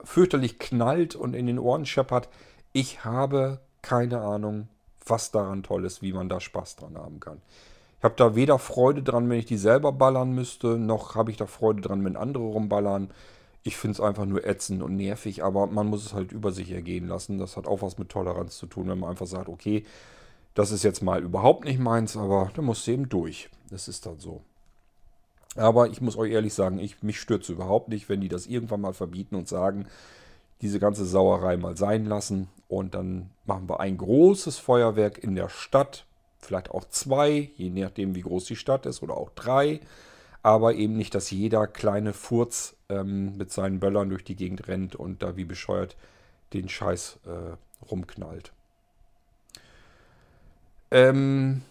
fürchterlich 0.03 0.59
knallt 0.59 1.15
und 1.15 1.33
in 1.35 1.47
den 1.47 1.59
Ohren 1.59 1.85
scheppert. 1.85 2.29
Ich 2.73 3.03
habe 3.03 3.59
keine 3.81 4.21
Ahnung, 4.21 4.67
was 5.05 5.31
daran 5.31 5.63
toll 5.63 5.85
ist, 5.85 6.01
wie 6.01 6.13
man 6.13 6.29
da 6.29 6.39
Spaß 6.39 6.75
dran 6.75 6.97
haben 6.97 7.19
kann. 7.19 7.41
Ich 7.99 8.03
habe 8.03 8.15
da 8.17 8.35
weder 8.35 8.57
Freude 8.57 9.03
dran, 9.03 9.29
wenn 9.29 9.39
ich 9.39 9.45
die 9.45 9.57
selber 9.57 9.91
ballern 9.91 10.33
müsste, 10.33 10.77
noch 10.77 11.15
habe 11.15 11.31
ich 11.31 11.37
da 11.37 11.45
Freude 11.45 11.81
dran, 11.81 12.03
wenn 12.03 12.15
andere 12.15 12.43
rumballern. 12.43 13.11
Ich 13.63 13.77
finde 13.77 13.93
es 13.93 14.01
einfach 14.01 14.25
nur 14.25 14.45
ätzend 14.45 14.81
und 14.81 14.95
nervig, 14.95 15.43
aber 15.43 15.67
man 15.67 15.87
muss 15.87 16.05
es 16.05 16.13
halt 16.13 16.31
über 16.31 16.51
sich 16.51 16.71
ergehen 16.71 17.07
lassen. 17.07 17.37
Das 17.37 17.57
hat 17.57 17.67
auch 17.67 17.83
was 17.83 17.99
mit 17.99 18.09
Toleranz 18.09 18.57
zu 18.57 18.65
tun, 18.65 18.89
wenn 18.89 18.99
man 18.99 19.11
einfach 19.11 19.27
sagt, 19.27 19.49
okay, 19.49 19.85
das 20.55 20.71
ist 20.71 20.83
jetzt 20.83 21.03
mal 21.03 21.21
überhaupt 21.21 21.65
nicht 21.65 21.79
meins, 21.79 22.17
aber 22.17 22.49
da 22.55 22.61
musst 22.61 22.87
du 22.87 22.91
eben 22.91 23.07
durch. 23.07 23.49
Das 23.69 23.87
ist 23.87 24.05
dann 24.05 24.19
so. 24.19 24.41
Aber 25.55 25.87
ich 25.89 25.99
muss 26.01 26.17
euch 26.17 26.31
ehrlich 26.31 26.53
sagen, 26.53 26.79
ich, 26.79 27.03
mich 27.03 27.19
stört 27.19 27.43
es 27.43 27.49
überhaupt 27.49 27.89
nicht, 27.89 28.07
wenn 28.09 28.21
die 28.21 28.29
das 28.29 28.47
irgendwann 28.47 28.81
mal 28.81 28.93
verbieten 28.93 29.35
und 29.35 29.47
sagen, 29.47 29.87
diese 30.61 30.79
ganze 30.79 31.05
Sauerei 31.05 31.57
mal 31.57 31.75
sein 31.75 32.05
lassen. 32.05 32.47
Und 32.67 32.95
dann 32.95 33.31
machen 33.45 33.67
wir 33.67 33.79
ein 33.79 33.97
großes 33.97 34.57
Feuerwerk 34.57 35.17
in 35.17 35.35
der 35.35 35.49
Stadt. 35.49 36.05
Vielleicht 36.39 36.71
auch 36.71 36.85
zwei, 36.85 37.51
je 37.55 37.69
nachdem, 37.69 38.15
wie 38.15 38.21
groß 38.21 38.45
die 38.45 38.55
Stadt 38.55 38.85
ist, 38.85 39.03
oder 39.03 39.17
auch 39.17 39.29
drei. 39.31 39.81
Aber 40.43 40.73
eben 40.73 40.95
nicht, 40.95 41.13
dass 41.13 41.29
jeder 41.29 41.67
kleine 41.67 42.13
Furz 42.13 42.75
ähm, 42.89 43.37
mit 43.37 43.51
seinen 43.51 43.79
Böllern 43.79 44.09
durch 44.09 44.23
die 44.23 44.35
Gegend 44.35 44.67
rennt 44.67 44.95
und 44.95 45.21
da 45.21 45.35
wie 45.35 45.45
bescheuert 45.45 45.95
den 46.53 46.69
Scheiß 46.69 47.19
äh, 47.25 47.87
rumknallt. 47.89 48.51
Ähm, 50.89 51.61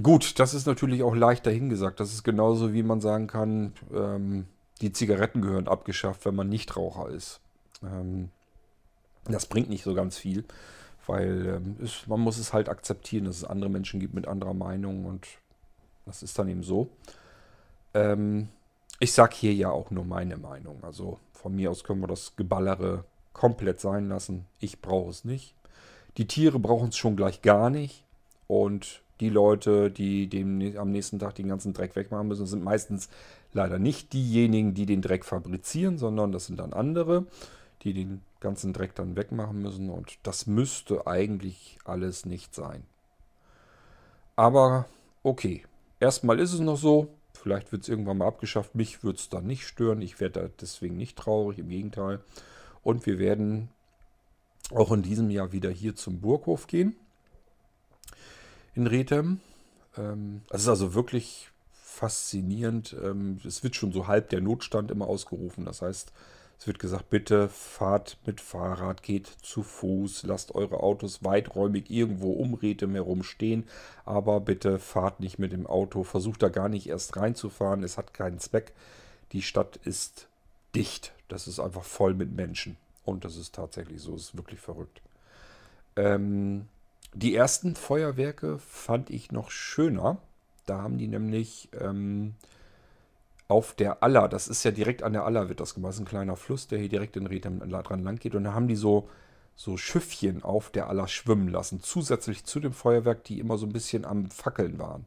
Gut, 0.00 0.38
das 0.38 0.54
ist 0.54 0.66
natürlich 0.66 1.02
auch 1.02 1.14
leicht 1.14 1.46
dahingesagt. 1.46 2.00
Das 2.00 2.12
ist 2.12 2.22
genauso 2.22 2.72
wie 2.72 2.82
man 2.82 3.00
sagen 3.00 3.26
kann, 3.26 3.74
ähm, 3.92 4.46
die 4.80 4.92
Zigaretten 4.92 5.42
gehören 5.42 5.68
abgeschafft, 5.68 6.24
wenn 6.24 6.34
man 6.34 6.48
Nichtraucher 6.48 7.10
ist. 7.10 7.40
Ähm, 7.82 8.30
das 9.26 9.46
bringt 9.46 9.68
nicht 9.68 9.84
so 9.84 9.94
ganz 9.94 10.16
viel, 10.16 10.44
weil 11.06 11.46
ähm, 11.46 11.76
ist, 11.80 12.08
man 12.08 12.20
muss 12.20 12.38
es 12.38 12.52
halt 12.52 12.68
akzeptieren, 12.68 13.26
dass 13.26 13.36
es 13.36 13.44
andere 13.44 13.70
Menschen 13.70 14.00
gibt 14.00 14.14
mit 14.14 14.26
anderer 14.26 14.54
Meinung 14.54 15.04
und 15.04 15.26
das 16.06 16.22
ist 16.22 16.38
dann 16.38 16.48
eben 16.48 16.62
so. 16.62 16.88
Ähm, 17.92 18.48
ich 18.98 19.12
sage 19.12 19.34
hier 19.36 19.52
ja 19.52 19.70
auch 19.70 19.90
nur 19.90 20.04
meine 20.04 20.38
Meinung. 20.38 20.82
Also 20.82 21.18
von 21.32 21.54
mir 21.54 21.70
aus 21.70 21.84
können 21.84 22.00
wir 22.00 22.08
das 22.08 22.34
Geballere 22.36 23.04
komplett 23.32 23.80
sein 23.80 24.08
lassen. 24.08 24.46
Ich 24.58 24.80
brauche 24.80 25.10
es 25.10 25.24
nicht. 25.24 25.54
Die 26.16 26.26
Tiere 26.26 26.58
brauchen 26.58 26.88
es 26.88 26.96
schon 26.96 27.16
gleich 27.16 27.42
gar 27.42 27.68
nicht. 27.70 28.04
Und 28.46 29.01
die 29.20 29.28
Leute, 29.28 29.90
die 29.90 30.26
dem, 30.28 30.76
am 30.76 30.90
nächsten 30.90 31.18
Tag 31.18 31.34
den 31.34 31.48
ganzen 31.48 31.72
Dreck 31.72 31.94
wegmachen 31.96 32.28
müssen, 32.28 32.46
sind 32.46 32.64
meistens 32.64 33.08
leider 33.52 33.78
nicht 33.78 34.12
diejenigen, 34.12 34.74
die 34.74 34.86
den 34.86 35.02
Dreck 35.02 35.24
fabrizieren, 35.24 35.98
sondern 35.98 36.32
das 36.32 36.46
sind 36.46 36.58
dann 36.58 36.72
andere, 36.72 37.26
die 37.82 37.92
den 37.92 38.22
ganzen 38.40 38.72
Dreck 38.72 38.94
dann 38.94 39.16
wegmachen 39.16 39.60
müssen. 39.62 39.90
Und 39.90 40.18
das 40.22 40.46
müsste 40.46 41.06
eigentlich 41.06 41.78
alles 41.84 42.26
nicht 42.26 42.54
sein. 42.54 42.84
Aber 44.34 44.86
okay, 45.22 45.62
erstmal 46.00 46.40
ist 46.40 46.52
es 46.52 46.60
noch 46.60 46.76
so. 46.76 47.08
Vielleicht 47.34 47.72
wird 47.72 47.82
es 47.82 47.88
irgendwann 47.88 48.18
mal 48.18 48.28
abgeschafft. 48.28 48.74
Mich 48.74 49.02
würde 49.02 49.18
es 49.18 49.28
dann 49.28 49.46
nicht 49.46 49.66
stören. 49.66 50.00
Ich 50.00 50.20
werde 50.20 50.50
deswegen 50.60 50.96
nicht 50.96 51.18
traurig, 51.18 51.58
im 51.58 51.68
Gegenteil. 51.68 52.20
Und 52.82 53.06
wir 53.06 53.18
werden 53.18 53.68
auch 54.70 54.92
in 54.92 55.02
diesem 55.02 55.30
Jahr 55.30 55.52
wieder 55.52 55.70
hier 55.70 55.94
zum 55.94 56.20
Burghof 56.20 56.66
gehen. 56.66 56.96
In 58.74 58.86
Rethem. 58.86 59.40
Ähm, 59.96 60.42
es 60.50 60.62
ist 60.62 60.68
also 60.68 60.94
wirklich 60.94 61.50
faszinierend. 61.72 62.96
Ähm, 63.02 63.40
es 63.44 63.62
wird 63.62 63.76
schon 63.76 63.92
so 63.92 64.06
halb 64.06 64.30
der 64.30 64.40
Notstand 64.40 64.90
immer 64.90 65.06
ausgerufen. 65.06 65.64
Das 65.64 65.82
heißt, 65.82 66.12
es 66.62 66.66
wird 66.66 66.78
gesagt, 66.78 67.10
bitte 67.10 67.48
fahrt 67.48 68.18
mit 68.24 68.40
Fahrrad, 68.40 69.02
geht 69.02 69.26
zu 69.26 69.64
Fuß, 69.64 70.22
lasst 70.22 70.54
eure 70.54 70.80
Autos 70.80 71.24
weiträumig 71.24 71.90
irgendwo 71.90 72.32
um 72.32 72.54
Rethem 72.54 72.94
herum 72.94 73.24
stehen, 73.24 73.64
aber 74.04 74.38
bitte 74.40 74.78
fahrt 74.78 75.18
nicht 75.18 75.40
mit 75.40 75.50
dem 75.50 75.66
Auto, 75.66 76.04
versucht 76.04 76.40
da 76.40 76.50
gar 76.50 76.68
nicht 76.68 76.88
erst 76.88 77.16
reinzufahren, 77.16 77.82
es 77.82 77.98
hat 77.98 78.14
keinen 78.14 78.38
Zweck. 78.38 78.72
Die 79.32 79.42
Stadt 79.42 79.76
ist 79.84 80.28
dicht, 80.76 81.12
das 81.26 81.48
ist 81.48 81.58
einfach 81.58 81.82
voll 81.82 82.14
mit 82.14 82.32
Menschen. 82.32 82.76
Und 83.04 83.24
das 83.24 83.36
ist 83.36 83.56
tatsächlich 83.56 84.00
so, 84.00 84.14
es 84.14 84.26
ist 84.26 84.36
wirklich 84.36 84.60
verrückt. 84.60 85.02
Ähm, 85.96 86.68
die 87.14 87.34
ersten 87.34 87.74
Feuerwerke 87.74 88.58
fand 88.58 89.10
ich 89.10 89.32
noch 89.32 89.50
schöner. 89.50 90.18
Da 90.66 90.80
haben 90.80 90.98
die 90.98 91.08
nämlich 91.08 91.68
ähm, 91.78 92.34
auf 93.48 93.74
der 93.74 94.02
Aller, 94.02 94.28
das 94.28 94.48
ist 94.48 94.64
ja 94.64 94.70
direkt 94.70 95.02
an 95.02 95.12
der 95.12 95.24
Aller 95.24 95.48
wird 95.48 95.60
das 95.60 95.74
gemacht, 95.74 95.90
das 95.90 95.96
ist 95.96 96.02
ein 96.02 96.06
kleiner 96.06 96.36
Fluss, 96.36 96.68
der 96.68 96.78
hier 96.78 96.88
direkt 96.88 97.16
in 97.16 97.26
Rethem 97.26 97.60
dran 97.68 98.02
lang 98.02 98.16
geht. 98.16 98.34
Und 98.34 98.44
da 98.44 98.54
haben 98.54 98.68
die 98.68 98.76
so, 98.76 99.08
so 99.56 99.76
Schiffchen 99.76 100.42
auf 100.42 100.70
der 100.70 100.88
Aller 100.88 101.06
schwimmen 101.06 101.48
lassen, 101.48 101.80
zusätzlich 101.82 102.44
zu 102.44 102.60
dem 102.60 102.72
Feuerwerk, 102.72 103.24
die 103.24 103.40
immer 103.40 103.58
so 103.58 103.66
ein 103.66 103.72
bisschen 103.72 104.06
am 104.06 104.30
Fackeln 104.30 104.78
waren. 104.78 105.04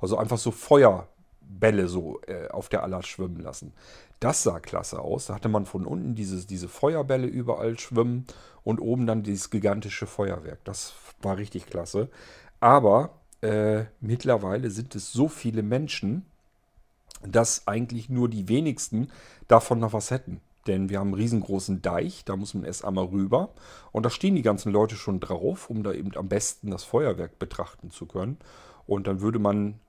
Also 0.00 0.16
einfach 0.18 0.38
so 0.38 0.50
Feuerbälle 0.50 1.86
so 1.86 2.20
äh, 2.26 2.48
auf 2.48 2.68
der 2.68 2.82
Aller 2.82 3.02
schwimmen 3.02 3.38
lassen. 3.38 3.72
Das 4.18 4.42
sah 4.42 4.58
klasse 4.58 5.00
aus. 5.00 5.26
Da 5.26 5.34
hatte 5.34 5.48
man 5.48 5.64
von 5.64 5.86
unten 5.86 6.14
dieses, 6.14 6.46
diese 6.46 6.68
Feuerbälle 6.68 7.26
überall 7.26 7.78
schwimmen 7.78 8.26
und 8.64 8.80
oben 8.80 9.06
dann 9.06 9.22
dieses 9.22 9.50
gigantische 9.50 10.06
Feuerwerk. 10.06 10.58
Das 10.64 10.92
war 11.22 11.36
richtig 11.36 11.66
klasse. 11.66 12.08
Aber 12.60 13.20
äh, 13.40 13.84
mittlerweile 14.00 14.70
sind 14.70 14.94
es 14.94 15.12
so 15.12 15.28
viele 15.28 15.62
Menschen, 15.62 16.26
dass 17.22 17.66
eigentlich 17.66 18.08
nur 18.08 18.28
die 18.28 18.48
wenigsten 18.48 19.10
davon 19.48 19.78
noch 19.78 19.92
was 19.92 20.10
hätten. 20.10 20.40
Denn 20.66 20.90
wir 20.90 20.98
haben 20.98 21.08
einen 21.08 21.22
riesengroßen 21.22 21.80
Deich, 21.80 22.24
da 22.24 22.36
muss 22.36 22.54
man 22.54 22.64
erst 22.64 22.84
einmal 22.84 23.06
rüber. 23.06 23.50
Und 23.92 24.04
da 24.04 24.10
stehen 24.10 24.34
die 24.34 24.42
ganzen 24.42 24.72
Leute 24.72 24.94
schon 24.94 25.20
drauf, 25.20 25.70
um 25.70 25.82
da 25.82 25.92
eben 25.92 26.14
am 26.16 26.28
besten 26.28 26.70
das 26.70 26.84
Feuerwerk 26.84 27.38
betrachten 27.38 27.90
zu 27.90 28.06
können. 28.06 28.36
Und 28.86 29.06
dann 29.06 29.20
würde 29.20 29.38
man 29.38 29.80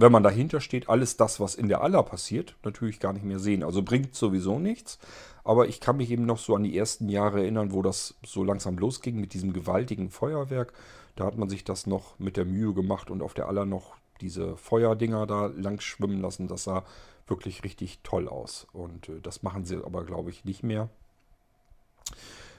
wenn 0.00 0.12
man 0.12 0.22
dahinter 0.22 0.60
steht, 0.60 0.88
alles 0.88 1.16
das, 1.16 1.40
was 1.40 1.56
in 1.56 1.68
der 1.68 1.80
Aller 1.82 2.04
passiert, 2.04 2.54
natürlich 2.62 3.00
gar 3.00 3.12
nicht 3.12 3.24
mehr 3.24 3.40
sehen. 3.40 3.64
Also 3.64 3.82
bringt 3.82 4.14
sowieso 4.14 4.60
nichts. 4.60 5.00
Aber 5.42 5.66
ich 5.66 5.80
kann 5.80 5.96
mich 5.96 6.08
eben 6.12 6.24
noch 6.24 6.38
so 6.38 6.54
an 6.54 6.62
die 6.62 6.78
ersten 6.78 7.08
Jahre 7.08 7.40
erinnern, 7.40 7.72
wo 7.72 7.82
das 7.82 8.14
so 8.24 8.44
langsam 8.44 8.78
losging 8.78 9.16
mit 9.16 9.34
diesem 9.34 9.52
gewaltigen 9.52 10.10
Feuerwerk. 10.10 10.72
Da 11.16 11.24
hat 11.24 11.36
man 11.36 11.48
sich 11.48 11.64
das 11.64 11.88
noch 11.88 12.16
mit 12.20 12.36
der 12.36 12.44
Mühe 12.44 12.74
gemacht 12.74 13.10
und 13.10 13.22
auf 13.22 13.34
der 13.34 13.48
Aller 13.48 13.64
noch 13.64 13.96
diese 14.20 14.56
Feuerdinger 14.56 15.26
da 15.26 15.46
lang 15.46 15.80
schwimmen 15.80 16.20
lassen. 16.20 16.46
Das 16.46 16.62
sah 16.62 16.84
wirklich 17.26 17.64
richtig 17.64 17.98
toll 18.04 18.28
aus. 18.28 18.68
Und 18.72 19.08
äh, 19.08 19.20
das 19.20 19.42
machen 19.42 19.64
sie 19.64 19.84
aber, 19.84 20.04
glaube 20.04 20.30
ich, 20.30 20.44
nicht 20.44 20.62
mehr. 20.62 20.90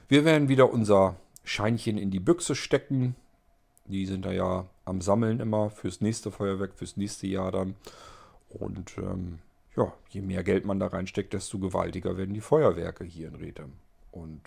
Wir 0.08 0.26
werden 0.26 0.50
wieder 0.50 0.70
unser 0.70 1.16
Scheinchen 1.42 1.96
in 1.96 2.10
die 2.10 2.20
Büchse 2.20 2.54
stecken. 2.54 3.16
Die 3.86 4.04
sind 4.04 4.26
da 4.26 4.32
ja 4.32 4.66
am 4.90 5.00
Sammeln 5.00 5.40
immer 5.40 5.70
fürs 5.70 6.00
nächste 6.00 6.30
Feuerwerk, 6.30 6.74
fürs 6.74 6.96
nächste 6.96 7.26
Jahr 7.26 7.52
dann. 7.52 7.76
Und 8.50 8.98
ähm, 8.98 9.38
ja, 9.76 9.92
je 10.10 10.20
mehr 10.20 10.42
Geld 10.42 10.64
man 10.64 10.80
da 10.80 10.88
reinsteckt, 10.88 11.32
desto 11.32 11.58
gewaltiger 11.58 12.16
werden 12.16 12.34
die 12.34 12.40
Feuerwerke 12.40 13.04
hier 13.04 13.28
in 13.28 13.36
Rethem. 13.36 13.72
Und 14.10 14.42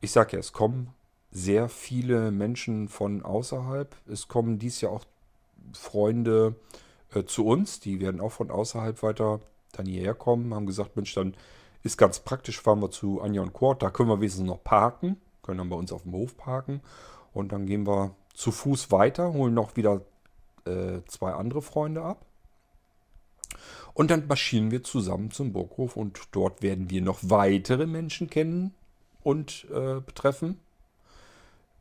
ich 0.00 0.10
sage 0.10 0.32
ja, 0.32 0.38
es 0.38 0.52
kommen 0.52 0.88
sehr 1.30 1.68
viele 1.68 2.30
Menschen 2.30 2.88
von 2.88 3.22
außerhalb. 3.22 3.94
Es 4.10 4.26
kommen 4.26 4.58
dies 4.58 4.80
Jahr 4.80 4.92
auch 4.92 5.04
Freunde 5.74 6.56
äh, 7.14 7.24
zu 7.24 7.46
uns, 7.46 7.78
die 7.78 8.00
werden 8.00 8.20
auch 8.20 8.32
von 8.32 8.50
außerhalb 8.50 9.02
weiter 9.02 9.40
dann 9.72 9.86
hierher 9.86 10.14
kommen, 10.14 10.54
haben 10.54 10.66
gesagt, 10.66 10.96
Mensch, 10.96 11.14
dann 11.14 11.34
ist 11.82 11.96
ganz 11.96 12.20
praktisch, 12.20 12.60
fahren 12.60 12.80
wir 12.80 12.90
zu 12.90 13.20
Anja 13.20 13.42
und 13.42 13.52
Kurt, 13.52 13.82
da 13.82 13.90
können 13.90 14.08
wir 14.08 14.20
wenigstens 14.20 14.46
noch 14.46 14.62
parken, 14.62 15.16
können 15.42 15.58
dann 15.58 15.68
bei 15.68 15.76
uns 15.76 15.92
auf 15.92 16.02
dem 16.02 16.12
Hof 16.12 16.36
parken 16.36 16.80
und 17.32 17.52
dann 17.52 17.66
gehen 17.66 17.86
wir 17.86 18.14
zu 18.34 18.52
Fuß 18.52 18.90
weiter, 18.90 19.32
holen 19.32 19.54
noch 19.54 19.76
wieder 19.76 20.02
äh, 20.64 21.00
zwei 21.06 21.32
andere 21.32 21.62
Freunde 21.62 22.02
ab. 22.02 22.24
Und 23.94 24.10
dann 24.10 24.26
marschieren 24.26 24.70
wir 24.70 24.82
zusammen 24.82 25.30
zum 25.30 25.52
Burghof 25.52 25.96
und 25.96 26.18
dort 26.32 26.62
werden 26.62 26.88
wir 26.90 27.02
noch 27.02 27.18
weitere 27.22 27.86
Menschen 27.86 28.30
kennen 28.30 28.74
und 29.22 29.66
äh, 29.70 30.00
betreffen. 30.00 30.58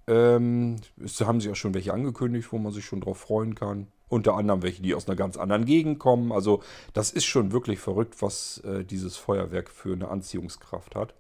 Ähm, 0.07 0.77
es 1.01 1.21
haben 1.21 1.39
sich 1.39 1.51
auch 1.51 1.55
schon 1.55 1.73
welche 1.73 1.93
angekündigt, 1.93 2.51
wo 2.51 2.57
man 2.57 2.73
sich 2.73 2.85
schon 2.85 3.01
drauf 3.01 3.19
freuen 3.19 3.55
kann. 3.55 3.87
Unter 4.09 4.33
anderem 4.33 4.61
welche, 4.61 4.81
die 4.81 4.93
aus 4.93 5.07
einer 5.07 5.15
ganz 5.15 5.37
anderen 5.37 5.63
Gegend 5.63 5.99
kommen. 5.99 6.33
Also 6.33 6.61
das 6.93 7.11
ist 7.11 7.23
schon 7.23 7.53
wirklich 7.53 7.79
verrückt, 7.79 8.21
was 8.21 8.57
äh, 8.65 8.83
dieses 8.83 9.15
Feuerwerk 9.15 9.69
für 9.69 9.93
eine 9.93 10.09
Anziehungskraft 10.09 10.95
hat. 10.95 11.13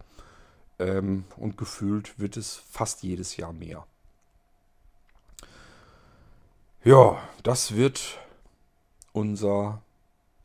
Ähm, 0.77 1.23
und 1.37 1.57
gefühlt 1.57 2.19
wird 2.19 2.35
es 2.35 2.55
fast 2.55 3.03
jedes 3.03 3.37
Jahr 3.37 3.53
mehr. 3.53 3.85
Ja, 6.83 7.21
das 7.43 7.75
wird 7.75 8.17
unser 9.13 9.83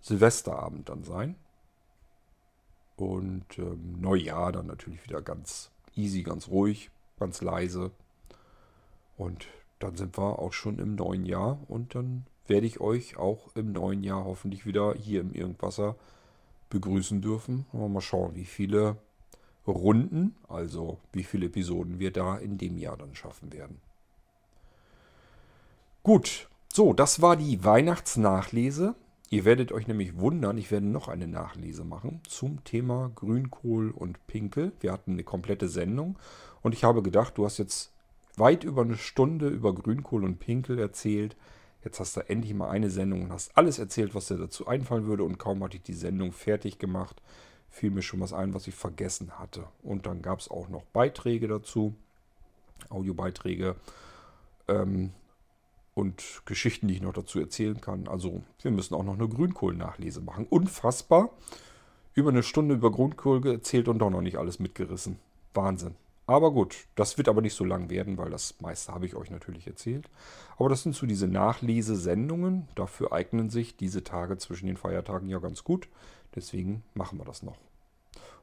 Silvesterabend 0.03 0.87
dann 0.91 1.03
sein. 1.03 1.34
Und 2.97 3.47
ähm, 3.57 3.97
Neujahr 3.99 4.53
dann 4.53 4.66
natürlich 4.66 5.03
wieder 5.05 5.22
ganz 5.22 5.70
easy, 5.95 6.22
ganz 6.22 6.49
ruhig, 6.49 6.91
ganz 7.18 7.41
leise. 7.41 7.91
Und 9.16 9.47
dann 9.78 9.97
sind 9.97 10.18
wir 10.18 10.39
auch 10.39 10.53
schon 10.53 10.78
im 10.78 10.95
neuen 10.95 11.24
Jahr 11.24 11.59
und 11.68 11.95
dann 11.95 12.26
werde 12.47 12.66
ich 12.66 12.80
euch 12.80 13.16
auch 13.16 13.49
im 13.55 13.72
neuen 13.72 14.05
Jahr 14.05 14.26
hoffentlich 14.26 14.66
wieder 14.66 14.93
hier 14.93 15.22
im 15.22 15.32
Irgendwasser 15.32 15.97
begrüßen 16.68 17.22
dürfen. 17.22 17.64
Mal 17.72 18.03
schauen, 18.03 18.34
wie 18.34 18.45
viele 18.45 18.99
Runden, 19.66 20.37
also 20.49 20.99
wie 21.14 21.24
viele 21.24 21.47
Episoden 21.47 21.99
wir 21.99 22.12
da 22.12 22.37
in 22.37 22.59
dem 22.59 22.76
Jahr 22.76 22.99
dann 22.99 23.14
schaffen 23.14 23.55
werden. 23.55 23.80
Gut, 26.07 26.48
so, 26.72 26.92
das 26.92 27.20
war 27.20 27.34
die 27.34 27.64
Weihnachtsnachlese. 27.64 28.94
Ihr 29.28 29.44
werdet 29.44 29.72
euch 29.72 29.88
nämlich 29.88 30.16
wundern, 30.20 30.57
ich 30.57 30.70
werde 30.70 30.86
noch 30.86 31.09
eine 31.09 31.26
Nachlese 31.26 31.82
machen 31.82 32.20
zum 32.28 32.62
Thema 32.62 33.11
Grünkohl 33.16 33.90
und 33.90 34.24
Pinkel. 34.28 34.70
Wir 34.78 34.92
hatten 34.92 35.14
eine 35.14 35.24
komplette 35.24 35.68
Sendung 35.68 36.16
und 36.62 36.74
ich 36.74 36.84
habe 36.84 37.02
gedacht, 37.02 37.36
du 37.36 37.44
hast 37.44 37.59
jetzt 37.59 37.90
weit 38.36 38.62
über 38.62 38.82
eine 38.82 38.96
Stunde 38.96 39.48
über 39.48 39.74
Grünkohl 39.74 40.22
und 40.22 40.38
Pinkel 40.38 40.78
erzählt. 40.78 41.34
Jetzt 41.82 41.98
hast 41.98 42.16
du 42.16 42.20
endlich 42.20 42.54
mal 42.54 42.70
eine 42.70 42.88
Sendung 42.88 43.22
und 43.22 43.32
hast 43.32 43.59
alles 43.59 43.80
erzählt, 43.80 44.14
was 44.14 44.28
dir 44.28 44.38
dazu 44.38 44.68
einfallen 44.68 45.07
würde. 45.07 45.24
Und 45.24 45.38
kaum 45.38 45.64
hatte 45.64 45.78
ich 45.78 45.82
die 45.82 45.92
Sendung 45.92 46.30
fertig 46.30 46.78
gemacht, 46.78 47.20
fiel 47.68 47.90
mir 47.90 48.02
schon 48.02 48.20
was 48.20 48.32
ein, 48.32 48.54
was 48.54 48.68
ich 48.68 48.76
vergessen 48.76 49.40
hatte. 49.40 49.64
Und 49.82 50.07
dann 50.07 50.22
gab 50.22 50.38
es 50.38 50.52
auch 50.52 50.68
noch 50.68 50.84
Beiträge 50.84 51.48
dazu, 51.48 51.96
Audiobeiträge. 52.90 53.74
Ähm, 54.68 55.11
und 55.97 56.42
Geschichten, 56.44 56.88
die 56.88 56.94
ich 56.94 57.01
noch 57.01 57.14
dazu 57.14 57.40
erzählen 57.40 57.80
kann. 57.80 58.07
Also 58.07 58.42
wir 58.61 58.70
müssen 58.70 58.94
auch 58.94 59.03
noch 59.03 59.14
eine 59.14 59.28
Grünkohl-Nachlese 59.28 60.20
machen. 60.20 60.47
Unfassbar. 60.49 61.30
Über 62.12 62.28
eine 62.28 62.42
Stunde 62.42 62.74
über 62.74 62.92
Grünkohl 62.92 63.44
erzählt 63.47 63.88
und 63.88 63.99
doch 63.99 64.11
noch 64.11 64.20
nicht 64.20 64.36
alles 64.36 64.59
mitgerissen. 64.59 65.18
Wahnsinn. 65.55 65.94
Aber 66.26 66.51
gut, 66.51 66.86
das 66.97 67.16
wird 67.16 67.28
aber 67.28 67.40
nicht 67.40 67.55
so 67.55 67.64
lang 67.64 67.88
werden, 67.88 68.18
weil 68.18 68.30
das 68.30 68.61
meiste 68.61 68.92
habe 68.92 69.07
ich 69.07 69.14
euch 69.14 69.30
natürlich 69.30 69.66
erzählt. 69.66 70.11
Aber 70.59 70.68
das 70.68 70.82
sind 70.82 70.94
so 70.94 71.07
diese 71.07 71.28
Nachlesesendungen. 71.28 72.68
Dafür 72.74 73.12
eignen 73.12 73.49
sich 73.49 73.76
diese 73.76 74.05
Tage 74.05 74.36
zwischen 74.36 74.66
den 74.66 74.76
Feiertagen 74.76 75.30
ja 75.30 75.38
ganz 75.38 75.64
gut. 75.64 75.88
Deswegen 76.34 76.82
machen 76.92 77.18
wir 77.18 77.24
das 77.24 77.42
noch. 77.42 77.57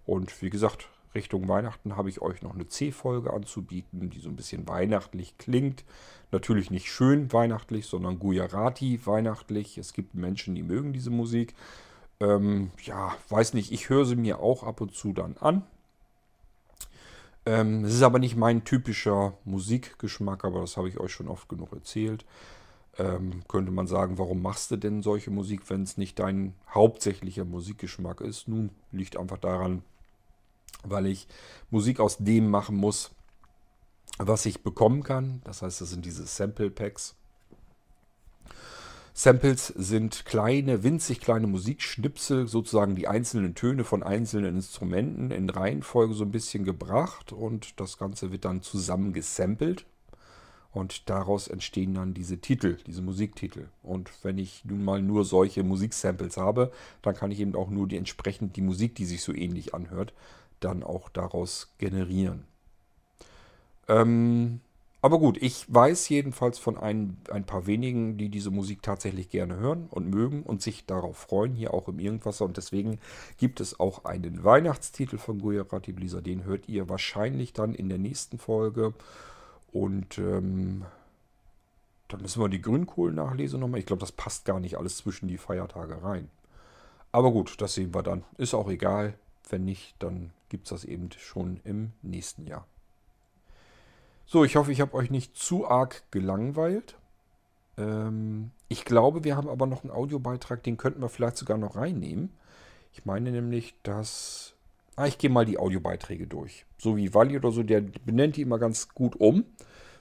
Und 0.07 0.41
wie 0.41 0.49
gesagt, 0.49 0.89
Richtung 1.15 1.47
Weihnachten 1.47 1.95
habe 1.95 2.09
ich 2.09 2.21
euch 2.21 2.41
noch 2.41 2.53
eine 2.53 2.67
C-Folge 2.67 3.33
anzubieten, 3.33 4.09
die 4.09 4.19
so 4.19 4.29
ein 4.29 4.35
bisschen 4.35 4.67
weihnachtlich 4.67 5.37
klingt. 5.37 5.83
Natürlich 6.31 6.71
nicht 6.71 6.91
schön 6.91 7.31
weihnachtlich, 7.31 7.85
sondern 7.85 8.19
Gujarati 8.19 8.99
weihnachtlich. 9.05 9.77
Es 9.77 9.93
gibt 9.93 10.15
Menschen, 10.15 10.55
die 10.55 10.63
mögen 10.63 10.93
diese 10.93 11.11
Musik. 11.11 11.53
Ähm, 12.19 12.71
ja, 12.83 13.15
weiß 13.29 13.53
nicht, 13.53 13.71
ich 13.71 13.89
höre 13.89 14.05
sie 14.05 14.15
mir 14.15 14.39
auch 14.39 14.63
ab 14.63 14.81
und 14.81 14.93
zu 14.93 15.13
dann 15.13 15.37
an. 15.39 15.63
Ähm, 17.45 17.83
es 17.83 17.93
ist 17.93 18.03
aber 18.03 18.19
nicht 18.19 18.35
mein 18.35 18.63
typischer 18.63 19.33
Musikgeschmack, 19.43 20.45
aber 20.45 20.61
das 20.61 20.77
habe 20.77 20.89
ich 20.89 20.99
euch 20.99 21.11
schon 21.11 21.27
oft 21.27 21.49
genug 21.49 21.73
erzählt. 21.73 22.25
Ähm, 22.97 23.43
könnte 23.47 23.71
man 23.71 23.87
sagen, 23.87 24.17
warum 24.17 24.41
machst 24.41 24.71
du 24.71 24.77
denn 24.77 25.01
solche 25.01 25.31
Musik, 25.31 25.69
wenn 25.69 25.83
es 25.83 25.97
nicht 25.97 26.19
dein 26.19 26.53
hauptsächlicher 26.69 27.43
Musikgeschmack 27.43 28.21
ist? 28.21 28.47
Nun, 28.47 28.69
liegt 28.91 29.17
einfach 29.17 29.39
daran, 29.39 29.83
weil 30.83 31.07
ich 31.07 31.27
Musik 31.69 31.99
aus 31.99 32.17
dem 32.17 32.49
machen 32.49 32.75
muss, 32.75 33.11
was 34.17 34.45
ich 34.45 34.63
bekommen 34.63 35.03
kann. 35.03 35.41
Das 35.43 35.61
heißt, 35.61 35.81
das 35.81 35.89
sind 35.89 36.05
diese 36.05 36.25
Sample 36.25 36.69
Packs. 36.69 37.15
Samples 39.15 39.67
sind 39.67 40.25
kleine, 40.25 40.81
winzig 40.81 41.19
kleine 41.19 41.45
Musikschnipsel, 41.45 42.47
sozusagen 42.47 42.95
die 42.95 43.07
einzelnen 43.07 43.53
Töne 43.53 43.83
von 43.83 44.01
einzelnen 44.01 44.55
Instrumenten 44.55 45.29
in 45.29 45.51
Reihenfolge 45.51 46.15
so 46.15 46.23
ein 46.23 46.31
bisschen 46.31 46.63
gebracht 46.63 47.31
und 47.31 47.79
das 47.79 47.99
Ganze 47.99 48.31
wird 48.31 48.43
dann 48.43 48.63
zusammen 48.63 49.13
gesampelt 49.13 49.85
und 50.71 51.11
daraus 51.11 51.47
entstehen 51.47 51.93
dann 51.93 52.15
diese 52.15 52.39
Titel, 52.39 52.77
diese 52.87 53.03
Musiktitel. 53.03 53.67
Und 53.83 54.09
wenn 54.23 54.39
ich 54.39 54.65
nun 54.65 54.83
mal 54.83 55.03
nur 55.03 55.25
solche 55.25 55.61
Musiksamples 55.63 56.37
habe, 56.37 56.71
dann 57.03 57.13
kann 57.13 57.29
ich 57.29 57.39
eben 57.39 57.55
auch 57.55 57.69
nur 57.69 57.87
die 57.87 57.97
entsprechend 57.97 58.55
die 58.55 58.61
Musik, 58.61 58.95
die 58.95 59.05
sich 59.05 59.21
so 59.21 59.31
ähnlich 59.31 59.75
anhört, 59.75 60.13
dann 60.63 60.83
auch 60.83 61.09
daraus 61.09 61.73
generieren. 61.77 62.45
Ähm, 63.87 64.61
aber 65.03 65.19
gut, 65.19 65.37
ich 65.41 65.65
weiß 65.67 66.07
jedenfalls 66.07 66.59
von 66.59 66.77
ein, 66.77 67.17
ein 67.29 67.43
paar 67.45 67.67
wenigen, 67.67 68.17
die 68.17 68.29
diese 68.29 68.51
Musik 68.51 68.81
tatsächlich 68.81 69.29
gerne 69.29 69.57
hören 69.57 69.87
und 69.89 70.09
mögen 70.09 70.43
und 70.43 70.61
sich 70.61 70.85
darauf 70.85 71.17
freuen, 71.17 71.55
hier 71.55 71.73
auch 71.73 71.89
im 71.89 71.99
Irgendwasser. 71.99 72.45
Und 72.45 72.55
deswegen 72.55 72.99
gibt 73.37 73.59
es 73.59 73.81
auch 73.81 74.05
einen 74.05 74.45
Weihnachtstitel 74.45 75.17
von 75.17 75.39
Gujarati 75.39 75.91
Blizzard. 75.91 76.25
Den 76.25 76.45
hört 76.45 76.69
ihr 76.69 76.87
wahrscheinlich 76.87 77.51
dann 77.51 77.75
in 77.75 77.89
der 77.89 77.97
nächsten 77.97 78.37
Folge. 78.37 78.93
Und 79.73 80.19
ähm, 80.19 80.85
dann 82.07 82.21
müssen 82.21 82.41
wir 82.41 82.47
die 82.47 82.61
Grünkohl-Nachlese 82.61 83.57
nochmal. 83.57 83.81
Ich 83.81 83.85
glaube, 83.85 83.99
das 83.99 84.13
passt 84.13 84.45
gar 84.45 84.61
nicht 84.61 84.77
alles 84.77 84.95
zwischen 84.95 85.27
die 85.27 85.37
Feiertage 85.37 86.01
rein. 86.01 86.29
Aber 87.11 87.31
gut, 87.31 87.59
das 87.59 87.73
sehen 87.73 87.93
wir 87.93 88.03
dann. 88.03 88.23
Ist 88.37 88.53
auch 88.53 88.69
egal. 88.69 89.15
Wenn 89.49 89.65
nicht, 89.65 89.95
dann 89.99 90.31
gibt 90.49 90.65
es 90.65 90.69
das 90.69 90.85
eben 90.85 91.09
schon 91.17 91.59
im 91.63 91.93
nächsten 92.01 92.47
Jahr. 92.47 92.67
So, 94.25 94.43
ich 94.43 94.55
hoffe, 94.55 94.71
ich 94.71 94.81
habe 94.81 94.93
euch 94.93 95.11
nicht 95.11 95.35
zu 95.35 95.67
arg 95.67 96.03
gelangweilt. 96.11 96.95
Ähm, 97.77 98.51
ich 98.67 98.85
glaube, 98.85 99.23
wir 99.23 99.35
haben 99.35 99.49
aber 99.49 99.65
noch 99.65 99.83
einen 99.83 99.91
Audiobeitrag, 99.91 100.63
den 100.63 100.77
könnten 100.77 101.01
wir 101.01 101.09
vielleicht 101.09 101.37
sogar 101.37 101.57
noch 101.57 101.75
reinnehmen. 101.75 102.31
Ich 102.93 103.05
meine 103.05 103.31
nämlich, 103.31 103.75
dass... 103.83 104.53
Ah, 104.95 105.07
ich 105.07 105.17
gehe 105.17 105.29
mal 105.29 105.45
die 105.45 105.57
Audiobeiträge 105.57 106.27
durch. 106.27 106.65
So 106.77 106.95
wie 106.97 107.13
Wally 107.13 107.37
oder 107.37 107.51
so, 107.51 107.63
der 107.63 107.81
benennt 107.81 108.37
die 108.37 108.43
immer 108.43 108.59
ganz 108.59 108.89
gut 108.89 109.19
um, 109.19 109.43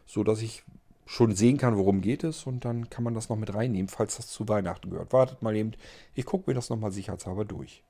so 0.05 0.23
dass 0.23 0.43
ich 0.43 0.65
schon 1.07 1.35
sehen 1.35 1.57
kann, 1.57 1.77
worum 1.77 2.01
geht 2.01 2.25
es 2.25 2.47
und 2.47 2.65
dann 2.65 2.91
kann 2.91 3.05
man 3.05 3.15
das 3.15 3.29
noch 3.29 3.37
mit 3.37 3.55
reinnehmen, 3.55 3.89
falls 3.89 4.17
das 4.17 4.29
zu 4.29 4.49
Weihnachten 4.49 4.91
gehört. 4.91 5.13
Wartet 5.13 5.43
mal 5.43 5.57
eben, 5.57 5.73
ich 6.15 6.27
gucke 6.27 6.51
mir 6.51 6.55
das 6.55 6.71
nochmal 6.71 6.93
sicherheitshalber 6.93 7.45
durch. 7.45 7.83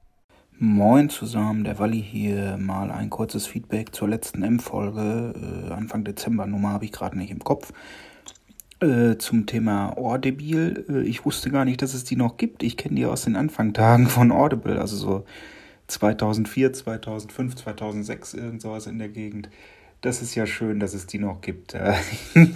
Moin 0.64 1.08
zusammen, 1.08 1.64
der 1.64 1.80
Walli 1.80 2.00
hier. 2.00 2.56
Mal 2.56 2.92
ein 2.92 3.10
kurzes 3.10 3.48
Feedback 3.48 3.92
zur 3.92 4.08
letzten 4.08 4.44
M-Folge. 4.44 5.34
Äh, 5.34 5.72
Anfang 5.72 6.04
Dezember, 6.04 6.46
Nummer 6.46 6.70
habe 6.70 6.84
ich 6.84 6.92
gerade 6.92 7.18
nicht 7.18 7.32
im 7.32 7.40
Kopf. 7.40 7.72
Äh, 8.78 9.16
zum 9.18 9.46
Thema 9.46 9.98
Audible. 9.98 10.84
Äh, 10.88 11.02
ich 11.02 11.24
wusste 11.24 11.50
gar 11.50 11.64
nicht, 11.64 11.82
dass 11.82 11.94
es 11.94 12.04
die 12.04 12.14
noch 12.14 12.36
gibt. 12.36 12.62
Ich 12.62 12.76
kenne 12.76 12.94
die 12.94 13.06
aus 13.06 13.22
den 13.22 13.34
Anfangtagen 13.34 14.06
von 14.06 14.30
Audible, 14.30 14.80
also 14.80 14.94
so 14.94 15.24
2004, 15.88 16.72
2005, 16.74 17.56
2006, 17.56 18.34
irgend 18.34 18.62
sowas 18.62 18.86
in 18.86 19.00
der 19.00 19.08
Gegend. 19.08 19.50
Das 20.00 20.22
ist 20.22 20.36
ja 20.36 20.46
schön, 20.46 20.78
dass 20.78 20.94
es 20.94 21.08
die 21.08 21.18
noch 21.18 21.40
gibt. 21.40 21.72
Da 21.74 21.96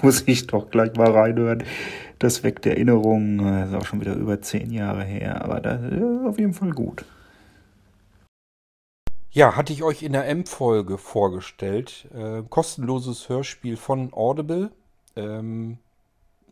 muss 0.02 0.22
ich 0.26 0.46
doch 0.46 0.70
gleich 0.70 0.94
mal 0.94 1.10
reinhören. 1.10 1.64
Das 2.20 2.44
weckt 2.44 2.66
Erinnerungen. 2.66 3.38
Das 3.38 3.70
ist 3.70 3.74
auch 3.74 3.84
schon 3.84 4.00
wieder 4.00 4.14
über 4.14 4.40
zehn 4.40 4.70
Jahre 4.70 5.02
her, 5.02 5.42
aber 5.44 5.58
das 5.58 5.82
ist 5.82 6.00
äh, 6.00 6.28
auf 6.28 6.38
jeden 6.38 6.54
Fall 6.54 6.70
gut. 6.70 7.04
Ja, 9.36 9.54
hatte 9.54 9.74
ich 9.74 9.82
euch 9.82 10.02
in 10.02 10.12
der 10.12 10.26
M-Folge 10.28 10.96
vorgestellt. 10.96 12.08
Äh, 12.14 12.42
kostenloses 12.48 13.28
Hörspiel 13.28 13.76
von 13.76 14.14
Audible, 14.14 14.70
ähm, 15.14 15.76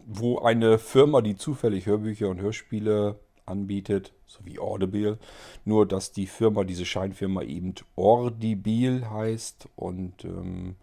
wo 0.04 0.40
eine 0.40 0.78
Firma, 0.78 1.22
die 1.22 1.34
zufällig 1.34 1.86
Hörbücher 1.86 2.28
und 2.28 2.42
Hörspiele 2.42 3.18
anbietet, 3.46 4.12
so 4.26 4.40
wie 4.44 4.58
Audible, 4.58 5.18
nur 5.64 5.88
dass 5.88 6.12
die 6.12 6.26
Firma, 6.26 6.64
diese 6.64 6.84
Scheinfirma 6.84 7.40
eben 7.40 7.74
Audible 7.96 9.10
heißt 9.10 9.66
und 9.76 10.22
ähm, 10.26 10.76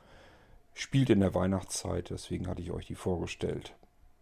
spielt 0.74 1.12
in 1.12 1.20
der 1.20 1.36
Weihnachtszeit. 1.36 2.10
Deswegen 2.10 2.48
hatte 2.48 2.64
ich 2.64 2.72
euch 2.72 2.88
die 2.88 2.96
vorgestellt. 2.96 3.76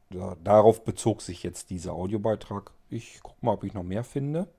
Da, 0.10 0.36
darauf 0.44 0.84
bezog 0.84 1.22
sich 1.22 1.44
jetzt 1.44 1.70
dieser 1.70 1.94
Audiobeitrag. 1.94 2.72
Ich 2.90 3.24
gucke 3.24 3.46
mal, 3.46 3.54
ob 3.54 3.64
ich 3.64 3.74
noch 3.74 3.84
mehr 3.84 4.04
finde. 4.04 4.50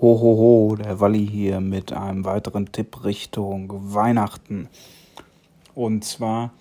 Ho, 0.00 0.20
ho, 0.20 0.36
ho, 0.36 0.76
der 0.76 1.00
Walli 1.00 1.26
hier 1.26 1.58
mit 1.58 1.92
einem 1.92 2.24
weiteren 2.24 2.70
Tipp 2.70 3.02
Richtung 3.02 3.72
Weihnachten. 3.92 4.68
Und 5.74 6.04
zwar 6.04 6.52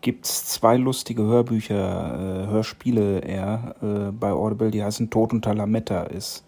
gibt 0.00 0.26
es 0.26 0.46
zwei 0.46 0.78
lustige 0.78 1.22
Hörbücher, 1.22 1.76
äh, 1.76 2.46
Hörspiele 2.48 3.20
eher 3.20 3.76
äh, 3.82 4.10
bei 4.10 4.32
Audible, 4.32 4.72
die 4.72 4.82
heißen 4.82 5.10
Tod 5.10 5.32
unter 5.32 5.54
Lametta. 5.54 6.02
Ist 6.02 6.44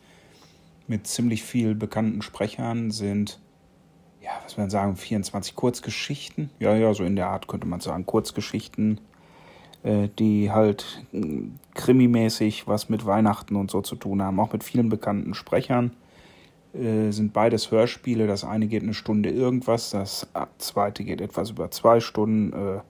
mit 0.89 1.07
ziemlich 1.07 1.45
viel 1.45 1.77
bekannten 1.77 2.21
Sprechern, 2.21 2.91
sind, 2.91 3.39
ja, 4.21 4.33
was 4.43 4.57
man 4.57 4.71
sagen, 4.71 4.97
24 4.97 5.55
Kurzgeschichten. 5.55 6.51
Ja, 6.59 6.75
ja, 6.75 6.95
so 6.95 7.05
in 7.05 7.15
der 7.15 7.29
Art 7.29 7.47
könnte 7.47 7.69
man 7.69 7.79
sagen, 7.79 8.07
Kurzgeschichten, 8.07 9.01
äh, 9.85 10.09
die 10.19 10.51
halt 10.51 11.07
äh, 11.13 11.43
krimimäßig 11.75 12.67
was 12.67 12.89
mit 12.89 13.07
Weihnachten 13.07 13.55
und 13.55 13.71
so 13.71 13.83
zu 13.83 13.95
tun 13.95 14.21
haben, 14.21 14.41
auch 14.41 14.53
mit 14.53 14.65
vielen 14.65 14.89
bekannten 14.89 15.35
Sprechern. 15.35 15.93
Äh, 16.75 17.13
sind 17.13 17.33
beides 17.33 17.71
Hörspiele. 17.71 18.27
Das 18.27 18.45
eine 18.45 18.67
geht 18.67 18.83
eine 18.83 18.95
Stunde 18.95 19.31
irgendwas, 19.31 19.91
das 19.91 20.27
zweite 20.59 21.05
geht 21.05 21.21
etwas 21.21 21.51
über 21.51 21.71
zwei 21.71 22.01
Stunden. 22.01 22.53
Äh, 22.53 22.81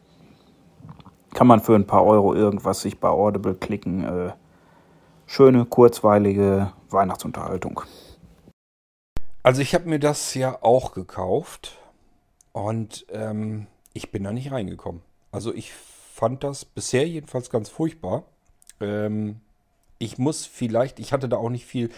kann 1.35 1.47
man 1.47 1.61
für 1.61 1.75
ein 1.75 1.87
paar 1.87 2.05
Euro 2.05 2.35
irgendwas 2.35 2.81
sich 2.81 2.99
bei 2.99 3.09
Audible 3.09 3.55
klicken. 3.55 4.05
Äh, 4.05 4.33
schöne, 5.27 5.67
kurzweilige 5.67 6.73
Weihnachtsunterhaltung. 6.91 7.83
Also 9.43 9.61
ich 9.61 9.75
habe 9.75 9.89
mir 9.89 9.99
das 9.99 10.33
ja 10.35 10.59
auch 10.63 10.93
gekauft 10.93 11.79
und 12.53 13.05
ähm, 13.11 13.67
ich 13.93 14.11
bin 14.11 14.25
da 14.25 14.33
nicht 14.33 14.51
reingekommen. 14.51 15.03
Also 15.31 15.53
ich 15.53 15.75
fand 15.75 16.43
das 16.43 16.65
bisher 16.65 17.07
jedenfalls 17.07 17.51
ganz 17.51 17.69
furchtbar. 17.69 18.23
Ähm, 18.81 19.41
ich 19.99 20.17
muss 20.17 20.47
vielleicht, 20.47 20.99
ich 21.01 21.13
hatte 21.13 21.29
da 21.29 21.37
auch 21.37 21.51
nicht 21.51 21.67
viel 21.67 21.91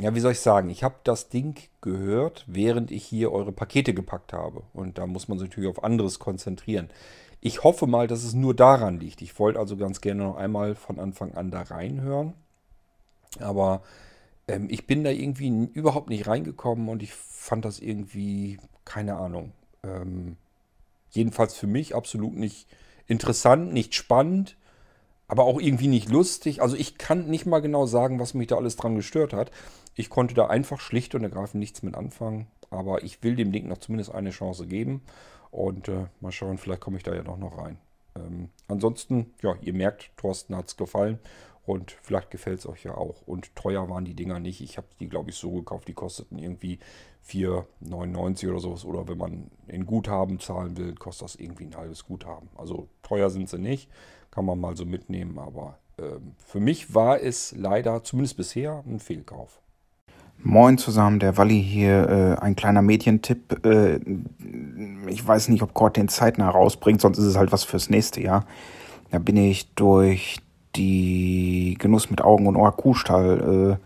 ja, 0.00 0.14
wie 0.14 0.20
soll 0.20 0.32
ich 0.32 0.40
sagen, 0.40 0.70
ich 0.70 0.82
habe 0.82 0.96
das 1.04 1.28
Ding 1.28 1.58
gehört, 1.82 2.44
während 2.46 2.90
ich 2.90 3.04
hier 3.04 3.32
eure 3.32 3.52
Pakete 3.52 3.92
gepackt 3.92 4.32
habe. 4.32 4.62
Und 4.72 4.98
da 4.98 5.06
muss 5.06 5.28
man 5.28 5.38
sich 5.38 5.48
natürlich 5.48 5.70
auf 5.70 5.84
anderes 5.84 6.18
konzentrieren. 6.18 6.88
Ich 7.40 7.64
hoffe 7.64 7.86
mal, 7.86 8.06
dass 8.06 8.24
es 8.24 8.32
nur 8.32 8.54
daran 8.54 8.98
liegt. 8.98 9.22
Ich 9.22 9.38
wollte 9.38 9.58
also 9.58 9.76
ganz 9.76 10.00
gerne 10.00 10.22
noch 10.24 10.36
einmal 10.36 10.74
von 10.74 10.98
Anfang 10.98 11.34
an 11.34 11.50
da 11.50 11.62
reinhören. 11.62 12.34
Aber 13.38 13.82
ähm, 14.48 14.68
ich 14.70 14.86
bin 14.86 15.04
da 15.04 15.10
irgendwie 15.10 15.48
überhaupt 15.72 16.08
nicht 16.08 16.26
reingekommen 16.26 16.88
und 16.88 17.02
ich 17.02 17.12
fand 17.12 17.64
das 17.64 17.78
irgendwie, 17.78 18.58
keine 18.84 19.16
Ahnung. 19.16 19.52
Ähm, 19.82 20.36
jedenfalls 21.10 21.54
für 21.54 21.66
mich 21.66 21.94
absolut 21.94 22.34
nicht 22.34 22.66
interessant, 23.06 23.72
nicht 23.72 23.94
spannend 23.94 24.56
aber 25.30 25.44
auch 25.44 25.60
irgendwie 25.60 25.86
nicht 25.86 26.10
lustig. 26.10 26.60
Also 26.60 26.74
ich 26.74 26.98
kann 26.98 27.28
nicht 27.30 27.46
mal 27.46 27.60
genau 27.60 27.86
sagen, 27.86 28.18
was 28.18 28.34
mich 28.34 28.48
da 28.48 28.56
alles 28.56 28.74
dran 28.74 28.96
gestört 28.96 29.32
hat. 29.32 29.52
Ich 29.94 30.10
konnte 30.10 30.34
da 30.34 30.46
einfach 30.46 30.80
schlicht 30.80 31.14
und 31.14 31.24
ergreifend 31.24 31.60
nichts 31.60 31.82
mit 31.82 31.94
anfangen. 31.94 32.46
Aber 32.70 33.02
ich 33.02 33.22
will 33.22 33.36
dem 33.36 33.52
Ding 33.52 33.68
noch 33.68 33.78
zumindest 33.78 34.14
eine 34.14 34.30
Chance 34.30 34.66
geben. 34.66 35.02
Und 35.50 35.88
äh, 35.88 36.06
mal 36.20 36.32
schauen, 36.32 36.58
vielleicht 36.58 36.80
komme 36.80 36.96
ich 36.96 37.02
da 37.02 37.14
ja 37.14 37.22
noch, 37.22 37.38
noch 37.38 37.58
rein. 37.58 37.78
Ähm, 38.16 38.50
ansonsten, 38.68 39.34
ja, 39.42 39.54
ihr 39.60 39.72
merkt, 39.72 40.10
Thorsten 40.16 40.56
hat 40.56 40.68
es 40.68 40.76
gefallen. 40.76 41.18
Und 41.66 41.96
vielleicht 42.02 42.30
gefällt 42.30 42.60
es 42.60 42.66
euch 42.66 42.84
ja 42.84 42.94
auch. 42.94 43.22
Und 43.26 43.54
teuer 43.54 43.88
waren 43.88 44.04
die 44.04 44.14
Dinger 44.14 44.38
nicht. 44.38 44.60
Ich 44.60 44.76
habe 44.76 44.86
die, 44.98 45.08
glaube 45.08 45.30
ich, 45.30 45.36
so 45.36 45.52
gekauft. 45.52 45.88
Die 45.88 45.94
kosteten 45.94 46.38
irgendwie 46.38 46.78
4,99 47.28 48.48
oder 48.48 48.60
sowas. 48.60 48.84
Oder 48.84 49.08
wenn 49.08 49.18
man 49.18 49.50
in 49.66 49.86
Guthaben 49.86 50.40
zahlen 50.40 50.76
will, 50.76 50.94
kostet 50.94 51.24
das 51.24 51.36
irgendwie 51.36 51.66
ein 51.66 51.76
halbes 51.76 52.04
Guthaben. 52.06 52.48
Also 52.56 52.88
teuer 53.02 53.30
sind 53.30 53.48
sie 53.48 53.58
nicht 53.58 53.88
kann 54.30 54.44
man 54.44 54.60
mal 54.60 54.76
so 54.76 54.84
mitnehmen. 54.84 55.38
Aber 55.38 55.78
ähm, 55.98 56.34
für 56.38 56.60
mich 56.60 56.94
war 56.94 57.20
es 57.20 57.52
leider, 57.56 58.02
zumindest 58.02 58.36
bisher, 58.36 58.82
ein 58.86 59.00
Fehlkauf. 59.00 59.60
Moin 60.42 60.78
zusammen, 60.78 61.18
der 61.18 61.36
Walli 61.36 61.62
hier. 61.62 62.36
Äh, 62.40 62.42
ein 62.42 62.56
kleiner 62.56 62.82
Medientipp. 62.82 63.64
Äh, 63.64 64.00
ich 65.08 65.26
weiß 65.26 65.48
nicht, 65.48 65.62
ob 65.62 65.74
Kurt 65.74 65.96
den 65.96 66.08
zeitnah 66.08 66.48
rausbringt, 66.48 67.00
sonst 67.00 67.18
ist 67.18 67.26
es 67.26 67.36
halt 67.36 67.52
was 67.52 67.64
fürs 67.64 67.90
nächste 67.90 68.22
Jahr. 68.22 68.44
Da 69.10 69.18
bin 69.18 69.36
ich 69.36 69.74
durch 69.74 70.38
die 70.76 71.76
Genuss 71.78 72.10
mit 72.10 72.22
Augen 72.22 72.46
und 72.46 72.56
Ohr 72.56 72.76
Kuhstall 72.76 73.78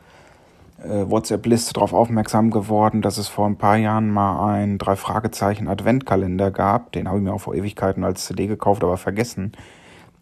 äh, 0.82 0.89
äh, 0.89 1.10
WhatsApp-Liste 1.10 1.72
darauf 1.72 1.93
aufmerksam 1.93 2.51
geworden, 2.51 3.02
dass 3.02 3.18
es 3.18 3.26
vor 3.26 3.47
ein 3.47 3.56
paar 3.56 3.76
Jahren 3.76 4.10
mal 4.10 4.55
ein 4.55 4.78
drei 4.78 4.97
Fragezeichen 4.97 5.66
Adventkalender 5.66 6.51
gab. 6.51 6.93
Den 6.93 7.09
habe 7.09 7.18
ich 7.18 7.24
mir 7.24 7.32
auch 7.32 7.40
vor 7.40 7.55
Ewigkeiten 7.55 8.05
als 8.05 8.26
CD 8.26 8.47
gekauft, 8.47 8.85
aber 8.85 8.97
vergessen. 8.97 9.52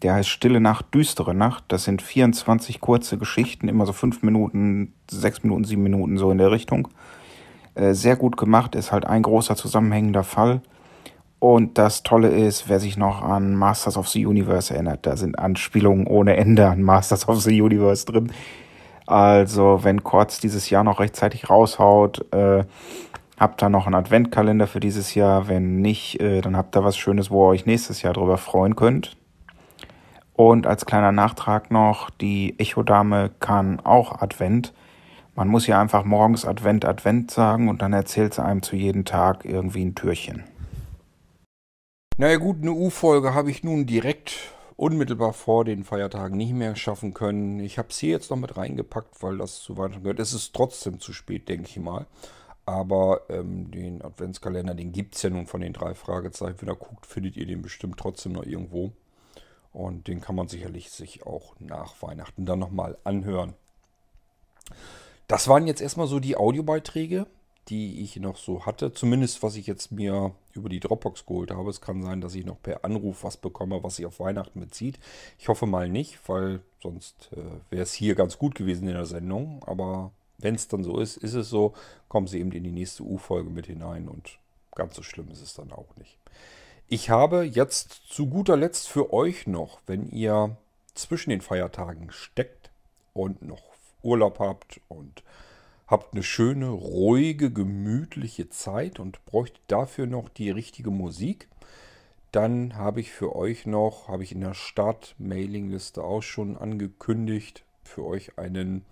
Der 0.03 0.15
heißt 0.15 0.29
Stille 0.29 0.59
Nacht, 0.59 0.93
düstere 0.93 1.33
Nacht. 1.33 1.63
Das 1.69 1.85
sind 1.85 2.01
24 2.01 2.81
kurze 2.81 3.17
Geschichten, 3.17 3.69
immer 3.69 3.85
so 3.85 3.93
fünf 3.93 4.21
Minuten, 4.21 4.93
sechs 5.09 5.43
Minuten, 5.43 5.63
sieben 5.63 5.83
Minuten 5.83 6.17
so 6.17 6.29
in 6.29 6.37
der 6.37 6.51
Richtung. 6.51 6.89
Äh, 7.75 7.93
sehr 7.93 8.17
gut 8.17 8.35
gemacht, 8.35 8.75
ist 8.75 8.91
halt 8.91 9.07
ein 9.07 9.23
großer 9.23 9.55
zusammenhängender 9.55 10.23
Fall. 10.23 10.61
Und 11.39 11.77
das 11.77 12.03
Tolle 12.03 12.29
ist, 12.29 12.69
wer 12.69 12.79
sich 12.79 12.97
noch 12.97 13.21
an 13.21 13.55
Masters 13.55 13.97
of 13.97 14.09
the 14.09 14.25
Universe 14.25 14.73
erinnert, 14.73 15.05
da 15.05 15.17
sind 15.17 15.39
Anspielungen 15.39 16.07
ohne 16.07 16.35
Ende 16.37 16.67
an 16.67 16.81
Masters 16.81 17.27
of 17.27 17.41
the 17.41 17.61
Universe 17.61 18.05
drin. 18.05 18.31
Also, 19.05 19.79
wenn 19.83 20.03
Kurz 20.03 20.39
dieses 20.39 20.69
Jahr 20.69 20.83
noch 20.83 20.99
rechtzeitig 20.99 21.49
raushaut, 21.49 22.33
äh, 22.33 22.63
habt 23.39 23.63
ihr 23.63 23.69
noch 23.69 23.85
einen 23.85 23.95
Adventkalender 23.95 24.67
für 24.67 24.79
dieses 24.79 25.15
Jahr. 25.15 25.47
Wenn 25.47 25.81
nicht, 25.81 26.19
äh, 26.21 26.41
dann 26.41 26.55
habt 26.55 26.75
ihr 26.75 26.83
was 26.83 26.97
Schönes, 26.97 27.31
wo 27.31 27.45
ihr 27.45 27.49
euch 27.49 27.65
nächstes 27.65 28.01
Jahr 28.01 28.13
drüber 28.13 28.37
freuen 28.37 28.75
könnt. 28.75 29.17
Und 30.35 30.65
als 30.65 30.85
kleiner 30.85 31.11
Nachtrag 31.11 31.69
noch, 31.71 32.09
die 32.09 32.59
Echodame 32.59 33.31
kann 33.39 33.79
auch 33.79 34.21
Advent. 34.21 34.73
Man 35.35 35.47
muss 35.47 35.67
ja 35.67 35.79
einfach 35.79 36.05
morgens 36.05 36.45
Advent, 36.45 36.85
Advent 36.85 37.31
sagen 37.31 37.69
und 37.69 37.81
dann 37.81 37.93
erzählt 37.93 38.33
sie 38.33 38.43
einem 38.43 38.61
zu 38.61 38.75
jedem 38.75 39.05
Tag 39.05 39.45
irgendwie 39.45 39.83
ein 39.83 39.95
Türchen. 39.95 40.43
Naja 42.17 42.37
gut, 42.37 42.57
eine 42.61 42.71
U-Folge 42.71 43.33
habe 43.33 43.49
ich 43.49 43.63
nun 43.63 43.85
direkt 43.87 44.53
unmittelbar 44.75 45.33
vor 45.33 45.65
den 45.65 45.83
Feiertagen 45.83 46.37
nicht 46.37 46.53
mehr 46.53 46.75
schaffen 46.75 47.13
können. 47.13 47.59
Ich 47.59 47.77
habe 47.77 47.89
es 47.89 47.97
hier 47.97 48.11
jetzt 48.11 48.29
noch 48.29 48.37
mit 48.37 48.57
reingepackt, 48.57 49.21
weil 49.23 49.37
das 49.37 49.59
zu 49.59 49.77
weit 49.77 50.01
gehört. 50.01 50.19
Es 50.19 50.33
ist 50.33 50.53
trotzdem 50.53 50.99
zu 50.99 51.13
spät, 51.13 51.47
denke 51.49 51.69
ich 51.69 51.79
mal. 51.79 52.05
Aber 52.65 53.21
ähm, 53.29 53.71
den 53.71 54.01
Adventskalender, 54.01 54.73
den 54.73 54.91
gibt 54.91 55.15
es 55.15 55.23
ja 55.23 55.29
nun 55.29 55.47
von 55.47 55.61
den 55.61 55.73
drei 55.73 55.95
Fragezeichen. 55.95 56.61
Wenn 56.61 56.69
ihr 56.69 56.75
guckt, 56.75 57.05
findet 57.05 57.35
ihr 57.35 57.45
den 57.45 57.61
bestimmt 57.61 57.97
trotzdem 57.97 58.33
noch 58.33 58.45
irgendwo. 58.45 58.93
Und 59.73 60.07
den 60.07 60.21
kann 60.21 60.35
man 60.35 60.47
sicherlich 60.47 60.91
sich 60.91 61.25
auch 61.25 61.55
nach 61.59 62.01
Weihnachten 62.01 62.45
dann 62.45 62.59
nochmal 62.59 62.97
anhören. 63.03 63.53
Das 65.27 65.47
waren 65.47 65.67
jetzt 65.67 65.81
erstmal 65.81 66.07
so 66.07 66.19
die 66.19 66.37
Audiobeiträge, 66.37 67.25
die 67.69 68.01
ich 68.01 68.17
noch 68.17 68.37
so 68.37 68.65
hatte. 68.65 68.93
Zumindest 68.93 69.41
was 69.41 69.55
ich 69.55 69.65
jetzt 69.67 69.91
mir 69.91 70.31
über 70.53 70.69
die 70.69 70.79
Dropbox 70.79 71.25
geholt 71.25 71.51
habe. 71.51 71.69
Es 71.69 71.81
kann 71.81 72.03
sein, 72.03 72.21
dass 72.21 72.35
ich 72.35 72.45
noch 72.45 72.61
per 72.61 72.85
Anruf 72.85 73.23
was 73.23 73.37
bekomme, 73.37 73.83
was 73.83 73.95
sich 73.95 74.05
auf 74.05 74.19
Weihnachten 74.19 74.59
bezieht. 74.59 74.99
Ich 75.39 75.47
hoffe 75.47 75.65
mal 75.65 75.89
nicht, 75.89 76.19
weil 76.27 76.61
sonst 76.81 77.29
äh, 77.31 77.37
wäre 77.71 77.83
es 77.83 77.93
hier 77.93 78.15
ganz 78.15 78.37
gut 78.37 78.55
gewesen 78.55 78.87
in 78.87 78.93
der 78.93 79.05
Sendung. 79.05 79.63
Aber 79.65 80.11
wenn 80.37 80.55
es 80.55 80.67
dann 80.67 80.83
so 80.83 80.99
ist, 80.99 81.17
ist 81.17 81.33
es 81.33 81.49
so. 81.49 81.73
Kommen 82.09 82.27
Sie 82.27 82.39
eben 82.39 82.51
in 82.51 82.63
die 82.63 82.71
nächste 82.71 83.03
U-Folge 83.03 83.49
mit 83.49 83.65
hinein 83.65 84.07
und 84.07 84.37
ganz 84.75 84.95
so 84.95 85.03
schlimm 85.03 85.31
ist 85.31 85.41
es 85.41 85.53
dann 85.53 85.71
auch 85.71 85.95
nicht. 85.97 86.17
Ich 86.93 87.09
habe 87.09 87.43
jetzt 87.43 88.03
zu 88.07 88.27
guter 88.27 88.55
Letzt 88.55 88.87
für 88.87 89.13
euch 89.13 89.47
noch, 89.47 89.81
wenn 89.87 90.07
ihr 90.11 90.55
zwischen 90.93 91.31
den 91.31 91.41
Feiertagen 91.41 92.11
steckt 92.11 92.69
und 93.13 93.41
noch 93.41 93.63
Urlaub 94.03 94.37
habt 94.37 94.79
und 94.89 95.23
habt 95.87 96.13
eine 96.13 96.21
schöne, 96.21 96.69
ruhige, 96.69 97.49
gemütliche 97.49 98.51
Zeit 98.51 98.99
und 98.99 99.25
bräucht 99.25 99.59
dafür 99.65 100.05
noch 100.05 100.29
die 100.29 100.51
richtige 100.51 100.91
Musik, 100.91 101.47
dann 102.31 102.75
habe 102.75 102.99
ich 102.99 103.11
für 103.11 103.35
euch 103.35 103.65
noch, 103.65 104.07
habe 104.07 104.21
ich 104.21 104.31
in 104.31 104.41
der 104.41 104.53
Start-Mailing-Liste 104.53 106.03
auch 106.03 106.21
schon 106.21 106.55
angekündigt, 106.55 107.63
für 107.83 108.05
euch 108.05 108.37
einen, 108.37 108.85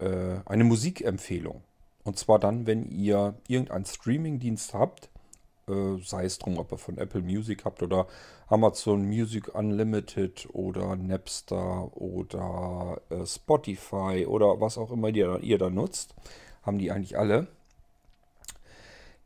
äh, 0.00 0.36
eine 0.44 0.64
Musikempfehlung. 0.64 1.62
Und 2.04 2.18
zwar 2.18 2.38
dann, 2.38 2.66
wenn 2.66 2.90
ihr 2.90 3.36
irgendeinen 3.48 3.86
Streaming-Dienst 3.86 4.74
habt, 4.74 5.08
äh, 5.72 6.02
sei 6.04 6.24
es 6.24 6.38
drum, 6.38 6.58
ob 6.58 6.72
ihr 6.72 6.78
von 6.78 6.98
Apple 6.98 7.22
Music 7.22 7.64
habt 7.64 7.82
oder 7.82 8.06
Amazon 8.48 9.06
Music 9.06 9.54
Unlimited 9.54 10.48
oder 10.52 10.96
Napster 10.96 11.96
oder 11.96 13.00
äh, 13.10 13.24
Spotify 13.26 14.26
oder 14.26 14.60
was 14.60 14.78
auch 14.78 14.90
immer 14.90 15.08
ihr, 15.08 15.40
ihr 15.40 15.58
da 15.58 15.70
nutzt, 15.70 16.14
haben 16.62 16.78
die 16.78 16.90
eigentlich 16.90 17.18
alle. 17.18 17.48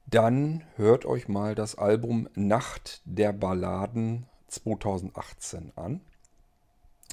Dann 0.06 0.62
hört 0.76 1.04
euch 1.04 1.26
mal 1.26 1.56
das 1.56 1.76
Album 1.76 2.28
Nacht 2.34 3.02
der 3.04 3.32
Balladen 3.32 4.26
2018 4.48 5.72
an. 5.74 6.00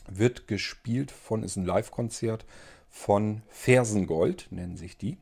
Wird 0.08 0.48
gespielt 0.48 1.12
von, 1.12 1.44
ist 1.44 1.56
ein 1.56 1.66
Live-Konzert 1.66 2.46
von 2.90 3.42
Fersengold, 3.48 4.48
nennen 4.52 4.78
sich 4.78 4.98
die. 4.98 5.18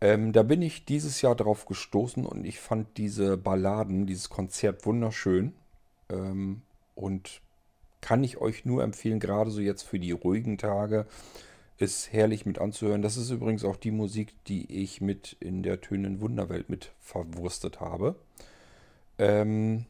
Ähm, 0.00 0.32
da 0.32 0.42
bin 0.42 0.62
ich 0.62 0.84
dieses 0.84 1.22
Jahr 1.22 1.34
drauf 1.34 1.66
gestoßen 1.66 2.24
und 2.24 2.44
ich 2.44 2.60
fand 2.60 2.96
diese 2.96 3.36
Balladen, 3.36 4.06
dieses 4.06 4.30
Konzert 4.30 4.86
wunderschön. 4.86 5.54
Ähm, 6.08 6.62
und 6.94 7.40
kann 8.00 8.22
ich 8.22 8.38
euch 8.38 8.64
nur 8.64 8.82
empfehlen, 8.82 9.20
gerade 9.20 9.50
so 9.50 9.60
jetzt 9.60 9.82
für 9.82 9.98
die 9.98 10.12
ruhigen 10.12 10.58
Tage, 10.58 11.06
ist 11.78 12.12
herrlich 12.12 12.46
mit 12.46 12.58
anzuhören. 12.58 13.02
Das 13.02 13.16
ist 13.16 13.30
übrigens 13.30 13.64
auch 13.64 13.76
die 13.76 13.90
Musik, 13.90 14.32
die 14.46 14.82
ich 14.82 15.00
mit 15.00 15.36
in 15.40 15.62
der 15.62 15.80
Tönen 15.80 16.20
Wunderwelt 16.20 16.68
mit 16.68 16.92
verwurstet 17.00 17.80
habe. 17.80 18.16
Ähm, 19.18 19.86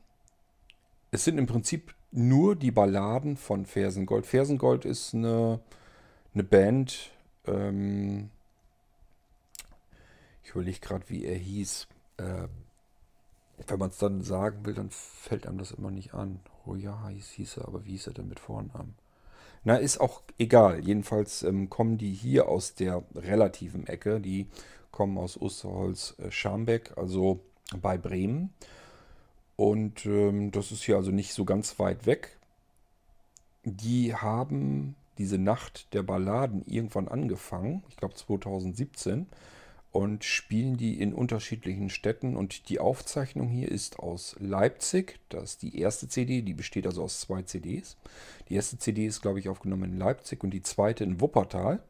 es 1.10 1.24
sind 1.24 1.38
im 1.38 1.46
Prinzip 1.46 1.94
nur 2.10 2.56
die 2.56 2.70
Balladen 2.70 3.36
von 3.36 3.66
Fersengold. 3.66 4.26
Fersengold 4.26 4.84
ist 4.84 5.14
eine, 5.14 5.60
eine 6.34 6.44
Band, 6.44 7.10
ähm, 7.46 8.30
ich 10.48 10.54
überlege 10.54 10.80
gerade, 10.80 11.08
wie 11.08 11.24
er 11.24 11.36
hieß. 11.36 11.86
Äh, 12.16 12.48
wenn 13.66 13.78
man 13.78 13.90
es 13.90 13.98
dann 13.98 14.22
sagen 14.22 14.64
will, 14.64 14.74
dann 14.74 14.88
fällt 14.90 15.46
einem 15.46 15.58
das 15.58 15.72
immer 15.72 15.90
nicht 15.90 16.14
an. 16.14 16.40
Oh 16.64 16.74
ja, 16.74 17.08
hieß, 17.08 17.28
hieß 17.30 17.56
er, 17.58 17.68
aber 17.68 17.84
wie 17.84 17.90
hieß 17.92 18.06
er 18.08 18.12
denn 18.14 18.28
mit 18.28 18.40
Vornamen? 18.40 18.94
Na, 19.64 19.76
ist 19.76 20.00
auch 20.00 20.22
egal. 20.38 20.80
Jedenfalls 20.80 21.42
ähm, 21.42 21.68
kommen 21.68 21.98
die 21.98 22.14
hier 22.14 22.48
aus 22.48 22.74
der 22.74 23.02
relativen 23.14 23.86
Ecke. 23.86 24.20
Die 24.20 24.46
kommen 24.90 25.18
aus 25.18 25.38
Osterholz-Scharmbeck, 25.38 26.92
äh, 26.96 27.00
also 27.00 27.40
bei 27.76 27.98
Bremen. 27.98 28.54
Und 29.56 30.06
ähm, 30.06 30.50
das 30.50 30.72
ist 30.72 30.84
hier 30.84 30.96
also 30.96 31.10
nicht 31.10 31.34
so 31.34 31.44
ganz 31.44 31.78
weit 31.78 32.06
weg. 32.06 32.38
Die 33.64 34.14
haben 34.14 34.94
diese 35.18 35.36
Nacht 35.36 35.92
der 35.92 36.04
Balladen 36.04 36.64
irgendwann 36.66 37.08
angefangen, 37.08 37.82
ich 37.88 37.96
glaube 37.96 38.14
2017 38.14 39.26
und 39.90 40.24
spielen 40.24 40.76
die 40.76 41.00
in 41.00 41.14
unterschiedlichen 41.14 41.90
Städten. 41.90 42.36
Und 42.36 42.68
die 42.68 42.78
Aufzeichnung 42.78 43.48
hier 43.48 43.70
ist 43.70 43.98
aus 43.98 44.36
Leipzig. 44.38 45.18
Das 45.28 45.52
ist 45.52 45.62
die 45.62 45.78
erste 45.78 46.08
CD, 46.08 46.42
die 46.42 46.54
besteht 46.54 46.86
also 46.86 47.02
aus 47.02 47.20
zwei 47.20 47.42
CDs. 47.42 47.96
Die 48.48 48.54
erste 48.54 48.78
CD 48.78 49.06
ist, 49.06 49.22
glaube 49.22 49.38
ich, 49.38 49.48
aufgenommen 49.48 49.92
in 49.92 49.98
Leipzig 49.98 50.44
und 50.44 50.50
die 50.50 50.62
zweite 50.62 51.04
in 51.04 51.20
Wuppertal. 51.20 51.82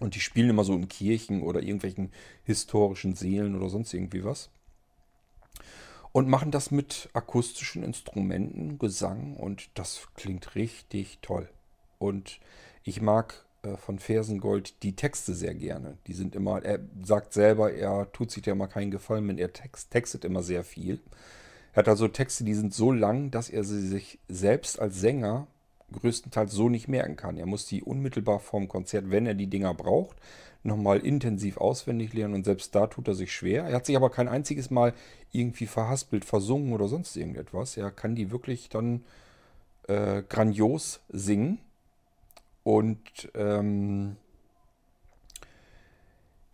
Und 0.00 0.16
die 0.16 0.20
spielen 0.20 0.50
immer 0.50 0.64
so 0.64 0.74
in 0.74 0.88
Kirchen 0.88 1.42
oder 1.42 1.62
irgendwelchen 1.62 2.10
historischen 2.44 3.14
Seelen 3.14 3.54
oder 3.54 3.68
sonst 3.68 3.94
irgendwie 3.94 4.24
was. 4.24 4.50
Und 6.10 6.28
machen 6.28 6.50
das 6.50 6.70
mit 6.70 7.08
akustischen 7.12 7.82
Instrumenten, 7.82 8.78
Gesang 8.78 9.36
und 9.36 9.70
das 9.74 10.08
klingt 10.14 10.56
richtig 10.56 11.18
toll. 11.22 11.48
Und 11.98 12.40
ich 12.82 13.00
mag 13.00 13.46
von 13.76 13.98
Fersengold 13.98 14.82
die 14.82 14.96
Texte 14.96 15.34
sehr 15.34 15.54
gerne. 15.54 15.96
Die 16.06 16.14
sind 16.14 16.34
immer, 16.34 16.64
er 16.64 16.80
sagt 17.04 17.32
selber, 17.32 17.72
er 17.72 18.10
tut 18.12 18.30
sich 18.30 18.44
ja 18.44 18.54
mal 18.54 18.66
keinen 18.66 18.90
Gefallen, 18.90 19.28
wenn 19.28 19.38
er 19.38 19.52
text, 19.52 19.90
textet 19.90 20.24
immer 20.24 20.42
sehr 20.42 20.64
viel. 20.64 21.00
Er 21.72 21.78
hat 21.78 21.88
also 21.88 22.08
Texte, 22.08 22.44
die 22.44 22.54
sind 22.54 22.74
so 22.74 22.90
lang, 22.90 23.30
dass 23.30 23.48
er 23.48 23.62
sie 23.64 23.86
sich 23.86 24.18
selbst 24.28 24.80
als 24.80 25.00
Sänger 25.00 25.46
größtenteils 25.92 26.52
so 26.52 26.68
nicht 26.68 26.88
merken 26.88 27.16
kann. 27.16 27.36
Er 27.36 27.46
muss 27.46 27.66
die 27.66 27.82
unmittelbar 27.82 28.40
vorm 28.40 28.66
Konzert, 28.66 29.10
wenn 29.10 29.26
er 29.26 29.34
die 29.34 29.46
Dinger 29.46 29.74
braucht, 29.74 30.16
nochmal 30.64 30.98
intensiv 30.98 31.56
auswendig 31.58 32.14
lernen 32.14 32.34
und 32.34 32.44
selbst 32.44 32.74
da 32.74 32.86
tut 32.88 33.08
er 33.08 33.14
sich 33.14 33.32
schwer. 33.32 33.64
Er 33.64 33.76
hat 33.76 33.86
sich 33.86 33.96
aber 33.96 34.10
kein 34.10 34.28
einziges 34.28 34.70
Mal 34.70 34.92
irgendwie 35.30 35.66
verhaspelt, 35.66 36.24
versungen 36.24 36.72
oder 36.72 36.88
sonst 36.88 37.16
irgendetwas. 37.16 37.76
Er 37.76 37.90
kann 37.90 38.14
die 38.14 38.30
wirklich 38.30 38.68
dann 38.68 39.04
äh, 39.86 40.22
grandios 40.28 41.00
singen 41.10 41.58
und 42.64 43.30
ähm, 43.34 44.16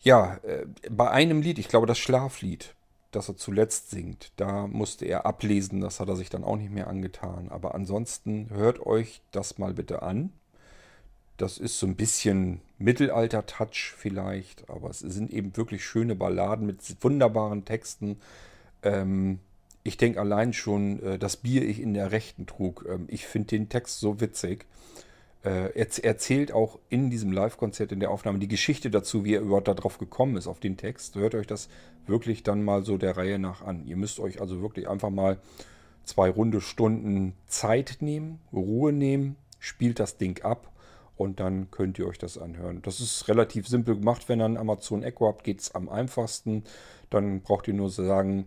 ja, 0.01 0.37
äh, 0.43 0.67
bei 0.91 1.11
einem 1.11 1.43
Lied, 1.43 1.59
ich 1.59 1.69
glaube 1.69 1.87
das 1.87 1.99
Schlaflied, 1.99 2.75
das 3.11 3.29
er 3.29 3.37
zuletzt 3.37 3.91
singt, 3.91 4.33
da 4.37 4.67
musste 4.67 5.07
er 5.07 5.27
ablesen, 5.27 5.81
das 5.81 5.99
hat 6.01 6.09
er 6.09 6.17
sich 6.17 6.31
dann 6.31 6.45
auch 6.45 6.57
nicht 6.57 6.71
mehr 6.71 6.89
angetan. 6.89 7.49
Aber 7.49 7.75
ansonsten 7.75 8.51
hört 8.51 8.85
euch 8.85 9.23
das 9.33 9.59
mal 9.59 9.75
bitte 9.75 10.03
an. 10.03 10.33
Das 11.37 11.59
ist 11.59 11.79
so 11.79 11.87
ein 11.87 11.97
bisschen 11.97 12.61
Mittelalter-Touch 12.79 13.95
vielleicht, 13.97 14.69
aber 14.69 14.91
es 14.91 14.99
sind 14.99 15.33
eben 15.33 15.57
wirklich 15.57 15.85
schöne 15.85 16.15
Balladen 16.15 16.67
mit 16.67 16.83
wunderbaren 17.01 17.65
Texten. 17.65 18.19
Ähm, 18.83 19.39
ich 19.85 19.97
denke 19.97 20.21
allein 20.21 20.53
schon, 20.53 21.03
äh, 21.03 21.19
das 21.19 21.37
Bier 21.37 21.63
ich 21.63 21.81
in 21.81 21.95
der 21.95 22.13
Rechten 22.13 22.47
trug. 22.47 22.85
Ähm, 22.89 23.07
ich 23.09 23.27
finde 23.27 23.49
den 23.49 23.69
Text 23.69 24.01
so 24.01 24.21
witzig. 24.21 24.67
Äh, 25.45 25.73
er 25.75 26.05
erzählt 26.05 26.53
auch 26.53 26.79
in 26.89 27.11
diesem 27.11 27.33
Live-Konzert, 27.33 27.93
in 27.93 28.01
der 28.01 28.11
Aufnahme, 28.11 28.39
die 28.39 28.49
Geschichte 28.49 28.91
dazu, 28.91 29.25
wie 29.25 29.35
er 29.35 29.41
überhaupt 29.41 29.69
darauf 29.69 29.99
gekommen 29.99 30.37
ist, 30.37 30.47
auf 30.47 30.61
den 30.61 30.77
Text. 30.77 31.15
Hört 31.15 31.35
euch 31.35 31.47
das 31.47 31.69
wirklich 32.07 32.43
dann 32.43 32.65
mal 32.65 32.85
so 32.85 32.99
der 32.99 33.17
Reihe 33.17 33.39
nach 33.39 33.63
an. 33.63 33.87
Ihr 33.87 33.97
müsst 33.97 34.19
euch 34.19 34.41
also 34.41 34.61
wirklich 34.61 34.89
einfach 34.89 35.11
mal 35.11 35.39
zwei 36.05 36.31
runde 36.31 36.61
Stunden 36.61 37.35
Zeit 37.47 37.99
nehmen, 38.01 38.41
Ruhe 38.53 38.93
nehmen, 38.93 39.37
spielt 39.59 40.01
das 40.01 40.17
Ding 40.17 40.43
ab 40.43 40.73
und 41.17 41.41
dann 41.41 41.71
könnt 41.71 41.99
ihr 41.99 42.07
euch 42.07 42.19
das 42.19 42.39
anhören. 42.39 42.81
Das 42.83 43.01
ist 43.01 43.29
relativ 43.29 43.69
simpel 43.69 43.97
gemacht. 43.97 44.29
Wenn 44.29 44.41
ihr 44.41 44.47
ein 44.47 44.57
Amazon 44.57 45.03
Echo 45.03 45.27
habt, 45.27 45.45
geht 45.45 45.61
es 45.61 45.75
am 45.75 45.89
einfachsten. 45.89 46.65
Dann 47.11 47.43
braucht 47.43 47.69
ihr 47.69 47.75
nur 47.75 47.91
sagen, 47.91 48.47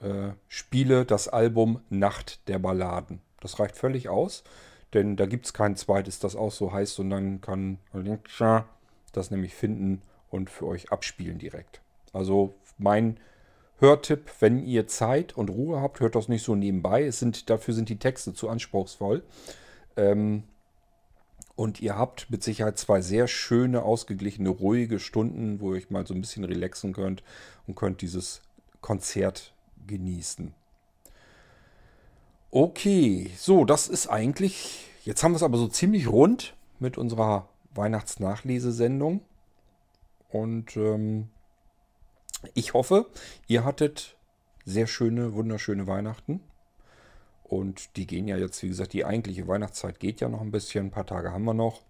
äh, 0.00 0.30
spiele 0.48 1.04
das 1.04 1.28
Album 1.28 1.80
Nacht 1.88 2.46
der 2.48 2.58
Balladen. 2.58 3.20
Das 3.40 3.58
reicht 3.60 3.76
völlig 3.76 4.08
aus, 4.08 4.42
denn 4.94 5.16
da 5.16 5.26
gibt 5.26 5.46
es 5.46 5.52
kein 5.52 5.76
zweites, 5.76 6.18
das 6.18 6.36
auch 6.36 6.52
so 6.52 6.72
heißt 6.72 6.98
dann 7.10 7.40
kann 7.40 7.78
das 9.12 9.30
nämlich 9.30 9.54
finden 9.54 10.02
und 10.30 10.50
für 10.50 10.66
euch 10.66 10.92
abspielen 10.92 11.38
direkt. 11.38 11.80
Also 12.12 12.54
mein 12.78 13.18
Hörtipp, 13.80 14.30
wenn 14.40 14.64
ihr 14.64 14.86
Zeit 14.88 15.36
und 15.36 15.50
Ruhe 15.50 15.80
habt, 15.80 16.00
hört 16.00 16.14
das 16.14 16.28
nicht 16.28 16.42
so 16.42 16.54
nebenbei. 16.54 17.04
Es 17.04 17.18
sind, 17.18 17.48
dafür 17.48 17.74
sind 17.74 17.88
die 17.88 17.98
Texte 17.98 18.34
zu 18.34 18.48
anspruchsvoll. 18.48 19.22
Ähm, 19.96 20.44
und 21.54 21.80
ihr 21.80 21.96
habt 21.96 22.30
mit 22.30 22.42
Sicherheit 22.42 22.78
zwei 22.78 23.00
sehr 23.00 23.26
schöne, 23.26 23.82
ausgeglichene, 23.82 24.48
ruhige 24.48 25.00
Stunden, 25.00 25.60
wo 25.60 25.72
ihr 25.72 25.78
euch 25.78 25.90
mal 25.90 26.06
so 26.06 26.14
ein 26.14 26.20
bisschen 26.20 26.44
relaxen 26.44 26.92
könnt 26.92 27.22
und 27.66 27.74
könnt 27.74 28.00
dieses 28.00 28.42
Konzert 28.80 29.54
genießen. 29.86 30.54
Okay, 32.50 33.30
so, 33.36 33.66
das 33.66 33.88
ist 33.88 34.06
eigentlich. 34.06 34.86
Jetzt 35.04 35.22
haben 35.22 35.32
wir 35.32 35.36
es 35.36 35.42
aber 35.42 35.58
so 35.58 35.68
ziemlich 35.68 36.08
rund 36.08 36.56
mit 36.78 36.96
unserer 36.96 37.48
Weihnachtsnachlesesendung. 37.74 39.20
Und 40.30 40.74
ähm, 40.76 41.28
ich 42.54 42.72
hoffe, 42.72 43.06
ihr 43.48 43.66
hattet 43.66 44.16
sehr 44.64 44.86
schöne, 44.86 45.34
wunderschöne 45.34 45.86
Weihnachten. 45.86 46.40
Und 47.44 47.96
die 47.96 48.06
gehen 48.06 48.28
ja 48.28 48.38
jetzt, 48.38 48.62
wie 48.62 48.68
gesagt, 48.68 48.94
die 48.94 49.04
eigentliche 49.04 49.46
Weihnachtszeit 49.46 50.00
geht 50.00 50.20
ja 50.20 50.30
noch 50.30 50.40
ein 50.40 50.50
bisschen. 50.50 50.86
Ein 50.86 50.90
paar 50.90 51.06
Tage 51.06 51.32
haben 51.32 51.44
wir 51.44 51.54
noch. 51.54 51.82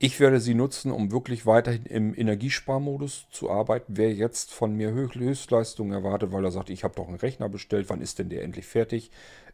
Ich 0.00 0.20
werde 0.20 0.38
sie 0.38 0.54
nutzen, 0.54 0.92
um 0.92 1.10
wirklich 1.10 1.44
weiterhin 1.44 1.84
im 1.84 2.14
Energiesparmodus 2.16 3.26
zu 3.30 3.50
arbeiten. 3.50 3.96
Wer 3.96 4.14
jetzt 4.14 4.52
von 4.52 4.74
mir 4.74 4.92
Höchstleistungen 4.92 5.92
erwartet, 5.92 6.30
weil 6.30 6.44
er 6.44 6.52
sagt, 6.52 6.70
ich 6.70 6.84
habe 6.84 6.94
doch 6.94 7.08
einen 7.08 7.16
Rechner 7.16 7.48
bestellt, 7.48 7.90
wann 7.90 8.00
ist 8.00 8.20
denn 8.20 8.28
der 8.28 8.44
endlich 8.44 8.66
fertig? 8.66 9.10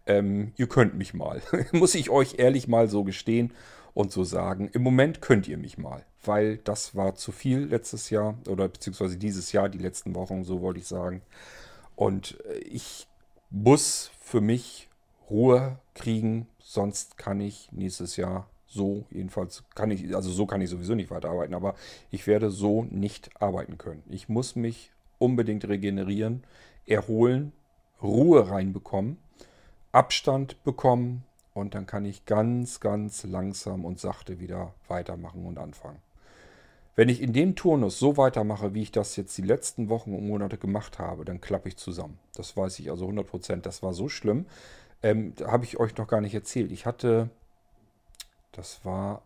Ähm, 0.06 0.52
ihr 0.58 0.66
könnt 0.66 0.96
mich 0.96 1.14
mal. 1.14 1.40
Muss 1.72 1.94
ich 1.94 2.10
euch 2.10 2.34
ehrlich 2.38 2.68
mal 2.68 2.88
so 2.88 3.04
gestehen 3.04 3.54
und 3.94 4.12
so 4.12 4.22
sagen. 4.22 4.68
Im 4.74 4.82
Moment 4.82 5.22
könnt 5.22 5.48
ihr 5.48 5.56
mich 5.56 5.78
mal, 5.78 6.04
weil 6.22 6.58
das 6.58 6.94
war 6.94 7.14
zu 7.14 7.32
viel 7.32 7.60
letztes 7.60 8.10
Jahr 8.10 8.36
oder 8.46 8.68
beziehungsweise 8.68 9.16
dieses 9.16 9.52
Jahr, 9.52 9.70
die 9.70 9.78
letzten 9.78 10.14
Wochen, 10.14 10.44
so 10.44 10.60
wollte 10.60 10.80
ich 10.80 10.86
sagen. 10.86 11.22
Und 11.96 12.38
äh, 12.50 12.58
ich 12.58 13.06
muss 13.48 14.10
für 14.20 14.42
mich 14.42 14.90
Ruhe 15.30 15.78
kriegen, 15.94 16.48
sonst 16.58 17.16
kann 17.16 17.40
ich 17.40 17.70
nächstes 17.72 18.16
Jahr 18.16 18.46
so 18.74 19.04
jedenfalls 19.10 19.64
kann 19.74 19.90
ich, 19.90 20.14
also 20.14 20.30
so 20.30 20.46
kann 20.46 20.60
ich 20.60 20.68
sowieso 20.68 20.94
nicht 20.94 21.10
weiterarbeiten, 21.10 21.54
aber 21.54 21.74
ich 22.10 22.26
werde 22.26 22.50
so 22.50 22.84
nicht 22.84 23.30
arbeiten 23.40 23.78
können. 23.78 24.02
Ich 24.10 24.28
muss 24.28 24.56
mich 24.56 24.92
unbedingt 25.18 25.66
regenerieren, 25.66 26.44
erholen, 26.86 27.52
Ruhe 28.02 28.50
reinbekommen, 28.50 29.16
Abstand 29.92 30.62
bekommen 30.64 31.24
und 31.54 31.74
dann 31.74 31.86
kann 31.86 32.04
ich 32.04 32.26
ganz, 32.26 32.80
ganz 32.80 33.24
langsam 33.24 33.84
und 33.84 34.00
sachte 34.00 34.40
wieder 34.40 34.74
weitermachen 34.88 35.46
und 35.46 35.58
anfangen. 35.58 36.02
Wenn 36.96 37.08
ich 37.08 37.20
in 37.20 37.32
dem 37.32 37.56
Turnus 37.56 37.98
so 37.98 38.16
weitermache, 38.16 38.74
wie 38.74 38.82
ich 38.82 38.92
das 38.92 39.16
jetzt 39.16 39.36
die 39.36 39.42
letzten 39.42 39.88
Wochen 39.88 40.14
und 40.14 40.28
Monate 40.28 40.58
gemacht 40.58 40.98
habe, 40.98 41.24
dann 41.24 41.40
klappe 41.40 41.68
ich 41.68 41.76
zusammen. 41.76 42.18
Das 42.36 42.56
weiß 42.56 42.78
ich 42.78 42.90
also 42.90 43.08
100%. 43.08 43.62
Das 43.62 43.82
war 43.82 43.94
so 43.94 44.08
schlimm. 44.08 44.46
Ähm, 45.02 45.34
habe 45.44 45.64
ich 45.64 45.80
euch 45.80 45.96
noch 45.96 46.06
gar 46.06 46.20
nicht 46.20 46.34
erzählt. 46.34 46.70
Ich 46.70 46.86
hatte 46.86 47.30
das 48.56 48.84
war 48.84 49.22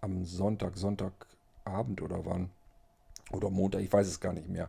am 0.00 0.24
Sonntag, 0.24 0.76
Sonntagabend 0.76 2.02
oder 2.02 2.24
wann? 2.24 2.50
Oder 3.32 3.50
Montag, 3.50 3.82
ich 3.82 3.92
weiß 3.92 4.06
es 4.06 4.20
gar 4.20 4.32
nicht 4.32 4.48
mehr. 4.48 4.68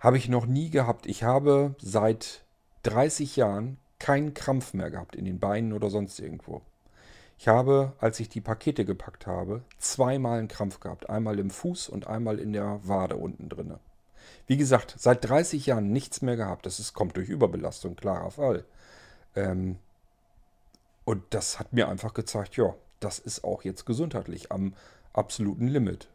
Habe 0.00 0.18
ich 0.18 0.28
noch 0.28 0.46
nie 0.46 0.70
gehabt. 0.70 1.06
Ich 1.06 1.24
habe 1.24 1.74
seit 1.78 2.44
30 2.82 3.36
Jahren 3.36 3.78
keinen 3.98 4.34
Krampf 4.34 4.74
mehr 4.74 4.90
gehabt 4.90 5.16
in 5.16 5.24
den 5.24 5.40
Beinen 5.40 5.72
oder 5.72 5.90
sonst 5.90 6.18
irgendwo. 6.20 6.62
Ich 7.38 7.48
habe, 7.48 7.92
als 7.98 8.18
ich 8.20 8.28
die 8.28 8.40
Pakete 8.40 8.84
gepackt 8.84 9.26
habe, 9.26 9.62
zweimal 9.78 10.38
einen 10.38 10.48
Krampf 10.48 10.80
gehabt. 10.80 11.10
Einmal 11.10 11.38
im 11.38 11.50
Fuß 11.50 11.88
und 11.88 12.06
einmal 12.06 12.38
in 12.38 12.52
der 12.52 12.80
Wade 12.82 13.16
unten 13.16 13.48
drinne. 13.48 13.78
Wie 14.46 14.56
gesagt, 14.56 14.94
seit 14.98 15.28
30 15.28 15.66
Jahren 15.66 15.92
nichts 15.92 16.22
mehr 16.22 16.36
gehabt. 16.36 16.66
Das 16.66 16.78
ist, 16.78 16.94
kommt 16.94 17.16
durch 17.16 17.28
Überbelastung, 17.28 17.96
klarer 17.96 18.30
Fall. 18.30 18.64
Ähm, 19.34 19.76
und 21.06 21.22
das 21.30 21.60
hat 21.60 21.72
mir 21.72 21.88
einfach 21.88 22.14
gezeigt, 22.14 22.56
ja, 22.56 22.74
das 22.98 23.20
ist 23.20 23.44
auch 23.44 23.62
jetzt 23.62 23.86
gesundheitlich 23.86 24.50
am 24.50 24.74
absoluten 25.12 25.68
Limit. 25.68 26.08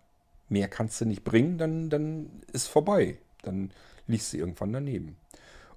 Mehr 0.50 0.68
kannst 0.68 1.00
du 1.00 1.06
nicht 1.06 1.24
bringen, 1.24 1.58
dann, 1.58 1.90
dann 1.90 2.44
ist 2.52 2.68
vorbei. 2.68 3.18
Dann 3.42 3.72
liegst 4.06 4.34
du 4.34 4.38
irgendwann 4.38 4.74
daneben. 4.74 5.16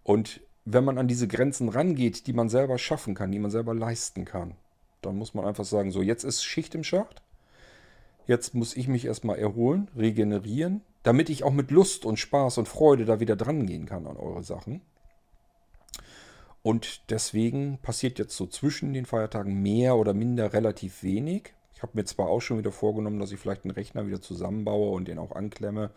Und 0.03 0.41
wenn 0.65 0.83
man 0.83 0.99
an 0.99 1.07
diese 1.07 1.29
Grenzen 1.29 1.69
rangeht, 1.69 2.27
die 2.27 2.33
man 2.33 2.49
selber 2.49 2.77
schaffen 2.77 3.15
kann, 3.15 3.31
die 3.31 3.39
man 3.39 3.53
selber 3.53 3.73
leisten 3.73 4.25
kann, 4.25 4.57
dann 5.01 5.17
muss 5.17 5.33
man 5.33 5.45
einfach 5.45 5.65
sagen, 5.65 5.93
so 5.93 6.03
jetzt 6.03 6.25
ist 6.25 6.43
Schicht 6.43 6.75
im 6.75 6.83
Schacht. 6.83 7.23
Jetzt 8.27 8.53
muss 8.53 8.75
ich 8.75 8.89
mich 8.89 9.05
erstmal 9.05 9.39
erholen, 9.39 9.89
regenerieren, 9.97 10.81
damit 11.05 11.31
ich 11.31 11.45
auch 11.45 11.53
mit 11.53 11.71
Lust 11.71 12.05
und 12.05 12.19
Spaß 12.19 12.59
und 12.59 12.67
Freude 12.67 13.05
da 13.05 13.21
wieder 13.21 13.37
dran 13.37 13.65
gehen 13.65 13.87
kann 13.87 14.09
an 14.09 14.17
eure 14.17 14.43
Sachen. 14.43 14.81
Und 16.65 17.11
deswegen 17.11 17.77
passiert 17.83 18.19
jetzt 18.19 18.35
so 18.35 18.47
zwischen 18.47 18.95
den 18.95 19.05
Feiertagen 19.05 19.61
mehr 19.61 19.97
oder 19.97 20.15
minder 20.15 20.55
relativ 20.55 21.03
wenig. 21.03 21.53
Ich 21.75 21.83
habe 21.83 21.93
mir 21.93 22.07
zwar 22.07 22.29
auch 22.29 22.41
schon 22.41 22.57
wieder 22.57 22.73
vorgenommen, 22.73 23.21
dass 23.21 23.33
ich 23.33 23.39
vielleicht 23.39 23.65
einen 23.65 23.73
Rechner 23.73 24.07
wieder 24.07 24.23
zusammenbaue 24.23 24.93
und 24.93 25.07
den 25.07 25.19
auch 25.19 25.33
anklemme. 25.33 25.91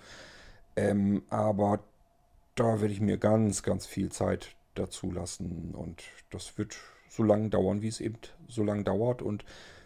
Ähm, 0.76 1.24
aber 1.30 1.80
da 2.56 2.82
werde 2.82 2.94
ich 2.94 3.00
mir 3.00 3.18
ganz, 3.18 3.64
ganz 3.64 3.86
viel 3.86 4.12
Zeit 4.12 4.58
dazu 4.76 5.10
lassen. 5.10 5.74
Und 5.74 6.04
das 6.32 6.58
wird 6.58 6.76
so 7.08 7.24
lange 7.24 7.48
dauern, 7.48 7.82
wie 7.82 7.88
es 7.88 8.02
eben 8.02 8.18
so 8.50 8.62
lange 8.62 8.84
dauert. 8.84 9.22
Und 9.22 9.46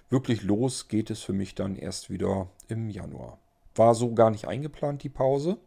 wirklich 0.10 0.42
los 0.42 0.88
geht 0.88 1.12
es 1.12 1.22
für 1.22 1.34
mich 1.34 1.54
dann 1.54 1.76
erst 1.76 2.10
wieder 2.10 2.50
im 2.70 2.90
Januar. 2.90 3.38
War 3.76 3.94
so 3.94 4.16
gar 4.16 4.32
nicht 4.32 4.48
eingeplant, 4.48 5.04
die 5.04 5.10
Pause. 5.10 5.60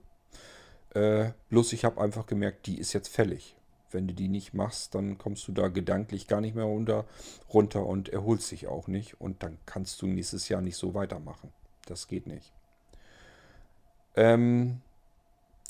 Äh, 0.92 1.30
bloß 1.50 1.72
ich 1.72 1.84
habe 1.84 2.00
einfach 2.00 2.26
gemerkt, 2.26 2.66
die 2.66 2.80
ist 2.80 2.92
jetzt 2.94 3.14
fällig. 3.14 3.56
Wenn 3.94 4.08
du 4.08 4.14
die 4.14 4.28
nicht 4.28 4.52
machst, 4.52 4.94
dann 4.94 5.16
kommst 5.16 5.46
du 5.48 5.52
da 5.52 5.68
gedanklich 5.68 6.26
gar 6.26 6.40
nicht 6.40 6.54
mehr 6.54 6.64
runter, 6.64 7.06
runter 7.52 7.86
und 7.86 8.08
erholst 8.08 8.50
dich 8.50 8.66
auch 8.66 8.88
nicht. 8.88 9.20
Und 9.20 9.42
dann 9.42 9.56
kannst 9.64 10.02
du 10.02 10.06
nächstes 10.06 10.48
Jahr 10.48 10.60
nicht 10.60 10.76
so 10.76 10.94
weitermachen. 10.94 11.52
Das 11.86 12.08
geht 12.08 12.26
nicht. 12.26 12.52
Ähm, 14.16 14.80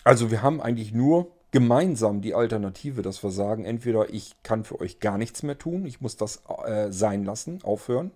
also 0.03 0.31
wir 0.31 0.43
haben 0.43 0.61
eigentlich 0.61 0.93
nur 0.93 1.31
gemeinsam 1.51 2.21
die 2.21 2.35
Alternative, 2.35 3.03
dass 3.03 3.23
wir 3.23 3.31
sagen, 3.31 3.65
entweder 3.65 4.13
ich 4.13 4.35
kann 4.43 4.65
für 4.65 4.81
euch 4.81 4.99
gar 4.99 5.19
nichts 5.19 5.43
mehr 5.43 5.57
tun, 5.57 5.87
ich 5.87 6.01
muss 6.01 6.17
das 6.17 6.43
äh, 6.67 6.91
sein 6.91 7.25
lassen, 7.25 7.63
aufhören. 7.63 8.11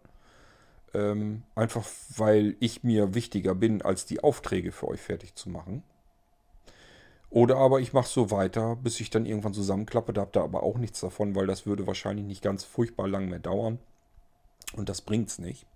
Ähm, 0.95 1.43
einfach 1.55 1.87
weil 2.17 2.57
ich 2.61 2.83
mir 2.83 3.15
wichtiger 3.15 3.55
bin, 3.55 3.83
als 3.83 4.07
die 4.07 4.25
Aufträge 4.25 4.73
für 4.73 4.89
euch 4.89 5.01
fertig 5.01 5.35
zu 5.35 5.51
machen. 5.51 5.83
Oder 7.31 7.57
aber 7.57 7.81
ich 7.81 7.93
mache 7.93 8.09
so 8.09 8.31
weiter, 8.31 8.77
bis 8.77 9.01
ich 9.01 9.11
dann 9.11 9.27
irgendwann 9.27 9.55
zusammenklappe. 9.55 10.13
Da 10.13 10.23
habt 10.23 10.37
ihr 10.37 10.43
aber 10.43 10.63
auch 10.63 10.79
nichts 10.79 11.01
davon, 11.01 11.35
weil 11.35 11.47
das 11.47 11.67
würde 11.67 11.87
wahrscheinlich 11.87 12.27
nicht 12.27 12.43
ganz 12.43 12.65
furchtbar 12.65 13.07
lang 13.07 13.29
mehr 13.29 13.39
dauern. 13.39 13.79
Und 14.75 14.89
das 14.89 15.03
bringt 15.03 15.29
es 15.29 15.39
nicht. 15.39 15.67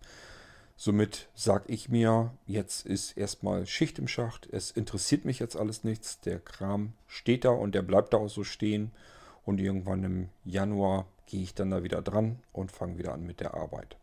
Somit 0.76 1.28
sage 1.34 1.64
ich 1.68 1.90
mir, 1.90 2.32
jetzt 2.46 2.86
ist 2.86 3.16
erstmal 3.16 3.66
Schicht 3.66 3.98
im 3.98 4.08
Schacht. 4.08 4.48
Es 4.50 4.70
interessiert 4.70 5.24
mich 5.24 5.38
jetzt 5.38 5.56
alles 5.56 5.84
nichts. 5.84 6.20
Der 6.20 6.40
Kram 6.40 6.94
steht 7.06 7.44
da 7.44 7.50
und 7.50 7.74
der 7.74 7.82
bleibt 7.82 8.14
da 8.14 8.18
auch 8.18 8.28
so 8.28 8.44
stehen. 8.44 8.90
Und 9.44 9.60
irgendwann 9.60 10.04
im 10.04 10.28
Januar 10.44 11.06
gehe 11.26 11.42
ich 11.42 11.54
dann 11.54 11.70
da 11.70 11.82
wieder 11.82 12.00
dran 12.00 12.38
und 12.52 12.72
fange 12.72 12.98
wieder 12.98 13.12
an 13.12 13.24
mit 13.24 13.40
der 13.40 13.54
Arbeit. 13.54 13.96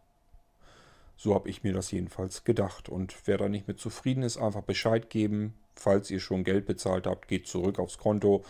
So 1.21 1.35
habe 1.35 1.49
ich 1.49 1.63
mir 1.63 1.73
das 1.73 1.91
jedenfalls 1.91 2.45
gedacht. 2.45 2.87
Und 2.87 3.13
wer 3.25 3.37
da 3.37 3.49
nicht 3.49 3.67
mit 3.67 3.77
zufrieden 3.77 4.23
ist, 4.23 4.37
einfach 4.37 4.61
Bescheid 4.61 5.09
geben. 5.09 5.53
Falls 5.75 6.09
ihr 6.09 6.21
schon 6.21 6.45
Geld 6.45 6.65
bezahlt 6.65 7.05
habt, 7.05 7.27
geht 7.27 7.45
zurück 7.45 7.77
aufs 7.77 7.97
Konto. 7.97 8.45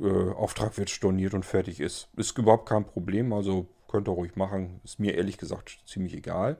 Äh, 0.00 0.32
Auftrag 0.32 0.76
wird 0.76 0.90
storniert 0.90 1.34
und 1.34 1.44
fertig 1.44 1.78
ist. 1.78 2.08
Ist 2.16 2.36
überhaupt 2.36 2.68
kein 2.68 2.84
Problem. 2.84 3.32
Also 3.32 3.68
könnt 3.86 4.08
ihr 4.08 4.12
ruhig 4.12 4.34
machen. 4.34 4.80
Ist 4.82 4.98
mir 4.98 5.14
ehrlich 5.14 5.38
gesagt 5.38 5.78
ziemlich 5.86 6.14
egal. 6.14 6.56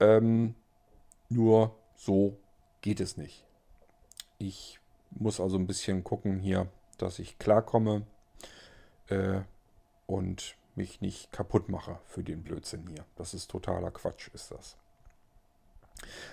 Ähm, 0.00 0.56
nur 1.28 1.76
so 1.94 2.36
geht 2.80 2.98
es 2.98 3.16
nicht. 3.16 3.46
Ich 4.38 4.80
muss 5.10 5.38
also 5.38 5.58
ein 5.58 5.68
bisschen 5.68 6.02
gucken 6.02 6.40
hier, 6.40 6.66
dass 6.98 7.20
ich 7.20 7.38
klarkomme 7.38 8.02
äh, 9.10 9.42
und 10.08 10.56
mich 10.76 11.00
nicht 11.00 11.32
kaputt 11.32 11.68
mache 11.68 11.98
für 12.06 12.22
den 12.22 12.42
Blödsinn 12.42 12.86
hier. 12.88 13.04
Das 13.16 13.34
ist 13.34 13.50
totaler 13.50 13.90
Quatsch, 13.90 14.28
ist 14.32 14.50
das. 14.50 14.76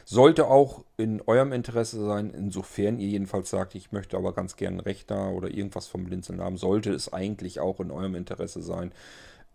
Sollte 0.05 0.47
auch 0.47 0.85
in 0.95 1.21
eurem 1.21 1.51
Interesse 1.51 2.03
sein, 2.05 2.31
insofern 2.31 2.99
ihr 2.99 3.09
jedenfalls 3.09 3.49
sagt, 3.49 3.75
ich 3.75 3.91
möchte 3.91 4.15
aber 4.15 4.33
ganz 4.33 4.55
gerne 4.55 4.77
einen 4.77 4.79
Rechner 4.81 5.31
oder 5.31 5.49
irgendwas 5.49 5.87
vom 5.87 6.05
Blinzeln 6.05 6.41
haben, 6.41 6.57
sollte 6.57 6.93
es 6.93 7.11
eigentlich 7.11 7.59
auch 7.59 7.79
in 7.79 7.91
eurem 7.91 8.15
Interesse 8.15 8.61
sein, 8.61 8.93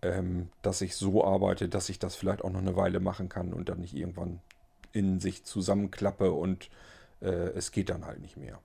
ähm, 0.02 0.50
dass 0.60 0.80
ich 0.82 0.96
so 0.96 1.24
arbeite, 1.24 1.68
dass 1.68 1.88
ich 1.88 1.98
das 1.98 2.14
vielleicht 2.14 2.44
auch 2.44 2.50
noch 2.50 2.60
eine 2.60 2.76
Weile 2.76 3.00
machen 3.00 3.28
kann 3.28 3.52
und 3.52 3.68
dann 3.68 3.80
nicht 3.80 3.94
irgendwann 3.94 4.40
in 4.92 5.20
sich 5.20 5.44
zusammenklappe 5.44 6.32
und 6.32 6.68
äh, 7.22 7.50
es 7.54 7.72
geht 7.72 7.88
dann 7.88 8.04
halt 8.04 8.20
nicht 8.20 8.36
mehr. 8.36 8.59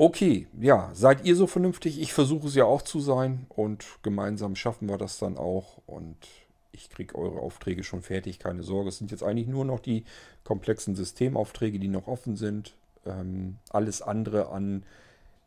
Okay, 0.00 0.46
ja, 0.60 0.92
seid 0.94 1.24
ihr 1.24 1.34
so 1.34 1.48
vernünftig? 1.48 2.00
Ich 2.00 2.12
versuche 2.12 2.46
es 2.46 2.54
ja 2.54 2.64
auch 2.64 2.82
zu 2.82 3.00
sein 3.00 3.46
und 3.48 3.84
gemeinsam 4.02 4.54
schaffen 4.54 4.88
wir 4.88 4.96
das 4.96 5.18
dann 5.18 5.36
auch 5.36 5.78
und 5.88 6.16
ich 6.70 6.88
kriege 6.88 7.16
eure 7.16 7.40
Aufträge 7.40 7.82
schon 7.82 8.02
fertig, 8.02 8.38
keine 8.38 8.62
Sorge. 8.62 8.90
Es 8.90 8.98
sind 8.98 9.10
jetzt 9.10 9.24
eigentlich 9.24 9.48
nur 9.48 9.64
noch 9.64 9.80
die 9.80 10.04
komplexen 10.44 10.94
Systemaufträge, 10.94 11.80
die 11.80 11.88
noch 11.88 12.06
offen 12.06 12.36
sind. 12.36 12.74
Ähm, 13.06 13.56
alles 13.70 14.00
andere 14.00 14.50
an 14.50 14.84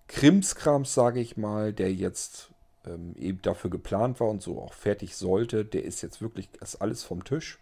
Krimskrams, 0.10 0.94
sage 0.94 1.22
ich 1.22 1.38
mal, 1.38 1.72
der 1.72 1.94
jetzt 1.94 2.50
ähm, 2.86 3.16
eben 3.18 3.42
dafür 3.44 3.70
geplant 3.70 4.20
war 4.20 4.28
und 4.28 4.42
so 4.42 4.62
auch 4.62 4.74
fertig 4.74 5.16
sollte, 5.16 5.64
der 5.64 5.86
ist 5.86 6.02
jetzt 6.02 6.22
wirklich, 6.22 6.50
ist 6.60 6.82
alles 6.82 7.04
vom 7.04 7.24
Tisch. 7.24 7.58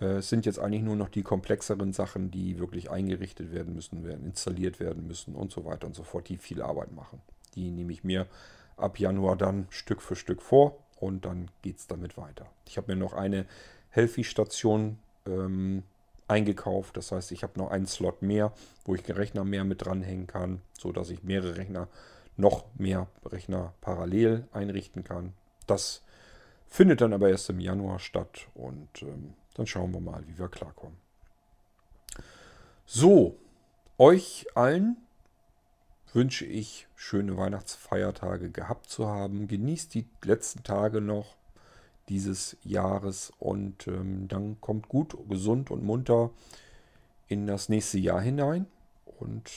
Äh, 0.00 0.18
es 0.18 0.28
sind 0.28 0.46
jetzt 0.46 0.58
eigentlich 0.58 0.82
nur 0.82 0.96
noch 0.96 1.08
die 1.08 1.22
komplexeren 1.22 1.92
Sachen, 1.92 2.30
die 2.30 2.58
wirklich 2.58 2.90
eingerichtet 2.90 3.52
werden 3.52 3.74
müssen, 3.74 4.04
werden 4.04 4.24
installiert 4.24 4.80
werden 4.80 5.06
müssen 5.06 5.34
und 5.34 5.52
so 5.52 5.64
weiter 5.64 5.86
und 5.86 5.94
so 5.94 6.02
fort, 6.02 6.28
die 6.28 6.36
viel 6.36 6.62
Arbeit 6.62 6.92
machen. 6.92 7.20
Die 7.54 7.70
nehme 7.70 7.92
ich 7.92 8.04
mir 8.04 8.26
ab 8.76 8.98
Januar 8.98 9.36
dann 9.36 9.66
Stück 9.70 10.02
für 10.02 10.16
Stück 10.16 10.42
vor 10.42 10.78
und 10.98 11.24
dann 11.24 11.50
geht 11.62 11.78
es 11.78 11.86
damit 11.86 12.16
weiter. 12.16 12.46
Ich 12.66 12.76
habe 12.76 12.92
mir 12.92 12.98
noch 12.98 13.12
eine 13.12 13.46
Healthy-Station 13.90 14.98
ähm, 15.26 15.82
eingekauft. 16.28 16.96
Das 16.96 17.12
heißt, 17.12 17.32
ich 17.32 17.42
habe 17.42 17.58
noch 17.58 17.70
einen 17.70 17.86
Slot 17.86 18.22
mehr, 18.22 18.52
wo 18.84 18.94
ich 18.94 19.06
einen 19.08 19.18
Rechner 19.18 19.44
mehr 19.44 19.64
mit 19.64 19.84
dranhängen 19.84 20.26
kann, 20.26 20.62
sodass 20.78 21.10
ich 21.10 21.22
mehrere 21.22 21.56
Rechner, 21.56 21.88
noch 22.36 22.64
mehr 22.76 23.08
Rechner 23.26 23.74
parallel 23.80 24.46
einrichten 24.52 25.04
kann. 25.04 25.34
Das 25.66 26.02
findet 26.68 27.00
dann 27.00 27.12
aber 27.12 27.28
erst 27.28 27.50
im 27.50 27.60
Januar 27.60 27.98
statt 27.98 28.46
und 28.54 29.02
ähm, 29.02 29.34
dann 29.60 29.66
schauen 29.66 29.92
wir 29.92 30.00
mal, 30.00 30.26
wie 30.26 30.38
wir 30.38 30.48
klarkommen. 30.48 30.96
So, 32.86 33.36
euch 33.98 34.46
allen 34.54 34.96
wünsche 36.14 36.46
ich 36.46 36.88
schöne 36.96 37.36
Weihnachtsfeiertage 37.36 38.48
gehabt 38.48 38.86
zu 38.86 39.06
haben. 39.06 39.48
Genießt 39.48 39.92
die 39.92 40.06
letzten 40.24 40.62
Tage 40.62 41.02
noch 41.02 41.36
dieses 42.08 42.56
Jahres 42.62 43.34
und 43.38 43.86
ähm, 43.86 44.28
dann 44.28 44.58
kommt 44.62 44.88
gut, 44.88 45.14
gesund 45.28 45.70
und 45.70 45.84
munter 45.84 46.30
in 47.28 47.46
das 47.46 47.68
nächste 47.68 47.98
Jahr 47.98 48.22
hinein. 48.22 48.64
Und 49.04 49.50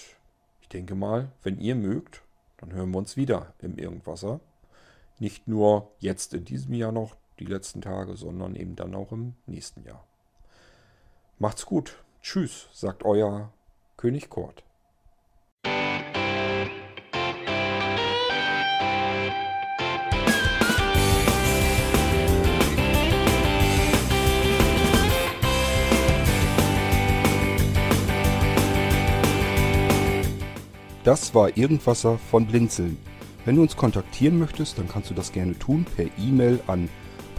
ich 0.60 0.68
denke 0.68 0.96
mal, 0.96 1.32
wenn 1.44 1.62
ihr 1.62 1.76
mögt, 1.76 2.24
dann 2.58 2.74
hören 2.74 2.92
wir 2.92 2.98
uns 2.98 3.16
wieder 3.16 3.54
im 3.60 3.78
Irgendwasser. 3.78 4.42
Nicht 5.18 5.48
nur 5.48 5.94
jetzt 6.00 6.34
in 6.34 6.44
diesem 6.44 6.74
Jahr 6.74 6.92
noch 6.92 7.16
die 7.40 7.46
letzten 7.46 7.82
Tage, 7.82 8.16
sondern 8.16 8.56
eben 8.56 8.76
dann 8.76 8.96
auch 8.96 9.12
im 9.12 9.36
nächsten 9.46 9.84
Jahr. 9.84 10.06
Macht's 11.40 11.66
gut. 11.66 12.04
Tschüss, 12.22 12.70
sagt 12.72 13.04
euer 13.04 13.52
König 13.98 14.30
Kort. 14.30 14.64
Das 31.04 31.36
war 31.36 31.58
Irgendwasser 31.58 32.18
von 32.18 32.48
Blinzeln. 32.48 32.98
Wenn 33.44 33.58
du 33.58 33.62
uns 33.62 33.76
kontaktieren 33.76 34.40
möchtest, 34.40 34.78
dann 34.78 34.88
kannst 34.88 35.10
du 35.10 35.14
das 35.14 35.34
gerne 35.34 35.60
tun 35.60 35.86
per 35.98 36.06
E-Mail 36.18 36.62
an 36.68 36.88